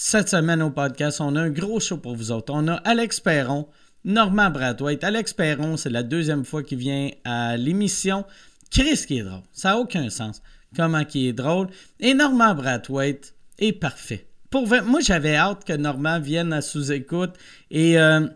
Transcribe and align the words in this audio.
Cette 0.00 0.28
semaine 0.28 0.62
au 0.62 0.70
podcast, 0.70 1.20
on 1.20 1.34
a 1.34 1.40
un 1.40 1.50
gros 1.50 1.80
show 1.80 1.96
pour 1.96 2.14
vous 2.14 2.30
autres. 2.30 2.52
On 2.54 2.68
a 2.68 2.74
Alex 2.74 3.18
Perron, 3.18 3.66
Normand 4.04 4.48
Brathwaite. 4.48 5.02
Alex 5.02 5.32
Perron, 5.32 5.76
c'est 5.76 5.90
la 5.90 6.04
deuxième 6.04 6.44
fois 6.44 6.62
qu'il 6.62 6.78
vient 6.78 7.10
à 7.24 7.56
l'émission. 7.56 8.24
Chris 8.70 9.06
qui 9.08 9.18
est 9.18 9.24
drôle. 9.24 9.42
Ça 9.52 9.70
n'a 9.70 9.78
aucun 9.78 10.08
sens. 10.08 10.40
Comment 10.76 11.04
qui 11.04 11.26
est 11.26 11.32
drôle. 11.32 11.66
Et 11.98 12.14
Normand 12.14 12.54
Brathwaite 12.54 13.34
est 13.58 13.72
parfait. 13.72 14.28
Pour 14.50 14.68
moi, 14.68 15.00
j'avais 15.00 15.34
hâte 15.34 15.64
que 15.64 15.72
Normand 15.72 16.20
vienne 16.20 16.52
à 16.52 16.62
sous-écoute 16.62 17.34
et 17.72 17.98
euh, 17.98 18.28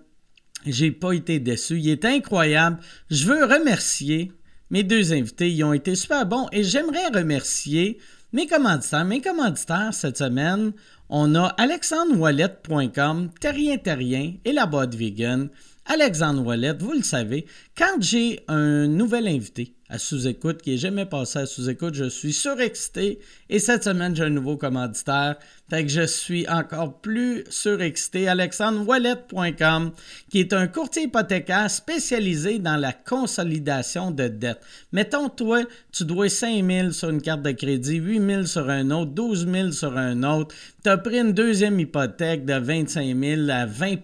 j'ai 0.66 0.90
pas 0.90 1.12
été 1.12 1.38
déçu. 1.38 1.79
Il 1.79 1.90
est 1.90 2.04
incroyable. 2.04 2.80
Je 3.08 3.24
veux 3.24 3.44
remercier 3.44 4.32
mes 4.70 4.82
deux 4.82 5.12
invités. 5.12 5.48
Ils 5.48 5.62
ont 5.62 5.72
été 5.72 5.94
super 5.94 6.26
bons 6.26 6.48
et 6.50 6.64
j'aimerais 6.64 7.06
remercier 7.14 8.00
mes 8.32 8.48
commanditaires. 8.48 9.04
Mes 9.04 9.20
commanditaires 9.20 9.94
cette 9.94 10.18
semaine, 10.18 10.72
on 11.12 11.34
a 11.34 11.48
alexandrewallet.com, 11.58 13.30
Terrien 13.38 13.76
Terrien 13.76 14.32
et 14.44 14.52
la 14.52 14.64
boîte 14.64 14.94
vegan. 14.94 15.50
Alexandre 15.85 16.43
Wallet, 16.43 16.72
vous 16.79 16.93
le 16.93 17.02
savez, 17.02 17.44
quand 17.76 18.00
j'ai 18.00 18.40
un 18.48 18.86
nouvel 18.86 19.29
invité 19.29 19.75
à 19.92 19.98
sous-écoute 19.98 20.62
qui 20.62 20.70
n'est 20.70 20.78
jamais 20.78 21.04
passé 21.04 21.40
à 21.40 21.46
sous-écoute, 21.46 21.92
je 21.92 22.08
suis 22.08 22.32
surexcité 22.32 23.18
et 23.50 23.58
cette 23.58 23.84
semaine, 23.84 24.16
j'ai 24.16 24.24
un 24.24 24.30
nouveau 24.30 24.56
commanditaire. 24.56 25.36
Fait 25.68 25.84
que 25.84 25.90
je 25.90 26.06
suis 26.06 26.48
encore 26.48 26.98
plus 27.00 27.44
surexcité. 27.50 28.26
AlexandreWallet.com, 28.26 29.92
qui 30.30 30.40
est 30.40 30.54
un 30.54 30.66
courtier 30.66 31.02
hypothécaire 31.02 31.70
spécialisé 31.70 32.58
dans 32.58 32.77
la 32.77 32.94
consolidation 32.94 34.10
de 34.10 34.28
dettes. 34.28 34.62
Mettons, 34.92 35.28
toi, 35.28 35.60
tu 35.92 36.06
dois 36.06 36.30
5 36.30 36.64
000 36.64 36.90
sur 36.92 37.10
une 37.10 37.20
carte 37.20 37.42
de 37.42 37.52
crédit, 37.52 37.96
8 37.96 38.27
000 38.27 38.42
sur 38.44 38.70
un 38.70 38.90
autre, 38.90 39.10
12 39.10 39.46
000 39.46 39.72
sur 39.72 39.98
un 39.98 40.22
autre. 40.22 40.54
Tu 40.82 40.88
as 40.88 40.96
pris 40.96 41.18
une 41.18 41.32
deuxième 41.32 41.78
hypothèque 41.78 42.46
de 42.46 42.54
25 42.54 43.14
000 43.14 43.50
à 43.50 43.66
20 43.66 43.96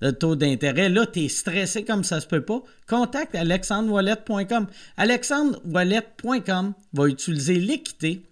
de 0.00 0.10
taux 0.10 0.36
d'intérêt. 0.36 0.88
Là, 0.88 1.06
tu 1.06 1.24
es 1.24 1.28
stressé 1.28 1.84
comme 1.84 2.04
ça 2.04 2.20
se 2.20 2.26
peut 2.26 2.44
pas. 2.44 2.62
Contacte 2.86 3.34
alexandrewallet.com. 3.34 4.66
Alexandrewallet.com 4.96 6.74
va 6.92 7.08
utiliser 7.08 7.56
l'équité 7.56 8.22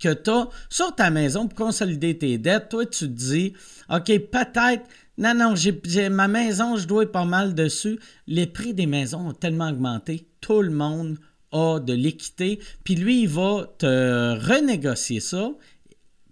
que 0.00 0.12
tu 0.12 0.30
as 0.30 0.48
sur 0.68 0.94
ta 0.94 1.10
maison 1.10 1.48
pour 1.48 1.66
consolider 1.66 2.18
tes 2.18 2.38
dettes. 2.38 2.68
Toi, 2.70 2.86
tu 2.86 3.06
te 3.06 3.12
dis, 3.12 3.54
OK, 3.90 4.06
peut-être, 4.06 4.84
non, 5.18 5.34
non, 5.34 5.54
j'ai, 5.54 6.08
ma 6.08 6.28
maison, 6.28 6.76
je 6.76 6.86
dois 6.86 7.10
pas 7.10 7.24
mal 7.24 7.54
dessus. 7.54 7.98
Les 8.26 8.46
prix 8.46 8.74
des 8.74 8.86
maisons 8.86 9.28
ont 9.28 9.32
tellement 9.32 9.70
augmenté. 9.70 10.26
Tout 10.40 10.62
le 10.62 10.70
monde 10.70 11.18
a 11.52 11.78
de 11.78 11.92
l'équité. 11.92 12.58
Puis 12.82 12.96
lui, 12.96 13.22
il 13.22 13.28
va 13.28 13.72
te 13.78 14.46
renégocier 14.46 15.20
ça 15.20 15.52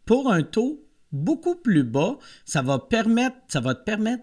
pour 0.05 0.33
un 0.33 0.43
taux 0.43 0.85
beaucoup 1.13 1.55
plus 1.55 1.85
bas, 1.85 2.19
ça 2.45 2.61
va, 2.63 2.79
te 2.79 2.87
permettre 2.87 3.37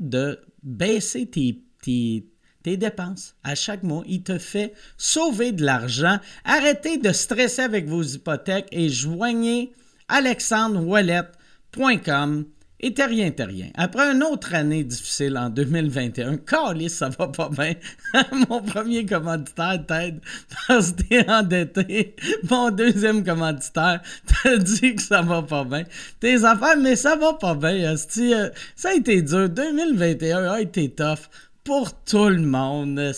de 0.02 0.42
baisser 0.64 1.28
tes, 1.28 1.62
tes, 1.82 2.26
dépenses 2.64 3.36
à 3.44 3.56
chaque 3.56 3.84
mois. 3.84 4.04
Il 4.08 4.24
te 4.24 4.38
fait 4.38 4.74
sauver 4.98 5.52
de 5.52 5.64
l'argent. 5.64 6.20
Arrêtez 6.44 6.98
de 6.98 7.12
stresser 7.12 7.64
avec 7.64 7.88
vos 7.88 8.04
hypothèques 8.04 8.70
et 8.72 8.90
joignez 8.90 9.74
alexandrewallet.com 10.08 12.46
et 12.82 12.94
t'es 12.94 13.06
rien, 13.06 13.32
t'es 13.32 13.44
rien. 13.44 13.68
Après 13.76 14.12
une 14.12 14.24
autre 14.24 14.54
année 14.54 14.86
difficile 14.86 15.38
en 15.38 15.50
2021, 15.50 16.38
Carlis, 16.38 16.90
ça 16.90 17.10
va 17.10 17.28
pas 17.28 17.50
bien. 17.50 17.74
Mon 18.50 18.62
premier 18.62 19.06
commanditaire 19.06 19.84
t'aide 19.86 20.20
parce 20.68 20.94
que 20.94 21.02
t'es 21.04 21.30
endetté. 21.30 22.16
Mon 22.50 22.72
deuxième 22.72 23.24
commanditaire 23.26 24.02
te 24.44 24.56
dit 24.58 24.96
que 24.96 25.02
ça 25.02 25.22
va 25.22 25.42
pas 25.42 25.66
bien. 25.66 25.84
Tes 26.22 26.46
affaires, 26.46 26.78
mais 26.78 26.96
ça 26.96 27.18
va 27.18 27.34
pas 27.34 27.56
bien. 27.56 27.96
Euh, 27.96 28.50
ça 28.76 28.90
a 28.90 28.94
été 28.94 29.22
dur. 29.22 29.50
2021 29.50 30.52
a 30.52 30.62
été 30.62 30.90
tough 30.90 31.30
pour 31.64 31.94
tout 32.04 32.30
le 32.30 32.42
monde. 32.42 33.14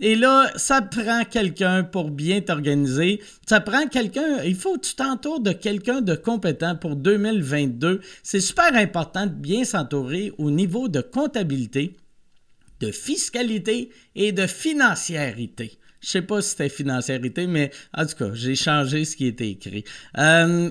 Et 0.00 0.16
là, 0.16 0.50
ça 0.56 0.82
prend 0.82 1.24
quelqu'un 1.24 1.82
pour 1.84 2.10
bien 2.10 2.40
t'organiser. 2.40 3.20
Ça 3.46 3.60
prend 3.60 3.86
quelqu'un, 3.86 4.42
il 4.44 4.54
faut 4.54 4.76
que 4.76 4.86
tu 4.86 4.94
t'entoures 4.94 5.40
de 5.40 5.52
quelqu'un 5.52 6.00
de 6.00 6.14
compétent 6.14 6.76
pour 6.76 6.96
2022. 6.96 8.00
C'est 8.22 8.40
super 8.40 8.74
important 8.74 9.26
de 9.26 9.34
bien 9.34 9.64
s'entourer 9.64 10.32
au 10.38 10.50
niveau 10.50 10.88
de 10.88 11.00
comptabilité, 11.00 11.96
de 12.80 12.90
fiscalité 12.90 13.90
et 14.14 14.32
de 14.32 14.46
financiarité. 14.46 15.78
Je 16.00 16.08
sais 16.08 16.22
pas 16.22 16.40
si 16.40 16.50
c'était 16.50 16.70
financiarité, 16.70 17.46
mais 17.46 17.70
en 17.94 18.06
tout 18.06 18.16
cas, 18.16 18.30
j'ai 18.32 18.54
changé 18.54 19.04
ce 19.04 19.16
qui 19.16 19.26
était 19.26 19.50
écrit. 19.50 19.84
Euh, 20.16 20.70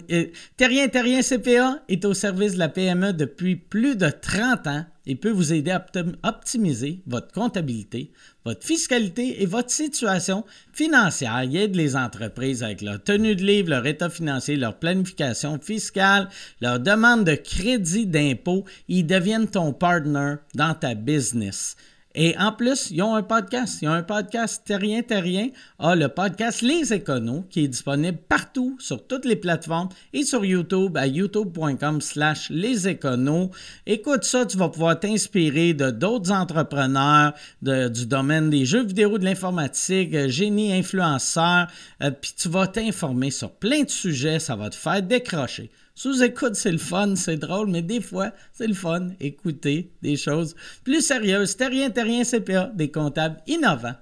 Terrien 0.57 0.88
Terrien 0.88 1.22
CPA 1.22 1.84
est 1.88 2.03
au 2.03 2.16
service 2.16 2.53
de 2.53 2.59
la 2.59 2.69
PME 2.69 3.13
depuis 3.13 3.56
plus 3.56 3.95
de 3.95 4.09
30 4.09 4.68
ans 4.68 4.85
et 5.09 5.16
peut 5.16 5.31
vous 5.31 5.53
aider 5.53 5.72
à 5.72 5.84
optimiser 6.24 7.02
votre 7.08 7.34
comptabilité, 7.34 8.12
votre 8.46 8.64
fiscalité 8.64 9.42
et 9.42 9.47
votre 9.47 9.72
situation 9.72 10.46
financière. 10.72 11.44
Il 11.44 11.58
aide 11.58 11.75
les 11.75 11.96
entreprises 11.96 12.62
avec 12.62 12.84
leur 12.84 13.03
tenue 13.03 13.36
de 13.36 13.44
livre, 13.44 13.72
leur 13.72 13.88
état 13.88 14.12
financier, 14.12 14.56
leur 14.56 14.78
planification 14.78 15.59
fiscale, 15.59 16.30
leur 16.62 16.80
demande 16.80 17.25
de 17.25 17.34
crédit 17.34 18.06
d'impôt. 18.06 18.66
Ils 18.88 19.08
deviennent 19.08 19.48
ton 19.48 19.74
partner 19.74 20.36
dans 20.53 20.75
ta 20.75 20.94
business. 20.94 21.75
Et 22.22 22.35
en 22.38 22.52
plus, 22.52 22.91
ils 22.91 23.02
ont 23.02 23.16
un 23.16 23.24
podcast. 23.24 23.81
Ils 23.81 23.88
ont 23.88 23.94
un 23.94 24.03
podcast 24.03 24.63
Terrien 24.66 25.02
Terrien. 25.03 25.47
Ah, 25.80 25.96
le 25.96 26.09
podcast 26.09 26.62
Les 26.62 26.91
Éconos, 26.91 27.46
qui 27.50 27.63
est 27.63 27.69
disponible 27.69 28.18
partout 28.28 28.75
sur 28.78 29.07
toutes 29.07 29.24
les 29.24 29.38
plateformes 29.38 29.88
et 30.12 30.24
sur 30.24 30.44
YouTube 30.44 30.97
à 30.97 31.07
youtube.com 31.07 32.02
slash 32.02 32.50
les 32.50 32.90
éconos. 32.90 33.52
Écoute 33.88 34.25
ça, 34.25 34.46
tu 34.46 34.57
vas 34.57 34.68
pouvoir 34.68 35.00
t'inspirer 35.00 35.74
de 35.74 35.91
d'autres 35.91 36.34
entrepreneurs 36.34 37.31
du 37.62 38.06
domaine 38.06 38.50
des 38.50 38.66
jeux 38.66 38.84
vidéo, 38.84 39.18
de 39.18 39.24
l'informatique, 39.24 40.13
euh, 40.13 40.28
génie 40.28 40.74
influenceur. 40.74 41.68
Euh, 42.03 42.12
puis 42.12 42.34
tu 42.36 42.50
vas 42.50 42.68
t'informer 42.68 43.31
sur 43.31 43.50
plein 43.50 43.84
de 43.84 43.90
sujets. 43.90 44.40
Ça 44.40 44.57
va 44.57 44.69
te 44.69 44.75
faire 44.75 45.01
décrocher. 45.01 45.72
Sous-écoute, 46.00 46.56
c'est 46.56 46.72
le 46.72 46.78
fun, 46.78 47.18
c'est 47.18 47.36
drôle, 47.36 47.70
mais 47.70 47.82
des 47.82 48.00
fois, 48.00 48.32
c'est 48.54 48.68
le 48.68 48.74
fun. 48.74 49.10
Écouter 49.20 49.92
des 50.02 50.16
choses 50.16 50.56
plus 50.86 51.02
sérieuses. 51.02 51.58
Terrien, 51.58 51.90
Terrien 51.90 52.24
CPA, 52.24 52.72
des 52.74 52.90
comptables 52.90 53.42
innovants. 53.48 53.98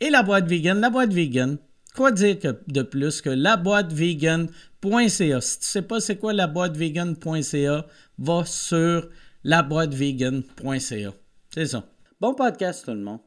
Et 0.00 0.10
la 0.10 0.22
boîte 0.22 0.46
vegan, 0.46 0.78
la 0.78 0.90
boîte 0.90 1.14
vegan. 1.14 1.56
Quoi 1.96 2.12
dire 2.12 2.36
de 2.68 2.82
plus 2.82 3.22
que 3.22 3.30
la 3.30 3.56
boîte 3.56 3.90
vegan.ca? 3.90 5.40
Si 5.40 5.58
tu 5.60 5.64
sais 5.64 5.80
pas 5.80 6.00
c'est 6.00 6.16
quoi 6.16 6.34
la 6.34 6.46
boîte 6.46 6.76
vegan.ca, 6.76 7.86
va 8.18 8.44
sur 8.44 9.08
la 9.42 9.62
boîte 9.62 9.94
vegan.ca. 9.94 11.14
C'est 11.54 11.66
ça. 11.66 11.86
Bon 12.20 12.34
podcast, 12.34 12.84
tout 12.84 12.90
le 12.90 13.00
monde. 13.00 13.20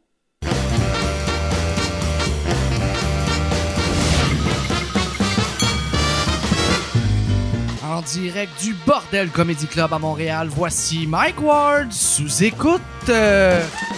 Direct 8.06 8.62
du 8.62 8.74
Bordel 8.86 9.30
Comedy 9.30 9.66
Club 9.68 9.94
à 9.94 10.00
Montréal, 10.00 10.48
voici 10.50 11.08
Mike 11.08 11.42
Ward 11.42 11.92
sous 11.92 12.44
écoute. 12.44 12.82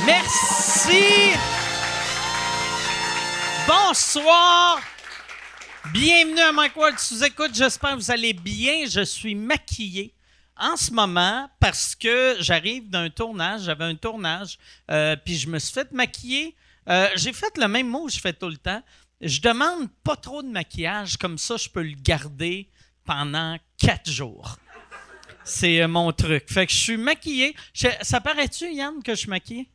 Merci. 0.05 1.31
Bonsoir. 3.67 4.79
Bienvenue 5.91 6.39
à 6.39 6.51
Mike 6.51 6.75
Ward 6.75 6.99
sous 6.99 7.23
écoute. 7.23 7.51
J'espère 7.53 7.91
que 7.91 7.95
vous 7.95 8.11
allez 8.11 8.33
bien. 8.33 8.85
Je 8.87 9.01
suis 9.01 9.33
maquillé 9.33 10.13
en 10.57 10.77
ce 10.77 10.91
moment 10.91 11.49
parce 11.59 11.95
que 11.95 12.35
j'arrive 12.39 12.89
d'un 12.89 13.09
tournage. 13.09 13.63
J'avais 13.63 13.85
un 13.85 13.95
tournage, 13.95 14.59
euh, 14.91 15.15
puis 15.15 15.35
je 15.35 15.49
me 15.49 15.57
suis 15.57 15.73
fait 15.73 15.91
maquiller. 15.91 16.55
Euh, 16.89 17.07
j'ai 17.15 17.33
fait 17.33 17.57
le 17.57 17.67
même 17.67 17.87
mot 17.87 18.05
que 18.05 18.11
je 18.11 18.19
fais 18.19 18.33
tout 18.33 18.49
le 18.49 18.57
temps. 18.57 18.83
Je 19.21 19.41
demande 19.41 19.89
pas 20.03 20.15
trop 20.15 20.43
de 20.43 20.49
maquillage, 20.49 21.17
comme 21.17 21.37
ça 21.37 21.57
je 21.57 21.69
peux 21.69 21.81
le 21.81 21.95
garder 21.99 22.69
pendant 23.05 23.57
quatre 23.77 24.09
jours. 24.09 24.57
C'est 25.43 25.81
euh, 25.81 25.87
mon 25.87 26.11
truc. 26.11 26.51
Fait 26.51 26.65
que 26.65 26.73
je 26.73 26.77
suis 26.77 26.97
maquillé. 26.97 27.55
ça 28.01 28.19
paraît-tu, 28.19 28.73
Yann, 28.73 29.01
que 29.03 29.13
je 29.13 29.19
suis 29.19 29.29
maquillé? 29.29 29.69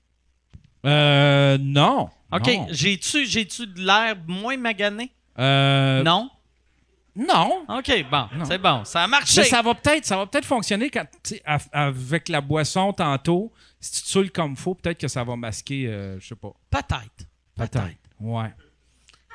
Euh, 0.84 1.58
non. 1.60 2.10
OK. 2.32 2.50
J'ai-tu, 2.70 3.26
j'ai-tu 3.26 3.66
de 3.66 3.80
l'air 3.80 4.16
moins 4.26 4.56
magané? 4.56 5.12
Euh... 5.38 6.02
Non? 6.02 6.30
Non. 7.16 7.66
OK, 7.68 8.04
bon, 8.10 8.28
c'est 8.44 8.58
bon. 8.58 8.84
Ça 8.84 9.04
a 9.04 9.06
marché. 9.06 9.44
ça 9.44 9.62
va 9.62 9.74
peut-être, 9.74 10.04
ça 10.04 10.16
va 10.16 10.26
peut-être 10.26 10.44
fonctionner 10.44 10.90
quand, 10.90 11.06
avec 11.72 12.28
la 12.28 12.40
boisson 12.40 12.92
tantôt. 12.92 13.52
Si 13.80 13.92
tu 13.92 14.02
te 14.02 14.08
saoules 14.08 14.30
comme 14.30 14.56
faut, 14.56 14.74
peut-être 14.74 14.98
que 14.98 15.08
ça 15.08 15.24
va 15.24 15.36
masquer, 15.36 15.86
euh, 15.86 16.18
je 16.20 16.28
sais 16.28 16.34
pas. 16.34 16.52
Peut-être. 16.70 17.26
Peut-être. 17.56 17.96
ouais. 18.20 18.52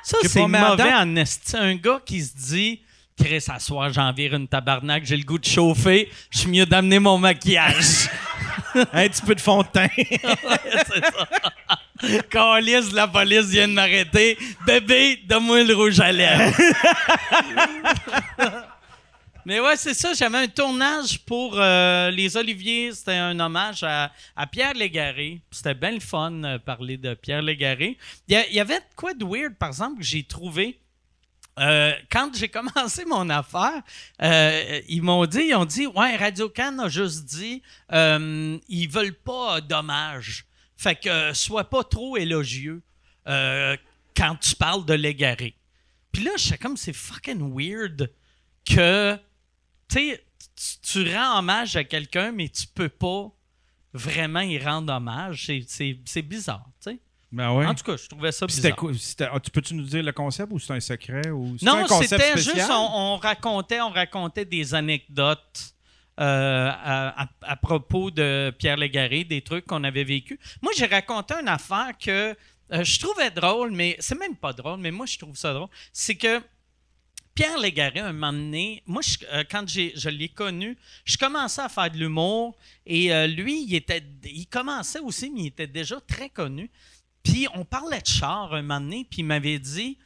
Ça, 0.02 0.18
c'est 0.22 0.46
mauvais 0.46 0.94
en 0.94 1.16
esti. 1.16 1.56
Un 1.56 1.74
gars 1.74 2.00
qui 2.04 2.22
se 2.22 2.36
dit 2.36 2.82
Chris, 3.18 3.44
à 3.48 3.58
soir, 3.58 3.90
j'en 3.92 4.12
vire 4.12 4.34
une 4.34 4.46
tabarnak, 4.46 5.04
j'ai 5.06 5.16
le 5.16 5.24
goût 5.24 5.38
de 5.38 5.44
chauffer, 5.46 6.10
je 6.30 6.38
suis 6.40 6.48
mieux 6.50 6.66
d'amener 6.66 6.98
mon 6.98 7.16
maquillage. 7.18 8.10
Un 8.92 9.08
petit 9.08 9.22
peu 9.22 9.34
de 9.34 9.40
fond 9.40 9.62
de 9.62 9.68
teint. 9.68 9.88
c'est 9.96 11.04
ça. 11.04 12.22
Calice, 12.30 12.92
la 12.92 13.08
police 13.08 13.46
vient 13.46 13.68
de 13.68 13.72
m'arrêter. 13.72 14.36
Bébé, 14.66 15.22
donne-moi 15.26 15.64
le 15.64 15.74
rouge 15.74 15.98
à 15.98 16.12
lèvres. 16.12 16.54
Mais 19.46 19.60
ouais, 19.60 19.76
c'est 19.76 19.94
ça. 19.94 20.12
J'avais 20.12 20.38
un 20.38 20.48
tournage 20.48 21.18
pour 21.20 21.54
euh, 21.58 22.10
les 22.10 22.36
Oliviers. 22.36 22.92
C'était 22.92 23.12
un 23.12 23.38
hommage 23.40 23.82
à, 23.82 24.12
à 24.34 24.46
Pierre 24.46 24.74
Légaré. 24.74 25.40
C'était 25.50 25.72
bien 25.74 25.92
le 25.92 26.00
fun 26.00 26.44
euh, 26.44 26.58
parler 26.58 26.98
de 26.98 27.14
Pierre 27.14 27.40
Légaré. 27.42 27.96
Il 28.28 28.34
y, 28.34 28.36
a- 28.36 28.46
il 28.48 28.54
y 28.54 28.60
avait 28.60 28.80
quoi 28.94 29.14
de 29.14 29.24
weird, 29.24 29.54
par 29.54 29.68
exemple, 29.70 30.00
que 30.00 30.04
j'ai 30.04 30.22
trouvé. 30.24 30.78
Euh, 31.58 31.92
quand 32.10 32.34
j'ai 32.36 32.48
commencé 32.48 33.04
mon 33.06 33.30
affaire, 33.30 33.82
euh, 34.22 34.80
ils 34.88 35.02
m'ont 35.02 35.24
dit, 35.26 35.44
ils 35.48 35.54
ont 35.54 35.64
dit, 35.64 35.86
ouais, 35.86 36.16
Radio 36.16 36.48
Can 36.48 36.78
a 36.80 36.88
juste 36.88 37.24
dit, 37.24 37.62
euh, 37.92 38.58
ils 38.68 38.88
veulent 38.88 39.14
pas 39.14 39.60
d'hommage. 39.60 40.44
Fait 40.76 40.94
que 40.96 41.08
euh, 41.08 41.34
sois 41.34 41.64
pas 41.70 41.82
trop 41.84 42.16
élogieux 42.16 42.82
quand 43.24 44.36
tu 44.40 44.54
parles 44.56 44.84
de 44.84 44.94
l'égaré. 44.94 45.54
Puis 46.12 46.22
là, 46.24 46.30
j'étais 46.36 46.58
comme, 46.58 46.76
c'est 46.76 46.92
fucking 46.92 47.52
weird 47.54 48.10
que, 48.64 49.16
tu 49.88 49.98
sais, 49.98 50.24
tu- 50.82 51.12
rends 51.14 51.38
hommage 51.38 51.76
à 51.76 51.84
quelqu'un, 51.84 52.32
mais 52.32 52.48
tu 52.48 52.66
peux 52.66 52.88
pas 52.88 53.30
vraiment 53.92 54.40
y 54.40 54.58
rendre 54.58 54.92
hommage. 54.92 55.50
C'est 55.66 56.22
bizarre, 56.22 56.66
tu 56.82 56.90
sais. 56.92 56.98
Ben 57.32 57.52
ouais. 57.52 57.66
En 57.66 57.74
tout 57.74 57.84
cas, 57.84 57.96
je 57.96 58.08
trouvais 58.08 58.30
ça 58.32 58.46
bizarre. 58.62 58.76
quoi- 58.76 58.92
ah, 59.32 59.40
tu 59.40 59.50
peux-tu 59.50 59.74
nous 59.74 59.82
dire 59.84 60.02
le 60.02 60.12
concept 60.12 60.52
ou 60.52 60.58
c'est 60.58 60.72
un 60.72 60.80
secret? 60.80 61.28
Ou 61.30 61.56
c'est 61.58 61.66
un 61.68 61.80
Non, 61.82 61.86
c'était 62.08 62.32
juste, 62.42 62.56
on, 62.70 62.90
on 63.14 63.16
racontait, 63.16 63.80
on 63.80 63.90
racontait 63.90 64.44
des 64.44 64.74
anecdotes 64.74 65.74
euh, 66.18 66.70
à, 66.72 67.24
à- 67.24 67.28
à 67.42 67.56
propos 67.56 68.10
de 68.10 68.54
Pierre 68.58 68.76
Légaré, 68.78 69.24
des 69.24 69.42
trucs 69.42 69.66
qu'on 69.66 69.84
avait 69.84 70.04
vécu. 70.04 70.38
Moi, 70.62 70.72
j'ai 70.76 70.86
raconté 70.86 71.34
une 71.34 71.48
affaire 71.48 71.92
que 72.00 72.34
euh, 72.72 72.84
je 72.84 72.98
trouvais 73.00 73.30
drôle, 73.30 73.70
mais 73.72 73.96
c'est 73.98 74.18
même 74.18 74.36
pas 74.36 74.52
drôle, 74.52 74.78
mais 74.80 74.90
moi, 74.90 75.04
je 75.06 75.18
trouve 75.18 75.36
ça 75.36 75.52
drôle. 75.52 75.68
C'est 75.92 76.14
que 76.14 76.40
Pierre 77.34 77.58
Légaré, 77.58 78.00
un 78.00 78.12
moment 78.14 78.32
donné, 78.32 78.82
moi, 78.86 79.02
je- 79.02 79.26
euh, 79.30 79.44
quand 79.50 79.68
j'ai, 79.68 79.92
je 79.94 80.08
l'ai 80.08 80.30
connu, 80.30 80.78
je 81.04 81.18
commençais 81.18 81.60
à 81.60 81.68
faire 81.68 81.90
de 81.90 81.98
l'humour 81.98 82.56
et 82.86 83.12
euh, 83.12 83.26
lui, 83.26 83.64
il, 83.64 83.74
était, 83.74 84.02
il 84.24 84.46
commençait 84.46 85.00
aussi, 85.00 85.30
mais 85.30 85.40
il 85.42 85.46
était 85.48 85.66
déjà 85.66 86.00
très 86.00 86.30
connu. 86.30 86.70
Puis 87.26 87.48
on 87.54 87.64
parlait 87.64 88.00
de 88.00 88.06
char 88.06 88.54
un 88.54 88.62
moment 88.62 88.80
donné, 88.80 89.04
puis 89.10 89.22
il 89.22 89.24
m'avait 89.24 89.58
dit 89.58 89.98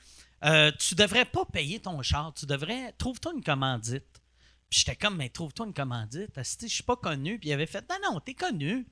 euh, 0.42 0.72
Tu 0.78 0.94
devrais 0.94 1.26
pas 1.26 1.44
payer 1.44 1.78
ton 1.78 2.00
char, 2.00 2.32
tu 2.32 2.46
devrais. 2.46 2.92
Trouve-toi 2.92 3.32
une 3.36 3.44
commandite. 3.44 4.22
Puis 4.70 4.80
j'étais 4.80 4.96
comme 4.96 5.16
Mais 5.16 5.28
trouve-toi 5.28 5.66
une 5.66 5.74
commandite. 5.74 6.30
Je 6.34 6.66
suis 6.66 6.82
pas 6.82 6.96
connu. 6.96 7.38
Puis 7.38 7.50
il 7.50 7.52
avait 7.52 7.66
fait 7.66 7.84
Non, 7.90 8.12
non, 8.14 8.20
t'es 8.20 8.32
connu. 8.32 8.86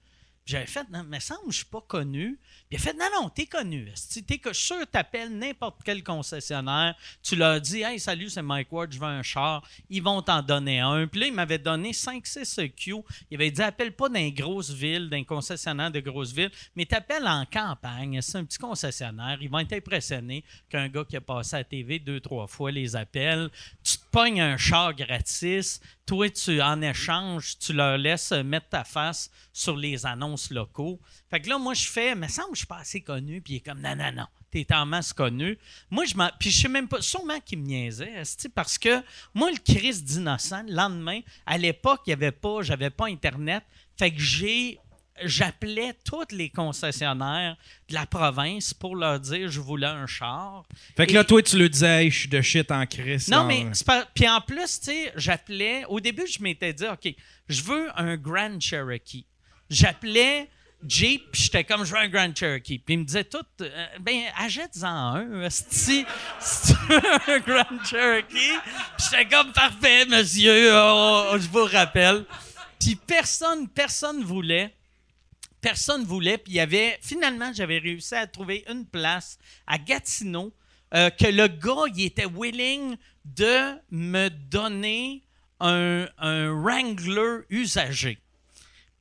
J'avais 0.48 0.66
fait 0.66 0.88
Non, 0.90 1.04
mais 1.06 1.20
semble 1.20 1.52
je 1.52 1.56
suis 1.58 1.66
pas 1.66 1.82
connu. 1.82 2.38
Puis 2.70 2.70
il 2.70 2.76
a 2.76 2.78
fait 2.78 2.94
Non, 2.94 3.04
non, 3.20 3.28
t'es 3.28 3.44
connu. 3.44 3.90
Asti, 3.92 4.24
T'es 4.24 4.38
que 4.38 4.54
sûr 4.54 4.78
t'appelles 4.90 5.36
n'importe 5.36 5.82
quel 5.84 6.02
concessionnaire. 6.02 6.94
Tu 7.22 7.36
leur 7.36 7.60
dis 7.60 7.82
Hey, 7.82 8.00
salut, 8.00 8.30
c'est 8.30 8.40
Mike 8.40 8.72
Ward, 8.72 8.90
je 8.90 8.98
veux 8.98 9.04
un 9.04 9.22
char. 9.22 9.62
Ils 9.90 10.02
vont 10.02 10.22
t'en 10.22 10.40
donner 10.40 10.80
un. 10.80 11.06
Puis 11.06 11.20
là, 11.20 11.26
il 11.26 11.34
m'avait 11.34 11.58
donné 11.58 11.92
5-6 11.92 12.70
Q. 12.70 12.94
Il 13.30 13.34
avait 13.34 13.50
dit 13.50 13.60
Appelle 13.60 13.92
pas 13.92 14.08
dans 14.08 14.14
les 14.14 14.32
grosses 14.32 14.70
villes, 14.70 15.10
concessionnaire 15.28 15.90
de 15.90 16.00
grosses 16.00 16.32
villes, 16.32 16.50
mais 16.74 16.86
t'appelles 16.86 17.28
en 17.28 17.44
campagne. 17.44 18.22
C'est 18.22 18.38
un 18.38 18.44
petit 18.46 18.58
concessionnaire. 18.58 19.36
Ils 19.42 19.50
vont 19.50 19.58
être 19.58 19.74
impressionnés 19.74 20.44
qu'un 20.70 20.88
gars 20.88 21.04
qui 21.04 21.18
a 21.18 21.20
passé 21.20 21.56
à 21.56 21.58
la 21.58 21.64
TV 21.64 21.98
deux, 21.98 22.20
trois 22.20 22.46
fois 22.46 22.70
les 22.70 22.96
appelle. 22.96 23.50
Tu 23.84 23.97
pognes 24.10 24.40
un 24.40 24.56
char 24.56 24.94
gratis. 24.94 25.80
Toi, 26.06 26.30
tu, 26.30 26.60
en 26.62 26.80
échange, 26.82 27.58
tu 27.58 27.72
leur 27.72 27.98
laisses 27.98 28.32
mettre 28.32 28.68
ta 28.70 28.84
face 28.84 29.30
sur 29.52 29.76
les 29.76 30.06
annonces 30.06 30.50
locaux. 30.50 31.00
Fait 31.30 31.40
que 31.40 31.48
là, 31.48 31.58
moi, 31.58 31.74
je 31.74 31.86
fais, 31.86 32.14
mais 32.14 32.26
que 32.26 32.32
je 32.52 32.58
suis 32.58 32.66
pas 32.66 32.78
assez 32.78 33.00
connu. 33.00 33.40
Puis 33.40 33.54
il 33.54 33.56
est 33.56 33.60
comme, 33.60 33.80
non, 33.80 33.94
non, 33.96 34.12
non, 34.12 34.26
t'es 34.50 34.66
en 34.72 34.86
masse 34.86 35.12
connu. 35.12 35.58
Moi, 35.90 36.04
je 36.06 36.14
m'en. 36.16 36.30
Puis 36.38 36.50
je 36.50 36.62
sais 36.62 36.68
même 36.68 36.88
pas, 36.88 37.02
sûrement 37.02 37.40
qu'il 37.40 37.58
me 37.58 37.66
niaisait, 37.66 38.22
parce 38.54 38.78
que 38.78 39.02
moi, 39.34 39.50
le 39.50 39.58
Christ 39.58 40.04
d'innocent, 40.04 40.62
le 40.66 40.74
lendemain, 40.74 41.20
à 41.46 41.58
l'époque, 41.58 42.00
il 42.06 42.10
n'y 42.10 42.14
avait 42.14 42.32
pas, 42.32 42.62
j'avais 42.62 42.90
pas 42.90 43.06
Internet. 43.06 43.64
Fait 43.98 44.10
que 44.10 44.20
j'ai. 44.20 44.78
J'appelais 45.24 45.94
tous 46.04 46.26
les 46.30 46.50
concessionnaires 46.50 47.56
de 47.88 47.94
la 47.94 48.06
province 48.06 48.74
pour 48.74 48.96
leur 48.96 49.20
dire 49.20 49.50
je 49.50 49.60
voulais 49.60 49.86
un 49.86 50.06
char. 50.06 50.64
Fait 50.96 51.06
que 51.06 51.12
là, 51.12 51.24
toi, 51.24 51.42
tu 51.42 51.58
le 51.58 51.68
disais, 51.68 52.04
Hey, 52.04 52.10
je 52.10 52.18
suis 52.20 52.28
de 52.28 52.40
shit 52.40 52.70
en 52.70 52.86
crise. 52.86 53.28
Non, 53.28 53.44
mais 53.44 53.66
pas. 53.84 54.06
Puis 54.14 54.28
en 54.28 54.40
plus, 54.40 54.80
tu 54.80 54.86
sais, 54.86 55.12
j'appelais. 55.16 55.84
Au 55.88 56.00
début, 56.00 56.26
je 56.26 56.42
m'étais 56.42 56.72
dit, 56.72 56.84
OK, 56.86 57.14
je 57.48 57.62
veux 57.62 57.88
un 57.96 58.16
Grand 58.16 58.60
Cherokee. 58.60 59.26
J'appelais 59.70 60.48
Jeep, 60.86 61.24
j'étais 61.32 61.64
comme, 61.64 61.84
je 61.84 61.92
veux 61.92 61.98
un 61.98 62.08
Grand 62.08 62.34
Cherokee. 62.34 62.78
Puis 62.78 62.94
il 62.94 62.98
me 62.98 63.04
disait 63.04 63.24
tout, 63.24 63.38
euh, 63.62 63.86
ben, 64.00 64.22
achète-en 64.36 65.16
un, 65.16 65.50
si 65.50 66.04
tu 66.66 66.72
veux 66.88 67.34
un 67.34 67.38
Grand 67.40 67.84
Cherokee. 67.84 68.58
J'étais 68.98 69.26
comme, 69.26 69.52
parfait, 69.52 70.04
monsieur, 70.06 70.70
oh, 70.74 71.30
oh, 71.32 71.38
je 71.38 71.48
vous 71.48 71.64
rappelle. 71.64 72.24
Puis 72.78 72.94
personne, 72.94 73.68
personne 73.68 74.22
voulait. 74.22 74.72
Personne 75.60 76.04
voulait. 76.04 76.38
Puis 76.38 76.54
il 76.54 76.56
y 76.56 76.60
avait. 76.60 76.98
Finalement, 77.02 77.52
j'avais 77.52 77.78
réussi 77.78 78.14
à 78.14 78.26
trouver 78.26 78.64
une 78.68 78.86
place 78.86 79.38
à 79.66 79.78
Gatineau 79.78 80.52
euh, 80.94 81.10
que 81.10 81.26
le 81.26 81.48
gars, 81.48 81.92
il 81.94 82.04
était 82.04 82.26
willing 82.26 82.96
de 83.24 83.74
me 83.90 84.28
donner 84.28 85.22
un, 85.60 86.06
un 86.18 86.50
Wrangler 86.52 87.44
usagé. 87.50 88.18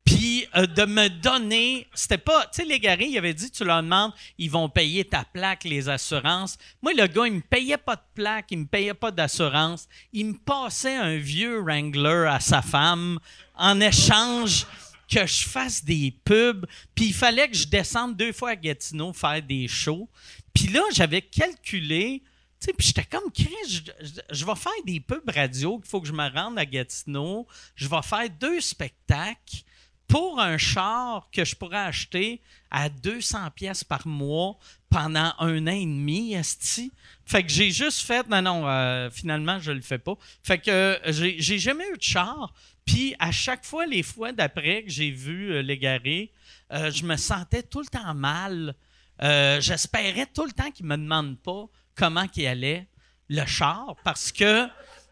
Puis 0.08 0.48
euh, 0.56 0.66
de 0.68 0.86
me 0.86 1.10
donner, 1.10 1.86
c'était 1.94 2.18
pas, 2.18 2.44
tu 2.46 2.62
sais, 2.62 2.66
les 2.66 2.80
garés, 2.80 3.08
il 3.08 3.18
avait 3.18 3.34
dit, 3.34 3.52
tu 3.52 3.66
leur 3.66 3.84
demandes, 3.84 4.14
ils 4.38 4.50
vont 4.50 4.70
payer 4.70 5.04
ta 5.04 5.26
plaque, 5.26 5.66
les 5.66 5.90
assurances. 5.90 6.58
Moi, 6.82 6.94
le 6.94 7.08
gars, 7.08 7.28
il 7.28 7.34
me 7.34 7.42
payait 7.42 7.78
pas 7.78 7.98
de 7.98 8.02
plaque, 8.16 8.46
il 8.52 8.60
me 8.60 8.66
payait 8.66 8.94
pas 8.94 9.12
d'assurance. 9.12 9.88
Il 10.14 10.28
me 10.28 10.34
passait 10.34 10.96
un 10.96 11.18
vieux 11.18 11.60
Wrangler 11.60 12.26
à 12.30 12.40
sa 12.40 12.62
femme 12.62 13.20
en 13.56 13.82
échange 13.82 14.66
que 15.08 15.26
je 15.26 15.48
fasse 15.48 15.84
des 15.84 16.14
pubs. 16.24 16.66
Puis 16.96 17.08
il 17.08 17.14
fallait 17.14 17.50
que 17.50 17.56
je 17.56 17.68
descende 17.68 18.16
deux 18.16 18.34
fois 18.34 18.52
à 18.52 18.56
Gatineau 18.56 19.14
faire 19.14 19.42
des 19.42 19.68
shows. 19.68 20.10
Puis 20.54 20.68
là, 20.68 20.82
j'avais 20.94 21.22
calculé, 21.22 22.24
tu 22.60 22.66
sais, 22.66 22.74
puis 22.74 22.88
j'étais 22.88 23.06
comme, 23.06 23.32
Chris, 23.32 23.84
je, 24.32 24.46
vais 24.46 24.56
faire 24.56 24.72
des 24.86 25.00
pubs 25.00 25.30
radio, 25.30 25.80
il 25.84 25.88
faut 25.88 26.02
que 26.02 26.08
je 26.08 26.14
me 26.14 26.30
rende 26.34 26.58
à 26.58 26.66
Gatineau. 26.66 27.48
Je 27.76 27.88
vais 27.88 28.02
faire 28.04 28.30
deux 28.40 28.60
spectacles 28.62 29.64
pour 30.08 30.40
un 30.40 30.58
char 30.58 31.30
que 31.32 31.44
je 31.44 31.56
pourrais 31.56 31.78
acheter 31.78 32.42
à 32.72 32.90
200 32.90 33.52
pièces 33.52 33.84
par 33.84 34.08
mois 34.08 34.58
pendant 34.90 35.34
un 35.40 35.68
an 35.68 35.72
et 35.72 35.86
demi, 35.86 36.34
esti. 36.34 36.92
Fait 37.26 37.44
que 37.44 37.50
j'ai 37.50 37.72
juste 37.72 38.02
fait, 38.02 38.28
non, 38.30 38.42
non, 38.42 38.68
euh, 38.68 39.10
finalement, 39.10 39.60
je 39.60 39.72
le 39.72 39.82
fais 39.82 39.98
pas. 39.98 40.16
Fait 40.44 40.58
que 40.60 40.72
euh, 40.72 40.98
j'ai 41.12 41.60
jamais 41.60 41.84
eu 41.94 41.98
de 41.98 42.04
char. 42.04 42.54
Puis 42.86 43.16
à 43.20 43.32
chaque 43.32 43.66
fois, 43.66 43.86
les 43.86 44.02
fois 44.02 44.32
d'après 44.32 44.84
que 44.84 44.90
j'ai 44.90 45.12
vu 45.12 45.52
euh, 45.52 46.26
euh, 46.72 46.92
je 46.92 47.04
me 47.04 47.18
sentais 47.18 47.64
tout 47.64 47.82
le 47.82 47.88
temps 47.88 48.14
mal. 48.14 48.76
J'espérais 49.20 50.28
tout 50.28 50.46
le 50.46 50.52
temps 50.52 50.72
qu'il 50.72 50.86
me 50.86 50.96
demande 50.96 51.38
pas 51.40 51.66
comment 51.96 52.28
qu'il 52.28 52.48
allait 52.48 52.88
le 53.30 53.46
char 53.46 53.96
parce 54.04 54.32
que 54.32 54.68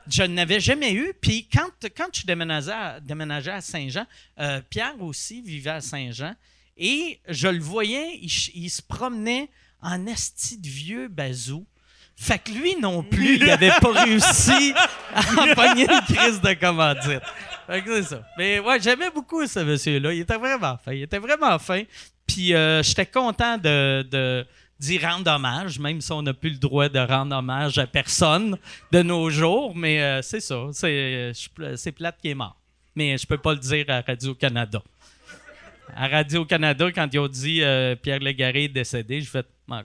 je 0.09 0.23
n'avais 0.23 0.59
jamais 0.59 0.93
eu. 0.93 1.13
Puis 1.19 1.47
quand, 1.51 1.69
quand 1.95 2.07
je 2.13 2.25
déménageais 2.25 2.71
à, 2.71 2.99
déménageais 2.99 3.51
à 3.51 3.61
Saint-Jean, 3.61 4.05
euh, 4.39 4.61
Pierre 4.69 5.01
aussi 5.01 5.41
vivait 5.41 5.71
à 5.71 5.81
Saint-Jean. 5.81 6.33
Et 6.77 7.19
je 7.27 7.47
le 7.47 7.59
voyais, 7.59 8.19
il, 8.21 8.69
se 8.69 8.81
promenait 8.81 9.49
en 9.81 10.05
esti 10.07 10.57
de 10.57 10.67
vieux 10.67 11.07
bazou. 11.07 11.65
Fait 12.17 12.39
que 12.39 12.51
lui 12.51 12.75
non 12.77 13.03
plus, 13.03 13.35
il 13.35 13.45
n'avait 13.45 13.71
pas 13.81 13.91
réussi 14.03 14.73
à 15.13 15.55
pogner 15.55 15.83
une 15.83 16.15
crise 16.15 16.41
de 16.41 16.53
commandite. 16.53 17.21
Fait 17.67 17.81
que 17.81 18.01
c'est 18.01 18.09
ça. 18.09 18.23
Mais 18.37 18.59
ouais, 18.59 18.79
j'aimais 18.81 19.09
beaucoup 19.09 19.45
ce 19.47 19.59
monsieur-là. 19.59 20.13
Il 20.13 20.21
était 20.21 20.37
vraiment 20.37 20.77
fin. 20.77 20.93
Il 20.93 21.03
était 21.03 21.19
vraiment 21.19 21.57
fin. 21.59 21.83
Puis 22.27 22.53
euh, 22.53 22.83
j'étais 22.83 23.05
content 23.05 23.57
de, 23.57 24.05
de- 24.09 24.45
d'y 24.79 24.97
rendre 24.97 25.31
hommage, 25.31 25.79
même 25.79 26.01
si 26.01 26.11
on 26.11 26.21
n'a 26.21 26.33
plus 26.33 26.51
le 26.51 26.57
droit 26.57 26.89
de 26.89 26.99
rendre 26.99 27.35
hommage 27.35 27.77
à 27.77 27.87
personne 27.87 28.57
de 28.91 29.01
nos 29.01 29.29
jours. 29.29 29.75
Mais 29.75 30.01
euh, 30.01 30.21
c'est 30.21 30.41
ça. 30.41 30.67
C'est, 30.73 31.33
je 31.33 31.49
pla- 31.49 31.77
c'est 31.77 31.91
plate 31.91 32.17
qui 32.21 32.29
est 32.29 32.35
mort. 32.35 32.57
Mais 32.95 33.17
je 33.17 33.25
peux 33.27 33.37
pas 33.37 33.53
le 33.53 33.59
dire 33.59 33.85
à 33.89 34.01
Radio-Canada. 34.01 34.81
À 35.95 36.07
Radio-Canada, 36.07 36.91
quand 36.91 37.07
ils 37.13 37.19
ont 37.19 37.27
dit 37.27 37.61
euh, 37.61 37.95
Pierre 37.95 38.19
Légaré 38.19 38.65
est 38.65 38.69
décédé, 38.69 39.21
j'ai 39.21 39.27
fait 39.27 39.45
«M'en. 39.67 39.81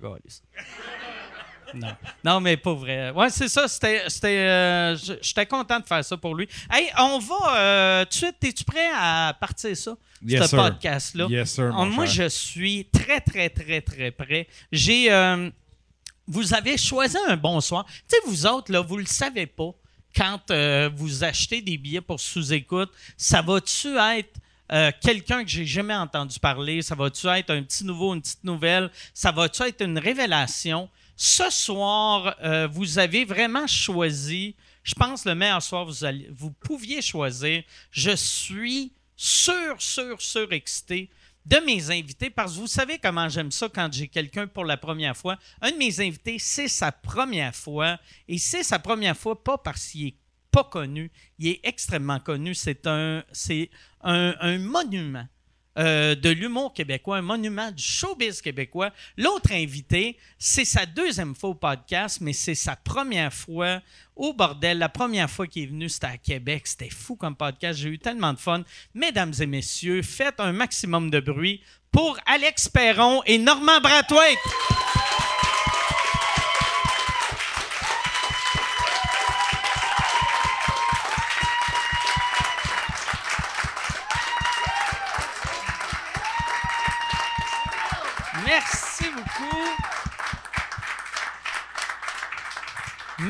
Non. 1.75 1.89
non, 2.25 2.41
mais 2.41 2.57
pas 2.57 2.75
vrai. 2.75 3.11
Ouais, 3.11 3.31
c'est 3.31 3.49
ça. 3.49 3.69
C'était, 3.69 4.05
c'était, 4.09 4.39
euh, 4.39 4.97
j'étais 5.23 5.47
content 5.47 5.79
de 5.81 5.85
faire 5.87 6.05
ça 6.05 6.17
pour 6.17 6.35
lui. 6.35 6.49
Hey, 6.71 6.89
on 6.99 7.19
va 7.19 7.57
euh, 7.57 8.05
tout 8.05 8.11
de 8.11 8.15
suite. 8.15 8.37
Es-tu 8.45 8.65
prêt 8.65 8.89
à 8.95 9.37
partir 9.39 9.77
ça? 9.77 9.97
Yes, 10.27 10.43
ce 10.43 10.49
sir. 10.49 10.59
podcast-là? 10.63 11.27
Yes, 11.31 11.51
sir, 11.53 11.73
mon 11.73 11.83
On- 11.83 11.87
moi, 11.87 12.07
je 12.07 12.29
suis 12.29 12.87
très, 12.93 13.21
très, 13.21 13.49
très, 13.51 13.81
très 13.81 14.11
prêt. 14.11 14.47
J'ai. 14.73 15.11
euh, 15.13 15.51
vous 16.27 16.55
avez 16.55 16.77
choisi 16.77 17.17
un 17.29 17.37
bon 17.37 17.61
soir. 17.61 17.85
Tu 17.87 17.95
sais, 18.09 18.17
vous 18.27 18.47
autres, 18.47 18.71
là, 18.71 18.81
vous 18.81 18.97
le 18.99 19.07
savez 19.07 19.47
pas. 19.47 19.71
Quand 20.17 20.51
euh, 20.51 20.89
vous 20.95 21.25
achetez 21.25 21.61
des 21.63 21.77
billets 21.79 22.01
pour 22.01 22.21
sous-écoute, 22.21 22.91
ça 23.17 23.43
va-tu 23.43 23.97
être 23.97 24.35
euh, 24.73 24.91
quelqu'un 25.01 25.43
que 25.43 25.51
j'ai 25.51 25.65
jamais 25.67 25.95
entendu 25.95 26.39
parler? 26.39 26.83
Ça 26.83 26.95
va-tu 26.95 27.27
être 27.29 27.51
un 27.51 27.63
petit 27.63 27.85
nouveau, 27.85 28.15
une 28.15 28.21
petite 28.21 28.45
nouvelle? 28.45 28.91
Ça 29.15 29.33
va-tu 29.33 29.63
être 29.63 29.83
une 29.85 29.99
révélation? 29.99 30.89
Ce 31.23 31.51
soir, 31.51 32.35
euh, 32.43 32.67
vous 32.67 32.99
avez 32.99 33.27
vraiment 33.27 33.67
choisi 33.67 34.57
je 34.83 34.95
pense, 34.95 35.25
le 35.25 35.35
meilleur 35.35 35.63
soir, 35.63 35.85
vous, 35.85 35.95
vous 36.31 36.51
pouviez 36.51 37.03
choisir. 37.03 37.63
Je 37.91 38.15
suis 38.17 38.93
sûr, 39.17 39.81
sûr, 39.81 40.21
sûr 40.21 40.53
excité 40.53 41.11
de 41.47 41.57
mes 41.67 41.91
invités 41.91 42.31
parce 42.31 42.55
que 42.55 42.61
vous 42.61 42.67
savez 42.67 42.99
comment 42.99 43.29
j'aime 43.29 43.51
ça 43.51 43.69
quand 43.69 43.93
j'ai 43.93 44.09
quelqu'un 44.09 44.47
pour 44.47 44.65
la 44.65 44.77
première 44.77 45.17
fois. 45.17 45.39
Un 45.61 45.73
de 45.73 45.77
mes 45.77 46.01
invités, 46.01 46.39
c'est 46.39 46.69
sa 46.69 46.93
première 46.93 47.55
fois 47.55 47.99
et 48.29 48.39
c'est 48.39 48.63
sa 48.63 48.79
première 48.79 49.17
fois 49.17 49.43
pas 49.43 49.59
parce 49.59 49.89
qu'il 49.89 50.09
est 50.09 50.17
pas 50.51 50.65
connu, 50.65 51.11
il 51.39 51.49
est 51.49 51.61
extrêmement 51.63 52.21
connu. 52.21 52.55
C'est 52.55 52.87
un, 52.87 53.23
c'est 53.33 53.71
un, 54.03 54.35
un 54.41 54.59
monument 54.59 55.27
euh, 55.79 56.15
de 56.15 56.31
l'humour 56.31 56.73
québécois, 56.73 57.19
un 57.19 57.23
monument 57.23 57.71
du 57.71 57.83
showbiz 57.83 58.43
québécois. 58.43 58.91
L'autre 59.17 59.53
invité, 59.53 60.17
c'est 60.39 60.65
sa 60.65 60.85
deuxième 60.85 61.35
fois 61.35 61.51
au 61.51 61.55
podcast, 61.55 62.19
mais 62.21 62.33
c'est 62.33 62.55
sa 62.55 62.77
première 62.77 63.33
fois 63.33 63.81
au 64.17 64.33
bordel. 64.33 64.79
La 64.79 64.89
première 64.89 65.31
fois 65.31 65.47
qu'il 65.47 65.63
est 65.63 65.67
venu, 65.67 65.89
c'était 65.89 66.07
à 66.07 66.19
Québec. 66.19 66.67
C'était 66.67 66.91
fou 66.91 67.17
comme 67.17 67.37
podcast. 67.37 67.79
J'ai 67.79 67.91
eu 67.91 67.99
tellement 67.99 68.33
de 68.33 68.39
fun. 68.39 68.65
Mesdames 68.95 69.33
et 69.41 69.47
messieurs, 69.47 70.03
faites 70.03 70.41
un 70.41 70.53
maximum 70.53 71.11
de 71.11 71.21
bruit 71.21 71.63
pour 71.93 72.19
Alex 72.27 72.69
Perron 72.69 73.23
et 73.27 73.39
Normand 73.39 73.81
Brathwaite. 73.81 74.39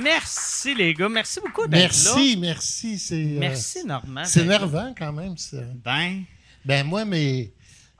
Merci 0.02 0.75
les 0.75 0.94
gars. 0.94 1.09
Merci 1.09 1.40
beaucoup 1.40 1.66
d'être 1.66 1.92
là. 2.04 2.12
Merci, 2.14 2.37
merci. 2.37 2.99
C'est, 2.99 3.14
euh, 3.14 3.38
Merci 3.38 3.85
Normand. 3.85 4.25
c'est 4.25 4.40
énervant 4.40 4.94
quand 4.97 5.12
même. 5.12 5.37
ça. 5.37 5.59
Ben, 5.85 6.23
Ben 6.64 6.87
moi, 6.87 7.04
mais 7.04 7.52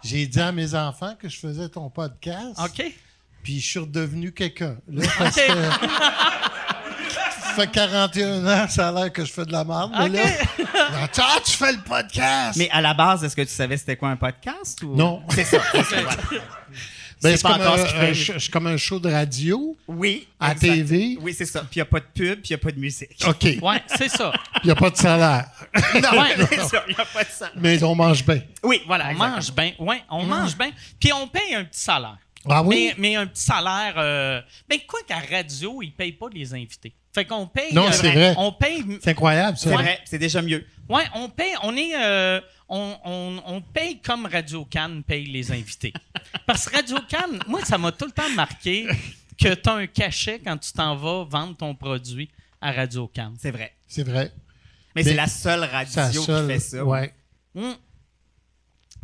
j'ai 0.03 0.27
dit 0.27 0.41
à 0.41 0.53
mes 0.53 0.75
enfants 0.75 1.15
que 1.19 1.29
je 1.29 1.39
faisais 1.39 1.69
ton 1.69 1.91
podcast. 1.91 2.59
OK. 2.59 2.85
Puis 3.43 3.61
je 3.61 3.67
suis 3.67 3.79
redevenu 3.79 4.33
quelqu'un. 4.33 4.77
Là, 4.89 5.07
parce 5.19 5.37
que 5.37 5.43
ça 7.43 7.55
fait 7.57 7.71
41 7.71 8.47
ans, 8.47 8.69
ça 8.69 8.89
a 8.89 8.93
l'air 8.93 9.13
que 9.13 9.25
je 9.25 9.33
fais 9.33 9.45
de 9.47 9.53
la 9.53 9.65
merde. 9.65 9.93
Mais 10.11 10.21
OK. 10.21 10.65
là, 10.75 11.09
ah, 11.19 11.39
tu 11.45 11.53
fais 11.53 11.73
le 11.73 11.81
podcast! 11.81 12.59
Mais 12.59 12.69
à 12.71 12.81
la 12.81 12.95
base, 12.95 13.25
est-ce 13.25 13.35
que 13.35 13.43
tu 13.43 13.49
savais 13.49 13.77
c'était 13.77 13.97
quoi 13.97 14.11
un 14.11 14.17
podcast? 14.17 14.83
Ou... 14.83 14.95
Non. 14.95 15.23
C'est 15.31 15.45
ça. 15.45 15.59
c'est. 17.21 17.33
Ben, 17.33 17.39
pas 17.41 17.53
comme, 17.53 17.61
encore 17.63 17.75
un, 17.75 17.79
ce 17.79 17.91
qu'il 17.91 18.01
fait. 18.01 18.09
un 18.09 18.13
sh- 18.13 18.39
c'est 18.39 18.51
comme 18.51 18.67
un 18.67 18.77
show 18.77 18.99
de 18.99 19.11
radio 19.11 19.77
Oui. 19.89 20.27
à 20.39 20.53
exact. 20.53 20.67
TV. 20.75 21.19
Oui, 21.21 21.35
c'est 21.37 21.45
ça. 21.47 21.61
Puis 21.61 21.69
il 21.77 21.79
n'y 21.79 21.83
a 21.83 21.87
pas 21.87 22.01
de 22.01 22.07
pub, 22.15 22.41
puis 22.41 22.49
il 22.51 22.53
n'y 22.53 22.55
a 22.55 22.59
pas 22.59 22.71
de 22.73 22.79
musique. 22.81 23.11
OK. 23.27 23.45
Il 23.45 23.61
Ouais, 23.63 23.83
c'est 23.97 24.09
ça. 24.09 24.33
n'y 24.65 24.71
a 24.71 24.75
pas 24.75 24.91
de 24.91 24.97
salaire. 24.97 25.47
non, 25.95 26.21
Ouais. 26.21 26.47
c'est 26.49 26.61
ça. 26.61 26.85
Il 26.89 26.95
n'y 26.95 27.01
a 27.01 27.05
pas 27.05 27.25
de 27.25 27.31
ça. 27.31 27.51
mais 27.57 27.83
on 27.83 27.95
mange 27.95 28.25
bien. 28.25 28.41
Oui, 28.63 28.83
voilà. 28.87 29.07
On 29.07 29.11
exactement. 29.11 29.35
mange 29.37 29.55
bien. 29.55 29.73
Ouais, 29.79 30.03
on 30.11 30.23
mange 30.25 30.57
bien. 30.57 30.71
Puis 30.99 31.13
on 31.13 31.27
paye 31.29 31.55
un 31.55 31.65
petit 31.65 31.81
salaire. 31.81 32.19
Ah 32.49 32.63
oui? 32.63 32.93
Mais, 32.97 33.11
mais 33.11 33.17
un 33.17 33.27
petit 33.27 33.43
salaire. 33.43 33.95
Euh, 33.99 34.41
ben, 34.69 34.79
quoi 34.89 35.01
qu'à 35.07 35.19
radio, 35.31 35.83
ils 35.83 35.89
ne 35.89 35.93
payent 35.93 36.13
pas 36.13 36.27
les 36.33 36.55
invités. 36.55 36.95
Fait 37.15 37.25
qu'on 37.27 37.47
paye. 37.47 37.75
Non, 37.75 37.89
euh, 37.89 37.93
c'est 37.93 38.11
vrai. 38.13 38.35
On 38.39 38.53
paye. 38.53 38.83
C'est 39.03 39.11
incroyable, 39.11 39.59
ça. 39.59 39.69
C'est 39.69 39.75
vrai, 39.75 40.01
c'est 40.05 40.19
déjà 40.19 40.41
mieux. 40.41 40.65
Ouais, 40.89 41.03
on 41.15 41.29
paye. 41.29 41.53
On 41.63 41.77
est. 41.77 41.91
euh, 41.97 42.41
on, 42.71 42.97
on, 43.05 43.43
on 43.47 43.61
paye 43.61 44.01
comme 44.01 44.27
Radio 44.27 44.65
Cannes 44.65 45.03
paye 45.03 45.27
les 45.27 45.51
invités. 45.53 45.93
Parce 46.47 46.69
que 46.69 46.77
Radio 46.77 46.97
Cannes, 47.09 47.39
moi, 47.47 47.65
ça 47.65 47.77
m'a 47.77 47.93
tout 47.93 48.07
le 48.07 48.13
temps 48.13 48.31
marqué 48.35 48.87
que 49.39 49.55
tu 49.55 49.69
as 49.69 49.75
un 49.75 49.87
cachet 49.87 50.39
quand 50.39 50.57
tu 50.57 50.73
t'en 50.73 50.95
vas 50.97 51.25
vendre 51.25 51.57
ton 51.57 51.75
produit 51.75 52.31
à 52.61 52.73
Radio 52.73 53.09
Cannes. 53.09 53.37
C'est 53.41 53.51
vrai. 53.51 53.75
C'est 53.89 54.05
vrai. 54.05 54.33
Mais, 54.95 55.03
Mais 55.03 55.11
c'est 55.11 55.15
la 55.15 55.27
seule 55.27 55.65
radio 55.65 56.23
seule- 56.23 56.47
qui 56.47 56.53
fait 56.55 56.61
ça. 56.61 56.85
Ouais. 56.85 57.13
Hum. 57.55 57.75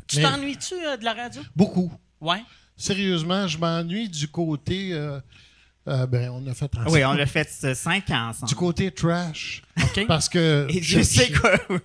Tu 0.07 0.23
t'ennuies-tu 0.23 0.75
euh, 0.75 0.97
de 0.97 1.05
la 1.05 1.15
radio? 1.15 1.43
Beaucoup. 1.55 1.93
Ouais. 2.21 2.43
Sérieusement, 2.77 3.49
je 3.49 3.59
m'ennuie 3.59 4.09
du 4.09 4.29
côté. 4.29 4.93
euh, 4.93 5.19
euh, 5.89 6.07
ben, 6.07 6.31
on 6.31 6.47
a 6.49 6.55
fait 6.55 6.73
ensemble. 6.77 6.91
Oui, 6.91 7.05
on 7.05 7.13
l'a 7.13 7.27
fait 7.27 7.49
cinq 7.75 8.11
ans 8.11 8.29
ensemble. 8.31 8.49
Du 8.49 8.55
côté 8.55 8.91
trash. 8.91 9.63
OK. 9.83 10.07
Parce 10.07 10.29
que. 10.29 10.67
Et 10.71 10.81
Dieu 10.81 11.03
sait 11.03 11.33
quoi. 11.33 11.53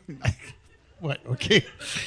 Ouais, 1.02 1.18
OK. 1.28 1.64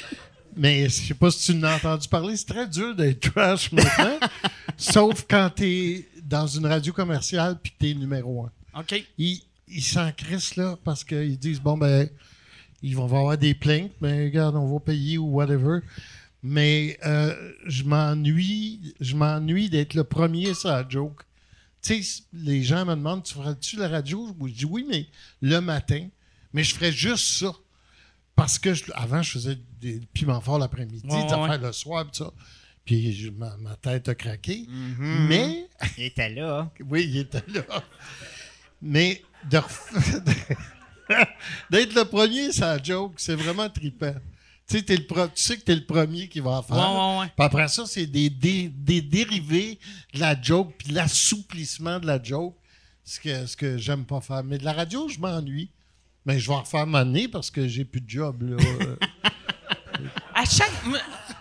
Mais 0.56 0.84
je 0.84 1.06
sais 1.08 1.14
pas 1.14 1.30
si 1.30 1.52
tu 1.52 1.58
l'as 1.58 1.76
entendu 1.76 2.06
parler, 2.06 2.36
c'est 2.36 2.46
très 2.46 2.68
dur 2.68 2.94
d'être 2.94 3.32
trash 3.32 3.72
maintenant. 3.72 4.18
sauf 4.76 5.26
quand 5.28 5.50
tu 5.56 5.64
es 5.64 6.08
dans 6.22 6.46
une 6.46 6.66
radio 6.66 6.92
commerciale 6.92 7.58
puis 7.60 7.72
que 7.72 7.76
tu 7.80 7.90
es 7.90 7.94
numéro 7.94 8.46
un. 8.46 8.80
OK. 8.80 9.04
Ils 9.18 9.42
ils 9.68 9.82
s'en 9.82 10.12
crissent 10.12 10.56
là 10.56 10.78
parce 10.84 11.04
qu'ils 11.04 11.38
disent 11.38 11.60
bon, 11.60 11.76
ben, 11.76 12.08
ils 12.82 12.94
vont 12.94 13.04
avoir 13.04 13.36
des 13.38 13.54
plaintes, 13.54 13.92
mais 14.00 14.24
regarde, 14.24 14.56
on 14.56 14.72
va 14.72 14.80
payer 14.80 15.18
ou 15.18 15.26
whatever. 15.26 15.80
Mais 16.42 16.98
euh, 17.06 17.34
je 17.66 17.84
m'ennuie, 17.84 18.94
je 19.00 19.16
m'ennuie 19.16 19.70
d'être 19.70 19.94
le 19.94 20.04
premier 20.04 20.52
sur 20.54 20.68
la 20.68 20.86
joke. 20.86 21.22
Tu 21.80 22.02
sais, 22.02 22.22
les 22.32 22.62
gens 22.62 22.84
me 22.84 22.94
demandent 22.94 23.22
Tu 23.22 23.34
ferais-tu 23.34 23.76
la 23.76 23.88
radio? 23.88 24.34
Je 24.46 24.52
dis 24.52 24.64
oui, 24.64 24.86
mais 24.88 25.06
le 25.40 25.60
matin. 25.60 26.06
Mais 26.52 26.62
je 26.62 26.74
ferais 26.74 26.92
juste 26.92 27.26
ça. 27.26 27.52
Parce 28.36 28.58
que 28.58 28.74
je- 28.74 28.84
avant, 28.94 29.22
je 29.22 29.30
faisais 29.32 29.58
des 29.80 30.00
piments 30.12 30.40
forts 30.40 30.58
l'après-midi, 30.58 31.06
Ouais, 31.08 31.26
des 31.26 31.34
ouais, 31.34 31.58
le 31.58 31.72
soir, 31.72 32.04
pis 32.10 32.18
ça. 32.18 32.32
Puis 32.84 33.12
je- 33.12 33.30
ma, 33.30 33.56
ma 33.58 33.76
tête 33.76 34.08
a 34.08 34.14
craqué. 34.14 34.66
Mais 34.98 35.66
Il 35.96 36.04
était 36.04 36.30
là. 36.30 36.70
oui, 36.88 37.04
il 37.08 37.16
était 37.18 37.42
là. 37.48 37.62
Mais 38.82 39.22
de 39.50 39.58
ref- 39.58 40.22
d'être 41.70 41.94
le 41.94 42.04
premier, 42.04 42.52
ça 42.52 42.82
joke, 42.82 43.14
c'est 43.18 43.34
vraiment 43.34 43.68
trippant. 43.68 44.14
Tu 44.66 44.78
sais, 44.78 44.82
t'es 44.82 44.96
le 44.96 45.06
pro- 45.06 45.26
tu 45.28 45.42
sais 45.42 45.56
que 45.58 45.62
tu 45.64 45.72
es 45.72 45.76
le 45.76 45.84
premier 45.84 46.28
qui 46.28 46.40
va 46.40 46.52
en 46.52 46.62
faire. 46.62 46.76
Ouais, 46.76 46.82
ouais, 46.82 47.18
ouais. 47.20 47.26
Puis 47.36 47.44
après 47.44 47.68
ça, 47.68 47.84
c'est 47.86 48.06
des, 48.06 48.30
dé- 48.30 48.70
des 48.74 49.02
dérivés 49.02 49.78
de 50.14 50.20
la 50.20 50.40
joke, 50.40 50.74
puis 50.78 50.92
l'assouplissement 50.92 52.00
de 52.00 52.06
la 52.06 52.22
joke, 52.22 52.56
ce 53.04 53.20
que, 53.20 53.46
ce 53.46 53.56
que 53.56 53.76
j'aime 53.76 54.04
pas 54.06 54.20
faire. 54.22 54.42
Mais 54.42 54.56
de 54.56 54.64
la 54.64 54.72
radio, 54.72 55.06
je 55.08 55.18
m'ennuie. 55.18 55.70
Mais 56.26 56.38
je 56.38 56.48
vais 56.48 56.54
en 56.54 56.60
refaire 56.62 56.86
ma 56.86 57.00
année 57.00 57.28
parce 57.28 57.50
que 57.50 57.66
j'ai 57.68 57.84
plus 57.84 58.00
de 58.00 58.08
job. 58.08 58.42
Là. 58.42 58.56
Euh, 58.82 58.96
À 60.34 60.44
chaque. 60.44 60.70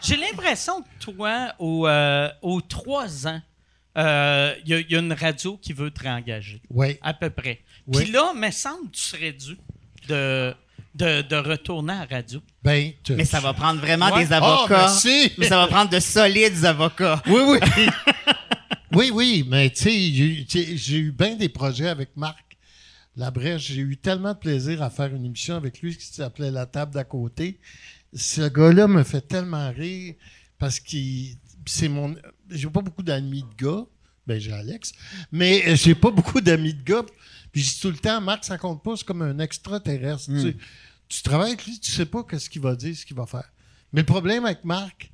J'ai 0.01 0.15
l'impression 0.17 0.81
que 0.81 0.87
toi, 0.99 1.53
aux, 1.57 1.87
euh, 1.87 2.29
aux 2.41 2.61
trois 2.61 3.27
ans, 3.27 3.41
euh, 3.97 4.53
il 4.65 4.69
y, 4.69 4.73
a- 4.75 4.79
il 4.79 4.91
y 4.91 4.95
a 4.95 4.99
une 4.99 5.13
radio 5.13 5.57
qui 5.57 5.73
veut 5.73 5.89
te 5.89 6.01
réengager. 6.03 6.61
ouais. 6.69 6.99
À 7.01 7.13
peu 7.13 7.29
près. 7.29 7.61
Oui. 7.87 8.03
Puis 8.03 8.11
là, 8.11 8.33
me 8.33 8.51
semble 8.51 8.89
que 8.91 8.95
tu 8.95 9.01
serais 9.01 9.31
dû 9.33 9.57
de, 10.07 10.53
de, 10.95 11.21
de 11.23 11.35
retourner 11.35 11.93
à 11.93 12.05
la 12.09 12.17
radio. 12.17 12.41
Ben, 12.63 12.91
tu- 13.03 13.13
Mais 13.15 13.25
ça 13.25 13.39
va 13.39 13.53
prendre 13.53 13.79
vraiment 13.81 14.11
Ouais. 14.11 14.25
des 14.25 14.33
avocats. 14.33 14.77
merci! 14.77 15.31
Mais 15.37 15.47
ça 15.47 15.57
va 15.57 15.67
prendre 15.67 15.89
de 15.89 15.99
solides 15.99 16.63
avocats. 16.65 17.21
Oui, 17.27 17.41
oui. 17.47 17.59
oui, 18.93 19.11
oui, 19.11 19.45
mais 19.47 19.69
tu 19.71 19.83
sais, 19.83 20.75
j'ai 20.77 20.97
eu 20.97 21.11
bien 21.11 21.35
des 21.35 21.49
projets 21.49 21.87
avec 21.89 22.15
Marc 22.15 22.52
Labrèche. 23.15 23.71
J'ai 23.71 23.81
eu 23.81 23.97
tellement 23.97 24.33
de 24.33 24.39
plaisir 24.39 24.81
à 24.81 24.89
faire 24.89 25.13
une 25.13 25.25
émission 25.25 25.55
avec 25.55 25.81
lui 25.81 25.95
qui 25.95 26.05
s'appelait 26.05 26.51
La 26.51 26.65
table 26.65 26.93
d'à 26.93 27.03
côté. 27.03 27.59
Ce 28.13 28.47
gars-là 28.47 28.87
me 28.87 29.03
fait 29.03 29.21
tellement 29.21 29.71
rire 29.71 30.15
parce 30.57 30.79
qu'il 30.79 31.37
c'est 31.65 31.89
mon 31.89 32.15
j'ai 32.49 32.69
pas 32.69 32.81
beaucoup 32.81 33.03
d'amis 33.03 33.43
de 33.43 33.65
gars. 33.65 33.85
Ben 34.25 34.39
j'ai 34.39 34.53
Alex, 34.53 34.93
mais 35.31 35.75
j'ai 35.75 35.95
pas 35.95 36.11
beaucoup 36.11 36.39
d'amis 36.39 36.73
de 36.73 36.83
gars. 36.83 37.03
Puis 37.51 37.61
je 37.61 37.73
dis 37.73 37.79
tout 37.79 37.91
le 37.91 37.97
temps, 37.97 38.21
Marc, 38.21 38.45
ça 38.45 38.57
compte 38.57 38.83
pas, 38.83 38.95
c'est 38.95 39.05
comme 39.05 39.21
un 39.21 39.39
extraterrestre. 39.39 40.25
Tu, 40.25 40.41
sais. 40.41 40.57
tu 41.07 41.21
travailles 41.21 41.51
avec 41.53 41.65
lui, 41.65 41.79
tu 41.79 41.91
sais 41.91 42.05
pas 42.05 42.25
ce 42.37 42.49
qu'il 42.49 42.61
va 42.61 42.75
dire, 42.75 42.95
ce 42.95 43.05
qu'il 43.05 43.15
va 43.15 43.25
faire. 43.25 43.51
Mais 43.91 44.01
le 44.01 44.05
problème 44.05 44.45
avec 44.45 44.63
Marc, 44.63 45.11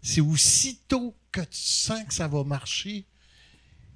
c'est 0.00 0.20
aussitôt 0.20 1.14
que 1.32 1.40
tu 1.40 1.58
sens 1.58 2.02
que 2.04 2.14
ça 2.14 2.28
va 2.28 2.44
marcher, 2.44 3.04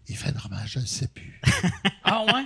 il 0.09 0.17
fait 0.17 0.33
normal, 0.33 0.67
je 0.67 0.81
ne 0.81 0.87
sais 0.87 1.09
plus. 1.09 1.41
Ah 2.03 2.25
ouais? 2.25 2.45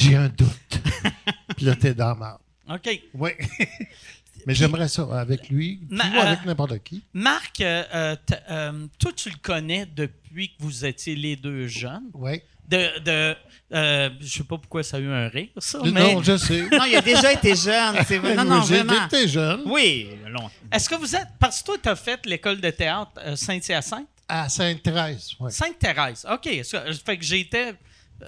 J'ai 0.00 0.14
un 0.16 0.28
doute. 0.28 0.80
Puis 1.56 1.66
là, 1.66 1.74
t'es 1.74 1.92
dans 1.94 2.14
ma. 2.14 2.38
OK. 2.72 3.00
Oui. 3.14 3.30
Mais 4.46 4.54
j'aimerais 4.54 4.88
ça 4.88 5.06
avec 5.18 5.48
lui, 5.50 5.80
Ma- 5.90 6.08
ou 6.08 6.20
avec 6.20 6.38
euh, 6.40 6.46
n'importe 6.46 6.78
qui. 6.84 7.02
Marc, 7.12 7.60
euh, 7.60 8.14
euh, 8.50 8.86
toi, 8.98 9.12
tu 9.14 9.28
le 9.30 9.36
connais 9.42 9.86
depuis 9.86 10.50
que 10.50 10.54
vous 10.60 10.84
étiez 10.84 11.16
les 11.16 11.34
deux 11.36 11.66
jeunes. 11.66 12.04
Oui. 12.14 12.40
De, 12.68 13.00
de, 13.00 13.36
euh, 13.72 14.10
je 14.20 14.26
sais 14.26 14.44
pas 14.44 14.56
pourquoi 14.58 14.82
ça 14.84 14.98
a 14.98 15.00
eu 15.00 15.08
un 15.10 15.28
rire, 15.28 15.48
ça, 15.58 15.80
mais 15.84 15.90
Non, 16.14 16.22
je 16.22 16.36
sais. 16.36 16.62
Non, 16.70 16.84
il 16.84 16.94
a 16.96 17.00
déjà 17.02 17.32
été 17.32 17.56
jeune. 17.56 17.96
C'est 18.06 18.18
vrai. 18.18 18.36
Non, 18.36 18.44
non, 18.44 18.62
J'ai 18.62 18.82
vraiment. 18.82 19.06
été 19.06 19.26
jeune 19.26 19.62
Oui, 19.66 20.08
long. 20.28 20.48
est-ce 20.70 20.88
que 20.88 20.94
vous 20.94 21.16
êtes. 21.16 21.28
Parce 21.40 21.60
que 21.60 21.66
toi, 21.66 21.76
tu 21.82 21.88
as 21.88 21.96
fait 21.96 22.24
l'école 22.26 22.60
de 22.60 22.70
théâtre 22.70 23.36
Saint-Hyacinthe? 23.36 24.06
à 24.30 24.48
Sainte-Thérèse. 24.50 25.30
Ouais. 25.40 25.50
Sainte-Thérèse. 25.50 26.26
OK. 26.30 26.48
ça 26.62 26.84
fait 27.04 27.16
que 27.16 27.24
j'étais. 27.24 27.72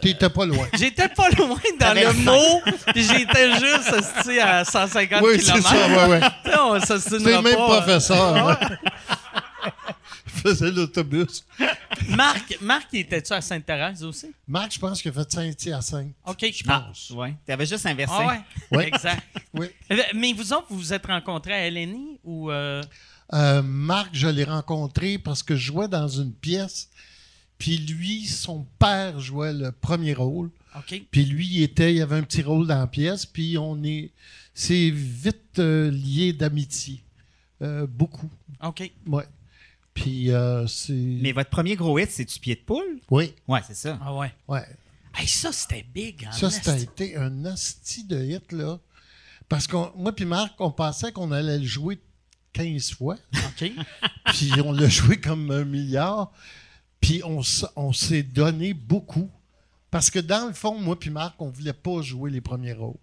T'étais 0.01 0.31
pas 0.31 0.47
loin. 0.47 0.67
J'étais 0.79 1.09
pas 1.09 1.29
loin 1.31 1.59
dans 1.79 1.93
le 1.95 2.13
mot, 2.25 2.61
puis 2.93 3.03
j'étais 3.03 3.53
juste 3.59 3.93
à 4.41 4.65
150 4.65 5.21
oui, 5.23 5.41
c'est 5.41 5.53
km. 5.53 5.69
ça, 5.69 5.89
ouais, 5.89 6.09
ouais. 6.09 6.81
ça, 6.87 7.01
c'est 7.01 7.19
C'est 7.19 7.37
le 7.37 7.43
même 7.43 7.55
professeur. 7.57 8.59
Il 10.33 10.43
faisait 10.43 10.71
l'autobus. 10.71 11.45
Ma- 11.59 12.17
Marc, 12.17 12.57
Marc, 12.63 12.95
était-tu 12.95 13.33
à 13.33 13.41
Sainte-Thérèse 13.43 14.03
aussi? 14.05 14.33
Marc, 14.49 14.73
je 14.75 14.79
pense 14.79 15.03
qu'il 15.03 15.11
a 15.11 15.15
fait 15.15 15.31
Saint-Hyacinthe. 15.33 16.13
OK. 16.27 16.39
Je 16.41 16.63
Ah, 16.69 16.85
pense. 16.87 17.11
ouais. 17.11 17.35
T'avais 17.47 17.67
juste 17.67 17.85
inversé. 17.85 18.15
Ah 18.17 18.27
ouais? 18.27 18.41
Ouais. 18.71 18.87
Exact. 18.89 19.23
Oui. 19.53 19.67
Euh, 19.91 19.97
Mais 20.15 20.33
vous 20.33 20.53
autres, 20.53 20.67
vous 20.71 20.79
vous 20.79 20.93
êtes 20.95 21.05
rencontrés 21.07 21.53
à 21.53 21.69
LNI 21.71 22.19
ou... 22.25 22.51
euh, 22.51 22.83
Euh, 23.33 23.61
Marc, 23.63 24.09
je 24.13 24.29
l'ai 24.29 24.45
rencontré 24.45 25.19
parce 25.19 25.43
que 25.43 25.55
je 25.57 25.67
jouais 25.67 25.89
dans 25.89 26.09
une 26.09 26.33
pièce. 26.33 26.89
Puis 27.61 27.77
lui, 27.77 28.25
son 28.25 28.67
père 28.79 29.21
jouait 29.21 29.53
le 29.53 29.71
premier 29.71 30.15
rôle. 30.15 30.51
Puis 31.11 31.27
lui, 31.27 31.47
il 31.47 31.63
était, 31.63 31.93
il 31.93 31.99
y 31.99 32.01
avait 32.01 32.17
un 32.17 32.23
petit 32.23 32.43
rôle 32.43 32.67
dans 32.67 32.79
la 32.79 32.87
pièce. 32.87 33.27
Puis 33.27 33.59
on 33.59 33.85
est, 33.85 34.11
c'est 34.55 34.89
vite 34.91 35.59
euh, 35.59 35.91
lié 35.91 36.33
d'amitié, 36.33 37.03
Euh, 37.63 37.87
beaucoup. 37.87 38.31
OK. 38.63 38.91
Ouais. 39.07 39.27
Puis 39.93 40.31
euh, 40.33 40.67
c'est, 40.67 40.95
Mais 40.95 41.33
votre 41.33 41.51
premier 41.51 41.77
gros 41.77 41.99
hit, 41.99 42.11
c'est 42.11 42.25
du 42.25 42.41
pied 42.41 42.55
de 42.55 42.61
poule? 42.61 42.99
oui, 43.11 43.35
Ouais, 43.47 43.61
c'est 43.67 43.77
ça. 43.77 43.99
Ah 44.03 44.15
ouais. 44.17 44.33
ouais. 44.49 44.65
Hey, 45.15 45.29
ça, 45.29 45.53
c'était 45.53 45.85
big. 45.95 46.27
En 46.27 46.33
Ça, 46.33 46.49
ça 46.49 46.79
été 46.79 47.17
un 47.17 47.45
asti 47.45 48.05
de 48.05 48.25
hit 48.25 48.53
là, 48.53 48.79
parce 49.51 49.67
que 49.67 49.77
moi 49.99 50.15
puis 50.15 50.25
Marc, 50.25 50.55
on 50.61 50.71
pensait 50.71 51.13
qu'on 51.13 51.31
allait 51.31 51.59
le 51.59 51.67
jouer 51.67 51.99
15 52.55 52.93
fois. 52.95 53.17
OK. 53.35 53.71
puis 54.27 54.51
on 54.65 54.73
l'a 54.73 54.89
joué 54.89 55.21
comme 55.21 55.51
un 55.51 55.67
milliard. 55.67 56.33
Puis 57.01 57.23
on, 57.25 57.93
s'est 57.93 58.23
donné 58.23 58.75
beaucoup. 58.75 59.31
Parce 59.91 60.11
que 60.11 60.19
dans 60.19 60.47
le 60.47 60.53
fond, 60.53 60.79
moi 60.79 60.99
puis 60.99 61.11
Marc, 61.11 61.41
on 61.41 61.49
voulait 61.49 61.73
pas 61.73 62.03
jouer 62.03 62.31
les 62.31 62.41
premiers 62.41 62.75
rôles. 62.75 62.99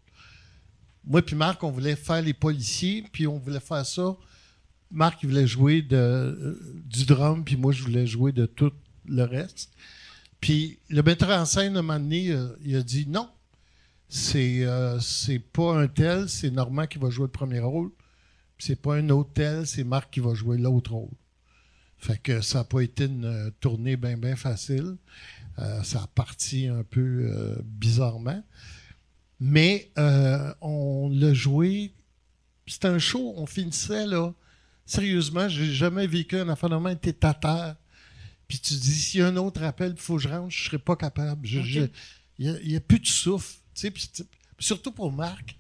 Moi 1.04 1.22
puis 1.22 1.36
Marc, 1.36 1.64
on 1.64 1.72
voulait 1.72 1.96
faire 1.96 2.22
les 2.22 2.34
policiers, 2.34 3.04
puis 3.12 3.28
on 3.28 3.38
voulait 3.38 3.60
faire 3.60 3.86
ça. 3.86 4.16
Marc, 4.92 5.22
il 5.24 5.30
voulait 5.30 5.48
jouer 5.48 5.86
euh, 5.92 6.56
du 6.86 7.06
drum, 7.06 7.44
puis 7.44 7.58
moi, 7.58 7.74
je 7.74 7.84
voulais 7.84 8.08
jouer 8.08 8.32
de 8.32 8.46
tout 8.46 8.72
le 9.06 9.24
reste. 9.24 9.72
Puis 10.40 10.80
le 10.90 11.02
metteur 11.02 11.30
en 11.30 11.46
scène, 11.46 11.76
à 11.76 11.80
un 11.80 11.82
moment 11.82 12.00
donné, 12.00 12.32
euh, 12.32 12.48
il 12.64 12.76
a 12.76 12.84
dit 12.84 13.06
non, 13.08 13.30
c'est 14.08 14.64
euh, 14.64 15.00
pas 15.52 15.76
un 15.76 15.88
tel, 15.88 16.30
c'est 16.30 16.52
Normand 16.52 16.88
qui 16.88 17.00
va 17.00 17.10
jouer 17.10 17.26
le 17.26 17.32
premier 17.32 17.60
rôle. 17.60 17.92
C'est 18.60 18.82
pas 18.82 18.96
un 18.96 19.10
autre 19.10 19.32
tel, 19.34 19.68
c'est 19.68 19.84
Marc 19.84 20.12
qui 20.12 20.20
va 20.20 20.34
jouer 20.34 20.58
l'autre 20.58 20.94
rôle. 20.94 21.10
Fait 21.98 22.18
que 22.18 22.42
ça 22.42 22.60
n'a 22.60 22.64
pas 22.64 22.82
été 22.82 23.06
une 23.06 23.26
euh, 23.26 23.50
tournée 23.60 23.98
bien, 23.98 24.18
bien 24.18 24.36
facile. 24.36 24.98
Euh, 25.60 25.82
ça 25.84 26.04
a 26.04 26.08
parti 26.08 26.68
un 26.68 26.84
peu 26.84 27.02
euh, 27.32 27.56
bizarrement. 27.64 28.44
Mais 29.40 29.92
euh, 29.98 30.54
on 30.62 31.10
l'a 31.12 31.34
joué. 31.34 31.94
C'était 32.68 32.88
un 32.88 33.00
show, 33.00 33.34
on 33.38 33.46
finissait 33.46 34.06
là. 34.06 34.34
Sérieusement, 34.86 35.50
j'ai 35.50 35.74
jamais 35.74 36.08
vécu 36.08 36.38
un 36.38 36.50
affaire 36.50 36.70
de 36.70 36.76
même, 36.76 36.98
t'es 36.98 37.26
à 37.26 37.34
terre. 37.34 37.76
Puis 38.48 38.60
tu 38.60 38.74
dis, 38.76 38.94
s'il 38.94 39.20
y 39.20 39.24
a 39.24 39.28
un 39.28 39.36
autre 39.36 39.62
appel, 39.64 39.94
il 39.96 40.02
faut 40.02 40.16
que 40.16 40.22
je 40.22 40.30
rentre, 40.30 40.50
je 40.50 40.66
serais 40.66 40.80
pas 40.80 40.96
capable. 40.96 41.46
Il 41.48 41.90
n'y 42.40 42.76
a, 42.76 42.80
plus 42.80 43.00
de 43.00 43.08
souffle. 43.08 43.58
surtout 44.60 44.92
pour 44.92 45.12
Marc, 45.12 45.58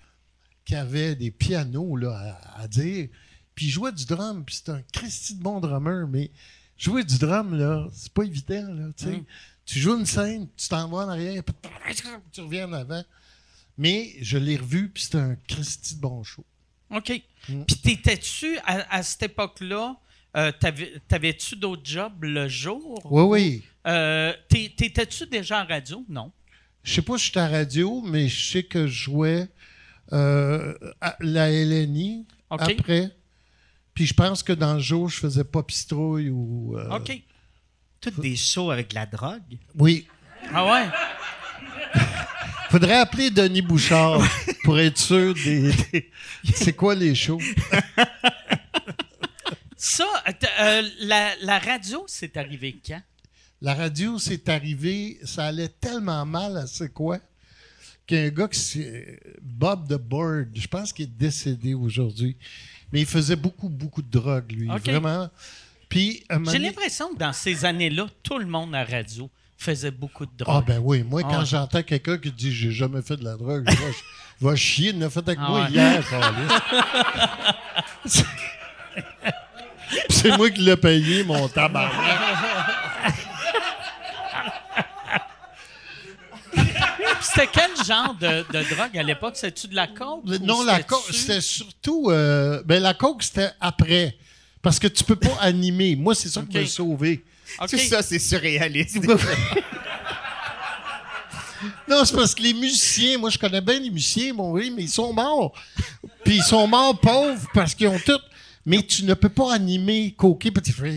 qui 0.63 0.75
avait 0.75 1.15
des 1.15 1.31
pianos 1.31 1.97
là, 1.97 2.39
à, 2.55 2.61
à 2.61 2.67
dire. 2.67 3.09
Puis 3.57 3.65
il 3.65 3.69
jouait 3.71 3.91
du 3.91 4.05
drum, 4.05 4.45
puis 4.45 4.53
c'est 4.55 4.69
un 4.69 4.83
Christy 4.93 5.33
de 5.33 5.41
bon 5.41 5.59
drummer, 5.59 6.07
mais 6.07 6.29
jouer 6.77 7.03
du 7.03 7.17
drum, 7.17 7.57
là, 7.57 7.87
c'est 7.91 8.13
pas 8.13 8.21
évident. 8.21 8.71
Là, 8.71 8.89
tu 8.95 9.05
sais. 9.05 9.11
Mm. 9.17 9.25
Tu 9.65 9.79
joues 9.79 9.97
une 9.97 10.05
scène, 10.05 10.47
tu 10.55 10.67
t'en 10.69 10.87
vas 10.87 11.05
en 11.07 11.09
arrière, 11.09 11.43
puis 11.43 11.55
tu 12.31 12.41
reviens 12.41 12.69
en 12.69 12.73
avant. 12.73 13.03
Mais 13.79 14.13
je 14.21 14.37
l'ai 14.37 14.57
revu, 14.57 14.89
puis 14.89 15.03
c'était 15.03 15.17
un 15.17 15.35
Christy 15.47 15.95
de 15.95 16.01
bon 16.01 16.21
show. 16.23 16.45
OK. 16.91 17.11
Mm. 17.49 17.63
Puis 17.63 17.77
t'étais-tu, 17.77 18.59
à, 18.59 18.95
à 18.95 19.01
cette 19.01 19.23
époque-là, 19.23 19.97
euh, 20.35 20.51
t'avais- 20.59 21.01
t'avais-tu 21.07 21.55
d'autres 21.55 21.81
jobs 21.83 22.23
le 22.23 22.47
jour? 22.47 23.01
Oui, 23.11 23.23
oui. 23.23 23.63
Euh, 23.87 24.33
T'étais-tu 24.49 25.25
déjà 25.25 25.63
en 25.63 25.65
radio? 25.65 26.05
Non. 26.07 26.31
Je 26.83 26.93
sais 26.93 27.01
pas 27.01 27.17
si 27.17 27.25
j'étais 27.25 27.39
la 27.39 27.47
radio, 27.49 28.01
mais 28.05 28.27
je 28.29 28.51
sais 28.51 28.63
que 28.63 28.85
je 28.85 29.03
jouais 29.05 29.47
euh, 30.13 30.75
à 31.01 31.15
la 31.21 31.49
LNI 31.49 32.25
après. 32.51 33.16
Puis 33.97 34.05
je 34.05 34.13
pense 34.13 34.43
que 34.43 34.53
dans 34.53 34.75
le 34.75 34.79
jour, 34.79 35.09
je 35.09 35.17
faisais 35.17 35.43
pas 35.43 35.63
pistrouille 35.63 36.29
ou. 36.29 36.77
euh, 36.77 36.97
OK. 36.97 37.19
Toutes 37.99 38.19
des 38.19 38.35
shows 38.35 38.69
avec 38.69 38.91
de 38.91 38.95
la 38.95 39.07
drogue? 39.07 39.57
Oui. 39.73 40.05
Ah 40.53 40.71
ouais? 40.71 40.87
Faudrait 42.69 42.99
appeler 42.99 43.31
Denis 43.31 43.63
Bouchard 43.63 44.21
pour 44.63 44.77
être 44.77 44.99
sûr 44.99 45.33
des. 45.33 45.71
des- 45.91 46.11
C'est 46.53 46.73
quoi 46.73 46.93
les 46.93 47.15
shows? 47.15 47.41
Ça, 49.75 50.05
euh, 50.27 50.31
euh, 50.59 50.89
la, 50.99 51.35
la 51.41 51.59
radio, 51.59 52.03
c'est 52.07 52.35
arrivé 52.37 52.79
quand? 52.85 53.01
La 53.61 53.73
radio, 53.73 54.19
c'est 54.19 54.49
arrivé, 54.49 55.19
ça 55.23 55.45
allait 55.45 55.69
tellement 55.69 56.25
mal 56.25 56.57
à 56.57 56.67
c'est 56.67 56.91
quoi 56.93 57.19
qu'un 58.05 58.29
gars 58.29 58.47
qui 58.47 58.83
Bob 59.41 59.87
the 59.87 59.99
Bird, 59.99 60.49
je 60.55 60.67
pense 60.67 60.93
qu'il 60.93 61.05
est 61.05 61.17
décédé 61.17 61.73
aujourd'hui, 61.73 62.37
mais 62.91 63.01
il 63.01 63.05
faisait 63.05 63.35
beaucoup, 63.35 63.69
beaucoup 63.69 64.01
de 64.01 64.09
drogue, 64.09 64.51
lui. 64.51 64.67
Vraiment. 64.67 65.29
Puis, 65.89 66.23
J'ai 66.51 66.59
l'impression 66.59 67.13
que 67.13 67.19
dans 67.19 67.33
ces 67.33 67.63
années-là, 67.65 68.07
tout 68.23 68.37
le 68.39 68.45
monde 68.45 68.75
à 68.75 68.83
radio 68.83 69.29
faisait 69.57 69.91
beaucoup 69.91 70.25
de 70.25 70.31
Ah 70.41 70.43
drogue. 70.43 70.65
ben 70.67 70.79
oui, 70.83 71.03
moi 71.03 71.21
Ah 71.25 71.29
quand 71.31 71.39
ouais. 71.39 71.45
j'entends 71.45 71.81
quelqu'un 71.81 72.17
qui 72.17 72.31
dit 72.31 72.53
j'ai 72.53 72.71
jamais 72.71 73.01
fait 73.01 73.15
de 73.17 73.23
la 73.23 73.35
drogue, 73.37 73.63
je 73.67 73.75
vais, 73.75 73.91
je 74.41 74.47
vais 74.47 74.55
chier, 74.55 74.89
il 74.89 74.99
l'a 74.99 75.09
fait 75.09 75.27
avec 75.27 75.39
Ah 75.41 75.47
moi 75.49 75.61
ouais. 75.63 75.71
hier. 75.71 76.03
C'est 80.09 80.35
moi 80.37 80.49
qui 80.49 80.61
l'ai 80.61 80.75
payé, 80.77 81.23
mon 81.23 81.47
tabac. 81.47 81.89
Puis 86.51 86.63
C'était 87.37 87.51
quel 87.53 87.85
genre 87.85 88.15
de, 88.19 88.45
de 88.51 88.75
drogue 88.75 88.97
à 88.97 89.03
l'époque? 89.03 89.35
C'était-tu 89.35 89.67
de 89.67 89.75
la 89.75 89.85
coke? 89.85 90.25
Non, 90.41 90.63
la 90.63 90.81
coke, 90.81 91.03
c'était 91.11 91.41
surtout. 91.41 92.09
euh, 92.09 92.63
ben, 92.65 92.81
la 92.81 92.95
coke, 92.95 93.21
c'était 93.21 93.51
après. 93.61 94.17
Parce 94.61 94.79
que 94.79 94.87
tu 94.87 95.03
peux 95.03 95.15
pas 95.15 95.37
animer. 95.41 95.95
Moi, 95.95 96.15
c'est 96.15 96.29
ça 96.29 96.41
qui 96.49 96.57
m'a 96.57 96.65
sauvé. 96.65 97.23
OK. 97.61 97.69
Tout 97.69 97.77
ça, 97.77 98.01
c'est 98.01 98.17
surréaliste. 98.19 98.97
Non, 101.87 102.05
c'est 102.05 102.15
parce 102.15 102.35
que 102.35 102.41
les 102.41 102.53
musiciens, 102.53 103.17
moi, 103.17 103.29
je 103.29 103.37
connais 103.37 103.61
bien 103.61 103.79
les 103.79 103.89
musiciens, 103.89 104.33
mon 104.33 104.51
oui, 104.51 104.71
mais 104.75 104.83
ils 104.83 104.89
sont 104.89 105.13
morts. 105.13 105.53
Puis 106.23 106.37
ils 106.37 106.43
sont 106.43 106.67
morts 106.67 106.99
pauvres 106.99 107.47
parce 107.53 107.73
qu'ils 107.75 107.87
ont 107.87 107.99
tout. 107.99 108.19
Mais 108.65 108.83
tu 108.83 109.05
ne 109.05 109.13
peux 109.13 109.29
pas 109.29 109.53
animer 109.53 110.13
coquer, 110.17 110.51
puis 110.51 110.61
tu 110.61 110.73
fais. 110.73 110.91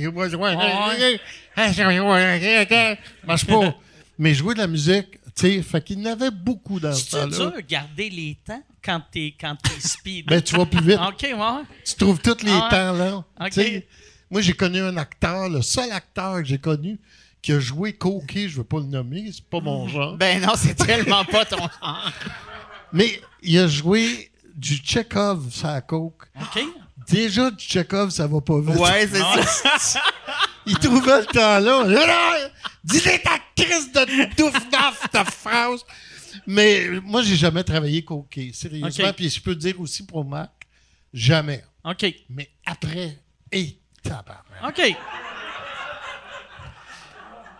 Marche 3.26 3.46
pas. 3.46 3.74
Mais 4.18 4.34
jouer 4.34 4.54
de 4.54 4.58
la 4.58 4.66
musique, 4.66 5.19
sais, 5.40 5.62
fait 5.62 5.82
qu'il 5.82 6.00
y 6.00 6.08
en 6.08 6.12
avait 6.12 6.30
beaucoup 6.30 6.78
dans 6.80 6.92
ce 6.92 7.04
C'est 7.10 7.26
dur 7.28 7.52
de 7.52 7.60
garder 7.60 8.10
les 8.10 8.38
temps 8.46 8.62
quand 8.84 9.00
t'es 9.10 9.34
quand 9.40 9.56
t'es 9.62 9.80
speed? 9.88 10.26
Ben, 10.26 10.40
tu 10.42 10.56
vas 10.56 10.66
plus 10.66 10.80
vite. 10.82 10.98
OK, 10.98 11.22
ouais. 11.22 11.62
Tu 11.84 11.94
trouves 11.94 12.20
tous 12.20 12.42
les 12.44 12.50
Ah 12.52 12.68
temps 12.70 12.92
là. 12.92 13.24
Ok. 13.40 13.84
Moi, 14.30 14.40
j'ai 14.42 14.52
connu 14.52 14.80
un 14.80 14.96
acteur, 14.96 15.48
le 15.48 15.60
seul 15.60 15.90
acteur 15.90 16.36
que 16.36 16.44
j'ai 16.44 16.58
connu 16.58 17.00
qui 17.42 17.52
a 17.52 17.58
joué 17.58 17.94
coquet, 17.94 18.48
je 18.48 18.58
veux 18.58 18.64
pas 18.64 18.78
le 18.78 18.84
nommer, 18.84 19.30
c'est 19.32 19.44
pas 19.44 19.60
mon 19.60 19.88
genre. 19.88 20.16
ben 20.16 20.40
non, 20.42 20.52
c'est 20.56 20.74
tellement 20.86 21.24
pas 21.24 21.44
ton 21.44 21.56
genre. 21.58 22.12
Mais 22.92 23.20
il 23.42 23.58
a 23.58 23.66
joué 23.66 24.30
du 24.54 24.76
Chekhov 24.76 25.50
sur 25.50 25.68
la 25.68 25.80
coke. 25.80 26.28
OK. 26.40 26.62
Déjà, 27.08 27.50
du 27.50 27.64
Chekhov, 27.64 28.10
ça 28.10 28.26
va 28.26 28.40
pas 28.40 28.60
vite. 28.60 28.76
Ouais, 28.76 29.08
c'est 29.10 29.18
ça. 29.78 30.02
Il 30.70 30.78
trouvait 30.78 31.20
le 31.20 31.26
temps 31.26 31.58
là. 31.58 32.50
Dis-les 32.84 33.18
ta 33.18 33.38
crise 33.56 33.92
de 33.92 34.34
douf-daf, 34.36 35.10
ta 35.10 35.24
phrase. 35.24 35.84
Mais 36.46 36.86
moi, 37.02 37.22
j'ai 37.22 37.36
jamais 37.36 37.64
travaillé 37.64 38.04
coquet, 38.04 38.52
sérieusement. 38.54 39.08
Ok. 39.08 39.16
Puis 39.16 39.30
je 39.30 39.40
peux 39.40 39.54
dire 39.54 39.80
aussi 39.80 40.06
pour 40.06 40.24
Marc, 40.24 40.52
jamais. 41.12 41.64
OK. 41.84 42.06
Mais 42.28 42.48
après, 42.64 43.18
et 43.50 43.76
tabarnak. 44.02 44.62
OK. 44.64 44.96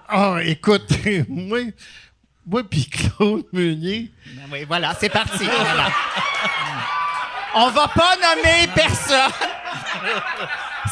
Ah, 0.08 0.38
écoute, 0.44 0.88
moi, 1.28 1.60
moi 2.46 2.62
puis 2.64 2.86
Claude 2.86 3.46
Meunier, 3.52 4.10
Ben 4.26 4.42
Oui, 4.50 4.64
voilà, 4.64 4.96
c'est 4.98 5.08
parti. 5.08 5.44
Voilà. 5.44 5.88
On 7.54 7.70
va 7.70 7.88
pas 7.88 8.16
nommer 8.16 8.68
personne. 8.74 9.32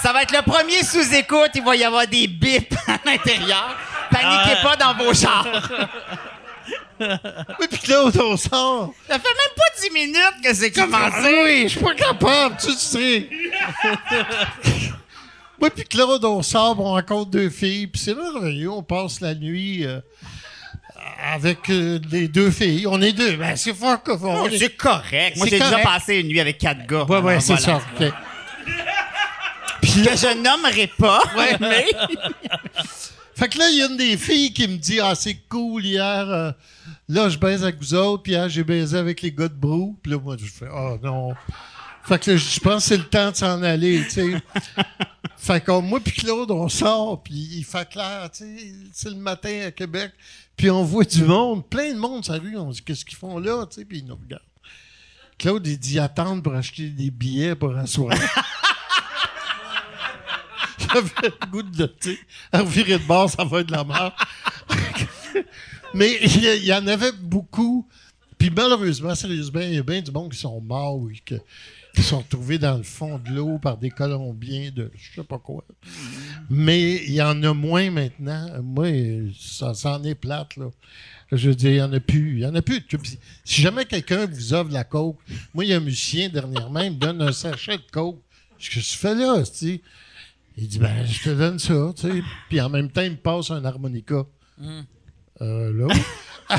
Ça 0.02 0.12
va 0.12 0.22
être 0.22 0.32
le 0.36 0.42
premier 0.42 0.82
sous-écoute. 0.82 1.50
Il 1.54 1.62
va 1.64 1.76
y 1.76 1.84
avoir 1.84 2.06
des 2.06 2.26
bips 2.26 2.74
à 2.86 2.98
l'intérieur. 3.04 3.76
Paniquez 4.10 4.56
Ah. 4.60 4.62
pas 4.62 4.76
dans 4.76 4.94
vos 4.94 5.14
chars. 5.14 5.46
moi 7.00 7.66
puis 7.70 7.78
Claude, 7.78 8.16
on 8.20 8.36
sort. 8.36 8.92
Ça 9.08 9.18
fait 9.18 9.28
même 9.28 9.54
pas 9.56 9.80
10 9.82 9.90
minutes 9.92 10.42
que 10.44 10.52
c'est 10.54 10.70
commencé. 10.72 11.40
oui, 11.44 11.62
je 11.64 11.68
suis 11.68 11.80
pas 11.80 11.94
capable, 11.94 12.56
tu 12.60 12.72
sais. 12.72 13.28
moi 15.60 15.70
puis 15.70 15.84
Claude, 15.84 16.24
on 16.24 16.42
sort, 16.42 16.78
on 16.80 16.92
rencontre 16.92 17.30
deux 17.30 17.50
filles, 17.50 17.86
puis 17.86 18.00
c'est 18.00 18.14
merveilleux, 18.14 18.70
on 18.70 18.82
passe 18.82 19.20
la 19.20 19.34
nuit 19.34 19.86
euh, 19.86 20.00
avec 21.32 21.70
euh, 21.70 21.98
les 22.10 22.28
deux 22.28 22.50
filles. 22.50 22.86
On 22.88 23.00
est 23.00 23.12
deux, 23.12 23.36
ben 23.36 23.54
c'est 23.56 23.74
fort 23.74 24.02
que 24.02 24.16
fort. 24.16 24.42
Oh, 24.44 24.48
c'est 24.56 24.76
correct. 24.76 25.36
Moi, 25.36 25.46
j'ai 25.48 25.58
déjà 25.58 25.78
passé 25.78 26.16
une 26.16 26.28
nuit 26.28 26.40
avec 26.40 26.58
quatre 26.58 26.86
gars. 26.86 27.04
Ouais, 27.04 27.18
ouais, 27.20 27.40
c'est 27.40 27.54
voilà. 27.60 27.80
ça. 27.98 28.04
Que 29.80 30.16
je 30.16 30.36
nommerai 30.42 30.86
pas. 30.98 31.22
mais- 31.60 31.86
Fait 33.34 33.48
que 33.48 33.58
là, 33.58 33.68
il 33.70 33.78
y 33.78 33.82
a 33.82 33.86
une 33.86 33.96
des 33.96 34.16
filles 34.16 34.52
qui 34.52 34.66
me 34.66 34.76
dit 34.76 35.00
Ah, 35.00 35.14
c'est 35.14 35.36
cool, 35.48 35.84
hier, 35.84 36.28
euh, 36.28 36.52
là, 37.08 37.28
je 37.28 37.38
baise 37.38 37.62
avec 37.62 37.78
vous 37.78 37.94
autres, 37.94 38.22
puis 38.24 38.32
hier, 38.32 38.48
j'ai 38.48 38.64
baisé 38.64 38.96
avec 38.98 39.22
les 39.22 39.30
gars 39.32 39.48
de 39.48 39.54
Brou. 39.54 39.96
Puis 40.02 40.12
là, 40.12 40.18
moi, 40.18 40.36
je 40.38 40.46
fais 40.46 40.66
Oh 40.72 40.96
non. 41.02 41.34
Fait 42.04 42.18
que 42.18 42.30
là, 42.32 42.36
je 42.38 42.60
pense 42.60 42.82
que 42.84 42.88
c'est 42.88 42.96
le 42.96 43.04
temps 43.04 43.30
de 43.30 43.36
s'en 43.36 43.62
aller, 43.62 44.02
tu 44.04 44.10
sais. 44.10 44.42
fait 45.36 45.60
que 45.62 45.78
moi 45.80 46.00
puis 46.00 46.12
Claude, 46.12 46.50
on 46.50 46.68
sort, 46.68 47.22
puis 47.22 47.34
il 47.34 47.64
fait 47.64 47.86
clair, 47.88 48.30
tu 48.32 48.44
sais, 48.44 48.72
c'est 48.94 49.10
le 49.10 49.16
matin 49.16 49.66
à 49.66 49.70
Québec, 49.70 50.12
puis 50.56 50.70
on 50.70 50.82
voit 50.84 51.04
du 51.04 51.22
monde, 51.24 51.68
plein 51.68 51.92
de 51.92 51.98
monde 51.98 52.24
sur 52.24 52.32
la 52.32 52.38
rue, 52.40 52.56
on 52.56 52.70
dit 52.70 52.80
Qu'est-ce 52.82 53.04
qu'ils 53.04 53.18
font 53.18 53.38
là, 53.38 53.66
tu 53.66 53.76
sais, 53.80 53.84
puis 53.84 53.98
ils 53.98 54.06
nous 54.06 54.16
regardent. 54.16 54.42
Claude, 55.38 55.66
il 55.66 55.78
dit 55.78 55.98
attendre 56.00 56.42
pour 56.42 56.54
acheter 56.54 56.88
des 56.88 57.10
billets 57.10 57.54
pour 57.54 57.76
asseoir. 57.76 58.16
J'avais 60.92 61.10
le 61.22 61.50
goût 61.50 61.62
de, 61.62 61.86
tu 62.00 62.14
sais, 62.14 62.18
revirer 62.52 62.98
de 62.98 63.04
bord, 63.04 63.30
ça 63.30 63.44
va 63.44 63.60
être 63.60 63.66
de 63.66 63.72
la 63.72 63.84
mort. 63.84 64.14
Mais 65.94 66.18
il 66.22 66.64
y, 66.64 66.72
en 66.72 66.86
avait 66.86 67.12
beaucoup. 67.12 67.86
Puis 68.36 68.50
malheureusement, 68.50 69.14
sérieusement, 69.14 69.60
il 69.60 69.74
y 69.74 69.78
a 69.78 69.82
bien 69.82 70.00
du 70.00 70.10
monde 70.10 70.30
qui 70.30 70.38
sont 70.38 70.60
morts 70.60 70.96
ou 70.96 71.10
qui 71.24 72.02
sont 72.02 72.18
retrouvés 72.18 72.58
dans 72.58 72.76
le 72.76 72.82
fond 72.82 73.18
de 73.18 73.30
l'eau 73.30 73.58
par 73.58 73.76
des 73.76 73.90
Colombiens 73.90 74.70
de 74.70 74.90
je 74.94 75.16
sais 75.16 75.26
pas 75.26 75.38
quoi. 75.38 75.64
Mais 76.48 77.02
il 77.06 77.14
y 77.14 77.22
en 77.22 77.42
a 77.42 77.52
moins 77.52 77.90
maintenant. 77.90 78.62
Moi, 78.62 78.88
ça 79.38 79.74
s'en 79.74 80.02
est 80.04 80.14
plate, 80.14 80.56
là. 80.56 80.70
Je 81.32 81.48
veux 81.48 81.54
dire, 81.54 81.70
il 81.70 81.74
n'y 81.74 81.82
en 81.82 81.92
a 81.92 82.00
plus. 82.00 82.36
Il 82.36 82.40
y 82.40 82.46
en 82.46 82.54
a 82.54 82.62
plus. 82.62 82.82
Si 83.44 83.60
jamais 83.60 83.84
quelqu'un 83.84 84.26
vous 84.26 84.54
offre 84.54 84.72
la 84.72 84.84
coke, 84.84 85.18
moi, 85.52 85.64
il 85.64 85.70
y 85.70 85.74
a 85.74 85.76
un 85.76 85.80
musicien 85.80 86.28
dernièrement, 86.28 86.80
il 86.80 86.92
me 86.92 86.96
donne 86.96 87.20
un 87.20 87.32
sachet 87.32 87.78
de 87.78 87.82
coke. 87.90 88.18
Qu'est-ce 88.58 88.70
que 88.70 88.92
tu 88.92 88.98
fais 88.98 89.14
là, 89.14 89.42
tu 89.42 89.52
sais? 89.52 89.82
Il 90.60 90.66
dit, 90.68 90.78
ben, 90.80 91.06
je 91.06 91.22
te 91.22 91.30
donne 91.30 91.58
ça, 91.58 91.74
tu 91.96 92.02
sais. 92.02 92.22
Puis 92.48 92.60
en 92.60 92.68
même 92.68 92.90
temps, 92.90 93.02
il 93.02 93.12
me 93.12 93.16
passe 93.16 93.50
un 93.50 93.64
harmonica. 93.64 94.24
Euh, 95.40 95.72
là. 95.72 95.94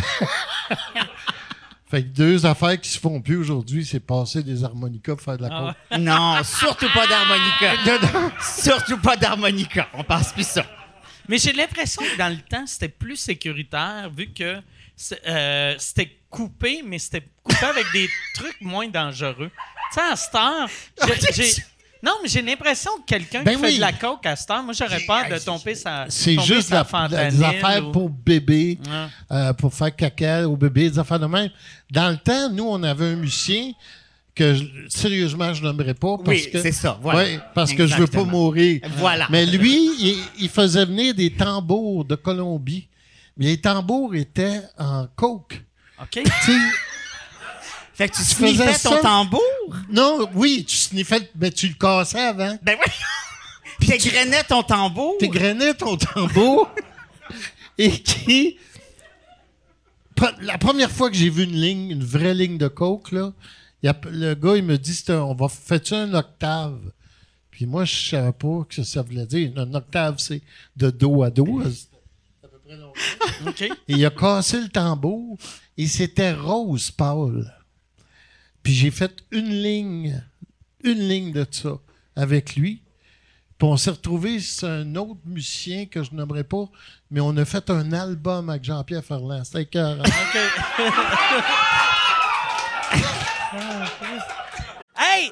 fait 1.90 2.04
que 2.04 2.08
deux 2.08 2.46
affaires 2.46 2.80
qui 2.80 2.90
se 2.90 3.00
font 3.00 3.20
plus 3.22 3.36
aujourd'hui, 3.36 3.84
c'est 3.86 4.00
passer 4.00 4.42
des 4.42 4.64
harmonicas 4.64 5.16
pour 5.16 5.22
faire 5.24 5.38
de 5.38 5.44
la 5.44 5.50
Ah 5.52 5.76
coke. 5.90 6.00
Non, 6.00 6.44
surtout 6.44 6.88
pas 6.94 7.08
d'harmonica. 7.08 8.32
surtout 8.42 8.98
pas 9.00 9.18
d'harmonica. 9.18 9.90
On 9.94 10.04
passe 10.04 10.32
plus 10.32 10.48
ça. 10.48 10.66
Mais 11.28 11.38
j'ai 11.38 11.52
l'impression 11.52 12.02
que 12.02 12.18
dans 12.18 12.30
le 12.30 12.42
temps, 12.42 12.66
c'était 12.68 12.90
plus 12.90 13.18
sécuritaire 13.18 14.10
vu 14.16 14.32
que 14.32 14.62
euh, 15.28 15.76
c'était 15.78 16.18
coupé, 16.30 16.84
mais 16.86 17.00
c'était 17.00 17.28
coupé 17.44 17.66
avec 17.66 17.86
des 17.92 18.08
trucs 18.36 18.62
moins 18.62 18.88
dangereux. 18.88 19.52
Tu 19.92 19.96
sais, 19.96 20.02
à 20.02 20.16
cette 20.16 20.36
heure, 20.36 20.70
j'ai- 21.34 21.64
non, 22.04 22.14
mais 22.24 22.30
j'ai 22.30 22.42
l'impression 22.42 22.92
que 23.00 23.06
quelqu'un 23.06 23.44
Ben 23.44 23.56
qui 23.58 23.62
fait 23.62 23.76
de 23.76 23.82
la 23.82 23.92
coke 23.94 24.26
à 24.26 24.36
cette 24.36 24.50
heure, 24.52 24.64
moi, 24.64 24.74
j'aurais 24.74 25.02
peur 25.02 25.24
de 25.30 25.38
tomber 25.38 25.76
sa 25.76 26.06
C'est 26.10 26.40
juste 26.40 26.70
sa 26.70 26.86
la- 27.10 27.30
des 27.30 27.44
affaires 27.44 27.88
ou- 27.88 27.92
pour 27.92 28.10
bébé, 28.10 28.78
Ouais. 28.88 29.08
euh, 29.32 29.54
pour 29.54 29.74
faire 29.74 29.96
caca 29.96 30.48
au 30.48 30.56
bébé, 30.56 30.90
des 30.90 31.00
affaires 31.00 31.20
de 31.20 31.26
même. 31.26 31.50
Dans 31.92 32.10
le 32.10 32.18
temps, 32.18 32.50
nous, 32.50 32.66
on 32.68 32.82
avait 32.84 33.08
un 33.12 33.16
musicien 33.16 33.72
que, 34.34 34.54
je- 34.56 34.64
sérieusement, 34.88 35.54
je 35.54 35.62
n'aimerais 35.64 35.94
pas. 35.94 36.18
Parce 36.18 36.28
Oui, 36.30 36.50
c'est 36.54 36.72
ça, 36.72 36.98
voilà. 37.02 37.20
Ouais, 37.20 37.40
parce 37.54 37.74
que 37.74 37.86
je 37.86 37.96
veux 37.96 38.08
pas 38.08 38.24
mourir. 38.24 38.80
Voilà. 38.98 39.28
Mais 39.30 39.46
lui, 39.46 39.76
il, 40.00 40.24
il 40.40 40.50
faisait 40.50 40.86
venir 40.86 41.14
des 41.14 41.32
tambours 41.32 42.06
de 42.06 42.16
Colombie. 42.16 42.88
Mais 43.36 43.48
les 43.48 43.58
tambours 43.62 44.16
étaient 44.16 44.62
en 44.78 45.08
coke. 45.16 45.62
OK? 46.02 46.24
Fait 48.00 48.08
que 48.08 48.16
tu 48.16 48.24
sniffais 48.24 48.72
ton 48.80 48.92
ça? 48.92 49.00
tambour? 49.02 49.42
non, 49.90 50.30
oui, 50.34 50.64
tu 50.66 50.78
sniffais, 50.78 51.30
mais 51.36 51.52
tu 51.52 51.68
le 51.68 51.74
cassais 51.74 52.18
avant. 52.22 52.58
Ben 52.64 52.78
oui. 52.80 52.92
Puis 53.82 53.90
t'égrenais 53.90 54.42
ton 54.46 54.64
tambour. 54.64 55.16
Tu 55.20 55.28
grenais 55.28 55.74
ton 55.74 55.98
tambour 55.98 56.70
et 57.78 57.92
qui. 57.92 58.58
La 60.42 60.58
première 60.58 60.90
fois 60.90 61.10
que 61.10 61.18
j'ai 61.18 61.30
vu 61.30 61.44
une 61.44 61.60
ligne, 61.60 61.92
une 61.92 62.04
vraie 62.06 62.34
ligne 62.34 62.58
de 62.58 62.70
coke, 62.70 63.12
là, 63.12 63.34
y 63.84 63.90
a- 63.90 64.00
le 64.10 64.34
gars, 64.34 64.56
il 64.56 64.64
me 64.64 64.78
dit 64.78 65.04
un- 65.10 65.16
on 65.20 65.36
va 65.36 65.50
fais-tu 65.50 65.94
un 65.94 66.14
octave? 66.14 66.80
Puis 67.52 67.66
moi, 67.66 67.84
je 67.84 68.10
savais 68.12 68.32
pas 68.32 68.66
ce 68.70 68.78
que 68.78 68.84
ça 68.84 69.02
voulait 69.02 69.26
dire. 69.26 69.52
Un 69.58 69.74
octave, 69.74 70.16
c'est 70.20 70.42
de 70.78 70.90
dos 70.90 71.22
à 71.24 71.30
dos. 71.32 71.62
OK. 73.46 73.62
Et 73.62 73.72
il 73.90 74.06
a 74.06 74.10
cassé 74.10 74.62
le 74.62 74.70
tambour 74.70 75.38
et 75.78 75.86
c'était 75.88 76.32
rose 76.32 76.92
pâle. 76.92 77.54
Puis 78.64 78.74
j'ai 78.74 78.92
fait 78.92 79.24
une 79.32 79.50
ligne, 79.50 80.22
une 80.84 81.00
ligne 81.00 81.32
de 81.32 81.46
ça 81.50 81.80
avec 82.16 82.56
lui. 82.56 82.82
Puis 83.58 83.68
on 83.68 83.78
s'est 83.78 83.92
retrouvé 83.92 84.40
c'est 84.40 84.68
un 84.68 84.96
autre 84.96 85.20
musicien 85.26 85.86
que 85.86 86.04
je 86.04 86.14
n'aimerais 86.14 86.44
pas, 86.44 86.66
mais 87.12 87.20
on 87.20 87.36
a 87.38 87.46
fait 87.46 87.70
un 87.70 87.92
album 87.92 88.50
avec 88.50 88.64
Jean-Pierre 88.64 89.04
Ferland. 89.04 89.44
C'était 89.44 89.64
écœurant. 89.64 90.04
Hey, 95.02 95.32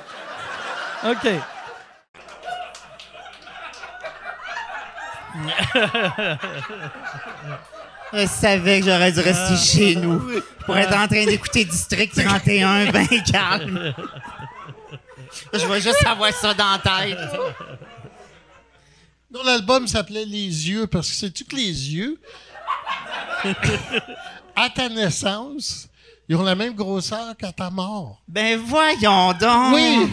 OK. 1.03 1.27
Je 8.13 8.27
savais 8.27 8.81
que 8.81 8.87
j'aurais 8.87 9.13
dû 9.13 9.21
rester 9.21 9.55
chez 9.55 9.95
nous 9.95 10.19
pour 10.65 10.77
être 10.77 10.93
en 10.97 11.07
train 11.07 11.23
d'écouter 11.25 11.63
District 11.63 12.13
31, 12.13 12.85
ben 12.91 13.07
calme. 13.31 13.93
Je 15.53 15.65
vais 15.65 15.79
juste 15.79 16.05
avoir 16.05 16.33
ça 16.33 16.53
dans 16.53 16.71
la 16.71 16.79
tête. 16.79 17.17
Non, 19.31 19.43
l'album 19.45 19.87
s'appelait 19.87 20.25
Les 20.25 20.69
yeux 20.69 20.87
parce 20.87 21.09
que 21.09 21.15
sais-tu 21.15 21.45
que 21.45 21.55
les 21.55 21.93
yeux, 21.93 22.19
à 24.57 24.69
ta 24.69 24.89
naissance, 24.89 25.87
ils 26.27 26.35
ont 26.35 26.43
la 26.43 26.55
même 26.55 26.73
grosseur 26.73 27.37
qu'à 27.37 27.53
ta 27.53 27.69
mort. 27.69 28.21
Ben 28.27 28.59
voyons 28.59 29.31
donc. 29.33 29.73
Oui. 29.73 30.09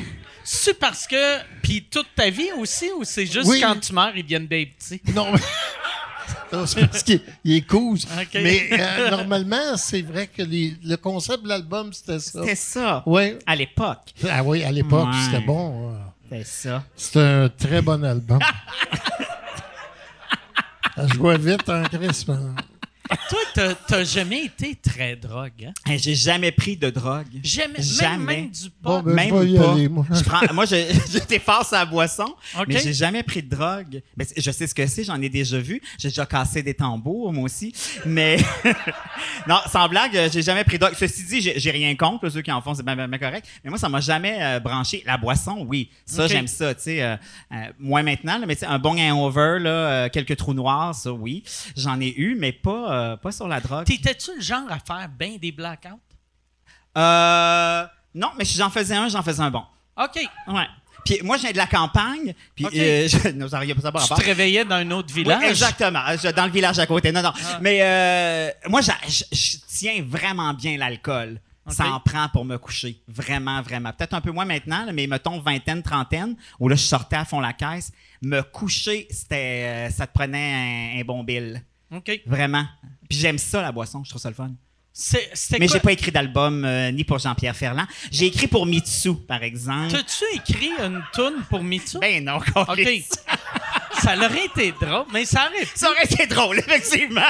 C'est 0.51 0.79
parce 0.79 1.07
que. 1.07 1.39
Puis 1.63 1.85
toute 1.91 2.09
ta 2.17 2.31
vie 2.31 2.51
aussi, 2.57 2.91
ou 2.97 3.05
c'est 3.05 3.27
juste 3.27 3.49
Oui. 3.49 3.61
quand 3.61 3.79
tu 3.79 3.93
meurs, 3.93 4.17
ils 4.17 4.25
viennent 4.25 4.47
des 4.47 4.65
petits? 4.67 5.01
Non, 5.15 5.31
mais. 5.33 5.39
Non, 6.51 6.65
c'est 6.67 6.87
parce 6.87 7.03
qu'il 7.03 7.21
il 7.45 7.57
est 7.57 7.67
cool. 7.67 7.99
Mais 8.35 8.69
euh, 8.73 9.11
normalement, 9.11 9.77
c'est 9.77 10.01
vrai 10.01 10.27
que 10.29 10.41
les- 10.43 10.75
le 10.83 10.97
concept 10.97 11.43
de 11.43 11.49
l'album, 11.49 11.93
c'était 11.93 12.19
ça. 12.21 12.41
C'était 12.41 12.55
ça. 12.55 13.03
Oui. 13.05 13.35
À 13.47 13.55
l'époque. 13.55 14.15
Ah 14.29 14.43
oui, 14.43 14.65
à 14.65 14.73
l'époque, 14.73 15.09
Ouais. 15.09 15.21
c'était 15.27 15.45
bon. 15.45 15.95
C'était 16.31 16.45
ça. 16.45 16.85
C'était 16.97 17.19
un 17.21 17.49
très 17.51 17.83
bon 17.83 18.03
album. 18.03 18.39
Je 20.97 21.19
vois 21.19 21.37
vite 21.37 21.69
en 21.69 21.83
crisp. 21.85 22.31
Toi, 23.29 23.75
t'as- 23.87 24.05
jamais 24.05 24.45
été 24.45 24.75
très 24.75 25.17
drogue, 25.17 25.53
hein? 25.67 25.73
Hey, 25.87 25.99
J'ai 25.99 26.15
jamais 26.15 26.53
pris 26.53 26.77
de 26.77 26.91
drogue. 26.91 27.27
Jamais. 27.43 27.75
Même, 27.79 27.83
Jamais. 27.83 28.25
même 28.37 28.51
du 28.51 28.69
Bon, 28.83 28.99
pot. 29.01 29.03
ben, 29.07 29.15
Même 29.15 29.29
je 29.31 29.35
vais 29.35 29.51
y 29.51 29.57
pas. 29.59 29.73
aller, 29.73 29.89
moi. 29.89 30.07
Je 30.11 30.23
prends- 30.25 30.55
moi, 30.55 30.65
je- 30.67 30.77
j'étais 31.13 31.39
face 31.39 31.73
à 31.73 31.81
la 31.81 31.87
boisson, 31.87 32.35
OK. 32.59 32.67
mais 32.69 32.81
j'ai 32.81 32.93
jamais 32.93 33.23
pris 33.23 33.43
de 33.43 33.49
drogue. 33.55 34.03
Ben, 34.17 34.27
c'est- 34.27 34.41
je 34.41 34.51
sais 34.51 34.67
ce 34.67 34.75
que 34.75 34.87
c'est, 34.87 35.05
j'en 35.05 35.21
ai 35.21 35.29
déjà 35.29 35.59
vu. 35.59 35.81
J'ai 35.99 36.09
déjà 36.09 36.27
cassé 36.27 36.63
des 36.63 36.75
tambours, 36.75 37.33
moi 37.33 37.45
aussi. 37.45 37.73
Mais 38.05 38.37
non, 39.47 39.57
sans 39.71 39.89
blague, 39.89 40.17
euh, 40.17 40.29
j'ai 40.33 40.43
jamais 40.43 40.65
pris 40.65 40.77
de 40.79 40.85
drogue. 40.85 40.95
Ceci 40.99 41.25
dit, 41.25 41.41
j'ai 41.41 41.59
j'ai 41.59 41.71
rien 41.71 41.95
contre 41.97 42.25
là, 42.27 42.31
ceux 42.31 42.43
qui 42.43 42.53
en 42.53 42.61
font, 42.61 42.75
c'est 42.75 42.85
bien, 42.85 42.97
bien, 42.97 43.09
bien 43.09 43.19
correct. 43.19 43.47
Mais 43.65 43.71
moi, 43.71 43.79
ça 43.79 43.89
m'a 43.89 44.01
jamais 44.01 44.39
euh, 44.41 44.61
branché. 44.61 45.03
La 45.07 45.17
boisson, 45.17 45.65
oui, 45.69 45.91
ça 46.07 46.25
OK. 46.25 46.31
j'aime 46.31 46.47
ça. 46.47 46.75
Tu 46.75 46.83
sais, 46.83 47.03
euh, 47.03 47.17
euh, 47.53 47.57
moins 47.79 48.03
maintenant, 48.03 48.39
là, 48.39 48.47
mais 48.47 48.55
tu 48.55 48.61
sais, 48.61 48.67
un 48.67 48.79
bon 48.79 48.99
hangover, 48.99 49.59
là, 49.61 49.71
euh, 49.71 50.09
quelques 50.09 50.37
trous 50.37 50.55
noirs, 50.55 50.95
ça, 50.95 51.13
oui, 51.13 51.43
j'en 51.77 52.01
ai 52.01 52.15
eu, 52.17 52.37
mais 52.39 52.53
pas, 52.53 52.93
euh, 52.99 53.17
pas 53.17 53.33
sur 53.33 53.49
la 53.49 53.61
drogue. 53.61 53.85
T'étais-tu 53.85 54.35
le 54.37 54.41
genre 54.41 54.71
à 54.71 54.79
faire 54.79 55.09
bien 55.09 55.37
des 55.41 55.53
blackouts? 55.53 56.01
Euh, 56.97 57.87
non, 58.15 58.31
mais 58.37 58.45
si 58.45 58.57
j'en 58.59 58.71
faisais 58.71 58.95
un, 58.97 59.09
j'en 59.09 59.23
faisais 59.23 59.43
un 59.43 59.51
bon. 59.51 59.63
OK. 59.97 60.19
Ouais. 60.49 60.67
Puis 61.05 61.21
moi, 61.23 61.37
je 61.37 61.43
viens 61.43 61.53
de 61.53 61.57
la 61.57 61.67
campagne. 61.67 62.35
Puis 62.55 62.67
euh, 62.67 63.09
je, 63.09 63.29
non, 63.31 63.49
pas 63.49 64.01
rapport. 64.01 64.19
te 64.19 64.25
réveillais 64.25 64.65
dans 64.65 64.77
un 64.77 64.91
autre 64.91 65.13
village? 65.15 65.41
Oui, 65.43 65.49
exactement. 65.49 66.03
Je- 66.23 66.31
dans 66.33 66.45
le 66.47 66.51
village 66.53 66.79
à 66.79 66.87
côté. 66.87 67.13
Non, 67.13 67.23
non. 67.23 67.33
Ah. 67.35 67.59
Mais 67.61 67.79
euh, 67.83 68.51
moi, 68.69 68.81
je 68.81 68.91
je 69.33 69.57
tiens 69.69 70.05
vraiment 70.07 70.53
bien 70.55 70.77
l'alcool. 70.77 71.41
Ça 71.71 71.87
en 71.91 72.01
prend 72.01 72.29
pour 72.31 72.47
me 72.47 72.57
coucher. 72.57 72.99
Vraiment, 73.07 73.61
vraiment. 73.61 73.93
Peut-être 73.93 74.15
un 74.15 74.23
peu 74.23 74.31
moins 74.31 74.47
maintenant, 74.47 74.87
là, 74.87 74.93
mais 74.93 75.07
mettons 75.07 75.39
vingtaine, 75.39 75.83
trentaine, 75.83 76.35
où 76.59 76.67
là, 76.67 76.77
je 76.77 76.81
sortais 76.83 77.17
à 77.17 77.27
fond 77.27 77.41
la 77.41 77.53
caisse. 77.53 77.93
Me 78.23 78.41
coucher, 78.41 79.07
c'était, 79.11 79.65
euh, 79.67 79.91
ça 79.91 80.07
te 80.07 80.13
prenait 80.15 80.95
un, 80.97 81.01
un 81.01 81.05
bon 81.05 81.23
bill. 81.23 81.63
OK. 81.93 82.21
Vraiment. 82.27 82.65
Puis 83.09 83.19
j'aime 83.19 83.39
ça, 83.39 83.63
la 83.63 83.73
boisson. 83.73 84.03
Je 84.05 84.11
trouve 84.11 84.21
ça 84.23 84.29
le 84.29 84.35
fun. 84.35 84.51
C'est- 84.93 85.31
Mais 85.53 85.67
quoi? 85.69 85.77
j'ai 85.77 85.81
pas 85.81 85.93
écrit 85.93 86.11
d'album 86.11 86.65
euh, 86.65 86.91
ni 86.91 87.05
pour 87.05 87.19
Jean-Pierre 87.21 87.55
Ferland. 87.57 87.87
J'ai 88.11 88.27
écrit 88.27 88.49
pour 88.49 88.67
Mitsu, 88.67 89.15
par 89.15 89.43
exemple. 89.45 89.93
T'as-tu 89.93 90.25
écrit 90.37 90.71
une 90.85 91.03
toune 91.13 91.45
pour 91.49 91.63
Mitsu? 91.63 91.99
Ben 92.01 92.25
non, 92.25 92.37
OK. 92.57 93.05
ça 94.03 94.17
aurait 94.17 94.47
été 94.47 94.73
drôle, 94.73 95.07
mais 95.13 95.25
ça 95.25 95.47
aurait 95.49 95.65
Ça 95.75 95.91
aurait 95.91 96.05
été 96.05 96.27
drôle, 96.27 96.59
effectivement. 96.67 97.21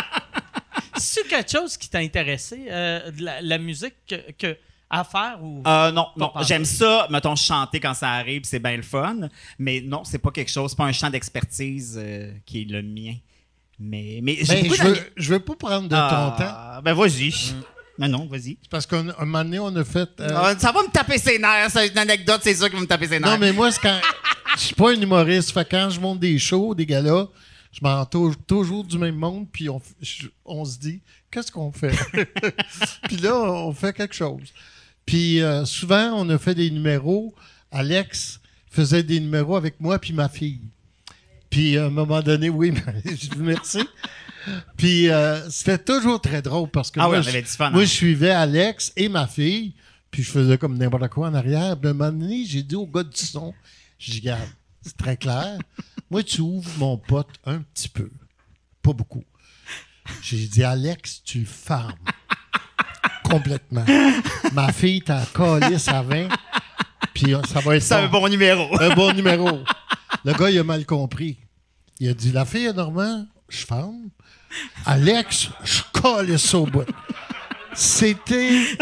C'est 0.96 1.26
quelque 1.28 1.50
chose 1.50 1.76
qui 1.76 1.88
t'a 1.90 1.98
intéressé, 1.98 2.66
euh, 2.70 3.10
de 3.10 3.22
la, 3.22 3.40
la 3.42 3.58
musique 3.58 3.94
que, 4.08 4.30
que- 4.32 4.56
à 4.90 5.04
faire 5.04 5.38
ou 5.42 5.62
Euh, 5.66 5.92
non, 5.92 6.06
non. 6.16 6.32
J'aime 6.40 6.64
ça, 6.64 7.06
mettons, 7.10 7.36
chanter 7.36 7.78
quand 7.80 7.92
ça 7.92 8.12
arrive, 8.12 8.42
c'est 8.44 8.58
bien 8.58 8.76
le 8.76 8.82
fun. 8.82 9.28
Mais 9.58 9.82
non, 9.82 10.04
c'est 10.04 10.18
pas 10.18 10.30
quelque 10.30 10.50
chose, 10.50 10.70
c'est 10.70 10.76
pas 10.78 10.86
un 10.86 10.92
champ 10.92 11.10
d'expertise 11.10 11.98
euh, 12.02 12.32
qui 12.46 12.62
est 12.62 12.64
le 12.64 12.80
mien. 12.82 13.14
Mais, 13.80 14.20
mais 14.22 14.36
Ben, 14.48 14.64
je, 14.74 14.82
veux, 14.82 14.96
je 15.16 15.32
veux 15.32 15.40
pas 15.40 15.54
prendre 15.54 15.88
de 15.88 15.94
Ah, 15.94 16.34
ton 16.36 16.44
temps. 16.44 16.82
Ben 16.82 16.94
vas-y. 16.94 17.32
Non, 17.98 18.08
non, 18.08 18.26
vas-y. 18.26 18.56
Parce 18.70 18.86
qu'un 18.86 19.08
un 19.08 19.24
moment 19.24 19.44
donné, 19.44 19.58
on 19.58 19.74
a 19.74 19.84
fait. 19.84 20.08
euh, 20.20 20.28
Ah, 20.34 20.54
ça 20.58 20.72
va 20.72 20.82
me 20.82 20.88
taper 20.90 21.18
ses 21.18 21.38
nerfs, 21.38 21.70
c'est 21.70 21.88
une 21.88 21.98
anecdote, 21.98 22.40
c'est 22.42 22.54
sûr 22.54 22.66
qu'il 22.66 22.76
va 22.76 22.80
me 22.82 22.86
taper 22.86 23.06
ses 23.08 23.18
nerfs. 23.20 23.30
non, 23.32 23.38
mais 23.38 23.52
moi, 23.52 23.70
c'est 23.70 23.80
quand. 23.80 24.00
Je 24.56 24.60
suis 24.62 24.74
pas 24.74 24.90
un 24.92 25.00
humoriste. 25.00 25.52
Fait 25.52 25.68
quand 25.68 25.90
je 25.90 26.00
monte 26.00 26.20
des 26.20 26.38
shows, 26.38 26.74
des 26.74 26.86
galas, 26.86 27.26
je 27.70 27.80
m'entoure 27.82 28.34
toujours 28.46 28.82
du 28.84 28.98
même 28.98 29.14
monde, 29.16 29.46
puis 29.52 29.68
on, 29.68 29.80
on 30.44 30.64
se 30.64 30.78
dit, 30.78 31.00
qu'est-ce 31.30 31.52
qu'on 31.52 31.70
fait? 31.70 31.92
puis 33.04 33.16
là, 33.18 33.34
on 33.36 33.72
fait 33.72 33.92
quelque 33.92 34.14
chose. 34.14 34.52
Puis 35.04 35.40
euh, 35.42 35.64
souvent, 35.64 36.12
on 36.14 36.28
a 36.30 36.38
fait 36.38 36.54
des 36.54 36.70
numéros. 36.70 37.34
Alex 37.70 38.40
faisait 38.70 39.02
des 39.02 39.20
numéros 39.20 39.56
avec 39.56 39.78
moi 39.80 39.98
puis 39.98 40.12
ma 40.12 40.28
fille. 40.28 40.60
Puis 41.50 41.78
à 41.78 41.86
un 41.86 41.90
moment 41.90 42.20
donné, 42.20 42.48
oui, 42.48 42.74
je 43.04 43.28
vous 43.30 43.38
remercie. 43.38 43.86
Puis 44.76 45.08
euh, 45.10 45.48
c'était 45.50 45.78
toujours 45.78 46.20
très 46.20 46.42
drôle 46.42 46.70
parce 46.70 46.90
que 46.90 47.00
Ah 47.00 47.08
moi, 47.08 47.18
oui, 47.18 47.24
je, 47.24 47.62
hein. 47.62 47.72
je 47.74 47.84
suivais 47.84 48.30
Alex 48.30 48.92
et 48.96 49.08
ma 49.08 49.26
fille, 49.26 49.74
puis 50.10 50.22
je 50.22 50.30
faisais 50.30 50.58
comme 50.58 50.76
n'importe 50.78 51.08
quoi 51.08 51.28
en 51.28 51.34
arrière. 51.34 51.76
Puis 51.78 51.88
à 51.88 51.90
un 51.90 51.94
moment 51.94 52.12
donné, 52.12 52.44
j'ai 52.46 52.62
dit 52.62 52.76
au 52.76 52.86
gars 52.86 53.02
du 53.02 53.16
son, 53.16 53.54
je 53.98 54.12
dis, 54.12 54.20
regarde, 54.20 54.48
c'est 54.82 54.96
très 54.96 55.16
clair. 55.16 55.58
Moi, 56.10 56.22
tu 56.22 56.40
ouvres 56.40 56.70
mon 56.78 56.96
pote 56.96 57.28
un 57.44 57.58
petit 57.58 57.88
peu. 57.88 58.10
Pas 58.82 58.92
beaucoup. 58.94 59.24
J'ai 60.22 60.46
dit, 60.46 60.64
Alex, 60.64 61.22
tu 61.22 61.44
fermes. 61.44 61.92
Complètement. 63.24 63.84
Ma 64.54 64.72
fille 64.72 65.02
t'a 65.02 65.26
collé 65.34 65.76
à 65.88 66.02
20. 66.02 66.28
Puis 67.12 67.34
euh, 67.34 67.42
ça 67.46 67.60
va 67.60 67.76
être 67.76 67.82
c'est 67.82 67.94
un 67.94 68.08
bon 68.08 68.26
numéro. 68.28 68.80
un 68.80 68.94
bon 68.94 69.12
numéro. 69.12 69.60
Le 70.24 70.32
gars, 70.34 70.50
il 70.50 70.58
a 70.58 70.64
mal 70.64 70.84
compris. 70.86 71.36
Il 72.00 72.08
a 72.10 72.14
dit 72.14 72.32
La 72.32 72.44
fille 72.44 72.72
Normand, 72.74 73.26
je 73.48 73.64
ferme. 73.66 74.10
Alex, 74.86 75.48
je 75.64 75.80
colle 75.92 76.38
ça 76.38 76.58
au 76.58 76.66
bout. 76.66 76.84
C'était. 77.74 78.64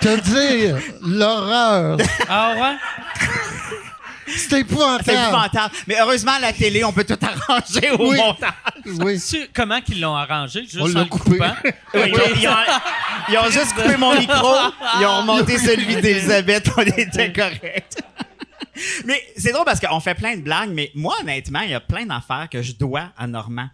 Te 0.00 0.20
dire 0.20 0.78
l'horreur. 1.02 1.98
Ah 2.28 2.54
ouais? 2.56 2.76
C'était 4.36 4.60
épouvantable. 4.60 5.04
C'est 5.06 5.14
épouvantable. 5.14 5.74
Mais 5.86 5.96
heureusement, 6.00 6.32
à 6.32 6.40
la 6.40 6.52
télé, 6.52 6.84
on 6.84 6.92
peut 6.92 7.04
tout 7.04 7.18
arranger 7.22 7.90
au 7.92 8.10
Oui. 8.10 8.16
montage. 8.16 8.52
Oui. 8.84 9.20
Tu- 9.20 9.48
comment 9.54 9.80
qu'ils 9.80 10.00
l'ont 10.00 10.14
arrangé? 10.14 10.62
Juste 10.62 10.76
On 10.80 10.84
en 10.84 10.88
l'a 10.88 11.00
le 11.00 11.06
coupé. 11.06 11.30
coupant? 11.38 11.54
Oui, 11.94 12.02
ils, 12.06 12.14
ont, 12.14 12.20
ils 12.36 12.48
ont- 12.48 12.52
ils 13.30 13.38
ont 13.38 13.50
juste 13.50 13.72
coupé 13.74 13.96
mon 13.96 14.16
micro, 14.18 14.54
ils 15.00 15.06
ont 15.06 15.18
remonté 15.20 15.58
celui 15.58 15.96
d'Elisabeth, 15.96 16.70
on 16.76 16.82
était 16.82 17.32
correct. 17.32 18.02
Mais 19.04 19.22
c'est 19.36 19.52
drôle 19.52 19.64
parce 19.64 19.80
qu'on 19.80 20.00
fait 20.00 20.14
plein 20.14 20.36
de 20.36 20.42
blagues, 20.42 20.70
mais 20.70 20.90
moi, 20.94 21.16
honnêtement, 21.20 21.60
il 21.60 21.70
y 21.70 21.74
a 21.74 21.80
plein 21.80 22.06
d'affaires 22.06 22.48
que 22.50 22.62
je 22.62 22.72
dois 22.72 23.12
à 23.16 23.26
Normand 23.26 23.68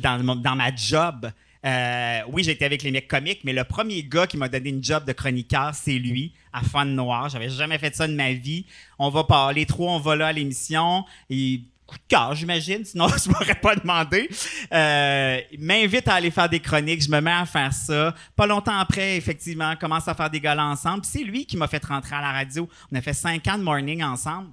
dans, 0.00 0.36
dans 0.36 0.56
ma 0.56 0.74
job. 0.74 1.30
Euh, 1.64 2.20
oui, 2.28 2.48
été 2.48 2.64
avec 2.64 2.82
les 2.82 2.90
mecs 2.90 3.08
comiques, 3.08 3.40
mais 3.44 3.54
le 3.54 3.64
premier 3.64 4.02
gars 4.02 4.26
qui 4.26 4.36
m'a 4.36 4.48
donné 4.48 4.68
une 4.68 4.84
job 4.84 5.06
de 5.06 5.12
chroniqueur, 5.12 5.74
c'est 5.74 5.98
lui, 5.98 6.34
à 6.52 6.62
Fun 6.62 6.84
Noir. 6.84 7.30
J'avais 7.30 7.48
jamais 7.48 7.78
fait 7.78 7.94
ça 7.94 8.06
de 8.06 8.14
ma 8.14 8.32
vie. 8.32 8.66
On 8.98 9.08
va 9.08 9.24
parler, 9.24 9.64
trois, 9.64 9.92
on 9.92 9.98
va 9.98 10.14
là 10.14 10.26
à 10.26 10.32
l'émission. 10.32 11.04
Et 11.30 11.62
coup 11.86 11.96
de 11.96 12.04
cœur, 12.08 12.34
j'imagine, 12.34 12.84
sinon 12.84 13.08
je 13.24 13.28
m'aurais 13.30 13.54
pas 13.54 13.76
demandé. 13.76 14.28
Euh, 14.72 15.40
m'invite 15.58 16.08
à 16.08 16.14
aller 16.14 16.30
faire 16.30 16.48
des 16.48 16.60
chroniques, 16.60 17.02
je 17.02 17.10
me 17.10 17.20
mets 17.20 17.30
à 17.30 17.46
faire 17.46 17.72
ça. 17.72 18.14
Pas 18.36 18.46
longtemps 18.46 18.78
après, 18.78 19.16
effectivement, 19.16 19.74
commence 19.76 20.08
à 20.08 20.14
faire 20.14 20.30
des 20.30 20.40
galas 20.40 20.64
ensemble. 20.64 21.04
C'est 21.04 21.22
lui 21.22 21.46
qui 21.46 21.56
m'a 21.56 21.68
fait 21.68 21.84
rentrer 21.84 22.16
à 22.16 22.20
la 22.20 22.32
radio. 22.32 22.68
On 22.92 22.96
a 22.96 23.02
fait 23.02 23.12
cinq 23.12 23.46
ans 23.48 23.58
de 23.58 23.62
morning 23.62 24.02
ensemble. 24.02 24.50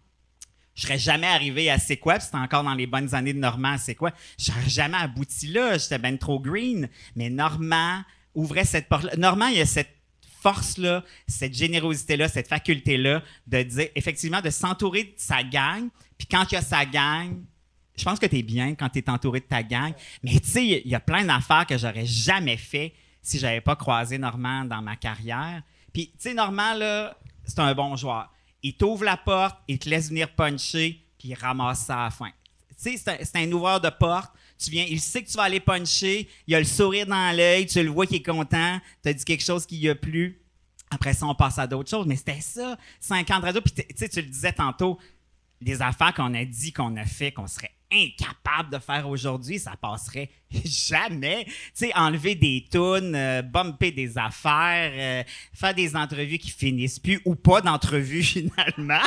Je 0.73 0.83
serais 0.83 0.97
jamais 0.97 1.27
arrivé 1.27 1.69
à 1.69 1.77
C'est 1.77 1.97
quoi, 1.97 2.19
c'était 2.19 2.37
encore 2.37 2.63
dans 2.63 2.73
les 2.73 2.87
bonnes 2.87 3.13
années 3.13 3.33
de 3.33 3.39
Normand 3.39 3.73
à 3.73 3.77
C'est 3.77 3.95
quoi? 3.95 4.11
Je 4.39 4.45
serais 4.45 4.69
jamais 4.69 4.97
abouti 4.97 5.47
là, 5.47 5.77
j'étais 5.77 5.97
ben 5.97 6.17
trop 6.17 6.39
green. 6.39 6.89
Mais 7.15 7.29
Normand 7.29 8.01
ouvrait 8.33 8.65
cette 8.65 8.87
porte 8.87 9.15
Normand, 9.17 9.47
il 9.47 9.57
y 9.57 9.61
a 9.61 9.65
cette 9.65 10.01
force-là, 10.41 11.03
cette 11.27 11.53
générosité-là, 11.53 12.27
cette 12.27 12.47
faculté-là 12.47 13.21
de 13.47 13.61
dire, 13.61 13.89
effectivement, 13.95 14.41
de 14.41 14.49
s'entourer 14.49 15.03
de 15.03 15.13
sa 15.17 15.43
gang. 15.43 15.89
Puis 16.21 16.27
quand 16.29 16.45
il 16.51 16.53
y 16.53 16.57
a 16.57 16.61
sa 16.61 16.85
gang, 16.85 17.41
je 17.97 18.03
pense 18.03 18.19
que 18.19 18.27
tu 18.27 18.37
es 18.37 18.43
bien 18.43 18.75
quand 18.75 18.89
tu 18.89 18.99
es 18.99 19.09
entouré 19.09 19.39
de 19.39 19.45
ta 19.45 19.63
gang. 19.63 19.91
Mais 20.21 20.39
tu 20.39 20.49
sais, 20.49 20.81
il 20.85 20.87
y 20.87 20.93
a 20.93 20.99
plein 20.99 21.25
d'affaires 21.25 21.65
que 21.65 21.79
j'aurais 21.79 22.05
jamais 22.05 22.57
fait 22.57 22.93
si 23.23 23.39
j'avais 23.39 23.59
pas 23.59 23.75
croisé 23.75 24.19
Normand 24.19 24.65
dans 24.65 24.83
ma 24.83 24.95
carrière. 24.97 25.63
Puis, 25.91 26.09
tu 26.09 26.13
sais, 26.19 26.33
Normand, 26.35 26.75
là, 26.75 27.17
c'est 27.43 27.57
un 27.57 27.73
bon 27.73 27.95
joueur. 27.95 28.31
Il 28.61 28.77
t'ouvre 28.77 29.03
la 29.03 29.17
porte, 29.17 29.57
il 29.67 29.79
te 29.79 29.89
laisse 29.89 30.09
venir 30.09 30.29
puncher, 30.35 31.03
puis 31.17 31.29
il 31.29 31.33
ramasse 31.33 31.85
ça 31.85 32.01
à 32.01 32.03
la 32.03 32.11
fin. 32.11 32.29
Tu 32.79 32.95
sais, 32.95 33.17
c'est 33.23 33.35
un, 33.35 33.49
un 33.49 33.51
ouvreur 33.51 33.81
de 33.81 33.89
porte. 33.89 34.31
Tu 34.59 34.69
viens, 34.69 34.85
il 34.87 35.01
sait 35.01 35.23
que 35.23 35.27
tu 35.27 35.37
vas 35.37 35.43
aller 35.43 35.59
puncher, 35.59 36.29
il 36.45 36.53
a 36.53 36.59
le 36.59 36.65
sourire 36.65 37.07
dans 37.07 37.35
l'œil, 37.35 37.65
tu 37.65 37.81
le 37.81 37.89
vois 37.89 38.05
qu'il 38.05 38.17
est 38.17 38.23
content, 38.23 38.79
tu 39.01 39.09
as 39.09 39.13
dit 39.13 39.25
quelque 39.25 39.43
chose 39.43 39.65
qui 39.65 39.79
lui 39.79 39.89
a 39.89 39.95
plu. 39.95 40.39
Après 40.91 41.13
ça, 41.13 41.25
on 41.25 41.33
passe 41.33 41.57
à 41.57 41.65
d'autres 41.65 41.89
choses. 41.89 42.05
Mais 42.05 42.15
c'était 42.15 42.41
ça, 42.41 42.77
5 42.99 43.31
ans 43.31 43.39
de 43.39 43.45
radio. 43.45 43.61
Puis, 43.61 43.73
tu 43.73 43.83
sais, 43.95 44.07
tu 44.07 44.21
le 44.21 44.27
disais 44.27 44.53
tantôt, 44.53 44.99
des 45.61 45.81
affaires 45.81 46.13
qu'on 46.13 46.33
a 46.33 46.43
dit, 46.43 46.73
qu'on 46.73 46.95
a 46.97 47.05
fait, 47.05 47.31
qu'on 47.31 47.47
serait 47.47 47.71
incapable 47.91 48.71
de 48.71 48.79
faire 48.79 49.07
aujourd'hui, 49.07 49.59
ça 49.59 49.73
passerait 49.79 50.29
jamais. 50.65 51.45
Tu 51.45 51.51
sais, 51.73 51.91
enlever 51.95 52.35
des 52.35 52.65
tunes, 52.71 53.15
euh, 53.15 53.41
bumper 53.41 53.91
des 53.91 54.17
affaires, 54.17 54.91
euh, 54.93 55.23
faire 55.53 55.73
des 55.73 55.95
entrevues 55.95 56.37
qui 56.37 56.51
finissent 56.51 56.99
plus 56.99 57.19
ou 57.25 57.35
pas 57.35 57.61
d'entrevues 57.61 58.23
finalement, 58.23 59.03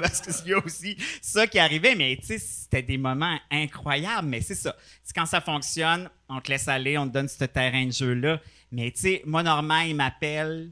parce 0.00 0.20
que 0.20 0.32
c'est 0.32 0.54
aussi 0.54 0.96
ça 1.20 1.46
qui 1.46 1.58
arrivait. 1.58 1.94
Mais 1.94 2.16
tu 2.16 2.26
sais, 2.26 2.38
c'était 2.38 2.82
des 2.82 2.98
moments 2.98 3.38
incroyables. 3.50 4.28
Mais 4.28 4.40
c'est 4.40 4.54
ça. 4.54 4.74
Quand 5.14 5.26
ça 5.26 5.40
fonctionne, 5.40 6.08
on 6.28 6.40
te 6.40 6.50
laisse 6.50 6.68
aller, 6.68 6.96
on 6.96 7.08
te 7.08 7.12
donne 7.12 7.28
ce 7.28 7.44
terrain 7.44 7.86
de 7.86 7.92
jeu-là. 7.92 8.40
Mais 8.70 8.90
tu 8.90 9.00
sais, 9.00 9.22
moi, 9.26 9.42
Normand, 9.42 9.80
il 9.80 9.96
m'appelle. 9.96 10.70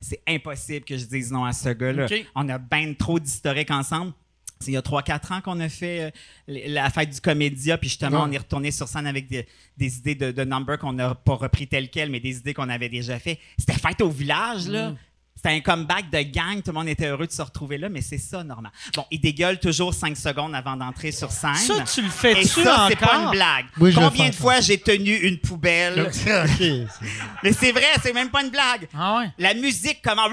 C'est 0.00 0.22
impossible 0.28 0.84
que 0.84 0.96
je 0.96 1.06
dise 1.06 1.32
non 1.32 1.44
à 1.44 1.52
ce 1.52 1.70
gars-là. 1.70 2.06
On 2.36 2.48
a 2.48 2.58
bien 2.58 2.94
trop 2.94 3.18
d'historiques 3.18 3.70
ensemble. 3.72 4.12
C'est 4.60 4.70
il 4.72 4.74
y 4.74 4.76
a 4.76 4.80
3-4 4.80 5.32
ans 5.34 5.40
qu'on 5.40 5.60
a 5.60 5.68
fait 5.68 6.12
euh, 6.48 6.58
la 6.68 6.90
fête 6.90 7.10
du 7.10 7.20
Comédia, 7.20 7.78
puis 7.78 7.88
justement, 7.88 8.22
Ouais. 8.24 8.28
on 8.28 8.32
est 8.32 8.38
retourné 8.38 8.70
sur 8.70 8.88
scène 8.88 9.06
avec 9.06 9.28
des, 9.28 9.46
des 9.76 9.98
idées 9.98 10.14
de, 10.14 10.30
de 10.32 10.44
number 10.44 10.78
qu'on 10.78 10.92
n'a 10.92 11.14
pas 11.14 11.34
repris 11.34 11.66
telles 11.68 11.90
quelles, 11.90 12.10
mais 12.10 12.20
des 12.20 12.38
idées 12.38 12.54
qu'on 12.54 12.68
avait 12.68 12.88
déjà 12.88 13.18
fait. 13.18 13.38
C'était 13.58 13.74
fête 13.78 14.00
au 14.00 14.10
village, 14.10 14.66
là. 14.68 14.94
C'était 15.36 15.50
un 15.50 15.60
comeback 15.60 16.10
de 16.10 16.20
gang, 16.22 16.56
tout 16.56 16.72
le 16.72 16.72
monde 16.72 16.88
était 16.88 17.06
heureux 17.06 17.28
de 17.28 17.30
se 17.30 17.40
retrouver 17.42 17.78
là, 17.78 17.88
mais 17.88 18.00
c'est 18.00 18.18
ça, 18.18 18.42
Normand. 18.42 18.70
Bon, 18.96 19.04
il 19.12 19.20
dégueule 19.20 19.60
toujours 19.60 19.94
5 19.94 20.16
secondes 20.16 20.52
avant 20.52 20.74
d'entrer 20.76 21.12
sur 21.12 21.30
scène. 21.30 21.54
Ça, 21.54 21.84
tu 21.84 22.00
le 22.02 22.08
Et 22.08 22.10
fais-tu 22.10 22.48
ça, 22.64 22.86
c'est 22.90 22.96
pas 22.98 23.14
une 23.22 23.30
blague. 23.30 23.66
Oui, 23.78 23.94
Combien 23.94 24.24
fais 24.24 24.30
de 24.30 24.34
fois 24.34 24.60
j'ai 24.60 24.78
tenu 24.80 25.14
une 25.14 25.38
poubelle? 25.38 26.10
Mais 27.44 27.52
c'est 27.52 27.70
vrai, 27.70 27.86
c'est 28.02 28.12
même 28.12 28.30
pas 28.30 28.42
une 28.42 28.50
blague. 28.50 28.88
Ah 28.92 29.18
ouais? 29.18 29.26
La 29.38 29.54
musique 29.54 30.00
comment 30.02 30.28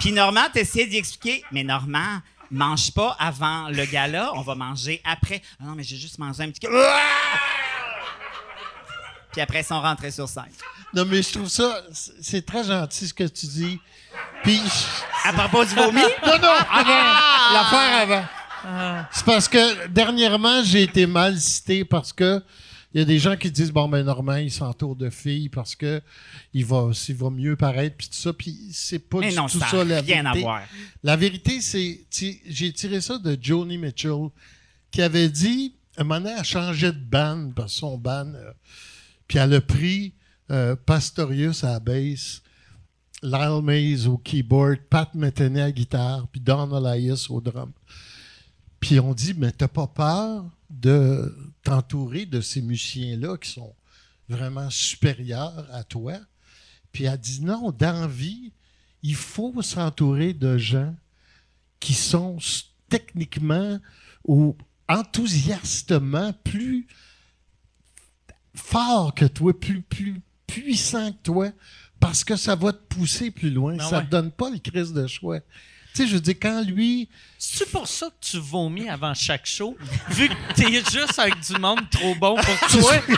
Puis 0.00 0.12
Normand 0.12 0.48
t'essayais 0.50 0.86
d'y 0.86 0.96
expliquer, 0.96 1.44
mais 1.52 1.62
Normand, 1.62 2.20
mange 2.50 2.90
pas 2.92 3.14
avant 3.18 3.68
le 3.68 3.84
gala, 3.84 4.32
on 4.34 4.40
va 4.40 4.54
manger 4.54 5.02
après. 5.04 5.42
Ah 5.60 5.64
non, 5.66 5.74
mais 5.76 5.82
j'ai 5.82 5.96
juste 5.96 6.18
mangé 6.18 6.42
un 6.42 6.50
petit 6.50 6.66
Puis 9.30 9.40
après, 9.42 9.60
ils 9.60 9.64
sont 9.64 9.80
rentrés 9.80 10.10
sur 10.10 10.26
scène. 10.26 10.44
Non, 10.94 11.04
mais 11.04 11.22
je 11.22 11.32
trouve 11.34 11.48
ça, 11.48 11.82
c'est 11.92 12.44
très 12.44 12.64
gentil 12.64 13.08
ce 13.08 13.14
que 13.14 13.24
tu 13.24 13.46
dis. 13.46 13.78
Puis, 14.42 14.60
À 15.24 15.34
propos 15.34 15.66
du 15.66 15.74
vomi? 15.74 16.00
non, 16.26 16.38
non, 16.40 16.54
avant, 16.72 17.52
l'affaire 17.52 18.00
avant. 18.00 19.04
C'est 19.12 19.24
parce 19.24 19.48
que 19.48 19.86
dernièrement, 19.86 20.62
j'ai 20.64 20.82
été 20.84 21.06
mal 21.06 21.38
cité 21.38 21.84
parce 21.84 22.12
que 22.12 22.42
il 22.92 22.98
y 22.98 23.02
a 23.02 23.04
des 23.04 23.18
gens 23.18 23.36
qui 23.36 23.50
disent 23.50 23.70
bon 23.70 23.88
ben 23.88 24.04
Normand 24.04 24.36
il 24.36 24.50
s'entoure 24.50 24.96
de 24.96 25.10
filles 25.10 25.48
parce 25.48 25.74
que 25.76 26.00
il 26.52 26.64
va 26.64 26.90
il 27.08 27.14
va 27.14 27.30
mieux 27.30 27.56
paraître 27.56 27.96
puis 27.96 28.08
tout 28.08 28.14
ça 28.14 28.32
puis 28.32 28.56
c'est 28.72 28.98
pas 28.98 29.18
Mais 29.20 29.30
du 29.30 29.36
non, 29.36 29.46
tout 29.46 29.58
ça 29.58 29.68
ça, 29.68 29.84
la 29.84 30.00
rien 30.00 30.26
à 30.26 30.32
vérité. 30.32 30.40
voir. 30.42 30.62
La 31.02 31.16
vérité 31.16 31.60
c'est 31.60 32.00
j'ai 32.48 32.72
tiré 32.72 33.00
ça 33.00 33.18
de 33.18 33.38
Joni 33.40 33.78
Mitchell 33.78 34.28
qui 34.90 35.02
avait 35.02 35.28
dit 35.28 35.74
un 35.96 36.04
moment 36.04 36.20
donné, 36.20 36.34
elle 36.38 36.44
changeait 36.44 36.92
de 36.92 36.98
band 36.98 37.50
parce 37.54 37.74
son 37.74 37.98
band 37.98 38.32
euh, 38.34 38.52
puis 39.28 39.38
elle 39.38 39.54
a 39.54 39.60
pris 39.60 40.14
euh, 40.50 40.74
Pastorius 40.74 41.62
à 41.62 41.72
la 41.72 41.80
bass 41.80 42.42
Lyle 43.22 43.60
Mays 43.62 44.06
au 44.06 44.16
keyboard, 44.16 44.78
Pat 44.88 45.14
Metheny 45.14 45.60
à 45.60 45.64
la 45.64 45.72
guitare, 45.72 46.26
puis 46.28 46.40
Don 46.40 46.74
Elias 46.74 47.26
au 47.28 47.40
drum. 47.40 47.70
Puis 48.80 48.98
on 48.98 49.14
dit, 49.14 49.34
mais 49.34 49.52
t'as 49.52 49.68
pas 49.68 49.86
peur 49.86 50.44
de 50.70 51.36
t'entourer 51.62 52.26
de 52.26 52.40
ces 52.40 52.62
musiciens-là 52.62 53.36
qui 53.36 53.50
sont 53.50 53.74
vraiment 54.28 54.70
supérieurs 54.70 55.66
à 55.72 55.84
toi? 55.84 56.14
Puis 56.92 57.04
elle 57.04 57.18
dit, 57.18 57.42
non, 57.42 57.70
dans 57.72 58.08
vie, 58.08 58.52
il 59.02 59.14
faut 59.14 59.62
s'entourer 59.62 60.32
de 60.32 60.58
gens 60.58 60.94
qui 61.78 61.94
sont 61.94 62.38
techniquement 62.88 63.78
ou 64.26 64.56
enthousiastement 64.88 66.32
plus 66.44 66.86
forts 68.54 69.14
que 69.14 69.24
toi, 69.24 69.58
plus, 69.58 69.82
plus 69.82 70.20
puissants 70.46 71.12
que 71.12 71.22
toi, 71.22 71.52
parce 72.00 72.24
que 72.24 72.36
ça 72.36 72.56
va 72.56 72.72
te 72.72 72.94
pousser 72.94 73.30
plus 73.30 73.50
loin. 73.50 73.76
Ah 73.78 73.88
ça 73.88 73.98
ouais. 73.98 74.04
te 74.04 74.10
donne 74.10 74.30
pas 74.32 74.50
le 74.50 74.58
crise 74.58 74.92
de 74.92 75.06
choix. 75.06 75.40
Tu 75.94 76.02
sais, 76.02 76.08
je 76.08 76.14
veux 76.14 76.20
dire, 76.20 76.36
quand 76.40 76.62
lui, 76.62 77.08
C'est 77.38 77.68
pour 77.70 77.88
ça 77.88 78.06
que 78.06 78.26
tu 78.30 78.38
vomis 78.38 78.88
avant 78.88 79.14
chaque 79.14 79.46
show, 79.46 79.76
vu 80.10 80.28
que 80.28 80.54
t'es 80.54 80.72
juste 80.72 81.18
avec 81.18 81.40
du 81.40 81.58
monde 81.58 81.80
trop 81.90 82.14
bon 82.14 82.36
pour 82.36 82.68
toi? 82.80 82.92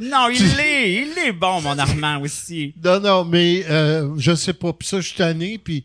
Non, 0.00 0.28
il 0.28 0.60
est, 0.60 0.92
il 1.02 1.18
est 1.18 1.32
bon, 1.32 1.60
mon 1.60 1.76
Armand 1.76 2.20
aussi. 2.20 2.72
Non, 2.82 3.00
non, 3.00 3.24
mais 3.24 3.64
euh, 3.68 4.14
je 4.16 4.34
sais 4.34 4.52
pas. 4.52 4.72
Puis 4.72 4.86
ça, 4.86 5.00
je 5.00 5.08
suis 5.08 5.16
tanné. 5.16 5.58
Puis, 5.58 5.84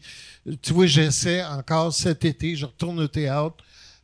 tu 0.62 0.74
vois, 0.74 0.86
j'essaie 0.86 1.44
encore 1.44 1.92
cet 1.94 2.24
été. 2.24 2.56
Je 2.56 2.66
retourne 2.66 3.00
au 3.00 3.08
théâtre 3.08 3.58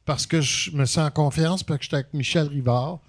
parce 0.06 0.26
que 0.26 0.42
je 0.42 0.72
me 0.72 0.86
sens 0.86 1.08
en 1.08 1.12
confiance, 1.12 1.62
parce 1.62 1.78
que 1.78 1.84
j'étais 1.84 1.96
avec 1.98 2.14
Michel 2.14 2.48
Rivard. 2.48 3.00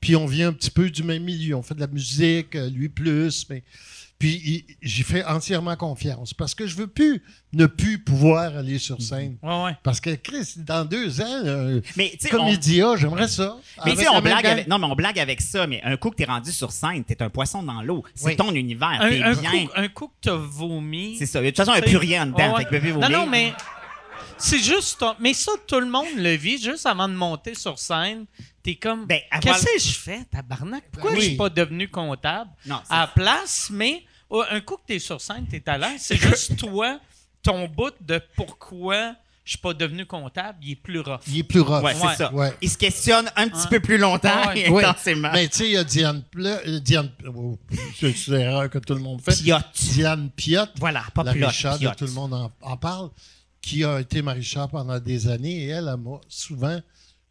Puis 0.00 0.16
on 0.16 0.26
vient 0.26 0.48
un 0.48 0.52
petit 0.52 0.70
peu 0.70 0.88
du 0.88 1.02
même 1.02 1.24
milieu. 1.24 1.56
On 1.56 1.62
fait 1.62 1.74
de 1.74 1.80
la 1.80 1.86
musique, 1.86 2.54
euh, 2.54 2.70
lui 2.70 2.88
plus, 2.88 3.46
mais... 3.50 3.62
Puis 4.18 4.66
j'y 4.82 5.04
fais 5.04 5.24
entièrement 5.24 5.76
confiance 5.76 6.34
parce 6.34 6.52
que 6.52 6.66
je 6.66 6.74
veux 6.74 6.88
plus 6.88 7.22
ne 7.52 7.66
plus 7.66 7.98
pouvoir 8.00 8.56
aller 8.56 8.78
sur 8.80 9.00
scène. 9.00 9.36
Ouais, 9.44 9.62
ouais. 9.64 9.76
Parce 9.84 10.00
que 10.00 10.10
Chris, 10.16 10.54
dans 10.56 10.84
deux 10.84 11.20
ans, 11.20 11.24
euh, 11.44 11.80
Mais 11.96 12.18
on- 12.24 12.28
Comédia, 12.28 12.96
j'aimerais 12.96 13.28
ça. 13.28 13.56
Mais 13.84 13.94
tu 13.94 14.08
on 14.08 14.20
blague 14.20 14.44
avec, 14.44 14.66
non, 14.66 14.78
mais 14.80 14.86
on 14.86 14.96
blague 14.96 15.20
avec 15.20 15.40
ça, 15.40 15.68
mais 15.68 15.80
un 15.84 15.96
coup 15.96 16.10
que 16.10 16.16
t'es 16.16 16.24
rendu 16.24 16.50
sur 16.50 16.72
scène, 16.72 17.04
t'es 17.04 17.22
un 17.22 17.30
poisson 17.30 17.62
dans 17.62 17.80
l'eau. 17.80 18.02
C'est 18.16 18.26
Oui. 18.30 18.36
ton 18.36 18.52
univers, 18.54 18.98
Un, 19.00 19.08
t'es 19.08 19.22
un 19.22 19.34
bien. 19.34 19.50
coup, 19.66 19.72
un 19.76 19.88
coup 19.88 20.08
que 20.08 20.14
t'as 20.22 20.34
vomi. 20.34 21.14
C'est 21.16 21.26
ça. 21.26 21.40
De 21.40 21.46
toute 21.46 21.56
façon, 21.56 21.72
il 21.76 21.80
n'y 21.80 21.86
a 21.86 21.86
plus 21.86 21.96
rien 21.96 22.24
en 22.24 22.26
dedans, 22.26 22.56
Ouais, 22.56 22.66
fait 22.68 22.80
plus 22.80 22.92
Non, 22.94 23.08
non, 23.08 23.26
mais 23.26 23.52
c'est 24.36 24.58
juste. 24.58 24.98
ton- 24.98 25.14
Mais 25.20 25.32
ça, 25.32 25.52
tout 25.68 25.78
le 25.78 25.86
monde 25.88 26.06
le 26.16 26.34
vit. 26.34 26.60
Juste 26.60 26.86
avant 26.86 27.08
de 27.08 27.14
monter 27.14 27.54
sur 27.54 27.78
scène, 27.78 28.26
t'es 28.64 28.74
comme. 28.74 29.06
Ben, 29.06 29.20
Qu'est-ce 29.40 29.64
que 29.64 29.78
je 29.80 29.94
fais, 29.96 30.24
tabarnak? 30.30 30.82
Pourquoi 30.90 31.12
Ben 31.12 31.16
je 31.18 31.22
suis 31.22 31.30
oui. 31.32 31.36
pas 31.36 31.48
devenu 31.50 31.88
comptable? 31.88 32.50
Non, 32.66 32.80
à 32.90 33.00
la 33.02 33.06
place? 33.06 33.68
Mais 33.72 34.02
oh, 34.30 34.44
un 34.50 34.60
coup 34.60 34.76
que 34.76 34.86
t'es 34.86 34.98
sur 34.98 35.20
scène, 35.20 35.46
t'es 35.50 35.62
à 35.68 35.78
l'aise. 35.78 36.00
C'est 36.00 36.16
juste 36.16 36.56
toi, 36.58 37.00
ton 37.42 37.66
bout 37.68 37.92
de 38.00 38.20
pourquoi 38.36 39.14
je 39.44 39.52
suis 39.52 39.58
pas 39.62 39.72
devenu 39.72 40.04
comptable, 40.04 40.58
il 40.60 40.72
est 40.72 40.76
plus 40.76 41.00
rough. 41.00 41.20
Il 41.26 41.38
est 41.38 41.42
plus 41.42 41.60
rough. 41.60 41.82
Ouais, 41.82 41.94
c'est 41.94 42.06
Ouais. 42.06 42.16
ça. 42.16 42.34
Ouais. 42.34 42.52
Il 42.60 42.68
se 42.68 42.76
questionne 42.76 43.30
un 43.34 43.48
petit 43.48 43.66
peu 43.68 43.80
plus 43.80 43.96
longtemps 43.96 44.48
Ouais. 44.48 44.60
et 44.66 44.68
Oui. 44.70 44.84
intensément. 44.84 45.30
Mais 45.32 45.48
tu 45.48 45.56
sais, 45.56 45.64
il 45.64 45.72
y 45.72 45.76
a 45.78 45.84
Diane 45.84 46.22
Ple- 46.30 46.60
euh, 46.66 46.80
Diane. 46.80 47.10
oh, 47.34 47.58
c'est 47.98 48.28
l'erreur 48.28 48.68
que 48.68 48.78
tout 48.78 48.92
le 48.94 49.00
monde 49.00 49.22
fait. 49.22 49.34
Piotte. 49.42 49.64
Diane 49.94 50.28
Piotte. 50.36 50.72
Voilà, 50.78 51.02
pas 51.14 51.22
la 51.22 51.32
Richard, 51.32 51.78
Piotte. 51.78 51.96
tout 51.96 52.04
le 52.04 52.10
monde 52.12 52.34
en, 52.34 52.52
en 52.60 52.76
parle, 52.76 53.08
qui 53.62 53.84
a 53.84 54.00
été 54.00 54.20
Marie-Char 54.20 54.68
pendant 54.68 55.00
des 55.00 55.28
années 55.28 55.64
et 55.64 55.68
elle, 55.68 55.88
elle 55.90 55.96
m'a 55.96 56.20
souvent 56.28 56.78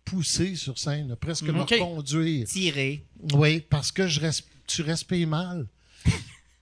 poussé 0.04 0.56
sur 0.56 0.80
scène, 0.80 1.16
presque 1.18 1.44
me 1.44 1.62
Ok. 1.62 1.78
conduire. 1.78 2.48
Tiré. 2.48 3.06
Oui, 3.34 3.60
parce 3.70 3.92
que 3.92 4.08
je 4.08 4.22
res- 4.22 4.42
tu 4.66 4.82
respires 4.82 5.28
mal. 5.28 5.68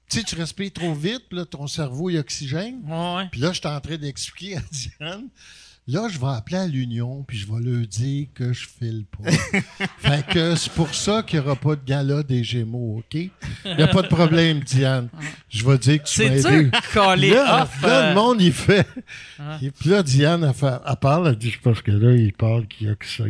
tu 0.10 0.18
sais, 0.20 0.24
tu 0.24 0.36
respires 0.36 0.72
trop 0.74 0.94
vite, 0.94 1.24
puis 1.30 1.38
là, 1.40 1.46
ton 1.46 1.68
cerveau, 1.68 2.10
il 2.10 2.18
oxygène. 2.18 2.80
Ouais. 2.88 3.28
Puis 3.32 3.42
là, 3.42 3.52
je 3.54 3.60
suis 3.60 3.68
en 3.68 3.80
train 3.80 3.98
d'expliquer 3.98 4.58
à 4.58 4.62
Diane. 4.72 5.28
Là, 5.88 6.08
je 6.12 6.18
vais 6.18 6.26
appeler 6.36 6.58
à 6.58 6.66
l'Union, 6.66 7.24
puis 7.28 7.38
je 7.38 7.46
vais 7.46 7.60
leur 7.62 7.86
dire 7.86 8.26
que 8.34 8.52
je 8.54 8.66
file 8.68 9.06
pas. 9.06 9.30
fait 10.00 10.26
que 10.34 10.56
c'est 10.56 10.72
pour 10.72 10.96
ça 10.96 11.22
qu'il 11.22 11.40
n'y 11.40 11.46
aura 11.46 11.56
pas 11.56 11.76
de 11.76 11.82
gala 11.86 12.24
des 12.24 12.44
Gémeaux, 12.44 12.98
OK? 12.98 13.14
Il 13.14 13.32
n'y 13.78 13.84
a 13.84 13.88
pas 13.90 14.02
de 14.02 14.08
problème, 14.08 14.62
Diane. 14.62 15.10
Je 15.48 15.64
vais 15.64 15.78
dire 15.78 16.02
que 16.02 16.08
tu 16.10 16.22
m'as 16.24 16.36
aidé. 16.38 16.72
Là, 17.30 17.64
off. 17.64 17.82
là, 17.84 17.88
euh, 18.06 18.10
le 18.10 18.16
monde, 18.16 18.42
il 18.42 18.52
fait. 18.52 18.88
Et 19.62 19.70
puis 19.70 19.90
là, 19.92 20.02
Diane, 20.02 20.44
elle, 20.44 20.56
fait- 20.56 20.80
elle 20.88 20.96
parle, 20.96 21.28
elle 21.28 21.36
dit, 21.36 21.52
c'est 21.52 21.62
parce 21.62 21.84
que 21.84 21.92
là, 21.92 22.16
il 22.16 22.34
parle 22.34 22.66
qu'il 22.68 22.88
y 22.88 22.90
a 22.90 22.96
que 22.96 23.06
ça. 23.06 23.26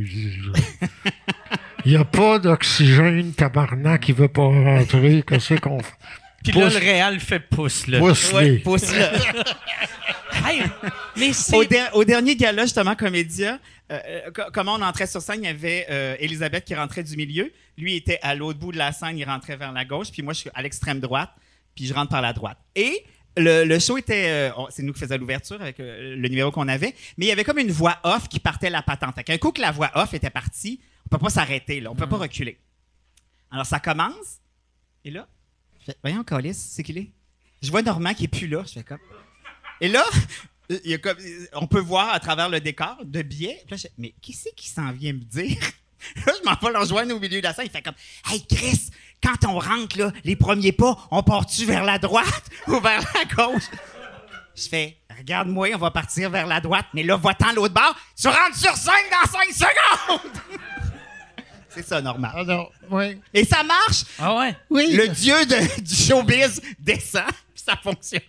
Il 1.85 1.91
n'y 1.91 1.95
a 1.97 2.05
pas 2.05 2.39
d'oxygène, 2.39 3.33
tabarnak, 3.33 4.07
il 4.07 4.15
veut 4.15 4.29
pas 4.29 4.43
rentrer. 4.43 5.25
Qu'est-ce 5.27 5.55
qu'on 5.55 5.79
fait? 5.79 5.93
Puis 6.51 6.59
là, 6.59 6.65
pousse- 6.65 6.73
le 6.73 6.79
Réal 6.79 7.19
fait 7.19 7.39
pouce, 7.39 7.87
là. 7.87 7.99
Pousse-les. 7.99 8.59
Pousse-le. 8.59 9.05
Hey, 10.47 10.61
mais 11.15 11.33
c'est. 11.33 11.55
au, 11.55 11.63
der- 11.63 11.95
au 11.95 12.03
dernier 12.03 12.35
gala, 12.35 12.63
justement, 12.63 12.95
Comédia, 12.95 13.57
euh, 13.91 13.99
euh, 14.05 14.31
co- 14.31 14.51
comment 14.53 14.75
on 14.75 14.81
entrait 14.81 15.07
sur 15.07 15.21
scène, 15.21 15.39
il 15.41 15.45
y 15.45 15.49
avait 15.49 15.87
euh, 15.89 16.15
Elisabeth 16.19 16.65
qui 16.65 16.75
rentrait 16.75 17.03
du 17.03 17.15
milieu. 17.15 17.51
Lui 17.77 17.95
était 17.95 18.19
à 18.21 18.35
l'autre 18.35 18.59
bout 18.59 18.71
de 18.71 18.77
la 18.77 18.91
scène, 18.91 19.17
il 19.17 19.23
rentrait 19.23 19.55
vers 19.57 19.71
la 19.71 19.85
gauche. 19.85 20.11
Puis 20.11 20.21
moi, 20.21 20.33
je 20.33 20.39
suis 20.41 20.49
à 20.53 20.61
l'extrême 20.61 20.99
droite, 20.99 21.31
puis 21.73 21.87
je 21.87 21.93
rentre 21.93 22.09
par 22.11 22.21
la 22.21 22.31
droite. 22.33 22.57
Et 22.75 23.05
le, 23.37 23.63
le 23.63 23.79
show 23.79 23.97
était... 23.97 24.25
euh, 24.27 24.51
c'est 24.69 24.83
nous 24.83 24.93
qui 24.93 24.99
faisions 24.99 25.17
l'ouverture 25.17 25.59
avec 25.59 25.79
euh, 25.79 26.15
le 26.15 26.27
numéro 26.27 26.51
qu'on 26.51 26.67
avait. 26.67 26.93
Mais 27.17 27.25
il 27.25 27.29
y 27.29 27.31
avait 27.31 27.43
comme 27.43 27.57
une 27.59 27.71
voix 27.71 27.97
off 28.03 28.27
qui 28.27 28.39
partait 28.39 28.69
la 28.69 28.83
patente. 28.83 29.15
Fait 29.15 29.23
qu'un 29.23 29.37
coup 29.39 29.51
que 29.51 29.61
la 29.61 29.71
voix 29.71 29.89
off 29.95 30.13
était 30.13 30.29
partie, 30.29 30.79
on 31.07 31.09
peut 31.17 31.23
pas 31.23 31.29
s'arrêter, 31.31 31.79
là. 31.79 31.91
On 31.91 31.95
peut 31.95 32.07
pas 32.09 32.17
reculer. 32.17 32.59
Alors, 33.51 33.65
ça 33.65 33.79
commence. 33.79 34.39
Et 35.03 35.11
là, 35.11 35.27
fais, 35.85 35.97
voyons, 36.03 36.23
Calis, 36.23 36.53
c'est 36.53 36.83
qu'il 36.83 36.97
est. 36.97 37.11
Je 37.61 37.71
vois 37.71 37.81
Normand 37.81 38.13
qui 38.13 38.25
est 38.25 38.29
plus 38.29 38.47
là. 38.47 38.63
Je 38.65 38.73
fais 38.73 38.83
comme... 38.83 38.99
Et 39.81 39.87
là, 39.87 40.03
il 40.69 40.91
y 40.91 40.93
a 40.93 40.97
comme, 40.97 41.17
on 41.53 41.67
peut 41.67 41.79
voir 41.79 42.13
à 42.13 42.19
travers 42.19 42.49
le 42.49 42.59
décor 42.59 42.97
de 43.03 43.21
biais. 43.21 43.63
Là, 43.69 43.77
je 43.77 43.83
fais, 43.83 43.91
mais 43.97 44.13
qui 44.21 44.33
c'est 44.33 44.53
qui 44.55 44.69
s'en 44.69 44.91
vient 44.91 45.13
me 45.13 45.19
dire? 45.19 45.57
Là, 46.27 46.33
je 46.39 46.45
m'en 46.47 46.55
vais 46.55 46.71
le 46.71 46.79
rejoindre 46.79 47.15
au 47.15 47.19
milieu 47.19 47.39
de 47.39 47.43
la 47.43 47.53
scène. 47.53 47.65
Il 47.65 47.71
fait 47.71 47.81
comme, 47.81 47.95
Hey 48.29 48.45
Chris, 48.45 48.91
quand 49.23 49.47
on 49.47 49.57
rentre, 49.57 49.97
là, 49.97 50.11
les 50.23 50.35
premiers 50.35 50.71
pas, 50.71 50.97
on 51.09 51.23
part-tu 51.23 51.65
vers 51.65 51.83
la 51.83 51.97
droite 51.97 52.43
ou 52.67 52.79
vers 52.79 53.03
la 53.15 53.25
gauche? 53.25 53.63
Je 54.55 54.69
fais, 54.69 54.97
regarde-moi, 55.17 55.69
on 55.73 55.79
va 55.79 55.91
partir 55.91 56.29
vers 56.29 56.47
la 56.47 56.61
droite, 56.61 56.85
mais 56.93 57.03
là, 57.03 57.17
va-t'en 57.17 57.53
l'autre 57.53 57.73
bord. 57.73 57.95
Tu 58.15 58.27
rentres 58.27 58.55
sur 58.55 58.75
scène 58.75 58.93
dans 59.11 59.29
5 59.31 59.51
secondes! 59.51 60.59
c'est 61.75 61.85
ça, 61.85 62.01
normal. 62.01 62.31
Ah 62.35 62.43
non, 62.43 62.69
oui. 62.89 63.19
Et 63.33 63.43
ça 63.45 63.63
marche! 63.63 64.03
Ah 64.17 64.35
ouais. 64.37 64.55
Oui. 64.69 64.93
Le 64.93 65.07
dieu 65.09 65.45
de- 65.45 65.81
du 65.81 65.93
showbiz 65.95 66.61
descend, 66.79 67.25
puis 67.53 67.63
ça 67.65 67.75
fonctionne. 67.77 68.21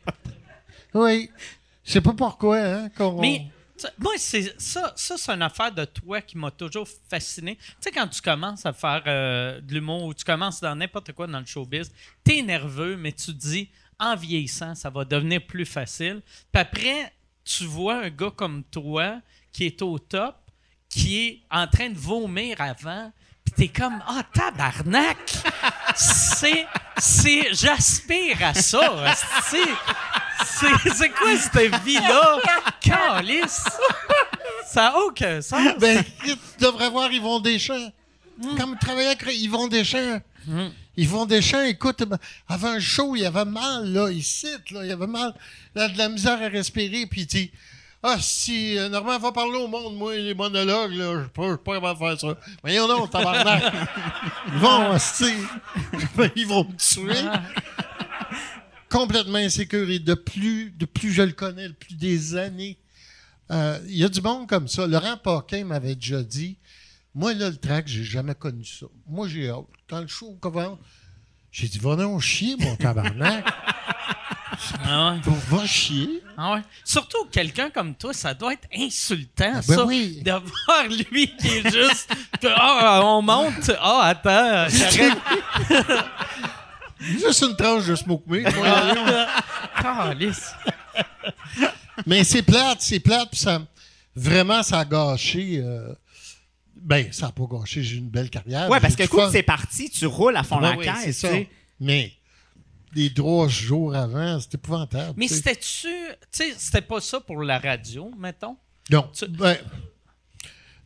Oui. 0.94 1.30
Je 1.84 1.92
sais 1.92 2.00
pas 2.00 2.12
pourquoi, 2.12 2.58
hein, 2.58 2.88
qu'on... 2.96 3.20
Mais 3.20 3.46
tu- 3.78 3.86
moi, 3.98 4.14
c'est 4.16 4.60
ça, 4.60 4.92
ça 4.96 5.16
c'est 5.16 5.30
une 5.32 5.42
affaire 5.42 5.70
de 5.72 5.84
toi 5.84 6.20
qui 6.20 6.36
m'a 6.38 6.50
toujours 6.50 6.88
fasciné. 7.08 7.56
Tu 7.56 7.62
sais, 7.80 7.90
quand 7.90 8.08
tu 8.08 8.20
commences 8.20 8.66
à 8.66 8.72
faire 8.72 9.02
euh, 9.06 9.60
de 9.60 9.74
l'humour 9.74 10.04
ou 10.04 10.14
tu 10.14 10.24
commences 10.24 10.60
dans 10.60 10.74
n'importe 10.74 11.12
quoi 11.12 11.26
dans 11.26 11.40
le 11.40 11.46
showbiz, 11.46 11.92
t'es 12.24 12.42
nerveux, 12.42 12.96
mais 12.96 13.12
tu 13.12 13.26
te 13.26 13.30
dis, 13.32 13.68
en 13.98 14.16
vieillissant, 14.16 14.74
ça 14.74 14.90
va 14.90 15.04
devenir 15.04 15.46
plus 15.46 15.64
facile. 15.66 16.22
Puis 16.52 16.60
après, 16.62 17.12
tu 17.44 17.64
vois 17.64 18.02
un 18.04 18.10
gars 18.10 18.32
comme 18.34 18.64
toi 18.64 19.20
qui 19.52 19.64
est 19.66 19.80
au 19.82 19.98
top, 19.98 20.34
qui 20.88 21.18
est 21.26 21.40
en 21.50 21.66
train 21.66 21.90
de 21.90 21.98
vomir 21.98 22.60
avant, 22.60 23.12
t'es 23.56 23.68
comme, 23.68 24.02
ah, 24.06 24.22
tabarnak! 24.32 25.34
c'est, 25.96 26.66
c'est, 26.98 27.48
j'aspire 27.52 28.42
à 28.42 28.54
ça. 28.54 29.14
C'est, 29.48 29.58
c'est, 30.44 30.94
c'est 30.94 31.10
quoi 31.10 31.36
cette 31.36 31.82
vie-là? 31.84 32.38
Calice! 32.80 33.64
Ça 34.66 34.82
n'a 34.82 34.98
aucun 34.98 35.40
sens. 35.40 35.78
Ben, 35.78 36.04
tu 36.24 36.34
devrais 36.60 36.90
voir 36.90 37.10
Yvon 37.10 37.40
Deschamps. 37.40 37.92
Comme 38.58 38.74
il 38.74 38.78
travaillait 38.78 39.10
avec 39.10 39.40
Yvon 39.40 39.68
Deschamps. 39.68 40.20
Yvon 40.96 41.26
Deschamps, 41.26 41.62
écoute, 41.62 42.02
avant 42.48 42.68
un 42.68 42.80
show, 42.80 43.16
il 43.16 43.24
avait 43.26 43.44
mal, 43.44 43.92
là, 43.92 44.10
il 44.10 44.22
cite, 44.22 44.70
là, 44.70 44.84
il 44.84 44.90
avait 44.90 45.06
mal, 45.06 45.34
il 45.74 45.82
a 45.82 45.88
de 45.88 45.98
la 45.98 46.08
misère 46.08 46.40
à 46.40 46.48
respirer, 46.48 47.06
puis 47.06 47.22
il 47.22 47.26
dit 47.26 47.50
Ah, 48.08 48.18
si 48.20 48.78
euh, 48.78 48.88
Normand 48.88 49.18
va 49.18 49.32
parler 49.32 49.58
au 49.58 49.66
monde, 49.66 49.96
moi, 49.96 50.16
les 50.16 50.32
monologues, 50.32 50.92
là, 50.92 51.12
je 51.14 51.22
suis 51.22 51.58
pas, 51.64 51.96
faire 51.96 52.20
ça. 52.20 52.38
Voyons 52.62 52.86
donc, 52.86 53.10
tabarnak. 53.10 53.64
Yvon, 54.54 54.92
hostie. 54.92 55.34
ils 56.36 56.46
vont 56.46 56.62
me 56.62 56.76
tuer. 56.76 57.28
Complètement 58.88 59.38
insécure, 59.38 59.90
et 59.90 59.98
de 59.98 60.14
plus, 60.14 60.70
de 60.70 60.84
plus 60.86 61.10
je 61.10 61.22
le 61.22 61.32
connais, 61.32 61.66
de 61.66 61.72
plus 61.72 61.94
des 61.94 62.36
années. 62.36 62.78
Euh, 63.50 63.80
Il 63.88 63.96
y 63.96 64.04
a 64.04 64.08
du 64.08 64.20
monde 64.20 64.48
comme 64.48 64.68
ça. 64.68 64.86
Laurent 64.86 65.16
Paquin 65.16 65.64
m'avait 65.64 65.96
déjà 65.96 66.22
dit 66.22 66.58
Moi, 67.12 67.34
là, 67.34 67.50
le 67.50 67.56
track, 67.56 67.88
j'ai 67.88 68.04
jamais 68.04 68.36
connu 68.36 68.64
ça. 68.64 68.86
Moi, 69.08 69.26
j'ai 69.26 69.50
hâte. 69.50 69.64
Quand 69.88 70.00
le 70.00 70.06
show 70.06 70.38
commence, 70.40 70.78
j'ai 71.50 71.66
dit 71.66 71.80
Va 71.80 71.96
donc 71.96 72.20
chier, 72.20 72.54
mon 72.56 72.76
tabarnak. 72.76 73.44
Ah 74.84 75.12
ouais. 75.14 75.32
Va 75.50 75.66
chier. 75.66 76.22
Ah 76.36 76.54
ouais. 76.54 76.60
Surtout 76.84 77.24
quelqu'un 77.30 77.70
comme 77.70 77.94
toi, 77.94 78.12
ça 78.12 78.34
doit 78.34 78.52
être 78.52 78.68
insultant, 78.76 79.52
ben 79.52 79.62
ça. 79.62 79.84
oui. 79.84 80.22
De 80.22 80.30
voir 80.30 80.84
lui 81.10 81.34
qui 81.36 81.48
est 81.48 81.70
juste. 81.70 82.08
que, 82.40 82.46
Ah, 82.54 83.00
on 83.04 83.22
monte. 83.22 83.70
Ah, 83.80 84.02
attends. 84.04 84.68
j'arrête. 84.68 85.18
Juste 86.98 87.42
une 87.42 87.54
tranche 87.56 87.84
de 87.86 87.94
smoke 87.94 88.24
meat. 88.26 88.46
Mais 92.06 92.24
c'est 92.24 92.42
plate, 92.42 92.78
c'est 92.80 93.00
plate. 93.00 93.28
puis 93.30 93.38
ça, 93.40 93.60
vraiment, 94.14 94.62
ça 94.62 94.80
a 94.80 94.84
gâché. 94.84 95.58
euh, 95.62 95.92
ben, 96.74 97.12
ça 97.12 97.26
n'a 97.26 97.32
pas 97.32 97.44
gâché. 97.50 97.82
J'ai 97.82 97.96
eu 97.96 97.98
une 97.98 98.08
belle 98.08 98.30
carrière. 98.30 98.68
Ouais, 98.70 98.80
parce 98.80 98.96
que 98.96 99.06
coup 99.06 99.20
c'est 99.30 99.42
parti, 99.42 99.90
tu 99.90 100.06
roules 100.06 100.36
à 100.36 100.42
fond 100.42 100.56
Ouais, 100.60 100.70
la 100.70 100.76
ouais, 100.76 100.84
caisse. 101.04 101.26
Mais 101.80 102.12
les 102.94 103.12
trois 103.12 103.48
jours 103.48 103.94
avant, 103.94 104.40
c'était 104.40 104.56
épouvantable. 104.56 105.14
Mais 105.16 105.28
c'était-tu. 105.28 105.88
Tu 105.88 106.16
sais, 106.30 106.54
c'était 106.56 106.80
pas 106.82 107.00
ça 107.00 107.20
pour 107.20 107.42
la 107.42 107.58
radio, 107.58 108.10
mettons? 108.18 108.56
Non. 108.90 109.10
tu- 109.14 109.26
Ben, 109.28 109.56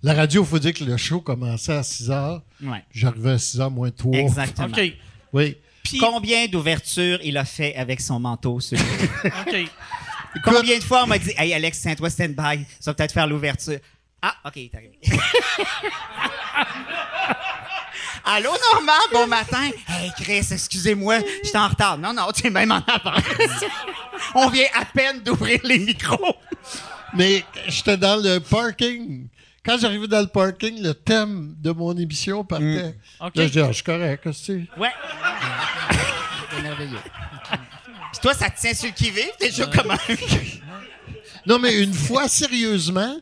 la 0.03 0.15
radio, 0.15 0.43
il 0.43 0.47
faut 0.49 0.59
dire 0.59 0.73
que 0.73 0.85
le 0.85 0.97
show 0.97 1.21
commençait 1.21 1.75
à 1.75 1.83
6 1.83 2.09
h. 2.09 2.41
Ouais. 2.63 2.83
J'arrivais 2.91 3.33
à 3.33 3.39
6 3.39 3.59
h 3.59 3.71
moins 3.71 3.91
3. 3.91 4.15
Exactement. 4.17 4.69
OK. 4.69 4.93
Oui. 5.33 5.57
Puis, 5.83 5.99
Combien 5.99 6.47
d'ouvertures 6.47 7.19
il 7.23 7.37
a 7.37 7.45
fait 7.45 7.75
avec 7.77 8.01
son 8.01 8.21
manteau 8.21 8.61
sur? 8.61 8.79
OK. 9.47 9.57
Combien 10.45 10.79
de 10.79 10.85
fois 10.85 11.05
on 11.05 11.07
m'a 11.07 11.19
dit 11.19 11.33
Hey 11.37 11.53
Alex, 11.53 11.81
tiens-toi 11.81 12.09
stand-by, 12.11 12.65
ça 12.79 12.91
va 12.91 12.95
peut-être 12.95 13.13
faire 13.13 13.27
l'ouverture. 13.27 13.79
Ah, 14.23 14.37
OK, 14.45 14.57
il 14.57 14.65
est 14.67 14.75
arrivé. 14.75 14.99
Allô, 18.25 18.51
Normand, 18.73 18.93
bon 19.13 19.27
matin. 19.27 19.71
Hey, 19.89 20.13
Chris, 20.21 20.47
excusez-moi, 20.51 21.19
j'étais 21.43 21.59
en 21.59 21.69
retard. 21.69 21.99
Non, 21.99 22.13
non, 22.13 22.31
tu 22.33 22.47
es 22.47 22.51
même 22.51 22.71
en 22.71 22.83
avance. 22.87 23.23
on 24.35 24.49
vient 24.49 24.69
à 24.75 24.85
peine 24.85 25.21
d'ouvrir 25.21 25.61
les 25.65 25.79
micros. 25.79 26.37
Mais 27.15 27.45
j'étais 27.67 27.97
dans 27.97 28.17
le 28.17 28.39
parking. 28.39 29.29
Quand 29.65 29.79
j'arrivais 29.79 30.07
dans 30.07 30.21
le 30.21 30.27
parking, 30.27 30.83
le 30.83 30.95
thème 30.95 31.55
de 31.59 31.71
mon 31.71 31.97
émission 31.97 32.45
partait. 32.45 32.95
OK. 33.21 33.37
Là, 33.37 33.47
je 33.47 33.53
dis, 33.53 33.61
ah, 33.61 33.69
je 33.69 33.73
suis 33.73 33.85
correct, 33.85 34.23
qu'est-ce 34.23 34.47
que 34.47 34.67
c'est? 34.75 34.81
Ouais. 34.81 34.93
C'est 36.51 36.63
merveilleux. 36.63 36.99
Puis 38.13 38.21
toi, 38.21 38.35
ça 38.35 38.51
te 38.51 38.61
tient 38.61 38.75
sur 38.75 38.87
le 38.87 38.93
qui-vive, 38.93 39.33
déjà 39.39 39.67
comment? 39.67 39.95
Non, 41.47 41.59
mais 41.59 41.83
une 41.83 41.95
fois, 41.95 42.29
sérieusement, 42.29 43.17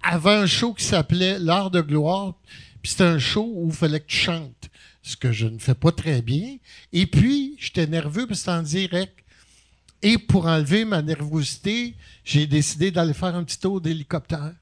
avant 0.00 0.30
un 0.30 0.46
show 0.46 0.72
qui 0.74 0.84
s'appelait 0.84 1.40
L'Art 1.40 1.72
de 1.72 1.80
gloire, 1.80 2.34
puis 2.82 2.90
c'était 2.90 3.04
un 3.04 3.18
show 3.18 3.48
où 3.54 3.68
il 3.70 3.74
fallait 3.76 4.00
que 4.00 4.06
tu 4.06 4.16
chantes, 4.16 4.68
ce 5.02 5.16
que 5.16 5.32
je 5.32 5.46
ne 5.46 5.58
fais 5.58 5.74
pas 5.74 5.92
très 5.92 6.20
bien. 6.22 6.56
Et 6.92 7.06
puis, 7.06 7.56
j'étais 7.58 7.86
nerveux 7.86 8.26
parce 8.26 8.40
que 8.40 8.46
c'était 8.46 8.50
en 8.58 8.62
direct. 8.62 9.18
Et 10.02 10.18
pour 10.18 10.46
enlever 10.46 10.84
ma 10.84 11.00
nervosité, 11.00 11.94
j'ai 12.24 12.46
décidé 12.46 12.90
d'aller 12.90 13.14
faire 13.14 13.34
un 13.36 13.44
petit 13.44 13.58
tour 13.58 13.80
d'hélicoptère. 13.80 14.52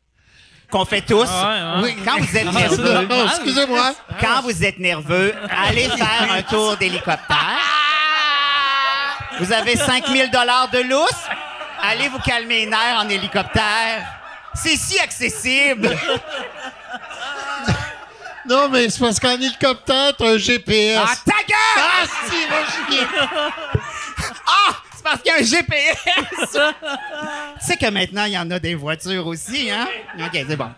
Qu'on 0.70 0.84
fait 0.84 1.00
tous. 1.00 1.26
Ah, 1.28 1.80
ouais, 1.82 1.82
ouais. 1.88 1.94
Oui. 1.96 2.02
Quand 2.04 2.18
vous 2.20 2.36
êtes 2.36 2.46
Ah, 2.48 2.52
nerveux, 2.52 3.06
Non, 3.08 3.26
excusez-moi. 3.26 3.94
quand 4.20 4.42
vous 4.42 4.64
êtes 4.64 4.78
nerveux, 4.78 5.34
allez 5.50 5.88
faire 5.88 6.30
un 6.30 6.42
tour 6.42 6.76
d'hélicoptère. 6.76 7.58
Vous 9.40 9.50
avez 9.52 9.74
5000 9.76 10.30
dollars 10.30 10.70
de 10.70 10.78
lousse. 10.80 11.24
Allez 11.82 12.08
vous 12.08 12.18
calmer 12.20 12.66
les 12.66 12.70
nerfs 12.70 12.98
en 12.98 13.08
hélicoptère. 13.08 14.06
C'est 14.54 14.76
si 14.76 14.98
accessible. 14.98 15.96
Non, 18.50 18.68
mais 18.68 18.90
c'est 18.90 18.98
parce 18.98 19.18
qu'en 19.20 19.34
hélicoptère, 19.34 20.16
t'as 20.16 20.32
un 20.32 20.36
GPS. 20.36 20.98
Ah, 21.00 21.14
ta 21.24 21.36
gueule! 21.46 21.56
Ah, 21.76 22.04
si. 22.28 22.36
Ah! 24.44 24.82
C'est 24.92 25.04
parce 25.04 25.22
qu'il 25.22 25.30
y 25.30 25.34
a 25.34 25.38
un 25.38 25.42
GPS! 25.42 25.96
tu 27.60 27.66
sais 27.66 27.76
que 27.76 27.88
maintenant, 27.90 28.24
il 28.24 28.32
y 28.32 28.38
en 28.38 28.50
a 28.50 28.58
des 28.58 28.74
voitures 28.74 29.24
aussi, 29.28 29.70
hein? 29.70 29.86
OK, 30.18 30.32
c'est 30.32 30.56
bon. 30.56 30.68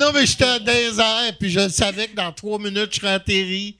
Non, 0.00 0.12
mais 0.14 0.24
j'étais 0.24 0.58
dans 0.60 0.72
les 0.72 0.98
airs, 0.98 1.36
puis 1.38 1.50
je 1.50 1.68
savais 1.68 2.08
que 2.08 2.16
dans 2.16 2.32
trois 2.32 2.58
minutes, 2.58 2.94
je 2.94 3.00
serais 3.00 3.12
atterri. 3.12 3.76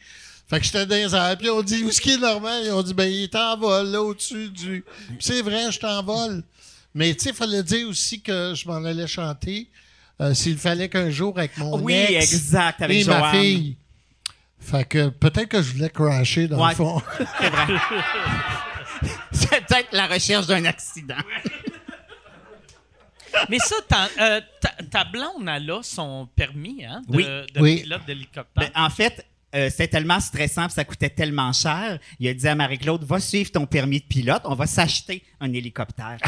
Fait 0.46 0.60
que 0.60 0.66
j'étais 0.66 0.84
dans 0.84 0.94
les 0.94 1.14
airs, 1.14 1.38
puis 1.38 1.48
on 1.48 1.62
dit, 1.62 1.82
où 1.82 1.88
est-ce 1.88 2.02
qu'il 2.02 2.12
est 2.12 2.18
normal? 2.18 2.62
Ils 2.66 2.72
ont 2.72 2.82
dit, 2.82 2.92
ben, 2.92 3.10
il 3.10 3.22
est 3.22 3.34
en 3.34 3.56
vol, 3.56 3.86
là, 3.86 4.02
au-dessus 4.02 4.50
du... 4.50 4.84
Puis 5.08 5.16
c'est 5.20 5.40
vrai, 5.40 5.72
je 5.72 5.86
en 5.86 6.02
vol. 6.02 6.42
Mais, 6.94 7.14
tu 7.14 7.24
sais, 7.24 7.30
il 7.30 7.34
fallait 7.34 7.62
dire 7.62 7.88
aussi 7.88 8.20
que 8.20 8.52
je 8.54 8.68
m'en 8.68 8.84
allais 8.84 9.06
chanter. 9.06 9.70
Euh, 10.20 10.34
S'il 10.34 10.58
fallait 10.58 10.88
qu'un 10.88 11.10
jour, 11.10 11.36
avec 11.38 11.56
mon 11.58 11.78
Oui, 11.80 11.92
ex 11.94 12.32
exact, 12.32 12.82
avec 12.82 13.02
et 13.02 13.04
ma 13.04 13.30
fille... 13.32 13.76
Fait 14.60 14.84
que 14.88 15.08
peut-être 15.10 15.48
que 15.48 15.60
je 15.60 15.72
voulais 15.74 15.90
crasher, 15.90 16.48
dans 16.48 16.62
Ouais. 16.62 16.70
le 16.70 16.74
fond. 16.76 17.02
C'est 17.38 17.50
vrai. 17.50 17.66
c'est 19.32 19.66
peut-être 19.66 19.88
la 19.92 20.06
recherche 20.06 20.46
d'un 20.46 20.64
accident. 20.64 21.16
Mais 23.50 23.58
ça, 23.58 23.74
ta, 23.88 24.08
euh, 24.20 24.40
ta, 24.60 24.68
ta 24.90 25.04
blonde, 25.04 25.48
elle 25.48 25.70
a 25.70 25.82
son 25.82 26.28
permis 26.36 26.84
hein, 26.84 27.02
de, 27.08 27.16
Oui. 27.16 27.24
de 27.52 27.60
Oui. 27.60 27.82
pilote 27.82 28.04
d'hélicoptère. 28.06 28.44
Ben, 28.56 28.70
en 28.74 28.90
fait, 28.90 29.24
euh, 29.54 29.70
c'était 29.70 29.88
tellement 29.88 30.20
stressant, 30.20 30.64
puis 30.64 30.72
ça 30.74 30.84
coûtait 30.84 31.10
tellement 31.10 31.52
cher. 31.52 31.98
Il 32.18 32.28
a 32.28 32.34
dit 32.34 32.48
à 32.48 32.54
Marie-Claude, 32.54 33.04
va 33.04 33.20
suivre 33.20 33.50
ton 33.52 33.66
permis 33.66 34.00
de 34.00 34.04
pilote, 34.06 34.42
on 34.44 34.54
va 34.54 34.66
s'acheter 34.66 35.22
un 35.40 35.52
hélicoptère. 35.52 36.18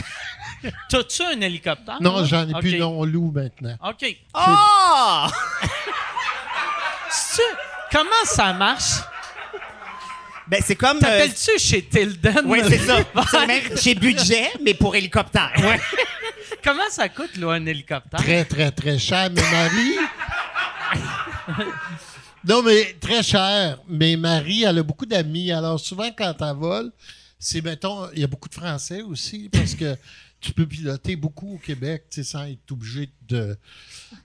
T'as-tu 0.88 1.22
un 1.22 1.40
hélicoptère? 1.40 2.00
Non, 2.00 2.18
là? 2.18 2.24
j'en 2.24 2.48
ai 2.48 2.54
plus, 2.60 2.78
non, 2.78 3.00
on 3.00 3.04
loue 3.04 3.30
maintenant. 3.32 3.76
OK. 3.84 4.16
Oh! 4.34 5.26
Comment 7.92 8.24
ça 8.24 8.52
marche? 8.52 9.00
Ben, 10.48 10.60
c'est 10.64 10.76
comme... 10.76 10.98
euh, 10.98 11.00
T'appelles-tu 11.00 11.58
chez 11.58 11.82
Tilden? 11.82 12.42
oui, 12.44 12.60
c'est 12.68 12.78
ça. 12.78 12.98
Même 13.46 13.76
chez 13.76 13.94
budget, 13.96 14.50
mais 14.62 14.74
pour 14.74 14.94
hélicoptère. 14.94 15.52
Comment 16.62 16.88
ça 16.90 17.08
coûte, 17.08 17.36
là, 17.36 17.52
un 17.52 17.66
hélicoptère? 17.66 18.20
Très, 18.20 18.44
très, 18.44 18.70
très 18.70 18.98
cher. 18.98 19.28
Mais 19.32 19.42
Marie. 19.50 19.96
Non, 22.46 22.62
mais 22.62 22.94
très 23.00 23.22
cher. 23.22 23.80
Mais 23.88 24.16
Marie, 24.16 24.62
elle 24.62 24.78
a 24.78 24.82
beaucoup 24.82 25.06
d'amis. 25.06 25.50
Alors, 25.50 25.80
souvent, 25.80 26.10
quand 26.16 26.34
elle 26.40 26.56
vole, 26.56 26.92
c'est, 27.38 27.60
mettons, 27.60 28.08
il 28.12 28.20
y 28.20 28.24
a 28.24 28.28
beaucoup 28.28 28.48
de 28.48 28.54
Français 28.54 29.02
aussi, 29.02 29.48
parce 29.48 29.74
que 29.74 29.96
tu 30.40 30.52
peux 30.52 30.66
piloter 30.66 31.16
beaucoup 31.16 31.54
au 31.54 31.58
Québec, 31.58 32.04
tu 32.10 32.22
sais, 32.22 32.30
sans 32.30 32.44
être 32.44 32.70
obligé 32.70 33.10
de. 33.28 33.56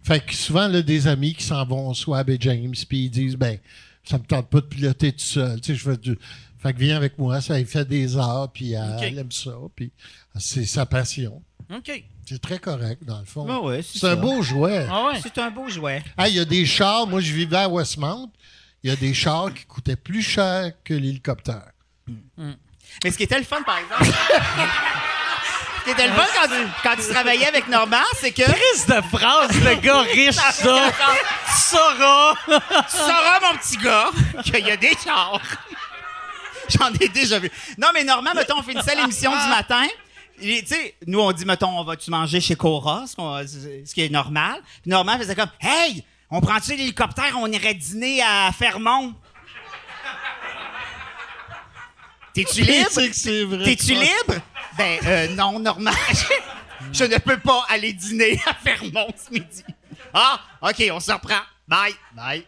Fait 0.03 0.23
que 0.23 0.35
souvent, 0.35 0.67
là, 0.67 0.81
des 0.81 1.07
amis 1.07 1.33
qui 1.33 1.43
s'en 1.43 1.65
vont 1.65 1.93
soit 1.93 2.19
à 2.19 2.23
Bay 2.23 2.37
James, 2.39 2.73
puis 2.87 3.05
ils 3.05 3.09
disent, 3.09 3.35
ben, 3.35 3.57
ça 4.03 4.17
me 4.17 4.23
tente 4.23 4.49
pas 4.49 4.61
de 4.61 4.67
piloter 4.67 5.11
tout 5.11 5.19
seul. 5.19 5.59
Tu 5.59 5.73
sais, 5.73 5.75
je 5.75 5.89
fais 5.89 5.97
du. 5.97 6.17
Fait 6.59 6.73
que 6.73 6.79
viens 6.79 6.97
avec 6.97 7.17
moi, 7.17 7.41
ça, 7.41 7.59
il 7.59 7.65
fait 7.65 7.87
des 7.87 8.17
heures, 8.17 8.51
puis 8.53 8.73
elle 8.73 9.17
aime 9.17 9.31
ça, 9.31 9.55
puis 9.75 9.91
c'est 10.37 10.65
sa 10.65 10.85
passion. 10.85 11.41
OK. 11.73 12.03
C'est 12.27 12.41
très 12.41 12.59
correct, 12.59 13.03
dans 13.03 13.19
le 13.19 13.25
fond. 13.25 13.45
Ah 13.49 13.59
ouais, 13.59 13.81
c'est 13.81 14.07
un 14.07 14.15
beau 14.15 14.41
jouet. 14.41 14.85
Ah 14.89 15.07
ouais. 15.07 15.19
C'est 15.21 15.37
un 15.37 15.49
beau 15.49 15.67
jouet. 15.67 16.03
Ah, 16.17 16.29
il 16.29 16.35
y 16.35 16.39
a 16.39 16.45
des 16.45 16.65
chars. 16.65 17.07
Moi, 17.07 17.19
je 17.19 17.33
vivais 17.33 17.57
à 17.57 17.67
Westmount. 17.67 18.31
Il 18.83 18.89
y 18.89 18.93
a 18.93 18.95
des 18.95 19.13
chars 19.13 19.53
qui 19.53 19.65
coûtaient 19.65 19.95
plus 19.95 20.21
cher 20.21 20.71
que 20.83 20.93
l'hélicoptère. 20.93 21.71
Mais 22.37 23.11
ce 23.11 23.17
qui 23.17 23.23
était 23.23 23.37
le 23.37 23.43
fun, 23.43 23.61
par 23.63 23.77
exemple... 23.77 24.05
ce 25.79 25.83
qui 25.83 25.89
était 25.91 26.07
le 26.07 26.13
fun 26.13 26.25
quand 26.35 26.47
tu, 26.47 26.67
quand 26.83 26.95
tu 26.95 27.13
travaillais 27.13 27.45
avec 27.45 27.67
Normand, 27.67 27.97
c'est 28.15 28.31
que... 28.31 28.43
Crise 28.43 28.85
de 28.87 29.01
phrase, 29.15 29.51
le 29.63 29.75
gars 29.75 30.01
riche, 30.13 30.35
ça! 30.35 30.51
Tu 30.51 31.59
sauras! 31.59 32.33
Tu 32.45 32.97
sauras, 32.97 33.39
mon 33.41 33.57
petit 33.57 33.77
gars, 33.77 34.09
qu'il 34.43 34.65
y 34.65 34.71
a 34.71 34.77
des 34.77 34.95
chars. 35.03 35.41
J'en 36.69 36.91
ai 36.99 37.09
déjà 37.09 37.39
vu. 37.39 37.51
Non, 37.77 37.89
mais 37.93 38.03
Normand, 38.03 38.31
mettons, 38.33 38.59
on 38.59 38.63
finissait 38.63 38.95
l'émission 38.95 39.31
du 39.31 39.49
matin. 39.49 39.87
Tu 40.41 40.65
sais, 40.65 40.95
nous, 41.05 41.19
on 41.19 41.31
dit, 41.31 41.45
mettons, 41.45 41.79
on 41.79 41.83
va-tu 41.83 42.09
manger 42.09 42.41
chez 42.41 42.55
Cora, 42.55 43.05
ce, 43.07 43.93
qui 43.93 44.01
est 44.01 44.09
normal. 44.09 44.59
Puis 44.81 44.89
Normand 44.89 45.17
faisait 45.17 45.35
comme, 45.35 45.51
hey, 45.61 46.03
on 46.29 46.41
prend-tu 46.41 46.75
l'hélicoptère, 46.75 47.33
on 47.37 47.47
irait 47.47 47.73
dîner 47.73 48.21
à 48.21 48.51
Fermont? 48.51 49.13
T'es-tu 52.33 52.61
libre? 52.61 52.89
C'est 52.91 53.09
que 53.09 53.15
c'est 53.15 53.43
vrai. 53.43 53.63
T'es-tu 53.65 53.93
libre? 53.93 54.41
Ben, 54.77 54.99
euh, 55.05 55.27
non, 55.35 55.59
Normand. 55.59 55.91
Je 56.93 57.03
ne 57.03 57.17
peux 57.17 57.37
pas 57.37 57.65
aller 57.69 57.93
dîner 57.93 58.41
à 58.47 58.53
Fermont 58.53 59.13
ce 59.15 59.31
midi. 59.31 59.63
Ah, 60.13 60.39
OK, 60.61 60.83
on 60.91 60.99
se 60.99 61.11
reprend. 61.11 61.41
Bye. 61.67 61.93
Bye. 62.13 62.45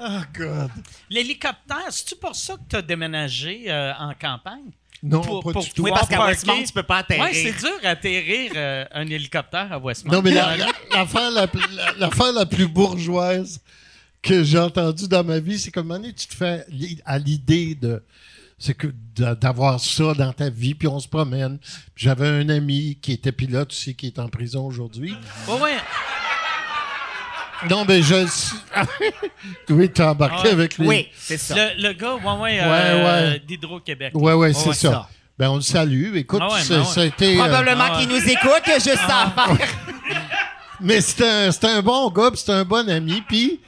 Oh, 0.00 0.20
God. 0.32 0.70
L'hélicoptère, 1.10 1.90
c'est-tu 1.90 2.16
pour 2.16 2.34
ça 2.34 2.54
que 2.54 2.62
tu 2.68 2.76
as 2.76 2.82
déménagé 2.82 3.64
euh, 3.68 3.92
en 3.98 4.14
campagne? 4.14 4.70
Non, 5.02 5.20
Pour- 5.20 5.44
pas 5.44 5.52
pour 5.52 5.62
du 5.62 5.70
tout. 5.70 5.82
Oui, 5.82 5.90
parce 5.94 6.08
qu'à. 6.08 6.24
Westmount, 6.26 6.62
tu 6.64 6.72
peux 6.72 6.82
pas 6.82 6.98
atterrir. 6.98 7.24
Oui, 7.24 7.30
c'est 7.32 7.58
dur 7.58 7.78
d'atterrir 7.82 8.52
euh, 8.56 8.84
un 8.92 9.06
hélicoptère 9.08 9.72
à 9.72 9.78
Westmount. 9.78 10.12
Non, 10.12 10.22
mais 10.22 10.32
la- 10.32 10.56
la- 10.56 10.66
l'affaire 10.92 11.30
la, 11.30 11.46
plus- 11.46 11.62
la- 11.98 12.32
la 12.32 12.46
plus 12.46 12.66
bourgeoise 12.66 13.60
que 14.22 14.42
j'ai 14.42 14.58
entendue 14.58 15.06
dans 15.06 15.22
ma 15.22 15.38
vie, 15.38 15.58
c'est 15.58 15.70
qu'à 15.70 15.80
un 15.80 15.82
moment 15.84 16.00
donné, 16.00 16.12
tu 16.12 16.26
te 16.26 16.34
fais 16.34 16.66
à 17.04 17.18
l'idée 17.18 17.74
de 17.76 18.02
c'est 18.60 18.74
que 18.74 18.88
d'avoir 19.14 19.78
ça 19.78 20.14
dans 20.14 20.32
ta 20.32 20.50
vie, 20.50 20.74
puis 20.74 20.88
on 20.88 20.98
se 20.98 21.06
promène. 21.06 21.58
J'avais 21.94 22.26
un 22.26 22.48
ami 22.48 22.98
qui 23.00 23.12
était 23.12 23.30
pilote 23.30 23.70
aussi, 23.70 23.94
qui 23.94 24.06
est 24.08 24.18
en 24.18 24.28
prison 24.28 24.66
aujourd'hui. 24.66 25.14
Ouais, 25.46 25.60
ouais. 25.60 25.76
Non, 27.68 27.84
mais 27.86 28.02
je... 28.02 28.14
oui, 29.70 29.90
t'as 29.92 30.10
embarqué 30.12 30.50
avec 30.50 30.78
lui. 30.78 30.86
Oui, 30.86 31.08
c'est 31.16 31.38
ça. 31.38 31.54
Le, 31.74 31.82
le 31.82 31.92
gars, 31.92 32.14
ouais, 32.14 32.40
ouais, 32.40 32.58
euh, 32.60 32.68
Ouais, 32.68 33.30
ouais. 33.32 33.42
d'Hydro-Québec. 33.46 34.12
Ouais, 34.14 34.32
ouais, 34.34 34.52
c'est 34.52 34.72
ça. 34.74 34.90
ça. 34.92 35.08
Ben, 35.38 35.50
on 35.50 35.56
le 35.56 35.60
salue. 35.62 36.16
Écoute, 36.16 36.40
Ah 36.42 36.52
ouais, 36.52 36.60
ça, 36.62 36.74
ben 36.74 36.80
ouais. 36.80 36.86
ça 36.86 37.00
a 37.00 37.04
été... 37.04 37.34
euh, 37.34 37.44
Probablement 37.44 37.84
Ah 37.88 37.92
ouais. 37.98 38.06
qu'il 38.06 38.08
nous 38.08 38.28
écoute, 38.28 38.62
il 38.66 38.70
y 38.70 38.72
a 38.72 38.78
juste 38.78 38.96
ça 39.06 39.22
à 39.22 39.30
faire. 39.56 39.68
Mais 40.80 41.00
c'était 41.00 41.28
un, 41.28 41.50
un 41.78 41.82
bon 41.82 42.08
gars, 42.10 42.30
puis 42.30 42.38
c'était 42.38 42.52
un 42.52 42.64
bon 42.64 42.88
ami. 42.88 43.22
Puis, 43.28 43.60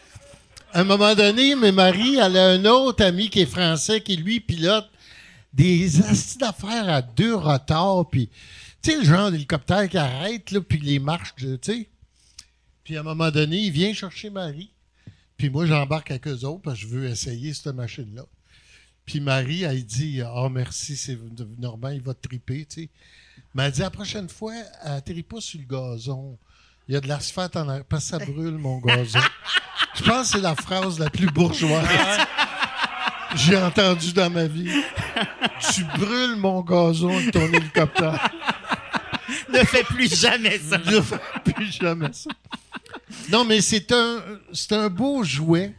à 0.73 0.81
un 0.81 0.85
moment 0.85 1.15
donné, 1.17 1.57
mais 1.57 1.73
Marie, 1.73 2.17
elle 2.17 2.37
a 2.37 2.51
un 2.51 2.65
autre 2.67 3.05
ami 3.05 3.29
qui 3.29 3.41
est 3.41 3.47
français, 3.51 4.01
qui 4.01 4.17
lui 4.17 4.39
pilote 4.39 4.89
des 5.53 6.01
astis 6.03 6.39
d'affaires 6.39 6.89
à 6.89 7.03
deux 7.03 7.35
retards, 7.35 8.05
puis 8.09 8.31
tu 8.81 8.93
sais, 8.93 8.99
le 8.99 9.05
genre 9.05 9.33
d'hélicoptère 9.33 9.89
qui 9.89 9.99
arrête, 9.99 10.53
là, 10.53 10.61
puis 10.61 10.79
les 10.79 11.01
marches, 11.01 11.35
tu 11.37 11.59
sais. 11.61 11.89
Puis 12.91 12.97
à 12.97 13.03
un 13.03 13.05
moment 13.05 13.31
donné, 13.31 13.57
il 13.57 13.71
vient 13.71 13.95
chercher 13.95 14.31
Marie. 14.31 14.73
Puis 15.37 15.49
moi, 15.49 15.65
j'embarque 15.65 16.11
avec 16.11 16.27
eux 16.27 16.45
autres 16.45 16.63
parce 16.63 16.81
que 16.81 16.89
je 16.89 16.89
veux 16.89 17.05
essayer 17.07 17.55
cette 17.55 17.73
machine-là. 17.73 18.25
Puis 19.07 19.21
Marie, 19.21 19.63
elle 19.63 19.87
dit 19.87 20.21
Ah, 20.23 20.49
merci, 20.51 20.97
c'est 20.97 21.17
normal, 21.57 21.95
il 21.95 22.03
va 22.03 22.15
te 22.15 22.27
triper, 22.27 22.67
tu 22.69 22.83
sais. 22.83 22.89
Mais 23.55 23.63
elle 23.63 23.71
dit 23.71 23.81
La 23.83 23.91
prochaine 23.91 24.29
fois, 24.29 24.55
atterris 24.81 25.23
pas 25.23 25.41
sur 25.41 25.61
le 25.61 25.67
gazon. 25.67 26.37
Il 26.89 26.95
y 26.95 26.97
a 26.97 27.01
de 27.01 27.07
l'asphalte 27.07 27.55
en 27.55 27.69
arrière, 27.69 27.85
parce 27.85 28.11
que 28.11 28.11
ça 28.11 28.19
brûle, 28.19 28.59
mon 28.59 28.79
gazon. 28.79 29.21
Je 29.95 30.03
pense 30.03 30.33
que 30.33 30.39
c'est 30.39 30.43
la 30.43 30.57
phrase 30.57 30.99
la 30.99 31.11
plus 31.11 31.29
bourgeoise 31.29 31.87
que 33.31 33.37
j'ai 33.37 33.57
entendue 33.57 34.13
dans 34.13 34.31
ma 34.31 34.47
vie. 34.47 34.83
Tu 35.73 35.85
brûles 35.85 36.35
mon 36.35 36.63
gazon 36.63 37.17
avec 37.17 37.31
ton 37.31 37.47
hélicoptère. 37.53 38.31
Ne 39.59 39.65
fais 39.65 39.85
plus 39.85 40.21
jamais 40.21 40.59
ça. 40.59 40.79
Ne 40.79 41.01
fais 41.01 41.19
plus 41.53 41.73
jamais 41.73 42.13
ça. 42.13 42.31
Non, 43.31 43.45
mais 43.45 43.61
c'est 43.61 43.91
un, 43.93 44.23
c'est 44.53 44.73
un 44.73 44.89
beau 44.89 45.23
jouet 45.25 45.75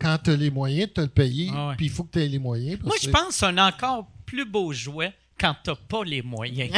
quand 0.00 0.18
tu 0.22 0.30
as 0.30 0.36
les 0.36 0.50
moyens 0.50 0.88
de 0.88 0.94
te 0.94 1.00
le 1.00 1.08
payer. 1.08 1.50
Ah 1.54 1.68
ouais. 1.68 1.74
Puis 1.76 1.86
il 1.86 1.92
faut 1.92 2.04
que 2.04 2.12
tu 2.12 2.22
aies 2.22 2.28
les 2.28 2.38
moyens. 2.38 2.78
parce 2.78 2.86
Moi, 2.88 2.96
je 3.02 3.10
pense 3.10 3.28
que 3.28 3.34
c'est 3.34 3.46
un 3.46 3.58
encore 3.58 4.06
plus 4.26 4.44
beau 4.44 4.72
jouet 4.72 5.12
quand 5.40 5.54
t'as 5.62 5.74
pas 5.74 6.04
les 6.04 6.22
moyens. 6.22 6.70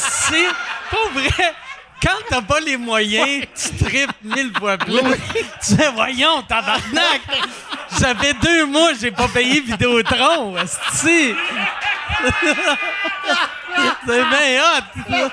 c'est 0.00 0.46
pas 0.90 1.10
vrai. 1.12 1.54
Quand 2.02 2.18
t'as 2.28 2.42
pas 2.42 2.60
les 2.60 2.76
moyens, 2.76 3.46
tu 3.54 3.84
tripes 3.84 4.10
mille 4.22 4.52
fois 4.58 4.76
plus. 4.76 4.92
Tu 5.66 5.74
dis, 5.74 5.82
voyons, 5.94 6.42
tabarnak! 6.42 7.22
J'avais 7.98 8.34
deux 8.34 8.66
mois, 8.66 8.92
j'ai 9.00 9.10
pas 9.10 9.28
payé 9.28 9.60
Vidéotron, 9.60 10.56
esti. 10.58 11.34
C'est 14.06 14.24
bien 14.24 14.62
hot. 14.62 14.84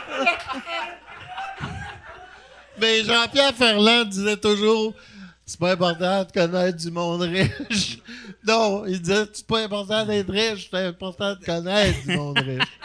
Mais 2.80 3.04
Jean-Pierre 3.04 3.54
Ferland 3.54 4.06
disait 4.06 4.38
toujours 4.38 4.94
c'est 5.46 5.60
pas 5.60 5.74
important 5.74 6.24
de 6.24 6.32
connaître 6.32 6.78
du 6.78 6.91
monde 6.91 7.22
riche. 7.22 8.00
Non, 8.46 8.86
il 8.86 9.02
disait 9.02 9.26
c'est 9.32 9.48
pas 9.48 9.64
important 9.64 10.06
d'être 10.06 10.30
riche, 10.30 10.68
c'est 10.70 10.86
important 10.88 11.34
de 11.36 11.46
connaître 11.46 12.02
du 12.06 12.18
monde 12.18 12.39
riche. 12.39 12.80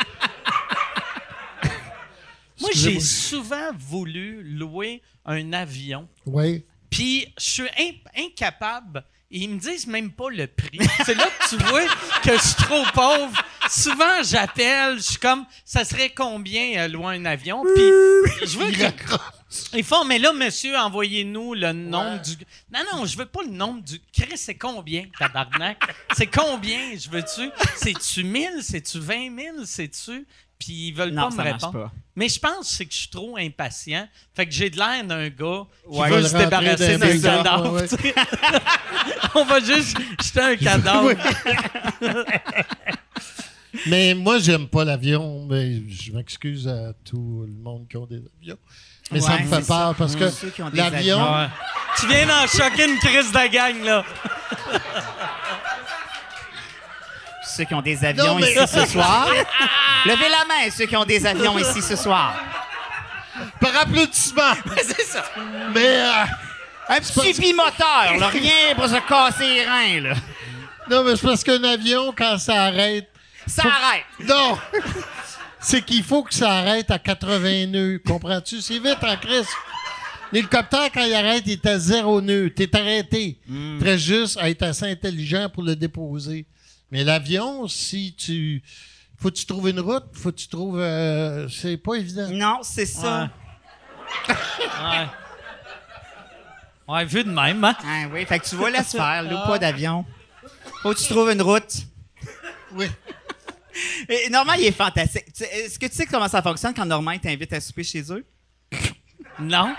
Moi, 2.61 2.71
j'ai 2.75 3.01
souvent 3.01 3.73
voulu 3.77 4.45
louer 4.45 5.03
un 5.25 5.53
avion 5.53 6.09
Oui. 6.27 6.65
Puis 6.91 7.33
je 7.39 7.45
suis 7.45 7.69
incapable. 8.17 9.05
Et 9.31 9.41
ils 9.41 9.51
me 9.51 9.59
disent 9.59 9.87
même 9.87 10.11
pas 10.11 10.31
le 10.31 10.47
prix. 10.47 10.79
C'est 11.05 11.15
là 11.15 11.27
que 11.27 11.49
tu 11.51 11.57
vois 11.65 11.87
que 12.23 12.33
je 12.33 12.43
suis 12.43 12.55
trop 12.55 12.83
pauvre. 12.95 13.43
Souvent, 13.69 14.23
j'appelle, 14.23 14.97
je 14.97 15.03
suis 15.03 15.19
comme, 15.19 15.45
ça 15.67 15.85
serait 15.85 16.09
combien 16.09 16.85
euh, 16.85 16.89
louer 16.89 17.17
un 17.17 17.25
avion? 17.27 17.63
Puis 17.63 17.85
je 18.47 18.59
veux 18.59 18.71
que-. 18.71 19.17
Ils 19.75 19.85
font, 19.85 20.05
mais 20.05 20.19
là, 20.19 20.33
monsieur, 20.33 20.77
envoyez-nous 20.77 21.55
le 21.55 21.73
nombre 21.73 22.21
du. 22.23 22.37
Non, 22.73 22.81
non, 22.93 23.07
je 23.07 23.17
veux 23.17 23.27
pas 23.27 23.43
le 23.43 23.51
nombre 23.51 23.83
du. 23.83 24.01
Chris, 24.13 24.37
c'est 24.37 24.57
combien, 24.57 25.05
tabarnak? 25.19 25.79
c'est 26.13 26.27
combien, 26.27 26.97
je 26.97 27.09
veux-tu? 27.11 27.51
C'est-tu 27.77 28.25
1000? 28.25 28.63
C'est-tu 28.63 28.99
20 28.99 29.37
000? 29.37 29.57
C'est-tu? 29.65 30.27
Puis 30.59 30.89
ils 30.89 30.93
veulent 30.93 31.11
Non, 31.11 31.29
pas 31.31 31.45
me 31.45 31.53
répondre. 31.53 31.73
pas. 31.73 31.93
Mais 32.17 32.29
je 32.29 32.41
pense 32.41 32.69
que 32.69 32.75
c'est 32.75 32.85
que 32.87 32.93
je 32.93 32.99
suis 32.99 33.09
trop 33.11 33.37
impatient. 33.39 34.09
Fait 34.35 34.45
que 34.45 34.53
j'ai 34.53 34.71
de 34.71 34.77
l'air 34.77 35.05
d'un 35.05 35.29
gars 35.29 35.65
qui 35.89 35.97
Ouais. 35.99 36.11
veut 36.11 36.23
se 36.25 36.37
débarrasser 36.37 36.99
d'un 36.99 37.21
cadavre. 37.21 37.73
ouais, 37.75 37.83
ouais. 37.83 38.15
On 39.37 39.45
va 39.45 39.61
juste 39.61 39.97
jeter 40.21 40.41
un 40.41 40.57
cadavre. 40.65 41.13
Mais 43.87 44.15
moi, 44.15 44.39
j'aime 44.41 44.67
pas 44.67 44.85
l'avion. 44.85 45.47
Mais 45.49 45.81
je 45.89 46.11
m'excuse 46.13 46.67
à 46.67 46.93
tout 47.05 47.45
le 47.47 47.53
monde 47.55 47.87
qui 47.89 47.97
ont 47.97 48.07
des 48.07 48.23
avions. 48.41 48.59
Mais 49.13 49.21
ça 49.21 49.39
me 49.39 49.47
fait 49.47 49.67
peur 49.67 49.95
parce 49.95 50.17
que 50.17 50.25
l'avion. 50.75 51.21
Tu 51.99 52.07
viens 52.09 52.27
d'en 52.27 52.47
choquer 52.47 52.89
une 52.89 52.99
crise 52.99 53.31
de 53.33 53.53
gang, 53.53 53.85
là. 53.85 54.05
Ceux 57.59 57.65
qui 57.65 57.75
ont 57.75 57.83
des 57.83 58.05
avions 58.05 58.25
Non, 58.25 58.35
mais- 58.37 58.53
ici 58.53 58.69
ce 58.73 58.87
soir. 58.87 59.29
Levez 60.07 60.29
la 60.29 60.45
main, 60.45 60.71
ceux 60.71 60.87
qui 60.87 60.97
ont 60.97 61.05
des 61.05 61.27
avions 61.27 61.59
ici 61.59 61.83
ce 61.83 61.97
soir. 61.97 62.37
Par 63.61 63.77
applaudissement. 63.81 64.53
c'est 64.77 65.03
ça. 65.03 65.25
Mais 65.75 65.85
euh, 65.85 66.13
Un 66.89 67.01
petit 67.01 67.41
bimoteur, 67.41 68.17
là, 68.21 68.29
rien 68.29 68.77
pour 68.77 68.87
se 68.87 69.01
casser 69.09 69.55
les 69.55 69.65
reins, 69.65 70.01
là. 70.03 70.15
non, 70.89 71.03
mais 71.03 71.17
c'est 71.17 71.27
parce 71.27 71.43
qu'un 71.43 71.65
avion, 71.65 72.15
quand 72.17 72.39
ça 72.39 72.67
arrête. 72.67 73.11
Ça 73.49 73.63
Faut- 73.63 73.69
arrête. 73.71 74.05
Non! 74.21 74.57
c'est 75.59 75.83
qu'il 75.85 76.05
faut 76.05 76.23
que 76.23 76.33
ça 76.35 76.53
arrête 76.59 76.93
à 76.93 77.01
80 77.01 77.67
nœuds. 77.67 78.01
Comprends-tu? 78.07 78.61
C'est 78.61 78.79
vite 78.79 78.99
en 79.03 79.17
crise. 79.17 79.49
L'hélicoptère, 80.31 80.91
quand 80.95 81.03
il 81.03 81.13
arrête, 81.15 81.43
il 81.47 81.55
est 81.55 81.67
à 81.67 81.77
zéro 81.77 82.21
nœud. 82.21 82.51
T'es 82.55 82.71
arrêté. 82.77 83.41
Très 83.81 83.99
juste 83.99 84.37
à 84.41 84.49
être 84.49 84.63
assez 84.63 84.85
intelligent 84.89 85.49
pour 85.53 85.65
le 85.65 85.75
déposer. 85.75 86.47
Mais 86.91 87.05
l'avion, 87.05 87.69
si 87.69 88.15
tu. 88.17 88.63
Faut 89.21 89.31
que 89.31 89.35
tu 89.37 89.47
trouves 89.47 89.69
une 89.69 89.81
route, 89.81 90.05
faut 90.13 90.31
que 90.31 90.37
tu 90.37 90.49
trouves. 90.49 90.79
euh, 90.81 91.49
c'est 91.49 91.77
pas 91.77 91.95
évident. 91.95 92.29
Non, 92.31 92.59
c'est 92.63 92.87
ça. 92.87 93.31
Ouais. 94.29 95.07
Ouais, 96.87 97.05
vu 97.05 97.25
de 97.25 97.31
même, 97.31 97.63
hein? 97.65 97.77
Ah 97.85 98.05
oui, 98.13 98.25
fait 98.25 98.39
que 98.39 98.49
tu 98.49 98.57
vas 98.57 98.71
laisser 98.71 98.97
faire, 98.97 99.23
loue 99.23 99.45
pas 99.47 99.59
d'avion. 99.59 100.07
Faut 100.83 100.95
que 100.95 100.99
tu 100.99 101.09
trouves 101.09 101.31
une 101.31 101.43
route. 101.43 101.75
Oui. 102.73 102.87
Et 104.09 104.31
Normand, 104.31 104.55
il 104.55 104.65
est 104.65 104.73
fantastique. 104.73 105.27
Est-ce 105.41 105.79
que 105.79 105.87
tu 105.87 105.95
sais 105.95 106.07
comment 106.07 106.29
ça 106.29 106.41
fonctionne 106.41 106.73
quand 106.75 106.87
Normand 106.87 107.19
t'invite 107.19 107.53
à 107.53 107.61
souper 107.61 107.85
chez 107.85 108.03
eux? 108.13 108.25
Non? 109.39 109.75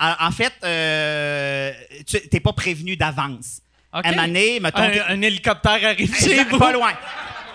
En, 0.00 0.14
en 0.26 0.30
fait, 0.30 0.52
euh, 0.64 1.72
tu 2.06 2.20
t'es 2.28 2.40
pas 2.40 2.52
prévenu 2.52 2.96
d'avance. 2.96 3.60
OK. 3.92 4.04
À 4.06 4.08
un 4.08 4.12
moment 4.12 4.26
donné, 4.26 4.60
mettons, 4.60 4.82
Un, 4.82 5.22
hélicoptère 5.22 5.84
arrive 5.84 6.14
chez 6.16 6.44
vous. 6.44 6.58
pas 6.58 6.72
loin. 6.72 6.92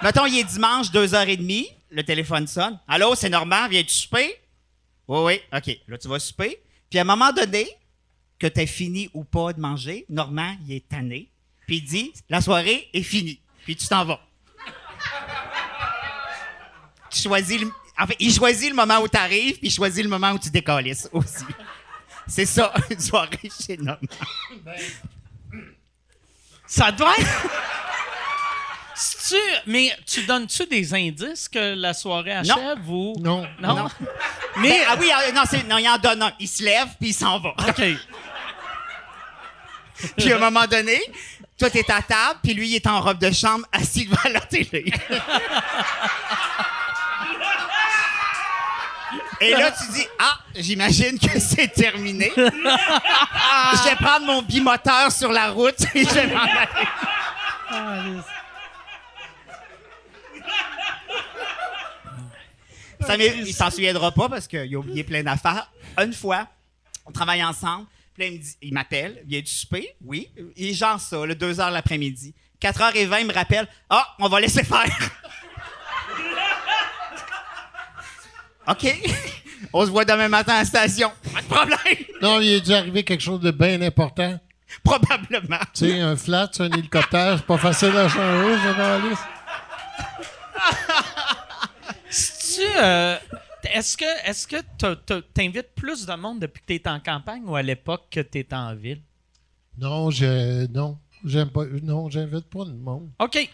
Mettons, 0.04 0.26
il 0.28 0.40
est 0.40 0.44
dimanche, 0.44 0.92
2h30, 0.92 1.68
le 1.90 2.04
téléphone 2.04 2.46
sonne. 2.46 2.80
Allô, 2.88 3.16
c'est 3.16 3.30
Normand, 3.30 3.68
viens-tu 3.68 3.94
souper? 3.94 4.40
Oui, 5.08 5.20
oui, 5.24 5.42
OK. 5.52 5.80
Là, 5.88 5.98
tu 5.98 6.08
vas 6.08 6.20
souper. 6.20 6.60
Puis 6.90 7.00
à 7.00 7.02
un 7.02 7.06
moment 7.06 7.32
donné, 7.32 7.68
que 8.38 8.48
tu 8.48 8.62
as 8.62 8.68
fini 8.68 9.10
ou 9.14 9.24
pas 9.24 9.54
de 9.54 9.60
manger, 9.60 10.06
Normand, 10.10 10.56
il 10.68 10.76
est 10.76 10.88
tanné. 10.88 11.28
Puis 11.66 11.78
il 11.78 11.84
dit, 11.84 12.14
la 12.30 12.40
soirée 12.42 12.88
est 12.94 13.02
finie. 13.02 13.40
Puis 13.64 13.76
tu 13.76 13.88
t'en 13.88 14.06
vas. 14.06 14.20
tu 17.10 17.20
choisis 17.22 17.60
le... 17.60 17.72
En 18.00 18.06
fait, 18.06 18.16
il 18.20 18.32
choisit 18.32 18.70
le 18.70 18.76
moment 18.76 19.00
où 19.00 19.08
tu 19.08 19.18
arrives, 19.18 19.58
puis 19.58 19.70
il 19.70 19.72
choisit 19.72 20.04
le 20.04 20.10
moment 20.10 20.32
où 20.32 20.40
tu 20.40 20.52
décalisses 20.52 21.10
aussi. 21.12 21.46
C'est 22.28 22.46
ça, 22.46 22.72
une 22.92 23.00
soirée 23.00 23.50
chez 23.66 23.78
Normand. 23.78 23.98
Ça 26.68 26.91
doit 26.91 27.13
être. 27.18 27.28
Mais 29.68 29.95
tu 30.05 30.26
donnes-tu 30.26 30.65
des 30.65 30.93
indices 30.93 31.47
que 31.49 31.76
la 31.76 31.93
soirée 31.93 32.34
achève 32.34 32.89
ou. 32.89 33.15
Non. 33.20 33.47
Non? 33.59 33.76
Non. 33.76 33.88
Mais. 34.57 34.70
Mais, 34.70 34.80
ah 34.88 34.95
oui, 34.99 35.09
ah, 35.13 35.32
non, 35.34 35.43
c'est- 35.49 35.68
non, 35.68 35.78
il 35.78 35.88
en 35.88 35.97
donne 35.97 36.24
un. 36.24 36.32
Il 36.39 36.47
se 36.47 36.63
lève, 36.63 36.88
puis 36.99 37.09
il 37.09 37.13
s'en 37.13 37.39
va. 37.39 37.49
OK. 37.70 37.82
Puis 40.18 40.32
à 40.32 40.36
un 40.36 40.39
moment 40.39 40.65
donné, 40.65 40.99
toi, 41.57 41.70
t'es 41.70 41.89
à 41.91 42.01
table, 42.01 42.39
puis 42.43 42.53
lui, 42.53 42.70
il 42.70 42.76
est 42.76 42.88
en 42.88 43.01
robe 43.01 43.20
de 43.20 43.32
chambre, 43.32 43.65
assis 43.72 44.05
devant 44.05 44.30
la 44.32 44.41
télé. 44.41 44.91
Et 49.40 49.52
là, 49.52 49.72
tu 49.72 49.92
dis, 49.92 50.06
ah, 50.20 50.40
j'imagine 50.56 51.20
que 51.20 51.40
c'est 51.40 51.68
terminé. 51.68 52.32
je 52.36 53.90
vais 53.90 53.96
prendre 53.96 54.26
mon 54.26 54.42
bimoteur 54.42 55.12
sur 55.12 55.32
la 55.32 55.52
route 55.52 55.80
et 55.94 56.04
je 56.04 56.14
vais 56.14 56.28
m'en 56.28 56.42
aller. 56.42 56.88
Ça 63.02 63.16
il 63.16 63.54
s'en 63.54 63.70
souviendra 63.70 64.12
pas 64.12 64.28
parce 64.28 64.48
qu'il 64.48 64.74
a 64.76 64.80
oublié 64.80 65.04
plein 65.04 65.24
d'affaires. 65.24 65.72
Une 66.00 66.14
fois, 66.14 66.48
on 67.06 67.12
travaille 67.12 67.44
ensemble. 67.44 67.86
Puis 68.14 68.24
là, 68.24 68.30
il 68.30 68.38
me 68.40 68.44
dit- 68.44 68.58
il 68.62 68.74
m'appelle. 68.74 69.24
A 69.32 69.42
du 69.42 69.46
souper? 69.46 69.94
Oui. 70.04 70.30
Il 70.56 70.70
est 70.70 70.74
genre 70.74 71.00
ça, 71.00 71.26
le 71.26 71.36
2 71.36 71.54
h 71.54 71.72
l'après-midi. 71.72 72.34
4h20, 72.60 73.20
il 73.22 73.28
me 73.28 73.34
rappelle. 73.34 73.68
Ah, 73.90 74.16
on 74.20 74.28
va 74.28 74.40
laisser 74.40 74.64
faire. 74.64 74.86
OK. 78.68 78.93
on 79.74 79.86
se 79.86 79.91
voit 79.91 80.05
demain 80.05 80.28
matin 80.28 80.53
à 80.53 80.59
la 80.59 80.65
station. 80.65 81.11
Pas 81.34 81.41
de 81.41 81.47
problème. 81.47 82.05
Non, 82.22 82.39
il 82.39 82.49
est 82.53 82.59
déjà 82.61 82.80
arrivé 82.80 83.03
quelque 83.03 83.22
chose 83.22 83.39
de 83.39 83.51
bien 83.51 83.82
important. 83.82 84.39
Probablement. 84.84 85.59
Tu 85.74 85.89
sais, 85.89 85.99
un 85.99 86.15
flat, 86.15 86.49
c'est 86.51 86.63
un 86.63 86.72
hélicoptère, 86.72 87.38
c'est 87.38 87.45
pas 87.45 87.57
facile 87.57 87.95
à 87.95 88.09
changer, 88.09 88.57
ça, 88.63 88.74
dans 88.74 88.78
la 88.78 88.99
liste. 88.99 89.24
Tu, 92.55 92.63
euh, 92.80 93.18
est-ce 93.74 93.95
que 93.97 94.30
est-ce 94.30 94.47
que 94.47 94.57
t'invites 95.34 95.76
plus 95.76 96.05
de 96.05 96.13
monde 96.15 96.39
depuis 96.39 96.61
que 96.61 96.65
tu 96.68 96.74
es 96.76 96.88
en 96.88 96.99
campagne 96.99 97.43
ou 97.45 97.55
à 97.55 97.61
l'époque 97.61 98.07
que 98.09 98.20
tu 98.20 98.45
en 98.51 98.76
ville? 98.76 99.01
Non, 99.78 100.09
je. 100.09 100.68
Non. 100.72 100.97
J'aime 101.24 101.49
pas. 101.49 101.65
Non, 101.84 102.09
j'invite 102.09 102.49
pas 102.49 102.65
le 102.65 102.74
monde. 102.74 103.09
OK. 103.20 103.49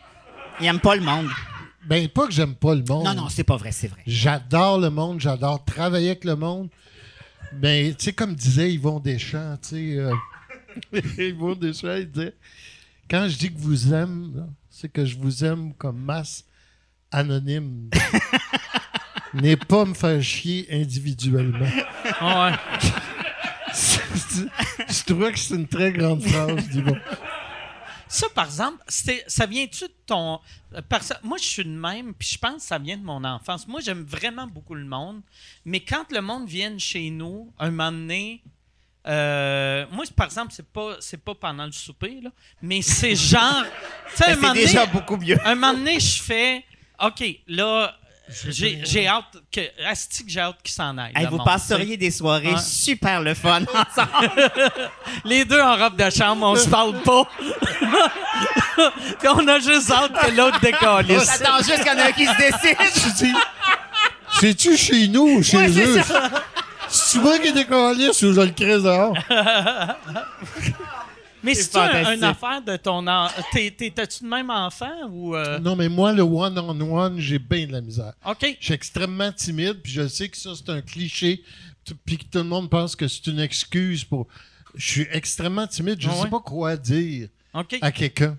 Il 0.59 0.65
aime 0.65 0.79
pas 0.79 0.95
le 0.95 1.01
monde. 1.01 1.29
Ben, 1.85 2.07
pas 2.07 2.27
que 2.27 2.33
j'aime 2.33 2.55
pas 2.55 2.75
le 2.75 2.83
monde. 2.87 3.05
Non, 3.05 3.13
non, 3.13 3.29
c'est 3.29 3.43
pas 3.43 3.57
vrai, 3.57 3.71
c'est 3.71 3.87
vrai. 3.87 4.01
J'adore 4.07 4.79
le 4.79 4.89
monde, 4.89 5.19
j'adore 5.19 5.63
travailler 5.65 6.11
avec 6.11 6.23
le 6.23 6.35
monde. 6.35 6.69
Mais, 7.61 7.93
tu 7.97 8.05
sais, 8.05 8.13
comme 8.13 8.33
disait 8.33 8.73
Yvon 8.73 8.99
Deschamps, 8.99 9.57
tu 9.61 9.69
sais, 9.69 9.97
euh, 9.97 10.13
Yvon 11.17 11.55
Deschamps, 11.55 11.95
il 11.95 12.09
disait 12.09 12.33
Quand 13.09 13.27
je 13.27 13.37
dis 13.37 13.53
que 13.53 13.59
vous 13.59 13.93
aime, 13.93 14.47
c'est 14.69 14.91
que 14.91 15.05
je 15.05 15.17
vous 15.17 15.43
aime 15.43 15.73
comme 15.73 15.99
masse 15.99 16.45
anonyme. 17.11 17.89
N'est 19.33 19.57
pas 19.57 19.85
me 19.85 19.93
faire 19.93 20.21
chier 20.21 20.67
individuellement. 20.71 21.67
Ah 22.19 22.51
ouais. 22.51 22.83
je 24.89 25.03
trouvais 25.05 25.31
que 25.31 25.39
c'est 25.39 25.55
une 25.55 25.67
très 25.67 25.91
grande 25.91 26.23
phrase 26.23 26.69
d'Yvon. 26.69 26.95
Ça, 28.13 28.27
par 28.35 28.45
exemple, 28.45 28.77
ça 28.87 29.45
vient-tu 29.47 29.85
de 29.85 29.93
ton. 30.05 30.39
euh, 30.75 30.81
moi, 31.23 31.37
je 31.39 31.43
suis 31.45 31.63
de 31.65 31.69
même, 31.69 32.13
puis 32.13 32.27
je 32.33 32.37
pense 32.37 32.57
que 32.57 32.61
ça 32.61 32.77
vient 32.77 32.95
de 32.97 33.03
mon 33.03 33.23
enfance. 33.23 33.67
Moi, 33.67 33.81
j'aime 33.81 34.03
vraiment 34.03 34.45
beaucoup 34.45 34.75
le 34.75 34.85
monde, 34.85 35.21
mais 35.65 35.79
quand 35.79 36.11
le 36.11 36.21
monde 36.21 36.47
vient 36.47 36.77
chez 36.77 37.09
nous, 37.09 37.51
un 37.57 37.71
moment 37.71 37.91
donné. 37.91 38.43
euh, 39.07 39.85
moi, 39.91 40.05
par 40.15 40.27
exemple, 40.27 40.53
c'est 40.55 40.67
pas 40.67 40.97
c'est 40.99 41.17
pas 41.23 41.33
pendant 41.33 41.65
le 41.65 41.71
souper, 41.71 42.19
là, 42.21 42.29
mais 42.61 42.81
c'est 42.83 43.15
genre. 43.15 43.63
C'est 44.15 44.39
déjà 44.53 44.85
beaucoup 44.85 45.17
mieux. 45.17 45.37
un 45.43 45.55
moment 45.55 45.73
donné, 45.73 45.99
je 45.99 46.21
fais 46.21 46.63
OK, 47.03 47.23
là, 47.47 47.97
j'ai 48.29 49.07
hâte 49.07 49.25
que. 49.51 49.61
Asti 49.85 50.25
que 50.25 50.31
j'ai 50.31 50.39
hâte 50.39 50.57
qu'il 50.63 50.73
s'en 50.73 50.97
aille. 50.97 51.11
Hey, 51.15 51.25
vous 51.25 51.37
monde, 51.37 51.45
passeriez 51.45 51.97
des 51.97 52.11
soirées 52.11 52.55
super 52.57 53.21
le 53.21 53.33
fun 53.33 53.61
ensemble. 53.73 54.31
Les 55.25 55.43
deux 55.45 55.59
en 55.59 55.75
robe 55.75 55.95
de 55.97 56.09
chambre, 56.09 56.45
on 56.45 56.55
se 56.55 56.69
parle 56.69 57.01
pas. 57.01 57.23
Puis 59.19 59.27
on 59.35 59.47
a 59.47 59.59
juste 59.59 59.91
hâte 59.91 60.13
que 60.13 60.31
l'autre 60.31 60.59
décalisse. 60.61 61.41
Attends 61.41 61.57
juste 61.57 61.83
qu'il 61.83 61.87
y 61.87 61.95
en 61.95 61.99
a 61.99 62.05
un 62.07 62.11
qui 62.11 62.25
se 62.25 62.37
décide. 62.37 62.77
Je 62.95 63.25
dis 63.25 63.33
C'est-tu 64.39 64.77
chez 64.77 65.07
nous 65.09 65.37
ou 65.37 65.43
chez 65.43 65.57
Ouais, 65.57 65.67
eux? 65.69 66.01
ça. 66.01 66.29
C'est 66.89 67.19
moi 67.19 67.39
qui 67.39 67.51
décalisse 67.51 68.21
ou 68.21 68.33
je 68.33 68.41
le 68.41 68.51
crée 68.51 68.79
dehors? 68.79 69.15
Mais 71.43 71.53
C'est 71.55 71.75
un, 71.77 72.13
une 72.15 72.23
affaire 72.23 72.61
de 72.61 72.75
ton 72.77 73.05
en... 73.07 73.27
T'as-tu 73.51 74.23
de 74.23 74.27
même 74.29 74.49
enfant 74.49 75.09
ou. 75.09 75.35
euh, 75.35 75.59
Non, 75.59 75.75
mais 75.75 75.89
moi, 75.89 76.13
le 76.13 76.21
one-on-one, 76.23 77.19
j'ai 77.19 77.39
bien 77.39 77.67
de 77.67 77.73
la 77.73 77.81
misère. 77.81 78.13
OK. 78.25 78.57
Je 78.59 78.65
suis 78.65 78.73
extrêmement 78.73 79.31
timide, 79.31 79.81
puis 79.83 79.91
je 79.91 80.07
sais 80.07 80.29
que 80.29 80.37
ça, 80.37 80.51
c'est 80.55 80.69
un 80.69 80.81
cliché, 80.81 81.43
puis 82.05 82.17
que 82.17 82.23
tout 82.23 82.37
le 82.39 82.43
monde 82.45 82.69
pense 82.69 82.95
que 82.95 83.07
c'est 83.07 83.27
une 83.27 83.39
excuse 83.39 84.03
pour. 84.03 84.27
Je 84.75 84.89
suis 84.89 85.07
extrêmement 85.11 85.67
timide, 85.67 86.01
je 86.01 86.07
ne 86.07 86.13
Ah 86.13 86.23
sais 86.23 86.29
pas 86.29 86.39
quoi 86.39 86.75
dire 86.77 87.27
à 87.81 87.91
quelqu'un. 87.91 88.37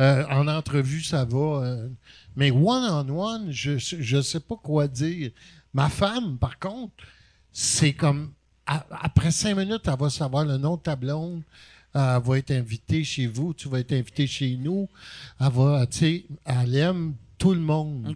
Euh, 0.00 0.24
en 0.28 0.46
entrevue, 0.48 1.02
ça 1.02 1.24
va. 1.24 1.38
euh, 1.64 1.88
mais 2.36 2.50
one-on-one, 2.50 3.50
je 3.50 3.72
ne 4.16 4.22
sais 4.22 4.40
pas 4.40 4.56
quoi 4.56 4.86
dire. 4.86 5.30
Ma 5.72 5.88
femme, 5.88 6.36
par 6.38 6.58
contre, 6.58 6.92
c'est 7.52 7.92
comme. 7.94 8.32
après 8.66 9.30
cinq 9.30 9.56
minutes, 9.56 9.82
elle 9.86 9.98
va 9.98 10.10
savoir 10.10 10.44
le 10.44 10.56
nom 10.56 10.76
de 10.76 10.82
ta 10.82 10.94
blonde. 10.96 11.42
Elle 11.94 12.20
va 12.24 12.38
être 12.38 12.50
invitée 12.50 13.04
chez 13.04 13.26
vous, 13.26 13.54
tu 13.54 13.68
vas 13.68 13.78
être 13.80 13.92
invité 13.92 14.26
chez 14.26 14.56
nous. 14.56 14.88
Elle 15.40 15.52
va, 15.52 15.86
tu 15.86 15.98
sais, 15.98 16.24
elle 16.44 16.74
aime 16.76 17.14
tout 17.38 17.54
le 17.54 17.60
monde 17.60 18.06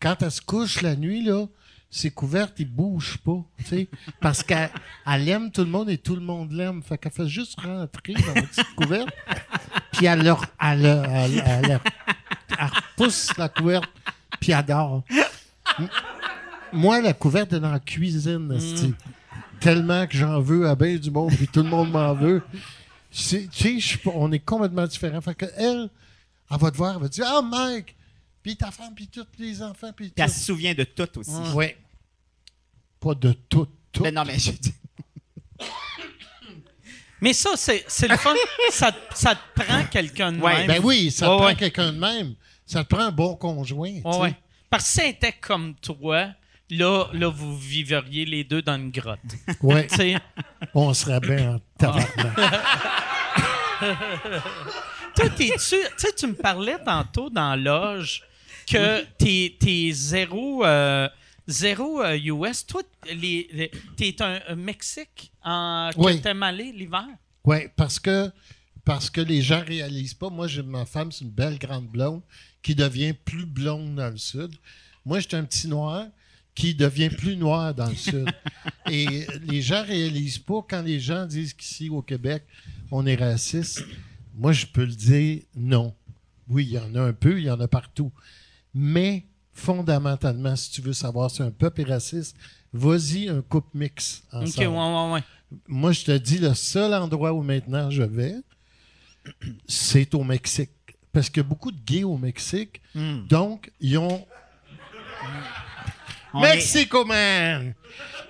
quand 0.00 0.16
elle 0.22 0.30
se 0.30 0.40
couche 0.40 0.80
la 0.82 0.96
nuit, 0.96 1.22
là, 1.24 1.44
ses 1.90 2.10
couvertes, 2.10 2.54
ils 2.58 2.70
bougent 2.70 3.18
pas, 3.18 3.42
tu 3.58 3.64
sais, 3.64 3.88
parce 4.20 4.42
qu'elle 4.42 4.70
elle 5.06 5.28
aime 5.28 5.50
tout 5.50 5.62
le 5.62 5.70
monde 5.70 5.88
et 5.90 5.98
tout 5.98 6.14
le 6.14 6.20
monde 6.20 6.52
l'aime. 6.52 6.82
Fait 6.82 6.96
qu'elle 6.98 7.12
fait 7.12 7.26
juste 7.28 7.58
rentrer 7.60 8.12
dans 8.14 8.34
la 8.34 8.42
petite 8.42 8.74
couverte, 8.76 9.08
puis 9.92 10.06
elle, 10.06 10.22
leur, 10.22 10.44
elle, 10.60 10.84
elle, 10.86 11.42
elle, 11.44 11.70
elle- 11.70 11.80
elle 12.58 12.66
repousse 12.66 13.36
la 13.38 13.48
couverte, 13.48 13.88
puis 14.40 14.52
elle 14.52 14.64
dort. 14.64 15.02
Moi, 16.72 17.00
la 17.00 17.12
couverte 17.14 17.52
est 17.54 17.60
dans 17.60 17.70
la 17.72 17.80
cuisine, 17.80 18.52
esti. 18.52 18.94
tellement 19.60 20.06
que 20.06 20.16
j'en 20.16 20.40
veux 20.40 20.68
à 20.68 20.74
bien 20.74 20.96
du 20.96 21.10
monde, 21.10 21.32
puis 21.34 21.48
tout 21.48 21.62
le 21.62 21.68
monde 21.70 21.90
m'en 21.90 22.14
veut. 22.14 22.42
C'est- 23.10 23.48
Tu 23.50 23.80
sais, 23.80 23.98
on 24.06 24.30
est 24.32 24.38
complètement 24.40 24.86
différents. 24.86 25.20
Fait 25.20 25.34
que 25.34 25.46
elle, 25.56 25.88
elle 26.50 26.58
va 26.58 26.70
te 26.70 26.76
voir, 26.76 26.94
elle 26.96 27.02
va 27.02 27.08
te 27.08 27.14
dire 27.14 27.24
«Ah, 27.28 27.42
Mike!» 27.42 27.94
Puis 28.42 28.56
ta 28.56 28.70
femme, 28.70 28.94
puis 28.94 29.08
tous 29.08 29.26
les 29.38 29.62
enfants, 29.62 29.92
puis 29.94 30.12
elle 30.16 30.30
se 30.30 30.44
souvient 30.46 30.74
de 30.74 30.84
tout 30.84 31.18
aussi. 31.18 31.30
Oui. 31.54 31.74
Pas 33.00 33.14
de 33.14 33.32
tout, 33.32 33.66
tout. 33.92 34.02
Mais 34.02 34.12
non, 34.12 34.24
mais 34.24 34.38
je 34.38 34.52
dis. 34.52 34.74
Mais 37.20 37.32
ça, 37.32 37.50
c'est 37.56 37.84
c'est 37.88 38.06
le 38.06 38.16
fun. 38.16 38.32
ça, 38.70 38.92
te- 38.92 39.16
ça 39.18 39.34
te 39.34 39.60
prend 39.60 39.84
quelqu'un 39.86 40.30
de 40.32 40.40
Ouais, 40.40 40.58
même. 40.58 40.66
Ben 40.68 40.80
oui, 40.84 41.10
ça 41.10 41.26
te 41.26 41.30
prend 41.36 41.46
ouais. 41.46 41.56
quelqu'un 41.56 41.92
de 41.92 41.98
même. 41.98 42.34
Ça 42.64 42.84
te 42.84 42.94
prend 42.94 43.04
un 43.06 43.10
bon 43.10 43.34
conjoint. 43.34 44.00
tu 44.00 44.06
Ouais. 44.20 44.36
Parce 44.70 44.84
que 44.84 44.90
si 44.90 45.00
elle 45.00 45.10
était 45.10 45.32
comme 45.32 45.74
toi, 45.76 46.28
là, 46.70 47.06
là, 47.12 47.28
vous 47.28 47.56
viveriez 47.56 48.24
les 48.24 48.44
deux 48.44 48.62
dans 48.62 48.76
une 48.76 48.90
grotte. 48.90 49.18
Sais, 49.88 50.16
on 50.74 50.92
serait 50.94 51.20
bien 51.20 51.54
en 51.56 51.60
tabarnak. 51.78 52.36
toi, 55.14 55.28
t'es-tu. 55.30 55.52
Tu 55.56 55.58
sais, 55.96 56.12
tu 56.16 56.26
me 56.26 56.34
parlais 56.34 56.76
tantôt 56.84 57.30
dans 57.30 57.56
loge 57.56 58.22
que 58.70 59.04
t'es 59.18 59.56
t'es 59.58 59.90
zéro. 59.92 60.64
euh, 60.64 61.08
Zéro 61.50 62.02
euh, 62.02 62.14
US. 62.24 62.66
Toi, 62.66 62.82
les, 63.06 63.48
les- 63.54 63.70
t'es 63.96 64.20
un, 64.22 64.38
un 64.48 64.54
Mexique 64.54 65.32
en, 65.42 65.88
Oui. 65.96 66.20
l'hiver? 66.74 67.06
Oui, 67.42 67.56
parce 67.74 67.98
que, 67.98 68.30
parce 68.84 69.08
que 69.08 69.22
les 69.22 69.40
gens 69.40 69.64
réalisent 69.66 70.12
pas. 70.12 70.28
Moi, 70.28 70.46
j'ai 70.46 70.62
ma 70.62 70.84
femme, 70.84 71.10
c'est 71.10 71.24
une 71.24 71.30
belle 71.30 71.58
grande 71.58 71.86
blonde 71.88 72.20
qui 72.62 72.74
devient 72.74 73.14
plus 73.14 73.46
blonde 73.46 73.94
dans 73.94 74.10
le 74.10 74.18
sud. 74.18 74.50
Moi, 75.06 75.20
j'étais 75.20 75.38
un 75.38 75.44
petit 75.44 75.68
noir 75.68 76.08
qui 76.58 76.74
devient 76.74 77.08
plus 77.08 77.36
noir 77.36 77.72
dans 77.72 77.88
le 77.88 77.94
sud. 77.94 78.28
Et 78.90 79.26
les 79.46 79.62
gens 79.62 79.84
réalisent 79.84 80.40
pas 80.40 80.66
quand 80.68 80.82
les 80.82 80.98
gens 80.98 81.24
disent 81.24 81.54
qu'ici, 81.54 81.88
au 81.88 82.02
Québec, 82.02 82.42
on 82.90 83.06
est 83.06 83.14
raciste. 83.14 83.84
Moi, 84.34 84.50
je 84.50 84.66
peux 84.66 84.84
le 84.84 84.94
dire 84.94 85.42
non. 85.54 85.94
Oui, 86.48 86.64
il 86.64 86.72
y 86.72 86.78
en 86.78 86.92
a 86.96 87.00
un 87.00 87.12
peu, 87.12 87.38
il 87.38 87.44
y 87.44 87.50
en 87.50 87.60
a 87.60 87.68
partout. 87.68 88.10
Mais 88.74 89.24
fondamentalement, 89.52 90.56
si 90.56 90.72
tu 90.72 90.80
veux 90.80 90.92
savoir 90.92 91.30
si 91.30 91.42
un 91.42 91.52
peuple 91.52 91.82
est 91.82 91.92
raciste, 91.92 92.36
vas-y 92.72 93.28
un 93.28 93.40
couple 93.40 93.78
mix 93.78 94.24
Ok, 94.32 94.42
ensemble 94.42 94.68
ouais, 94.68 94.74
ouais, 94.74 95.12
ouais. 95.12 95.22
moi, 95.68 95.92
je 95.92 96.04
te 96.04 96.18
dis, 96.18 96.38
le 96.38 96.54
seul 96.54 96.92
endroit 96.92 97.32
où 97.34 97.42
maintenant 97.42 97.88
je 97.88 98.02
vais, 98.02 98.34
c'est 99.68 100.12
au 100.16 100.24
Mexique. 100.24 100.70
Parce 101.12 101.30
qu'il 101.30 101.42
y 101.42 101.46
a 101.46 101.48
beaucoup 101.48 101.70
de 101.70 101.80
gays 101.86 102.04
au 102.04 102.18
Mexique. 102.18 102.80
Hmm. 102.96 103.26
Donc, 103.28 103.70
ils 103.80 103.96
ont. 103.98 104.26
Mexico, 106.34 107.04
man! 107.04 107.74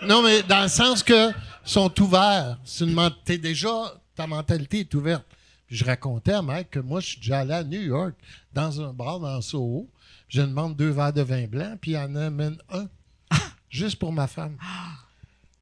Non, 0.02 0.22
mais 0.22 0.42
dans 0.42 0.62
le 0.62 0.68
sens 0.68 1.02
que 1.02 1.32
sont 1.68 2.00
ouverts. 2.00 2.58
C'est 2.64 2.84
une 2.84 3.10
déjà, 3.38 3.94
ta 4.14 4.26
mentalité 4.26 4.80
est 4.80 4.94
ouverte. 4.94 5.24
Puis 5.66 5.76
je 5.76 5.84
racontais 5.84 6.32
à 6.32 6.42
Mike 6.42 6.70
que 6.70 6.78
moi, 6.80 7.00
je 7.00 7.08
suis 7.08 7.20
déjà 7.20 7.40
allé 7.40 7.52
à 7.52 7.62
New 7.62 7.80
York, 7.80 8.14
dans 8.54 8.80
un 8.80 8.92
bar 8.92 9.20
dans 9.20 9.40
Soho. 9.42 9.88
Je 10.28 10.40
demande 10.40 10.76
deux 10.76 10.90
verres 10.90 11.12
de 11.12 11.22
vin 11.22 11.46
blanc, 11.46 11.76
puis 11.80 11.92
il 11.92 11.96
en 11.98 12.14
amène 12.14 12.56
un, 12.70 12.88
juste 13.70 13.98
pour 13.98 14.12
ma 14.12 14.26
femme. 14.26 14.56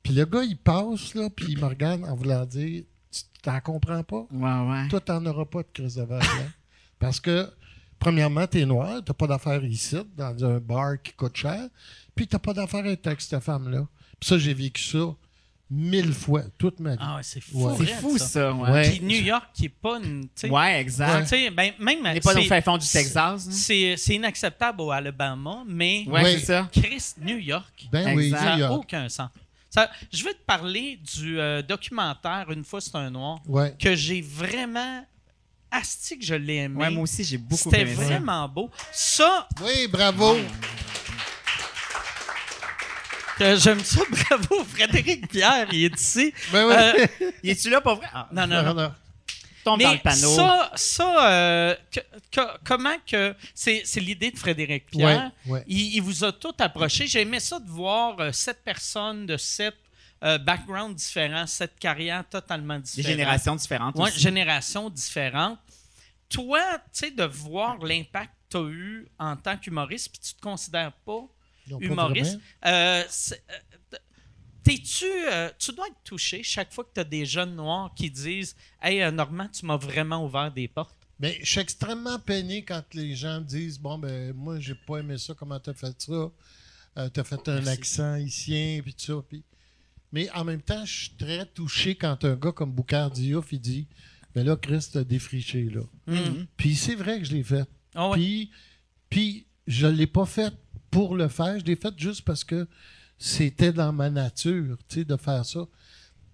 Puis 0.03 0.15
le 0.15 0.25
gars, 0.25 0.45
il 0.45 0.57
passe, 0.57 1.15
là, 1.15 1.29
puis 1.29 1.47
il 1.51 1.59
me 1.59 1.67
regarde 1.67 2.05
en 2.05 2.15
voulant 2.15 2.45
dire 2.45 2.85
Tu 3.11 3.23
t'en 3.43 3.61
comprends 3.61 4.05
pas? 4.05 4.27
Ouais, 4.31 4.71
ouais. 4.71 4.89
Toi, 4.89 5.01
t'en 5.01 5.25
auras 5.27 5.45
pas 5.45 5.63
de 5.63 5.69
crise 5.73 5.97
de 5.97 6.03
verre 6.03 6.21
blanc. 6.21 6.51
Parce 7.01 7.19
que, 7.19 7.51
premièrement, 7.99 8.47
t'es 8.47 8.65
noir, 8.65 9.01
t'as 9.05 9.13
pas 9.15 9.27
d'affaires 9.27 9.65
ici, 9.65 9.97
dans 10.17 10.45
un 10.45 10.59
bar 10.59 11.01
qui 11.03 11.13
coûte 11.13 11.37
cher, 11.37 11.61
puis 12.15 12.27
t'as 12.27 12.39
pas 12.39 12.53
d'affaires 12.53 12.85
avec 12.85 13.21
cette 13.21 13.41
femme-là. 13.43 13.87
Puis 14.19 14.29
ça, 14.29 14.39
j'ai 14.39 14.55
vécu 14.55 14.83
ça 14.83 14.99
mille 15.69 16.13
fois, 16.13 16.43
toute 16.59 16.79
ma 16.79 16.93
vie. 16.93 16.99
Ah 17.01 17.17
ouais, 17.17 17.23
c'est 17.25 17.41
fou. 17.41 17.67
Ouais. 17.67 17.75
C'est 17.79 17.87
fou, 17.95 18.17
ça. 18.19 18.53
Ouais, 18.53 18.71
Ouais. 18.71 18.89
Puis 18.91 19.01
New 19.01 19.21
York, 19.21 19.47
qui 19.53 19.65
est 19.65 19.69
pas 19.69 19.99
une. 19.99 20.23
tu 20.25 20.29
sais, 20.37 20.51
Ouais, 20.51 20.81
exact. 20.81 21.23
tu 21.23 21.29
sais, 21.31 21.51
ben, 21.51 21.73
même. 21.81 22.03
N'est 22.05 22.21
pas 22.21 22.39
au 22.39 22.61
fond 22.63 22.79
du 22.79 22.87
Texas. 22.87 23.49
C'est 23.51 23.97
inacceptable 24.15 24.81
au 24.81 24.91
Alabama, 24.93 25.65
mais 25.67 26.05
Ouais, 26.07 26.23
Ouais. 26.23 26.39
c'est 26.39 26.47
ça. 26.47 26.69
Chris, 26.73 27.15
New 27.21 27.39
York, 27.39 27.89
Ben 27.91 28.15
oui, 28.17 28.31
ça 28.31 28.57
n'a 28.57 28.73
aucun 28.73 29.09
sens. 29.09 29.29
Ça- 29.69 29.91
je 30.13 30.23
veux 30.25 30.33
te 30.33 30.45
parler 30.47 30.99
du 31.17 31.39
euh, 31.39 31.61
documentaire 31.61 32.47
Une 32.51 32.65
fois 32.65 32.81
c'est 32.81 32.95
un 32.95 33.11
noir 33.11 33.41
Ouais. 33.47 33.75
que 33.79 33.95
j'ai 33.95 34.23
vraiment 34.23 35.05
asti 35.77 36.19
que 36.19 36.25
je 36.25 36.35
l'ai 36.35 36.57
aimé. 36.57 36.77
Ouais, 36.81 36.91
moi 36.91 37.03
aussi, 37.05 37.23
j'ai 37.25 37.39
beaucoup 37.39 37.63
C'était 37.71 37.83
aimé 37.83 37.95
ça. 37.95 38.03
vraiment 38.03 38.49
beau. 38.49 38.71
Ça, 38.93 39.49
Oui, 39.63 39.87
bravo. 39.89 40.37
que 43.39 43.57
j'aime 43.57 43.81
ça, 43.85 44.01
bravo, 44.11 44.65
Frédéric 44.65 45.29
Pierre, 45.29 45.69
il 45.73 45.85
est 45.85 46.01
ici. 46.01 46.33
Ben 46.53 46.67
oui. 46.67 46.75
Euh, 46.75 47.31
Y 47.43 47.51
es-tu 47.51 47.69
là 47.71 47.81
pour 47.81 47.97
vrai? 47.97 48.07
Ah, 48.13 48.29
non, 48.33 48.47
non, 48.47 48.63
non. 48.63 48.75
Non, 48.75 48.93
tombe 49.65 49.83
dans 49.83 49.93
le 49.93 49.99
panneau. 49.99 50.35
ça, 50.35 50.71
ça 50.77 51.29
euh, 51.31 51.75
que- 51.91 52.01
que- 52.31 52.59
comment 52.65 52.97
que. 53.07 53.35
C'est 53.55 53.83
c'est 53.85 54.01
l'idée 54.01 54.31
de 54.31 54.39
Frédéric 54.39 54.87
Pierre. 54.91 55.33
Ouais, 55.47 55.53
ouais. 55.53 55.65
Il, 55.67 55.97
il 55.97 56.01
vous 56.03 56.25
a 56.25 56.33
tout 56.33 56.55
approché. 56.61 57.07
J'ai 57.09 57.23
aimé 57.23 57.41
ça 57.41 57.59
de 57.59 57.69
voir 57.69 58.19
euh, 58.21 58.33
sept 58.33 58.63
personnes 58.65 59.27
de 59.27 59.37
sept 59.37 59.75
euh, 60.23 60.39
backgrounds 60.39 60.95
différents, 60.95 61.47
sept 61.47 61.73
carrières 61.79 62.25
totalement 62.31 62.77
Des 62.77 62.83
différentes. 62.83 63.11
générations 63.11 63.57
différentes 63.57 63.97
Ouais, 63.97 64.09
aussi. 64.09 64.21
générations 64.21 64.89
différentes. 64.89 65.59
Toi, 66.29 66.61
tu 66.93 67.01
sais, 67.01 67.11
de 67.11 67.25
voir 67.25 67.79
l'impact 67.79 68.33
tu 68.49 68.57
as 68.57 68.69
eu 68.69 69.09
en 69.19 69.37
tant 69.37 69.57
qu'humoriste, 69.57 70.11
puis 70.11 70.21
tu 70.21 70.35
te 70.35 70.41
considères 70.41 70.93
pas 70.93 71.27
humoriste. 71.81 72.39
Euh, 72.65 73.03
euh, 73.03 73.99
T'es-tu, 74.63 75.05
euh, 75.05 75.49
tu 75.61 75.73
dois 75.73 75.87
être 75.87 76.03
touché 76.03 76.43
chaque 76.43 76.73
fois 76.73 76.83
que 76.83 76.91
tu 76.93 77.01
as 77.01 77.05
des 77.05 77.25
jeunes 77.25 77.55
noirs 77.55 77.93
qui 77.95 78.11
disent 78.11 78.57
Hey, 78.83 79.01
euh, 79.01 79.13
Normand, 79.13 79.49
tu 79.49 79.65
m'as 79.65 79.77
vraiment 79.77 80.25
ouvert 80.25 80.51
des 80.51 80.67
portes. 80.67 80.97
Mais 81.21 81.39
je 81.41 81.49
suis 81.49 81.61
extrêmement 81.61 82.19
peiné 82.19 82.65
quand 82.65 82.83
les 82.93 83.15
gens 83.15 83.41
disent 83.41 83.79
Bon, 83.79 83.97
ben, 83.97 84.33
moi, 84.33 84.59
j'ai 84.59 84.75
pas 84.75 84.99
aimé 84.99 85.19
ça, 85.19 85.35
comment 85.35 85.61
t'as 85.61 85.73
fait 85.73 85.95
ça? 86.01 86.31
Euh, 86.99 87.09
T'as 87.11 87.23
fait 87.23 87.49
un 87.49 87.65
accent 87.69 88.15
haïtien, 88.15 88.81
puis 88.83 88.93
tout 88.93 89.23
ça. 89.23 89.39
Mais 90.11 90.29
en 90.31 90.43
même 90.43 90.63
temps, 90.63 90.85
je 90.85 90.93
suis 91.03 91.11
très 91.11 91.47
touché 91.47 91.95
quand 91.95 92.25
un 92.25 92.35
gars 92.35 92.53
comme 92.53 92.73
Boucard 92.73 93.13
Diouf, 93.13 93.53
il 93.53 93.61
dit 93.61 93.87
Mais 94.37 94.45
là, 94.45 94.55
Chris, 94.55 94.87
t'as 94.93 95.03
défriché, 95.03 95.65
là. 95.71 95.81
Puis 96.59 96.77
c'est 96.77 96.95
vrai 96.95 97.19
que 97.19 97.25
je 97.25 97.33
l'ai 97.33 97.43
fait. 97.43 97.67
Ah 97.95 98.11
ouais. 98.11 98.17
Puis, 98.19 98.51
puis 99.09 99.47
je 99.67 99.87
ne 99.87 99.93
l'ai 99.93 100.07
pas 100.07 100.27
fait 100.27 100.53
pour 100.91 101.17
le 101.17 101.27
faire. 101.29 101.59
Je 101.59 101.65
l'ai 101.65 101.75
fait 101.75 101.95
juste 101.99 102.21
parce 102.21 102.45
que 102.45 102.69
c'était 103.19 103.73
dans 103.73 103.95
ma 103.95 104.11
nature, 104.11 104.77
tu 104.89 104.99
sais, 105.01 105.05
de 105.07 105.17
faire 105.17 105.45
ça. 105.47 105.67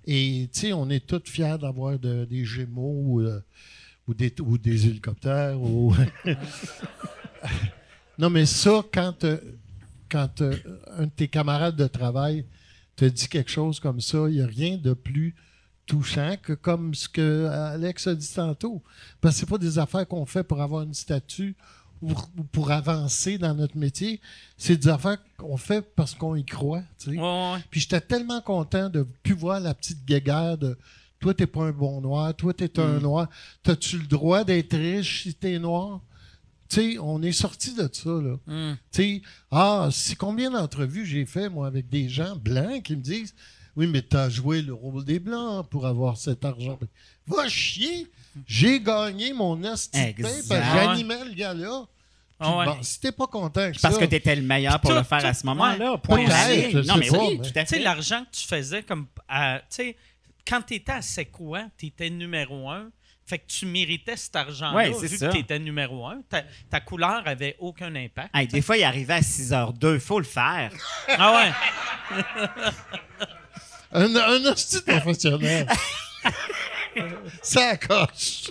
Et, 0.05 0.49
tu 0.53 0.61
sais, 0.61 0.73
on 0.73 0.91
est 0.91 1.07
tous 1.07 1.23
fiers 1.31 1.57
d'avoir 1.61 1.97
de- 1.97 2.25
des 2.25 2.45
Gémeaux 2.45 2.93
ou, 3.05 3.21
euh, 3.21 3.41
ou 4.09 4.15
des, 4.15 4.35
ou 4.41 4.59
des 4.59 4.89
hélicoptères. 4.89 5.63
Ou... 5.63 5.95
non, 8.19 8.31
mais 8.31 8.47
ça, 8.47 8.85
quand, 8.93 9.23
euh, 9.23 9.39
quand 10.11 10.41
euh, 10.41 10.57
un 10.97 11.05
de 11.05 11.11
tes 11.11 11.29
camarades 11.29 11.77
de 11.77 11.87
travail 11.87 12.45
te 12.97 13.05
dit 13.05 13.29
quelque 13.29 13.51
chose 13.53 13.79
comme 13.79 14.01
ça, 14.01 14.29
il 14.29 14.35
n'y 14.35 14.43
a 14.43 14.47
rien 14.47 14.77
de 14.77 14.93
plus 14.93 15.37
touchant 15.93 16.37
que 16.43 16.55
comme 16.55 16.95
ce 16.95 17.07
que 17.07 17.47
Alex 17.49 18.07
a 18.07 18.15
dit 18.15 18.33
tantôt. 18.35 18.83
Parce 19.21 19.35
que 19.35 19.41
c'est 19.41 19.49
pas 19.49 19.59
des 19.59 19.79
affaires 19.79 20.09
qu'on 20.09 20.25
fait 20.25 20.43
pour 20.43 20.63
avoir 20.63 20.85
une 20.85 20.95
statue 20.95 21.55
ou 22.01 22.13
ou 22.39 22.45
pour 22.45 22.71
avancer 22.71 23.37
dans 23.37 23.55
notre 23.55 23.77
métier. 23.77 24.19
C'est 24.57 24.79
des 24.79 24.89
affaires 24.89 25.19
qu'on 25.37 25.59
fait 25.59 25.83
parce 25.95 26.15
qu'on 26.15 26.35
y 26.35 26.47
croit. 26.47 26.83
tu 26.99 27.11
sais. 27.11 27.17
Ouais, 27.19 27.19
ouais, 27.19 27.53
ouais. 27.53 27.65
Puis 27.71 27.81
j'étais 27.81 28.01
tellement 28.01 28.41
content 28.41 28.89
de 28.89 29.07
plus 29.23 29.35
voir 29.35 29.61
la 29.61 29.75
petite 29.75 30.03
guéguerre 30.07 30.57
de 30.57 30.79
toi, 31.21 31.35
t'es 31.35 31.47
pas 31.47 31.65
un 31.65 31.73
bon 31.73 32.01
noir, 32.01 32.35
toi, 32.35 32.55
t'es 32.55 32.81
un 32.81 32.99
noir. 32.99 33.29
T'as-tu 33.63 33.99
le 33.99 34.07
droit 34.07 34.45
d'être 34.45 34.75
riche 34.75 35.25
si 35.25 35.35
t'es 35.35 35.59
noir? 35.59 36.01
Tu 36.71 36.95
sais, 36.95 36.99
on 36.99 37.21
est 37.23 37.33
sorti 37.33 37.75
de 37.75 37.89
ça, 37.93 38.11
là. 38.11 38.39
Mm. 38.47 39.21
Ah, 39.51 39.89
c'est 39.93 40.17
combien 40.17 40.51
d'entrevues 40.51 41.05
j'ai 41.05 41.27
fait, 41.27 41.51
moi, 41.51 41.67
avec 41.67 41.91
des 41.91 42.09
gens 42.09 42.35
blancs 42.35 42.83
qui 42.83 42.97
me 42.97 43.03
disent 43.03 43.35
Oui, 43.77 43.87
mais 43.87 44.03
t'as 44.03 44.29
joué 44.29 44.61
le 44.63 44.75
rôle 44.75 45.05
des 45.05 45.19
blancs 45.19 45.67
pour 45.69 45.87
avoir 45.87 46.17
cet 46.17 46.45
argent. 46.45 46.79
Va 47.27 47.49
chier! 47.49 48.07
J'ai 48.47 48.81
gagné 48.81 49.33
mon 49.33 49.57
Exact. 49.63 50.23
parce 50.23 50.49
que 50.49 50.55
j'animais 50.77 51.25
le 51.25 51.35
gars-là. 51.35 51.85
Ah 52.45 52.57
ouais. 52.59 52.65
bon, 52.67 52.77
si 52.83 52.99
t'es 53.01 53.13
pas 53.13 53.27
content 53.29 53.71
Parce 53.81 53.95
ça, 53.95 54.01
que 54.01 54.05
tu 54.07 54.17
étais 54.17 54.35
le 54.35 54.43
meilleur 54.43 54.81
pour 54.81 54.91
Tout- 54.91 54.97
le 54.97 55.03
faire 55.05 55.25
à 55.25 55.33
ce 55.33 55.47
moment-là. 55.47 55.77
Je 55.79 56.79
Non, 56.81 56.97
mais 56.97 57.09
pas, 57.09 57.19
oui, 57.19 57.39
mais- 57.41 57.49
tout 57.49 57.59
à 57.59 57.63
Tu 57.65 57.75
sais, 57.77 57.79
l'argent 57.81 58.25
que 58.25 58.37
tu 58.37 58.47
faisais 58.47 58.83
comme. 58.83 59.07
à- 59.29 59.61
tu 59.61 59.65
sais, 59.69 59.97
quand 60.47 60.61
tu 60.63 60.75
étais 60.75 60.91
à 60.93 61.03
C'est 61.03 61.27
quoi, 61.27 61.65
tu 61.79 61.87
étais 61.87 62.11
numéro 62.11 62.69
un. 62.69 62.91
Fait 63.25 63.39
que 63.39 63.47
tu 63.47 63.67
méritais 63.67 64.17
cet 64.17 64.35
argent-là. 64.35 64.75
Ouais, 64.75 64.93
c'est 64.99 65.07
vu 65.07 65.17
ça. 65.17 65.29
que 65.29 65.33
tu 65.35 65.39
étais 65.39 65.59
numéro 65.61 66.05
un. 66.07 66.21
Ta, 66.29 66.43
ta 66.69 66.81
couleur 66.81 67.23
avait 67.27 67.55
aucun 67.61 67.95
impact. 67.95 68.31
Hey, 68.35 68.49
des 68.49 68.61
fois, 68.61 68.77
il 68.77 68.83
arrivait 68.83 69.15
à 69.15 69.23
6h02. 69.23 69.95
Il 69.95 70.01
faut 70.01 70.19
le 70.19 70.25
faire. 70.25 70.73
Ah 71.09 71.53
ouais. 72.11 72.23
un, 73.93 74.15
un 74.17 74.45
hostie 74.47 74.81
professionnel. 74.83 75.67
ça 77.43 77.77
coche. 77.77 78.51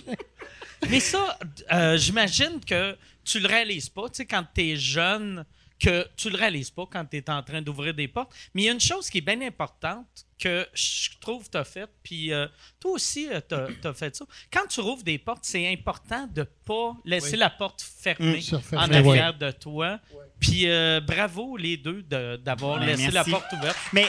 Mais 0.88 1.00
ça, 1.00 1.38
euh, 1.72 1.96
j'imagine 1.96 2.60
que 2.66 2.96
tu 3.24 3.38
le 3.40 3.48
réalises 3.48 3.88
pas, 3.88 4.08
tu 4.08 4.16
sais, 4.16 4.26
quand 4.26 4.44
tu 4.54 4.62
es 4.70 4.76
jeune, 4.76 5.44
que 5.78 6.06
tu 6.16 6.30
le 6.30 6.36
réalises 6.36 6.70
pas 6.70 6.86
quand 6.90 7.04
tu 7.04 7.16
es 7.16 7.30
en 7.30 7.42
train 7.42 7.60
d'ouvrir 7.62 7.94
des 7.94 8.08
portes. 8.08 8.32
Mais 8.54 8.62
il 8.62 8.64
y 8.66 8.68
a 8.68 8.72
une 8.72 8.80
chose 8.80 9.08
qui 9.10 9.18
est 9.18 9.22
bien 9.22 9.40
importante 9.42 10.06
que 10.38 10.66
je 10.74 11.10
trouve 11.20 11.44
que 11.44 11.50
tu 11.50 11.58
as 11.58 11.64
faite, 11.64 11.90
puis 12.02 12.32
euh, 12.32 12.46
toi 12.80 12.92
aussi, 12.92 13.28
tu 13.48 13.54
as, 13.88 13.94
fait 13.94 14.14
ça. 14.16 14.24
Quand 14.52 14.66
tu 14.68 14.80
rouvres 14.80 15.04
des 15.04 15.18
portes, 15.18 15.44
c'est 15.44 15.72
important 15.72 16.26
de 16.32 16.42
pas 16.42 16.96
laisser 17.04 17.36
la 17.36 17.50
porte 17.50 17.80
fermée 17.82 18.40
Mm, 18.52 18.76
en 18.76 18.92
arrière 18.92 19.34
de 19.38 19.50
toi. 19.52 20.00
Puis 20.40 20.68
euh, 20.68 21.00
bravo 21.00 21.56
les 21.56 21.76
deux 21.76 22.02
de- 22.02 22.36
d'avoir 22.36 22.80
laissé 22.80 23.02
merci. 23.10 23.14
la 23.14 23.24
porte 23.24 23.52
ouverte. 23.52 23.78
Mais, 23.92 24.06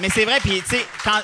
mais 0.00 0.08
c'est 0.10 0.24
vrai, 0.24 0.38
puis 0.40 0.60
tu 0.62 0.76
sais, 0.76 0.86
quand, 1.04 1.20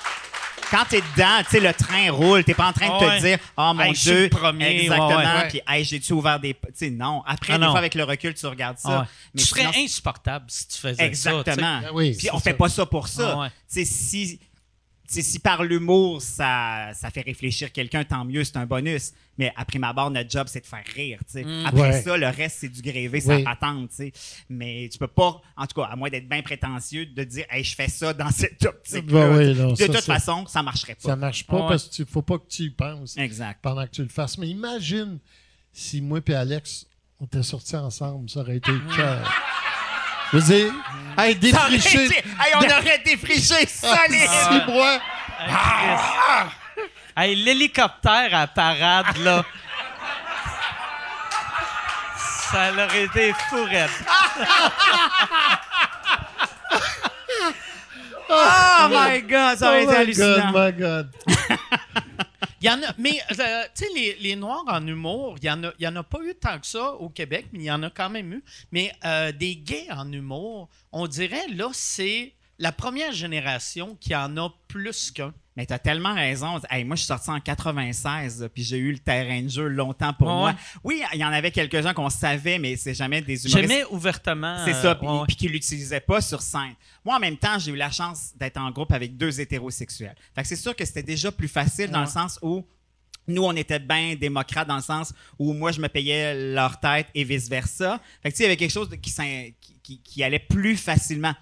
quand 0.70 0.84
t'es 0.88 1.00
dedans, 1.14 1.38
tu 1.44 1.50
sais, 1.50 1.60
le 1.60 1.72
train 1.72 2.10
roule, 2.10 2.44
t'es 2.44 2.54
pas 2.54 2.66
en 2.68 2.72
train 2.72 2.86
de 2.86 2.98
te 2.98 3.04
Ouais. 3.10 3.20
dire, 3.20 3.38
oh 3.56 3.72
mon 3.74 3.82
Hey, 3.82 3.94
je 3.94 4.00
suis 4.00 4.10
Dieu, 4.10 4.22
le 4.24 4.28
premier, 4.28 4.80
exactement, 4.82 5.16
ouais, 5.16 5.24
ouais. 5.24 5.48
puis 5.48 5.60
hey, 5.66 5.84
j'ai-tu 5.84 6.12
ouvert 6.12 6.38
des. 6.38 6.52
Tu 6.54 6.60
sais, 6.74 6.90
non. 6.90 7.22
Après, 7.26 7.54
Ah 7.54 7.58
des 7.58 7.64
non. 7.64 7.70
fois, 7.70 7.78
avec 7.78 7.94
le 7.94 8.04
recul, 8.04 8.34
tu 8.34 8.46
regardes 8.46 8.78
ça. 8.78 8.88
Ah 8.90 9.00
ouais. 9.00 9.06
Mais 9.34 9.40
tu 9.42 9.48
serais 9.48 9.66
insupportable 9.76 10.44
si 10.48 10.68
tu 10.68 10.78
faisais 10.78 10.96
ça. 10.96 11.04
Exactement. 11.04 11.80
Ben 11.80 11.90
oui, 11.94 12.14
Puis 12.18 12.28
on 12.32 12.38
fait 12.38 12.54
pas 12.54 12.68
ça 12.68 12.84
pour 12.86 13.08
ça. 13.08 13.32
Ah 13.34 13.38
ouais. 13.40 13.48
Tu 13.48 13.54
sais, 13.68 13.84
si, 13.84 14.40
si 15.10 15.38
par 15.38 15.64
l'humour, 15.64 16.20
ça, 16.22 16.90
ça 16.94 17.10
fait 17.10 17.22
réfléchir 17.22 17.72
quelqu'un, 17.72 18.04
tant 18.04 18.24
mieux, 18.24 18.44
c'est 18.44 18.56
un 18.58 18.66
bonus. 18.66 19.12
Mais 19.38 19.52
à 19.56 19.64
prime 19.64 19.84
abord, 19.84 20.10
notre 20.10 20.28
job, 20.30 20.46
c'est 20.48 20.60
de 20.60 20.66
faire 20.66 20.84
rire. 20.94 21.18
tu 21.26 21.32
sais. 21.32 21.44
Mm. 21.44 21.64
Après 21.66 21.80
Ouais. 21.80 22.02
ça, 22.02 22.16
le 22.16 22.26
reste, 22.26 22.58
c'est 22.60 22.68
du 22.68 22.82
grévé, 22.82 23.20
ça 23.20 23.36
Oui. 23.36 23.44
patente. 23.44 23.90
tu 23.90 23.96
sais. 23.96 24.12
Mais 24.50 24.88
tu 24.92 24.98
peux 24.98 25.06
pas, 25.06 25.40
en 25.56 25.66
tout 25.66 25.80
cas, 25.80 25.86
à 25.88 25.96
moins 25.96 26.10
d'être 26.10 26.28
bien 26.28 26.42
prétentieux, 26.42 27.06
de 27.06 27.24
dire 27.24 27.46
hey, 27.50 27.62
je 27.64 27.74
fais 27.74 27.88
ça 27.88 28.12
dans 28.12 28.30
cette 28.32 28.64
optique. 28.66 29.06
Ben 29.06 29.36
oui, 29.36 29.54
non, 29.54 29.70
de 29.72 29.76
ça, 29.76 29.86
toute 29.86 29.94
ça- 29.96 30.02
façon, 30.14 30.44
ça 30.46 30.62
marcherait 30.62 30.94
pas. 30.96 31.08
Ça 31.08 31.16
marche 31.16 31.46
pas 31.46 31.62
Ouais. 31.62 31.68
parce 31.68 31.88
qu'il 31.88 32.04
faut 32.06 32.22
pas 32.22 32.38
que 32.38 32.48
tu 32.48 32.64
y 32.64 32.70
penses 32.70 33.16
Exact. 33.16 33.60
pendant 33.62 33.84
que 33.86 33.92
tu 33.92 34.02
le 34.02 34.08
fasses. 34.08 34.36
Mais 34.38 34.48
imagine 34.48 35.18
si 35.72 36.00
moi 36.02 36.20
et 36.26 36.34
Alex, 36.34 36.86
on 37.20 37.24
était 37.26 37.42
sortis 37.42 37.76
ensemble, 37.76 38.28
ça 38.28 38.40
aurait 38.40 38.56
été 38.56 38.72
cœur. 38.96 39.32
Je 40.32 40.38
veux 40.38 40.42
dire, 40.42 40.72
hey, 41.18 41.34
Ça 41.50 41.68
défricher 41.70 42.04
hey, 42.04 42.54
on 42.54 42.64
aurait 42.64 42.98
défriché 43.04 43.66
solide! 43.66 44.28
six 44.50 44.70
mois. 44.70 44.98
Hey, 47.16 47.34
l'hélicoptère 47.36 48.30
à 48.34 48.46
parade, 48.46 49.16
là. 49.18 49.44
Ça 52.52 52.70
aurait 52.72 53.04
été 53.04 53.32
fou, 53.48 53.64
raide. 53.64 53.90
Oh 58.30 58.88
my 58.90 59.22
god, 59.22 59.58
ça 59.58 59.68
aurait 59.68 59.84
Oh 59.86 59.90
été 59.90 59.92
my 59.92 59.96
hallucinant. 59.96 60.52
God, 60.52 60.54
my 60.54 60.72
God. 60.72 61.08
Il 62.60 62.66
y 62.66 62.70
en 62.70 62.82
a, 62.82 62.92
mais, 62.98 63.20
euh, 63.38 63.64
tu 63.74 63.84
sais, 63.84 64.16
les, 64.18 64.36
Noirs 64.36 64.64
en 64.66 64.84
humour, 64.86 65.36
il 65.40 65.46
y 65.46 65.50
en 65.50 65.62
a, 65.62 65.72
en 65.84 65.96
a 65.96 66.02
pas 66.02 66.18
eu 66.24 66.34
tant 66.34 66.58
que 66.58 66.66
ça 66.66 66.92
au 66.94 67.08
Québec, 67.08 67.46
mais 67.52 67.60
il 67.60 67.64
y 67.64 67.70
en 67.70 67.82
a 67.84 67.90
quand 67.90 68.10
même 68.10 68.32
eu. 68.32 68.44
Mais 68.72 68.92
euh, 69.04 69.30
des 69.30 69.56
gays 69.56 69.86
en 69.90 70.10
humour, 70.12 70.68
on 70.90 71.06
dirait, 71.06 71.46
là, 71.48 71.70
c'est 71.72 72.32
la 72.58 72.72
première 72.72 73.12
génération 73.12 73.96
qui 74.00 74.14
en 74.14 74.36
a 74.36 74.50
plus 74.66 75.12
qu'un. 75.12 75.32
Mais 75.58 75.66
t'as 75.66 75.80
tellement 75.80 76.14
raison. 76.14 76.60
Hey, 76.70 76.84
moi, 76.84 76.94
je 76.94 77.00
suis 77.00 77.08
sorti 77.08 77.30
en 77.30 77.40
96, 77.40 78.42
là, 78.42 78.48
puis 78.48 78.62
j'ai 78.62 78.76
eu 78.78 78.92
le 78.92 78.98
terrain 79.00 79.42
de 79.42 79.48
jeu 79.48 79.66
longtemps 79.66 80.12
pour 80.12 80.28
Ouais, 80.28 80.34
moi. 80.34 80.54
Oui, 80.84 81.02
il 81.12 81.18
y 81.18 81.24
en 81.24 81.32
avait 81.32 81.50
quelques-uns 81.50 81.92
qu'on 81.94 82.10
savait, 82.10 82.60
mais 82.60 82.76
c'est 82.76 82.94
jamais 82.94 83.20
des 83.22 83.44
humoristes. 83.44 83.68
J'aimais 83.68 83.84
ouvertement. 83.90 84.56
C'est 84.64 84.72
euh, 84.74 84.82
ça, 84.82 84.94
puis 84.94 85.08
ouais, 85.08 85.24
puis 85.26 85.34
qu'ils 85.34 85.50
l'utilisaient 85.50 85.98
pas 85.98 86.20
sur 86.20 86.42
scène. 86.42 86.74
Moi, 87.04 87.16
en 87.16 87.18
même 87.18 87.36
temps, 87.36 87.58
j'ai 87.58 87.72
eu 87.72 87.76
la 87.76 87.90
chance 87.90 88.30
d'être 88.36 88.56
en 88.56 88.70
groupe 88.70 88.92
avec 88.92 89.16
deux 89.16 89.40
hétérosexuels. 89.40 90.14
Fait 90.32 90.42
que 90.42 90.46
c'est 90.48 90.54
sûr 90.54 90.76
que 90.76 90.84
c'était 90.84 91.02
déjà 91.02 91.32
plus 91.32 91.48
facile 91.48 91.90
dans 91.90 92.02
le 92.02 92.06
sens 92.06 92.38
où 92.40 92.64
nous, 93.26 93.42
on 93.42 93.56
était 93.56 93.80
bien 93.80 94.14
démocrates 94.14 94.68
dans 94.68 94.76
le 94.76 94.80
sens 94.82 95.12
où 95.40 95.52
moi, 95.54 95.72
je 95.72 95.80
me 95.80 95.88
payais 95.88 96.52
leur 96.54 96.78
tête 96.78 97.08
et 97.16 97.24
vice-versa. 97.24 98.00
Fait 98.22 98.30
que 98.30 98.36
tu 98.36 98.38
sais, 98.38 98.44
il 98.44 98.46
y 98.46 98.50
avait 98.50 98.56
quelque 98.56 98.70
chose 98.70 98.88
qui, 99.02 99.12
qui, 99.12 99.80
qui- 99.82 100.00
qui 100.02 100.22
allait 100.22 100.38
plus 100.38 100.76
facilement. 100.76 101.34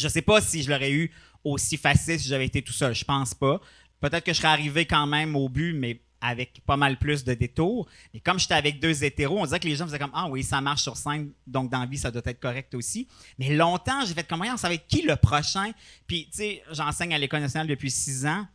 Je 0.00 0.08
sais 0.08 0.20
pas 0.22 0.40
si 0.40 0.64
je 0.64 0.70
l'aurais 0.70 0.90
eu 0.90 1.12
aussi 1.44 1.76
facile 1.76 2.18
si 2.18 2.28
j'avais 2.28 2.46
été 2.46 2.62
tout 2.62 2.72
seul. 2.72 2.94
Je 2.94 3.04
pense 3.04 3.34
pas. 3.34 3.60
Peut-être 4.00 4.24
que 4.24 4.32
je 4.32 4.38
serais 4.38 4.48
arrivé 4.48 4.86
quand 4.86 5.06
même 5.06 5.36
au 5.36 5.48
but, 5.48 5.72
mais 5.72 6.00
avec 6.22 6.62
pas 6.64 6.76
mal 6.76 6.98
plus 6.98 7.24
de 7.24 7.34
détours. 7.34 7.88
Mais 8.14 8.20
comme 8.20 8.38
j'étais 8.38 8.54
avec 8.54 8.80
deux 8.80 9.04
hétéros, 9.04 9.40
on 9.40 9.44
dirait 9.44 9.60
que 9.60 9.68
les 9.68 9.76
gens 9.76 9.86
faisaient 9.86 9.98
comme 9.98 10.12
Ah 10.14 10.28
oui, 10.28 10.42
ça 10.42 10.60
marche 10.60 10.82
sur 10.82 10.96
scène, 10.96 11.32
donc 11.46 11.70
dans 11.70 11.80
la 11.80 11.86
vie, 11.86 11.98
ça 11.98 12.10
doit 12.10 12.22
être 12.24 12.40
correct 12.40 12.74
aussi. 12.74 13.08
Mais 13.38 13.54
longtemps, 13.54 14.04
j'ai 14.06 14.14
fait 14.14 14.26
comme 14.26 14.42
on 14.42 14.56
savait 14.56 14.78
qui 14.78 15.02
le 15.02 15.16
prochain? 15.16 15.72
Puis, 16.06 16.28
tu 16.30 16.38
sais, 16.38 16.62
j'enseigne 16.70 17.12
à 17.12 17.18
l'École 17.18 17.40
nationale 17.40 17.66
depuis 17.66 17.90
six 17.90 18.24
ans. 18.24 18.46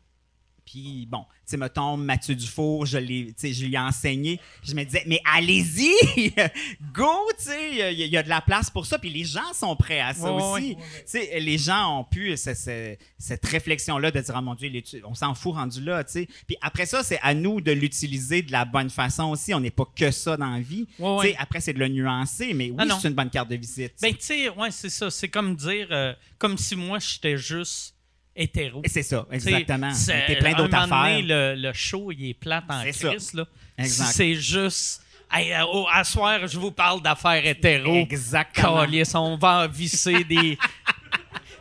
Puis 0.69 1.07
bon, 1.09 1.21
tu 1.21 1.51
sais, 1.51 1.57
mettons, 1.57 1.95
Mathieu 1.95 2.35
Dufour, 2.35 2.85
je 2.85 2.97
je 2.99 3.65
lui 3.65 3.73
ai 3.73 3.79
enseigné. 3.79 4.37
Je 4.63 4.75
me 4.75 4.83
disais, 4.83 5.03
mais 5.07 5.21
allez-y, 5.33 6.33
go, 6.93 7.07
tu 7.37 7.45
sais, 7.45 7.69
il 7.71 7.77
y, 7.77 7.81
a- 7.81 7.91
il 7.91 7.99
y 8.11 8.17
a 8.17 8.23
de 8.23 8.27
la 8.29 8.41
place 8.41 8.69
pour 8.69 8.85
ça. 8.85 8.99
Puis 8.99 9.09
les 9.09 9.23
gens 9.23 9.53
sont 9.53 9.75
prêts 9.77 10.01
à 10.01 10.13
ça 10.13 10.31
Ouais, 10.33 10.41
aussi. 10.43 10.69
ouais, 10.71 10.75
Tu 10.75 11.01
sais, 11.05 11.39
les 11.39 11.57
gens 11.57 11.99
ont 11.99 12.03
pu 12.03 12.35
ce- 12.35 12.53
ce- 12.53 12.95
cette 13.17 13.45
réflexion-là 13.45 14.11
de 14.11 14.19
dire, 14.19 14.35
oh 14.37 14.41
mon 14.41 14.55
Dieu, 14.55 14.69
on 15.05 15.15
s'en 15.15 15.33
fout 15.33 15.53
rendu 15.55 15.81
là, 15.81 16.03
tu 16.03 16.11
sais. 16.11 16.27
Puis 16.45 16.57
après 16.61 16.85
ça, 16.85 17.01
c'est 17.01 17.19
à 17.21 17.33
nous 17.33 17.61
de 17.61 17.71
l'utiliser 17.71 18.41
de 18.41 18.51
la 18.51 18.65
bonne 18.65 18.89
façon 18.89 19.25
aussi. 19.29 19.53
On 19.53 19.59
n'est 19.61 19.71
pas 19.71 19.85
que 19.95 20.11
ça 20.11 20.35
dans 20.37 20.51
la 20.51 20.59
vie. 20.59 20.85
Tu 20.97 21.03
sais, 21.21 21.35
après, 21.39 21.61
c'est 21.61 21.73
de 21.73 21.79
le 21.79 21.87
nuancer, 21.87 22.53
mais 22.53 22.71
oui, 22.71 22.75
Ah 22.79 22.97
c'est 23.01 23.07
une 23.07 23.13
bonne 23.13 23.29
carte 23.29 23.49
de 23.49 23.55
visite. 23.55 23.93
Ben, 24.01 24.13
tu 24.13 24.21
sais, 24.25 24.49
ouais, 24.49 24.71
c'est 24.71 24.89
ça. 24.89 25.09
C'est 25.09 25.29
comme 25.29 25.55
dire, 25.55 25.87
euh, 25.91 26.13
comme 26.37 26.57
si 26.57 26.75
moi, 26.75 26.99
j'étais 26.99 27.37
juste 27.37 27.95
hétéro. 28.37 28.81
C'est 28.85 29.03
ça, 29.03 29.25
exactement. 29.31 29.93
c'est- 29.93 30.25
T'es 30.27 30.35
plein 30.37 30.53
d'autres 30.53 30.75
affaires. 30.77 31.19
le, 31.21 31.55
le 31.55 31.73
show, 31.73 32.11
il 32.11 32.29
est 32.29 32.33
plate 32.33 32.63
en 32.69 32.81
crise, 32.83 33.33
là. 33.33 33.45
Exact. 33.77 34.05
Si 34.07 34.13
c'est 34.13 34.33
juste 34.35 35.01
Hey, 35.29 35.51
euh, 35.51 35.65
au- 35.65 35.85
à 35.91 36.05
soir, 36.05 36.47
je 36.47 36.57
vous 36.57 36.71
parle 36.71 37.01
d'affaires 37.01 37.45
hétéro. 37.45 37.93
Exactement. 37.95 38.79
Calice, 38.79 39.13
on 39.13 39.35
va 39.37 39.67
visser 39.67 40.23
des. 40.23 40.57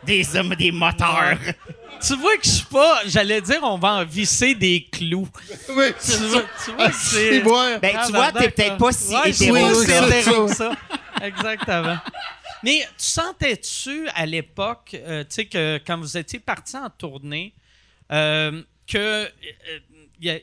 Des 0.05 0.37
hommes, 0.37 0.55
des 0.55 0.71
moteurs. 0.71 1.37
tu 2.01 2.15
vois 2.15 2.37
que 2.37 2.45
je 2.45 2.49
suis 2.49 2.65
pas. 2.67 3.01
J'allais 3.07 3.41
dire, 3.41 3.59
on 3.63 3.77
va 3.77 3.89
en 3.95 4.05
visser 4.05 4.55
des 4.55 4.87
clous. 4.89 5.27
Oui, 5.75 5.85
Tu 5.89 5.95
c'est 5.99 6.17
vois, 6.27 6.39
ça. 6.41 6.47
tu 6.63 6.71
vois 6.71 6.87
que 6.87 6.95
c'est. 6.95 7.41
Ben, 7.81 7.97
tu 8.05 8.11
vois, 8.13 8.31
t'es 8.31 8.49
peut-être 8.49 8.77
pas 8.77 8.91
si 8.93 9.13
hétéro 9.25 9.57
oui, 9.57 9.75
si 9.75 9.85
que 9.87 10.07
hétéro 10.21 10.45
que 10.47 10.55
ça. 10.55 10.71
Exactement. 11.21 11.97
Mais 12.63 12.81
tu 12.97 13.05
sentais-tu 13.05 14.07
à 14.09 14.25
l'époque, 14.25 14.95
euh, 14.95 15.23
tu 15.23 15.35
sais, 15.35 15.45
que 15.45 15.79
quand 15.85 15.97
vous 15.97 16.17
étiez 16.17 16.39
parti 16.39 16.75
en 16.77 16.89
tournée, 16.89 17.53
euh, 18.11 18.63
que 18.87 19.25
euh, 20.23 20.39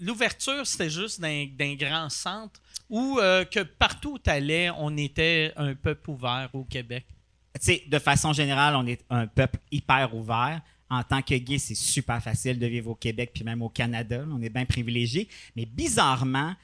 l'ouverture, 0.00 0.66
c'était 0.66 0.90
juste 0.90 1.20
d'un 1.20 1.74
grand 1.74 2.10
centre 2.10 2.60
ou 2.90 3.16
que 3.16 3.62
partout 3.62 4.14
où 4.14 4.18
tu 4.18 4.28
allais, 4.28 4.70
on 4.76 4.96
était 4.96 5.52
un 5.56 5.74
peuple 5.74 6.10
ouvert 6.10 6.50
au 6.52 6.64
Québec? 6.64 7.06
Tu 7.54 7.60
sais, 7.60 7.82
de 7.86 7.98
façon 7.98 8.32
générale, 8.32 8.76
on 8.76 8.86
est 8.86 9.02
un 9.08 9.26
peuple 9.26 9.58
hyper 9.70 10.14
ouvert. 10.14 10.60
En 10.90 11.02
tant 11.02 11.22
que 11.22 11.34
gay, 11.34 11.58
c'est 11.58 11.74
super 11.74 12.22
facile 12.22 12.58
de 12.58 12.66
vivre 12.66 12.90
au 12.90 12.94
Québec 12.94 13.30
puis 13.32 13.42
même 13.42 13.62
au 13.62 13.70
Canada. 13.70 14.24
On 14.30 14.42
est 14.42 14.50
bien 14.50 14.66
privilégié. 14.66 15.28
Mais 15.56 15.64
bizarrement, 15.64 16.54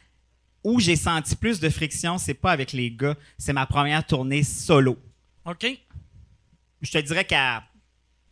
où 0.65 0.81
j'ai 0.81 0.97
senti 0.97 1.37
plus 1.37 1.61
de 1.61 1.69
friction, 1.69 2.19
c'est 2.19 2.35
pas 2.35 2.53
avec 2.53 2.73
les 2.73 2.91
gars. 2.91 3.17
C'est 3.39 3.53
ma 3.53 3.67
première 3.67 4.07
tournée 4.07 4.43
solo. 4.43 4.99
OK? 5.45 5.67
Je 6.83 6.91
te 6.91 6.99
dirais 6.99 7.25
qu'à 7.25 7.65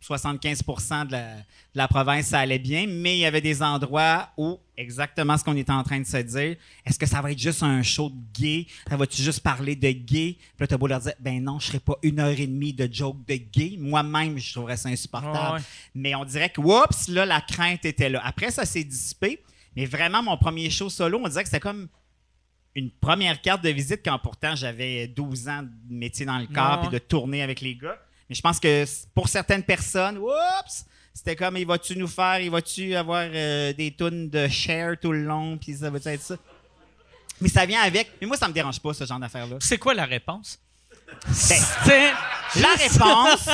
75 0.01 0.63
de 1.07 1.11
la, 1.11 1.35
de 1.35 1.43
la 1.75 1.87
province, 1.87 2.27
ça 2.27 2.39
allait 2.39 2.59
bien, 2.59 2.87
mais 2.87 3.17
il 3.17 3.19
y 3.19 3.25
avait 3.25 3.41
des 3.41 3.61
endroits 3.61 4.29
où, 4.37 4.57
exactement 4.77 5.37
ce 5.37 5.43
qu'on 5.43 5.57
était 5.57 5.71
en 5.71 5.83
train 5.83 5.99
de 5.99 6.05
se 6.05 6.17
dire, 6.17 6.55
est-ce 6.85 6.97
que 6.97 7.05
ça 7.05 7.21
va 7.21 7.31
être 7.31 7.39
juste 7.39 7.63
un 7.63 7.83
show 7.83 8.09
de 8.09 8.39
gay? 8.39 8.67
Ça 8.89 8.95
va-tu 8.95 9.21
juste 9.21 9.41
parler 9.41 9.75
de 9.75 9.91
gay? 9.91 10.37
Puis 10.37 10.61
là, 10.61 10.67
t'as 10.67 10.77
beau 10.77 10.87
leur 10.87 11.01
dire, 11.01 11.13
ben 11.19 11.43
non, 11.43 11.59
je 11.59 11.67
ferai 11.67 11.79
pas 11.79 11.97
une 12.01 12.19
heure 12.19 12.39
et 12.39 12.47
demie 12.47 12.73
de 12.73 12.87
joke 12.91 13.25
de 13.27 13.35
gay. 13.35 13.75
Moi-même, 13.77 14.37
je 14.37 14.53
trouverais 14.53 14.77
ça 14.77 14.89
insupportable. 14.89 15.57
Ouais. 15.57 15.63
Mais 15.93 16.15
on 16.15 16.23
dirait 16.23 16.49
que, 16.49 16.61
oups, 16.61 17.09
là, 17.09 17.25
la 17.25 17.41
crainte 17.41 17.85
était 17.85 18.09
là. 18.09 18.21
Après, 18.23 18.51
ça 18.51 18.65
s'est 18.65 18.83
dissipé. 18.83 19.43
Mais 19.75 19.85
vraiment, 19.85 20.23
mon 20.23 20.37
premier 20.37 20.69
show 20.69 20.89
solo, 20.89 21.21
on 21.23 21.27
dirait 21.27 21.43
que 21.43 21.49
c'était 21.49 21.59
comme 21.59 21.87
une 22.75 22.91
première 22.91 23.41
carte 23.41 23.63
de 23.63 23.69
visite 23.69 24.01
quand 24.05 24.17
pourtant 24.19 24.55
j'avais 24.55 25.07
12 25.07 25.47
ans 25.49 25.63
de 25.63 25.69
métier 25.93 26.25
dans 26.25 26.37
le 26.37 26.47
corps 26.47 26.81
Ouais. 26.81 26.87
et 26.87 26.91
de 26.91 26.97
tourner 26.99 27.41
avec 27.41 27.61
les 27.61 27.75
gars. 27.75 27.97
Mais 28.29 28.35
je 28.35 28.41
pense 28.41 28.59
que 28.59 28.85
pour 29.15 29.27
certaines 29.27 29.63
personnes, 29.63 30.17
oups, 30.19 30.85
c'était 31.13 31.35
comme 31.35 31.57
il 31.57 31.65
va-tu 31.65 31.97
nous 31.97 32.07
faire, 32.07 32.39
il 32.39 32.51
va-tu 32.51 32.95
avoir 32.95 33.27
euh, 33.33 33.73
des 33.73 33.91
tonnes 33.91 34.29
de 34.29 34.47
share 34.47 34.97
tout 35.01 35.11
le 35.11 35.23
long, 35.23 35.57
puis 35.57 35.73
ça 35.73 35.89
va 35.89 35.97
être 35.97 36.21
ça? 36.21 36.37
Mais 37.41 37.49
ça 37.49 37.65
vient 37.65 37.81
avec. 37.81 38.11
Mais 38.21 38.27
moi, 38.27 38.37
ça 38.37 38.47
me 38.47 38.53
dérange 38.53 38.79
pas, 38.79 38.93
ce 38.93 39.05
genre 39.05 39.19
d'affaires-là. 39.19 39.57
C'est 39.59 39.77
quoi 39.77 39.93
la 39.93 40.05
réponse? 40.05 40.59
Ben, 41.87 42.13
la 42.55 42.69
réponse, 42.73 43.47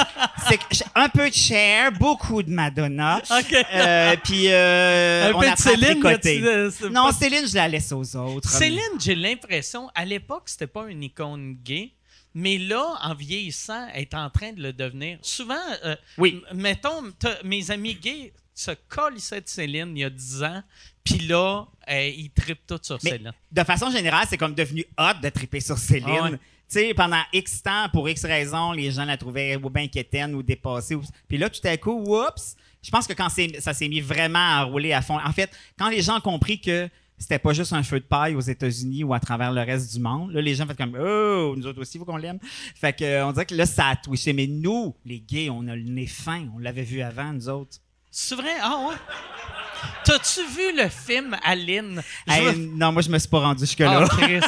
c'est 0.48 0.58
que 0.58 0.64
j'ai 0.72 0.86
un 0.96 1.10
peu 1.10 1.30
de 1.30 1.34
share, 1.36 1.92
beaucoup 1.92 2.42
de 2.42 2.50
Madonna. 2.50 3.22
OK. 3.30 3.54
Euh, 3.74 4.16
puis 4.24 4.46
euh, 4.50 5.30
Un 5.30 5.34
on 5.34 5.40
peu 5.42 5.52
de 5.52 5.56
Céline, 5.58 6.20
tu- 6.22 6.90
Non, 6.92 7.08
pas- 7.08 7.14
Céline, 7.14 7.48
je 7.48 7.56
la 7.56 7.68
laisse 7.68 7.92
aux 7.92 8.16
autres. 8.16 8.50
Céline, 8.50 8.80
j'ai 9.00 9.16
l'impression, 9.16 9.90
à 9.96 10.06
l'époque, 10.06 10.44
c'était 10.46 10.68
pas 10.68 10.86
une 10.88 11.04
icône 11.04 11.58
gay, 11.64 11.92
mais 12.34 12.58
là, 12.58 12.86
en 13.02 13.14
vieillissant, 13.16 13.88
elle 13.94 14.04
est 14.04 14.14
en 14.14 14.30
train 14.30 14.54
de 14.54 14.62
le 14.62 14.72
devenir. 14.74 15.18
Souvent, 15.22 15.56
euh, 15.84 15.96
Oui. 16.18 16.42
mettons, 16.54 17.04
mes 17.44 17.70
amis 17.72 17.96
gays 17.96 18.32
se 18.54 18.72
colissaient 18.88 19.42
de 19.42 19.50
Céline 19.50 19.92
il 19.98 20.00
y 20.00 20.04
a 20.06 20.10
10 20.10 20.44
ans, 20.44 20.64
puis 21.04 21.20
là, 21.28 21.66
euh, 21.90 22.08
ils 22.08 22.30
trippent 22.30 22.66
tout 22.66 22.80
sur 22.82 22.98
Mais 23.04 23.12
Céline. 23.12 23.34
de 23.52 23.64
façon 23.66 23.92
générale, 23.92 24.26
c'est 24.30 24.38
comme 24.38 24.56
devenu 24.56 24.86
hot 24.98 25.20
de 25.22 25.28
triper 25.30 25.60
sur 25.60 25.78
Céline. 25.78 26.08
Ah 26.08 26.24
ouais. 26.32 26.40
Tu 26.68 26.80
sais, 26.80 26.94
pendant 26.96 27.22
X 27.32 27.62
temps, 27.62 27.88
pour 27.94 28.10
X 28.10 28.26
raisons, 28.26 28.72
les 28.72 28.92
gens 28.92 29.06
la 29.06 29.18
trouvaient 29.18 29.56
ou 29.56 29.70
bien 29.70 29.88
quétaine 29.88 30.34
ou 30.36 30.42
dépassée. 30.44 30.96
ou- 30.96 31.04
Puis 31.28 31.38
là, 31.38 31.50
tout 31.50 31.66
à 31.68 31.78
coup, 31.78 32.04
oups! 32.08 32.56
Je 32.82 32.90
pense 32.92 33.06
que 33.08 33.14
quand 33.14 33.30
ça 33.60 33.74
s'est 33.74 33.88
mis 33.88 34.02
vraiment 34.02 34.40
à 34.40 34.64
rouler 34.64 34.94
à 34.94 35.02
fond. 35.02 35.20
En 35.24 35.32
fait, 35.32 35.50
quand 35.78 35.90
les 35.90 36.02
gens 36.02 36.18
ont 36.18 36.22
compris 36.22 36.60
que 36.62 36.88
c'était 37.18 37.40
pas 37.40 37.54
juste 37.54 37.72
un 37.74 37.82
feu 37.82 38.00
de 38.00 38.06
paille 38.06 38.36
aux 38.36 38.42
États-Unis 38.42 39.04
ou 39.04 39.14
à 39.14 39.20
travers 39.20 39.52
le 39.52 39.62
reste 39.62 39.94
du 39.94 40.00
monde, 40.00 40.32
là, 40.34 40.42
les 40.42 40.54
gens 40.56 40.66
font 40.68 40.76
comme 40.76 40.96
Oh, 41.00 41.56
nous 41.58 41.66
autres 41.66 41.82
aussi, 41.82 41.98
il 41.98 42.00
faut 42.00 42.06
qu'on 42.06 42.18
l'aime. 42.18 42.40
Fait 42.76 42.94
que, 42.94 43.24
on 43.24 43.32
dirait 43.32 43.46
que 43.46 43.56
là, 43.56 43.66
ça 43.66 43.88
a 43.90 43.96
twitché. 43.96 44.34
Mais 44.34 44.48
nous, 44.48 44.96
les 45.06 45.20
gays, 45.20 45.50
on 45.50 45.68
a 45.68 45.76
le 45.76 45.84
nez 45.84 46.08
fin. 46.08 46.46
On 46.56 46.60
l'avait 46.60 46.84
vu 46.84 47.02
avant, 47.02 47.32
nous 47.34 47.48
autres. 47.50 47.78
C'est 48.12 48.36
vrai? 48.36 48.54
Ah 48.62 48.88
ouais? 48.90 48.96
T'as-tu 50.04 50.42
vu 50.48 50.76
le 50.78 50.90
film 50.90 51.36
Aline? 51.44 52.02
Je 52.28 52.34
Hey, 52.34 52.46
veux- 52.46 52.66
non, 52.76 52.92
moi, 52.92 53.02
je 53.02 53.10
me 53.10 53.18
suis 53.20 53.30
pas 53.30 53.40
rendu 53.40 53.62
jusque-là. 53.62 54.08
Chris. 54.10 54.40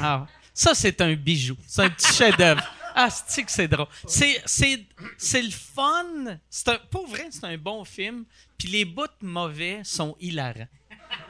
Ah. 0.00 0.26
Ça, 0.54 0.74
c'est 0.74 1.00
un 1.00 1.14
bijou. 1.14 1.56
C'est 1.66 1.82
un 1.82 1.90
petit 1.90 2.12
chef-d'œuvre. 2.12 2.62
Ah, 2.94 3.08
c'est 3.10 3.42
que 3.42 3.50
c'est 3.50 3.68
drôle? 3.68 3.86
C'est, 4.06 4.42
c'est, 4.44 5.42
le 5.42 5.50
fun. 5.50 6.38
C'est 6.50 6.68
un, 6.68 6.78
pour 6.90 7.06
vrai, 7.06 7.28
c'est 7.30 7.44
un 7.44 7.56
bon 7.56 7.84
film. 7.84 8.24
Puis 8.58 8.68
les 8.68 8.84
bouts 8.84 9.06
mauvais 9.22 9.80
sont 9.82 10.16
hilarants. 10.20 10.68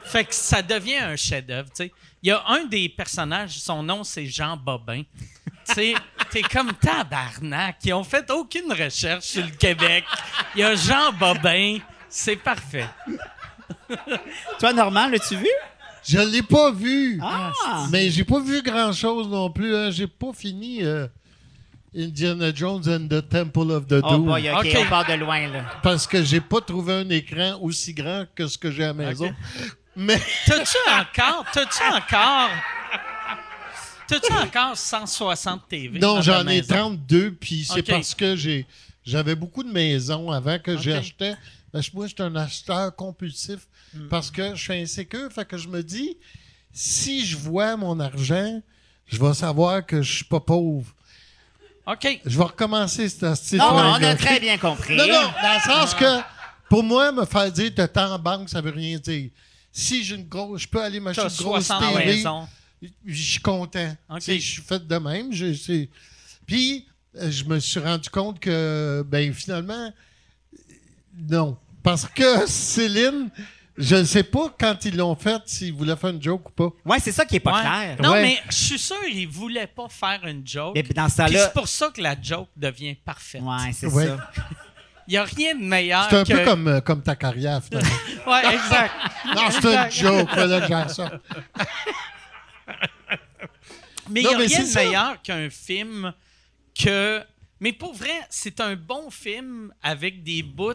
Fait 0.03 0.25
que 0.25 0.33
ça 0.33 0.61
devient 0.61 0.97
un 0.97 1.15
chef-d'œuvre. 1.15 1.69
Il 1.79 1.91
y 2.29 2.31
a 2.31 2.43
un 2.47 2.65
des 2.65 2.89
personnages, 2.89 3.59
son 3.59 3.83
nom, 3.83 4.03
c'est 4.03 4.25
Jean 4.25 4.57
Bobin. 4.57 5.03
Tu 5.65 5.73
sais, 5.73 5.93
t'es 6.29 6.41
comme 6.41 6.73
tabarnak. 6.73 7.77
Ils 7.85 7.93
ont 7.93 8.03
fait 8.03 8.29
aucune 8.31 8.71
recherche 8.71 9.25
sur 9.25 9.45
le 9.45 9.51
Québec. 9.51 10.03
Il 10.55 10.61
y 10.61 10.63
a 10.63 10.75
Jean 10.75 11.13
Bobin. 11.13 11.79
C'est 12.09 12.35
parfait. 12.35 12.87
Toi, 14.59 14.73
Normand, 14.73 15.07
l'as-tu 15.07 15.37
vu? 15.37 15.49
Je 16.05 16.19
l'ai 16.19 16.41
pas 16.43 16.71
vu. 16.71 17.19
Ah! 17.21 17.51
Mais 17.91 18.09
j'ai 18.09 18.23
pas 18.23 18.39
vu 18.39 18.61
grand-chose 18.61 19.27
non 19.29 19.49
plus. 19.49 19.75
hein. 19.75 19.89
J'ai 19.91 20.07
pas 20.07 20.33
fini 20.33 20.83
euh, 20.83 21.07
Indiana 21.95 22.53
Jones 22.53 22.83
and 22.87 23.07
the 23.07 23.27
Temple 23.29 23.71
of 23.71 23.87
the 23.87 24.01
Oh 24.03 24.09
Doom. 24.09 24.25
boy, 24.25 24.49
OK, 24.49 24.65
Ok. 24.65 24.77
on 24.79 24.89
part 24.89 25.05
de 25.07 25.13
loin, 25.13 25.47
là. 25.47 25.63
parce 25.81 26.05
que 26.07 26.23
j'ai 26.23 26.41
pas 26.41 26.59
trouvé 26.61 26.93
un 26.93 27.09
écran 27.09 27.57
aussi 27.61 27.93
grand 27.93 28.25
que 28.35 28.47
ce 28.47 28.57
que 28.57 28.69
j'ai 28.71 28.83
à 28.83 28.87
la 28.87 28.93
maison. 28.93 29.33
Mais 29.95 30.19
T'as-tu 30.45 30.77
encore. 30.89 31.45
T'as-tu 31.53 31.83
encore. 31.83 32.49
T'as-tu 34.07 34.33
encore 34.33 34.75
160 34.77 35.67
TV? 35.69 35.99
non, 35.99 36.15
ta 36.15 36.21
j'en 36.21 36.41
ai 36.41 36.57
maison? 36.57 36.75
32, 36.75 37.31
puis 37.39 37.63
c'est 37.65 37.79
Ok. 37.79 37.87
parce 37.89 38.13
que 38.13 38.35
j'ai 38.35 38.65
j'avais 39.05 39.35
beaucoup 39.35 39.63
de 39.63 39.71
maisons 39.71 40.31
avant 40.31 40.59
que 40.59 40.71
Ok. 40.71 40.81
j'achetais. 40.81 41.35
Ben, 41.73 41.81
je- 41.81 41.89
moi, 41.93 42.07
j'étais 42.07 42.23
un 42.23 42.35
acheteur 42.35 42.95
compulsif 42.95 43.67
Hmm. 43.95 44.07
parce 44.09 44.31
que 44.31 44.55
je 44.55 44.61
suis 44.61 44.73
insécure. 44.73 45.31
Fait 45.31 45.45
que 45.45 45.57
je 45.57 45.67
me 45.67 45.83
dis, 45.83 46.17
si 46.71 47.25
je 47.25 47.37
vois 47.37 47.75
mon 47.77 47.99
argent, 47.99 48.61
je 49.05 49.17
vais 49.23 49.33
savoir 49.33 49.85
que 49.85 50.01
je 50.01 50.15
suis 50.15 50.25
pas 50.25 50.39
pauvre. 50.39 50.93
OK. 51.85 52.21
Je 52.25 52.37
vais 52.37 52.43
recommencer 52.45 53.09
cette 53.09 53.35
style. 53.35 53.57
Non, 53.59 53.71
non, 53.73 53.95
on 53.99 54.03
a 54.03 54.15
très 54.15 54.39
bien 54.39 54.57
compris. 54.57 54.95
Non, 54.95 55.05
non, 55.05 55.13
dans 55.41 55.53
le 55.55 55.59
sens 55.61 55.93
que 55.93 56.21
pour 56.69 56.81
moi, 56.83 57.11
me 57.11 57.25
faire 57.25 57.51
dire 57.51 57.71
de 57.71 57.85
temps 57.85 58.13
en 58.13 58.19
banque, 58.19 58.49
ça 58.49 58.61
veut 58.61 58.71
rien 58.71 58.97
dire. 58.97 59.29
Si 59.71 60.03
j'ai 60.03 60.15
une 60.15 60.27
grosse, 60.27 60.61
je 60.61 60.67
peux 60.67 60.81
aller 60.81 60.99
m'acheter 60.99 61.23
T'as 61.27 61.29
une 61.29 61.43
grosse 61.45 61.65
60 61.65 61.93
TV, 61.93 62.05
maisons. 62.05 62.47
je 63.05 63.21
suis 63.31 63.39
content. 63.41 63.95
Ok. 64.09 64.19
Tu 64.19 64.25
sais, 64.25 64.39
Je 64.39 64.51
suis 64.53 64.61
fait 64.61 64.87
de 64.87 64.97
même. 64.97 65.31
je- 65.33 65.85
Puis, 66.45 66.85
euh, 67.17 67.29
je 67.29 67.43
me 67.43 67.59
suis 67.59 67.79
rendu 67.79 68.09
compte 68.09 68.39
que, 68.39 69.03
ben, 69.07 69.33
finalement, 69.33 69.91
non. 71.29 71.57
Parce 71.83 72.05
que 72.07 72.45
Céline, 72.47 73.29
je 73.77 73.95
ne 73.95 74.03
sais 74.03 74.23
pas 74.23 74.53
quand 74.59 74.85
ils 74.85 74.95
l'ont 74.95 75.15
fait, 75.15 75.41
s'ils 75.45 75.73
voulaient 75.73 75.95
faire 75.95 76.11
une 76.11 76.21
joke 76.21 76.49
ou 76.49 76.51
pas. 76.51 76.69
Ouais, 76.85 76.99
c'est 76.99 77.11
ça 77.11 77.25
qui 77.25 77.37
est 77.37 77.39
pas 77.39 77.53
Ouais. 77.55 77.61
clair. 77.61 77.97
Non, 78.01 78.11
Ouais. 78.11 78.21
mais 78.21 78.37
je 78.49 78.55
suis 78.55 78.79
sûr 78.79 78.99
qu'ils 79.09 79.27
voulaient 79.27 79.67
pas 79.67 79.87
faire 79.89 80.25
une 80.27 80.45
joke. 80.47 80.73
Mais 80.75 80.83
dans 80.83 81.09
ce 81.09 81.15
Puis 81.23 81.25
temps-là. 81.33 81.45
c'est 81.45 81.53
pour 81.53 81.67
ça 81.67 81.89
que 81.93 82.01
la 82.01 82.15
joke 82.21 82.49
devient 82.55 82.93
parfaite. 82.95 83.41
Ouais, 83.41 83.71
c'est 83.73 83.87
Ouais. 83.87 84.07
ça. 84.07 84.31
Il 85.07 85.11
n'y 85.11 85.17
a 85.17 85.23
rien 85.25 85.53
de 85.55 85.63
meilleur 85.65 86.07
C'est 86.09 86.15
un 86.17 86.23
que... 86.23 86.31
peu 86.31 86.45
comme, 86.45 86.67
euh, 86.69 86.79
comme 86.79 87.03
ta 87.03 87.15
carrière, 87.17 87.61
finalement. 87.69 87.89
Ouais, 88.25 88.55
exact. 88.55 88.93
non, 89.35 89.41
c'est 89.51 89.65
une 89.75 89.91
joke. 89.91 90.29
Fallait 90.29 90.61
que 90.61 90.67
j'en 90.67 90.87
sorte. 90.87 91.13
Mais 94.09 94.21
il 94.21 94.27
n'y 94.27 94.33
a 94.33 94.37
rien 94.37 94.59
de 94.61 94.65
ça. 94.65 94.83
meilleur 94.83 95.21
qu'un 95.21 95.49
film 95.49 96.13
que... 96.77 97.21
Mais 97.59 97.71
pour 97.71 97.93
vrai, 97.93 98.19
c'est 98.29 98.59
un 98.59 98.75
bon 98.75 99.09
film 99.09 99.73
avec 99.81 100.23
des 100.23 100.43
bouts 100.43 100.73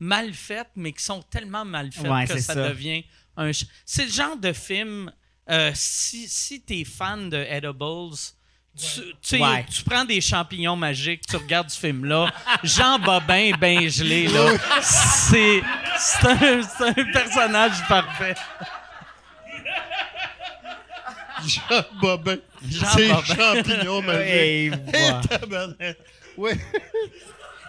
mal 0.00 0.32
faits, 0.32 0.68
mais 0.76 0.92
qui 0.92 1.04
sont 1.04 1.22
tellement 1.22 1.64
mal 1.64 1.92
faits 1.92 2.06
Ouais, 2.10 2.26
que 2.26 2.38
ça, 2.40 2.54
ça. 2.54 2.68
devient 2.68 3.04
un... 3.36 3.50
C'est 3.86 4.06
le 4.06 4.10
genre 4.10 4.36
de 4.36 4.52
film... 4.52 5.12
euh, 5.50 5.70
si 5.74 6.26
si 6.28 6.62
tu 6.62 6.80
es 6.80 6.84
fan 6.84 7.28
de 7.30 7.36
Edibles... 7.36 8.16
Tu, 8.78 9.00
tu 9.00 9.12
sais, 9.22 9.40
Ouais. 9.40 9.66
tu 9.68 9.82
prends 9.82 10.04
des 10.04 10.20
champignons 10.20 10.76
magiques, 10.76 11.26
tu 11.28 11.34
regardes 11.36 11.68
ce 11.70 11.78
film-là. 11.80 12.32
Jean 12.62 13.00
Bobin, 13.00 13.50
ben 13.58 13.88
gelé, 13.90 14.28
là. 14.28 14.52
C'est 14.80 15.60
c'est 15.98 16.26
un, 16.28 16.62
c'est 16.62 17.00
un 17.00 17.12
personnage 17.12 17.86
parfait. 17.88 18.36
Jean 21.46 21.84
Bobin. 22.00 22.36
Jean 22.68 22.86
C'est 22.94 23.08
Bobin. 23.08 23.24
champignon 23.34 24.02
magique. 24.06 24.28
Et 24.30 24.70
voilà. 24.70 25.20
Tabarnak. 25.28 25.96
Ouais. 26.36 26.58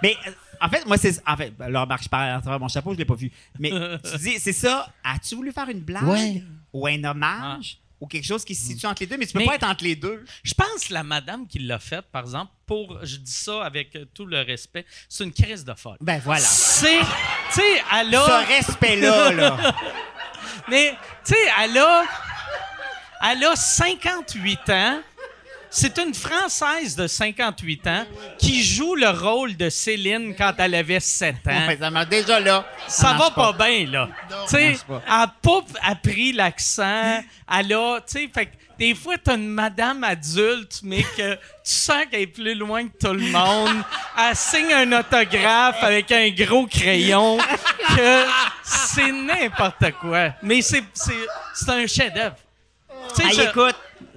Mais 0.03 0.17
en 0.61 0.69
fait, 0.69 0.85
moi, 0.85 0.97
c'est. 0.97 1.21
En 1.27 1.35
fait, 1.35 1.53
là, 1.59 1.85
Marc, 1.85 2.03
je 2.03 2.09
parle 2.09 2.29
à 2.37 2.41
travers 2.41 2.59
mon 2.59 2.67
chapeau, 2.67 2.93
je 2.93 2.97
l'ai 2.99 3.05
pas 3.05 3.15
vu. 3.15 3.31
Mais 3.59 3.69
tu 4.11 4.17
dis, 4.19 4.39
c'est 4.39 4.53
ça. 4.53 4.91
As-tu 5.03 5.35
voulu 5.35 5.51
faire 5.51 5.67
une 5.69 5.81
blague 5.81 6.03
Ouais. 6.07 6.43
ou 6.73 6.87
un 6.87 7.03
hommage? 7.03 7.77
ou 7.99 8.07
quelque 8.07 8.25
chose 8.25 8.43
qui 8.43 8.55
se 8.55 8.65
situe 8.65 8.87
entre 8.87 9.03
les 9.03 9.05
deux, 9.05 9.15
mais 9.15 9.27
tu 9.27 9.33
peux 9.33 9.37
Mais- 9.37 9.45
pas 9.45 9.53
être 9.57 9.63
entre 9.69 9.83
les 9.83 9.95
deux. 9.95 10.25
Je 10.41 10.55
pense 10.55 10.87
que 10.87 10.91
la 10.91 11.03
madame 11.03 11.45
qui 11.45 11.59
l'a 11.59 11.77
fait, 11.77 12.01
par 12.01 12.23
exemple, 12.23 12.51
pour, 12.65 12.97
je 13.05 13.17
dis 13.17 13.31
ça 13.31 13.63
avec 13.63 13.95
tout 14.15 14.25
le 14.25 14.41
respect, 14.41 14.87
c'est 15.07 15.23
une 15.23 15.31
crise 15.31 15.63
de 15.63 15.71
folle. 15.75 15.97
Ben 16.01 16.19
voilà. 16.25 16.41
C'est, 16.41 16.97
tu 16.99 17.05
sais, 17.51 17.83
elle 17.99 18.15
a... 18.15 18.25
Ce 18.25 18.47
respect-là, 18.57 19.31
là. 19.33 19.75
Mais, 20.67 20.95
tu 21.23 21.35
sais, 21.35 21.39
elle 21.63 21.77
a, 21.77 22.03
elle 23.31 23.43
a 23.43 23.55
58 23.55 24.69
ans. 24.71 24.99
C'est 25.73 25.97
une 25.99 26.13
Française 26.13 26.97
de 26.97 27.07
58 27.07 27.87
ans 27.87 28.05
qui 28.37 28.61
joue 28.61 28.93
le 28.95 29.09
rôle 29.09 29.55
de 29.55 29.69
Céline 29.69 30.35
quand 30.35 30.53
elle 30.57 30.75
avait 30.75 30.99
7 30.99 31.35
ans. 31.47 31.67
Ouais, 31.67 31.77
ça 31.79 32.05
déjà 32.05 32.39
là. 32.41 32.65
Ça 32.87 33.13
va 33.13 33.31
pas, 33.31 33.53
bien, 33.53 33.87
là. 33.89 34.09
Tu 34.49 34.49
sais, 34.49 34.77
elle 34.89 35.01
a 35.07 35.33
pas 35.41 35.61
appris 35.81 36.33
l'accent. 36.33 37.23
Elle 37.49 37.73
a, 37.73 38.01
tu 38.01 38.19
sais, 38.19 38.29
fait 38.33 38.51
des 38.81 38.95
fois, 38.95 39.15
t'as 39.23 39.35
une 39.35 39.47
madame 39.47 40.03
adulte, 40.03 40.79
mais 40.81 41.03
que 41.03 41.35
tu 41.35 41.39
sens 41.63 42.03
qu'elle 42.09 42.21
est 42.21 42.27
plus 42.27 42.55
loin 42.55 42.87
que 42.87 42.97
tout 42.99 43.13
le 43.13 43.27
monde. 43.29 43.83
Elle 44.17 44.35
signe 44.35 44.73
un 44.73 44.91
autographe 44.99 45.83
avec 45.83 46.11
un 46.11 46.29
gros 46.31 46.65
crayon. 46.65 47.37
Que 47.95 48.25
c'est 48.63 49.11
n'importe 49.11 49.91
quoi. 50.01 50.33
Mais 50.41 50.63
c'est, 50.63 50.83
c'est, 50.93 51.13
c'est 51.53 51.69
un 51.69 51.85
chef-d'œuvre. 51.85 52.35
Tu 53.15 53.29
sais, 53.29 53.43
écoute, 53.45 53.75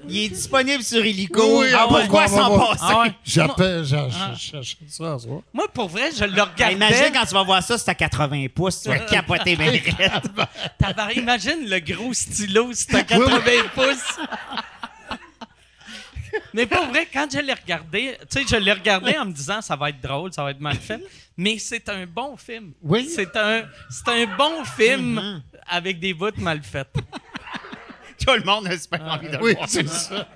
il 0.09 0.25
est 0.25 0.29
disponible 0.29 0.83
sur 0.83 1.05
Illico. 1.05 1.61
Oui, 1.61 1.69
Ah, 1.75 1.87
pourquoi 1.89 2.29
s'en 2.29 2.59
passer? 2.59 2.81
Ah 2.83 3.01
ouais. 3.01 3.13
J'appelle, 3.25 3.85
j'a- 3.85 4.09
j'a- 4.09 4.35
j'achète 4.35 4.79
ça 4.91 5.15
à 5.15 5.19
soir. 5.19 5.41
Moi, 5.53 5.67
pour 5.73 5.89
vrai, 5.89 6.11
je 6.17 6.25
le 6.25 6.43
regardais. 6.43 6.75
imagine 6.75 7.13
quand 7.13 7.25
tu 7.27 7.35
vas 7.35 7.43
voir 7.43 7.63
ça, 7.63 7.79
c'est 7.79 7.91
à 7.91 7.95
80 7.95 8.47
pouces, 8.55 8.83
tu 8.83 8.89
vas 8.89 8.99
capoter 9.01 9.57
bien 9.57 9.71
raide. 9.71 10.31
Tabarnak, 10.79 11.17
imagine 11.17 11.69
le 11.69 11.79
gros 11.81 12.13
stylo, 12.13 12.71
c'est 12.73 12.95
à 12.95 13.03
80 13.03 13.41
pouces. 13.75 14.19
Mais 16.53 16.67
pas 16.67 16.85
vrai, 16.87 17.07
quand 17.13 17.29
je 17.33 17.39
l'ai 17.39 17.53
regardé, 17.53 18.17
tu 18.31 18.41
sais, 18.41 18.45
je 18.49 18.57
l'ai 18.57 18.73
regardé 18.73 19.17
en 19.17 19.25
me 19.25 19.33
disant 19.33 19.61
ça 19.63 19.77
va 19.77 19.91
être 19.91 20.01
drôle, 20.01 20.33
ça 20.33 20.43
va 20.43 20.51
être 20.51 20.61
mal 20.61 20.75
fait, 20.77 21.01
mais 21.37 21.59
c'est 21.59 21.89
un 21.89 22.07
bon 22.07 22.37
film. 22.37 22.73
Oui. 22.83 23.09
C'est 23.09 23.37
un, 23.37 23.63
c'est 23.89 24.09
un 24.09 24.27
bon 24.37 24.65
film 24.65 25.41
avec 25.69 26.01
des 26.01 26.13
bouts 26.13 26.31
mal 26.39 26.61
faits. 26.63 26.89
Tout 28.27 28.35
le 28.35 28.45
monde 28.45 28.67
a 28.67 28.79
super 28.79 29.03
envie 29.05 29.29
de 29.29 29.37
le 29.37 29.53
voir. 29.55 29.69
c'est 29.69 29.89
ça. 29.89 30.27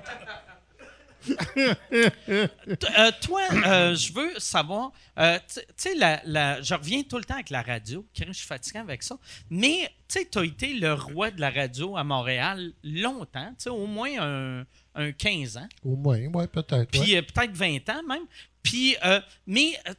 Euh, 2.31 3.11
toi, 3.21 3.41
euh, 3.67 3.95
je 3.95 4.13
veux 4.13 4.39
savoir, 4.39 4.93
euh, 5.19 5.39
tu 5.53 5.61
sais, 5.77 5.95
la, 5.95 6.21
la- 6.25 6.63
je 6.63 6.75
reviens 6.75 7.03
tout 7.03 7.19
le 7.19 7.25
temps 7.25 7.35
avec 7.35 7.51
la 7.51 7.63
radio, 7.63 8.07
je 8.15 8.33
suis 8.33 8.47
fatigué 8.47 8.79
avec 8.79 9.03
ça, 9.03 9.17
mais 9.51 9.91
tu 10.09 10.21
sais, 10.21 10.29
tu 10.31 10.39
as 10.39 10.45
été 10.45 10.75
le 10.75 10.95
roi 10.95 11.31
de 11.31 11.41
la 11.41 11.51
radio 11.51 11.97
à 11.97 12.05
Montréal 12.05 12.73
longtemps, 12.85 13.49
tu 13.51 13.65
sais, 13.65 13.71
au 13.71 13.87
moins 13.87 14.11
un, 14.21 14.65
un 14.95 15.13
15 15.13 15.57
ans. 15.59 15.69
Au 15.85 15.97
moins, 15.97 16.19
oui, 16.33 16.47
peut-être. 16.47 16.91
puis 16.91 17.01
ouais. 17.13 17.17
euh, 17.19 17.23
peut-être 17.23 17.53
20 17.53 17.89
ans 17.91 18.03
même. 18.09 18.25
Puis, 18.63 18.97
euh, 19.05 19.21
mais 19.47 19.73
euh, 19.89 19.95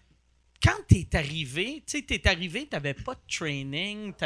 quand 0.63 0.75
tu 0.87 0.95
es 0.97 1.15
arrivé, 1.15 1.83
tu 1.87 2.03
sais, 2.07 2.27
arrivé, 2.27 2.65
pas 2.65 3.13
de 3.15 3.19
training, 3.33 4.13
tu 4.13 4.25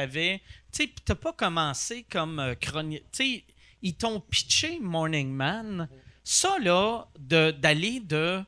sais, 0.71 0.89
t'as 1.05 1.15
pas 1.15 1.33
commencé 1.33 2.03
comme 2.09 2.39
euh, 2.39 2.55
chronique. 2.55 3.03
Tu 3.11 3.23
sais, 3.23 3.43
ils 3.81 3.95
t'ont 3.95 4.19
pitché 4.19 4.79
Morning 4.79 5.29
Man. 5.31 5.87
Ça, 6.23 6.57
là, 6.59 7.05
de- 7.19 7.51
d'aller 7.51 7.99
de, 7.99 8.41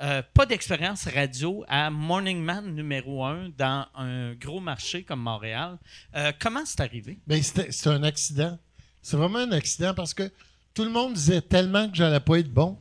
euh, 0.00 0.22
pas 0.34 0.44
d'expérience 0.44 1.06
radio 1.06 1.64
à 1.68 1.88
Morning 1.90 2.42
Man 2.42 2.74
numéro 2.74 3.24
un 3.24 3.48
dans 3.56 3.86
un 3.94 4.34
gros 4.34 4.60
marché 4.60 5.04
comme 5.04 5.20
Montréal, 5.20 5.78
euh, 6.16 6.32
comment 6.40 6.64
c'est 6.66 6.80
arrivé? 6.80 7.18
Ben, 7.26 7.40
c'est 7.42 7.86
un 7.86 8.02
accident. 8.02 8.58
C'est 9.00 9.16
vraiment 9.16 9.38
un 9.38 9.52
accident 9.52 9.94
parce 9.94 10.12
que 10.14 10.30
tout 10.74 10.84
le 10.84 10.90
monde 10.90 11.14
disait 11.14 11.40
tellement 11.42 11.88
que 11.88 11.96
j'allais 11.96 12.20
pas 12.20 12.38
être 12.40 12.52
bon 12.52 12.78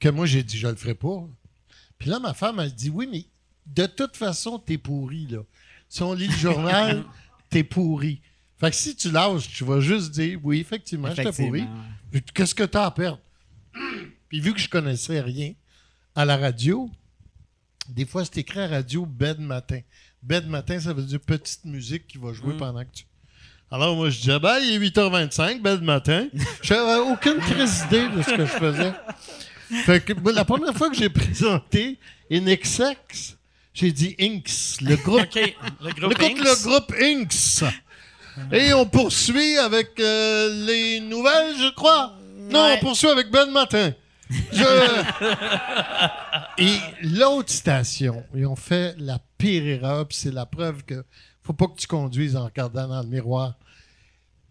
que 0.00 0.08
moi, 0.10 0.26
j'ai 0.26 0.42
dit, 0.42 0.58
je 0.58 0.68
le 0.68 0.76
ferai 0.76 0.94
pas. 0.94 1.26
Puis 1.98 2.10
là, 2.10 2.20
ma 2.20 2.34
femme, 2.34 2.60
elle 2.60 2.72
dit, 2.74 2.90
oui, 2.90 3.08
mais 3.10 3.24
de 3.66 3.86
toute 3.86 4.16
façon, 4.16 4.58
t'es 4.58 4.78
pourri, 4.78 5.26
là. 5.26 5.40
Si 5.88 6.02
on 6.02 6.12
lit 6.12 6.28
le 6.28 6.34
journal, 6.34 7.04
t'es 7.50 7.64
pourri. 7.64 8.20
Fait 8.58 8.70
que 8.70 8.76
si 8.76 8.96
tu 8.96 9.10
lâches, 9.10 9.48
tu 9.48 9.64
vas 9.64 9.80
juste 9.80 10.12
dire, 10.12 10.38
oui, 10.42 10.60
effectivement, 10.60 11.08
j'étais 11.08 11.32
pourri. 11.32 11.60
Effectivement, 11.60 11.84
Puis 12.10 12.22
Qu'est-ce 12.34 12.54
que 12.54 12.64
t'as 12.64 12.86
à 12.86 12.90
perdre? 12.90 13.20
Puis 14.28 14.40
vu 14.40 14.52
que 14.52 14.60
je 14.60 14.68
connaissais 14.68 15.20
rien 15.20 15.52
à 16.14 16.24
la 16.24 16.36
radio, 16.36 16.90
des 17.88 18.06
fois, 18.06 18.24
c'est 18.24 18.38
écrit 18.38 18.60
à 18.60 18.66
radio 18.66 19.06
bed 19.06 19.38
matin. 19.38 19.80
Bed 20.22 20.48
matin, 20.48 20.80
ça 20.80 20.92
veut 20.92 21.02
dire 21.02 21.20
petite 21.20 21.64
musique 21.64 22.06
qui 22.06 22.18
va 22.18 22.32
jouer 22.32 22.56
pendant 22.56 22.82
que 22.84 22.90
tu. 22.92 23.04
Alors, 23.70 23.96
moi, 23.96 24.10
je 24.10 24.18
disais, 24.18 24.38
ben, 24.38 24.58
il 24.58 24.74
est 24.74 24.88
8h25, 24.90 25.60
bed 25.60 25.82
matin. 25.82 26.28
J'avais 26.62 27.00
aucune 27.00 27.38
crise 27.38 27.84
idée 27.86 28.08
de 28.08 28.22
ce 28.22 28.30
que 28.30 28.46
je 28.46 28.52
faisais. 28.52 28.92
Fait 29.84 30.04
que, 30.04 30.12
la 30.30 30.44
première 30.44 30.74
fois 30.74 30.88
que 30.88 30.96
j'ai 30.96 31.08
présenté 31.08 31.98
Inexex, 32.30 33.35
j'ai 33.76 33.92
dit 33.92 34.16
Inks, 34.18 34.80
le 34.80 34.96
groupe 35.04 35.20
OK. 35.22 35.54
Le 35.80 35.90
groupe 35.92 36.00
le 36.00 36.08
groupe, 36.08 36.22
Inks. 36.22 36.38
le 36.38 36.62
groupe 36.64 36.94
Inks. 37.00 37.64
Et 38.52 38.72
on 38.74 38.86
poursuit 38.86 39.56
avec 39.58 39.98
euh, 40.00 40.66
les 40.66 41.00
nouvelles, 41.00 41.54
je 41.58 41.72
crois. 41.74 42.12
Non, 42.38 42.64
Ouais. 42.66 42.78
on 42.80 42.84
poursuit 42.84 43.08
avec 43.08 43.30
Ben 43.30 43.50
Matin. 43.50 43.92
Je- 44.28 45.04
Et 46.58 46.76
l'autre 47.02 47.50
station, 47.52 48.24
ils 48.34 48.46
ont 48.46 48.56
fait 48.56 48.94
la 48.98 49.18
pire 49.38 49.66
erreur, 49.66 50.06
puis 50.08 50.16
c'est 50.16 50.32
la 50.32 50.46
preuve 50.46 50.82
que 50.84 51.04
faut 51.42 51.52
pas 51.52 51.66
que 51.66 51.76
tu 51.78 51.86
conduises 51.86 52.34
en 52.36 52.44
regardant 52.46 52.88
dans 52.88 53.02
le 53.02 53.08
miroir. 53.08 53.54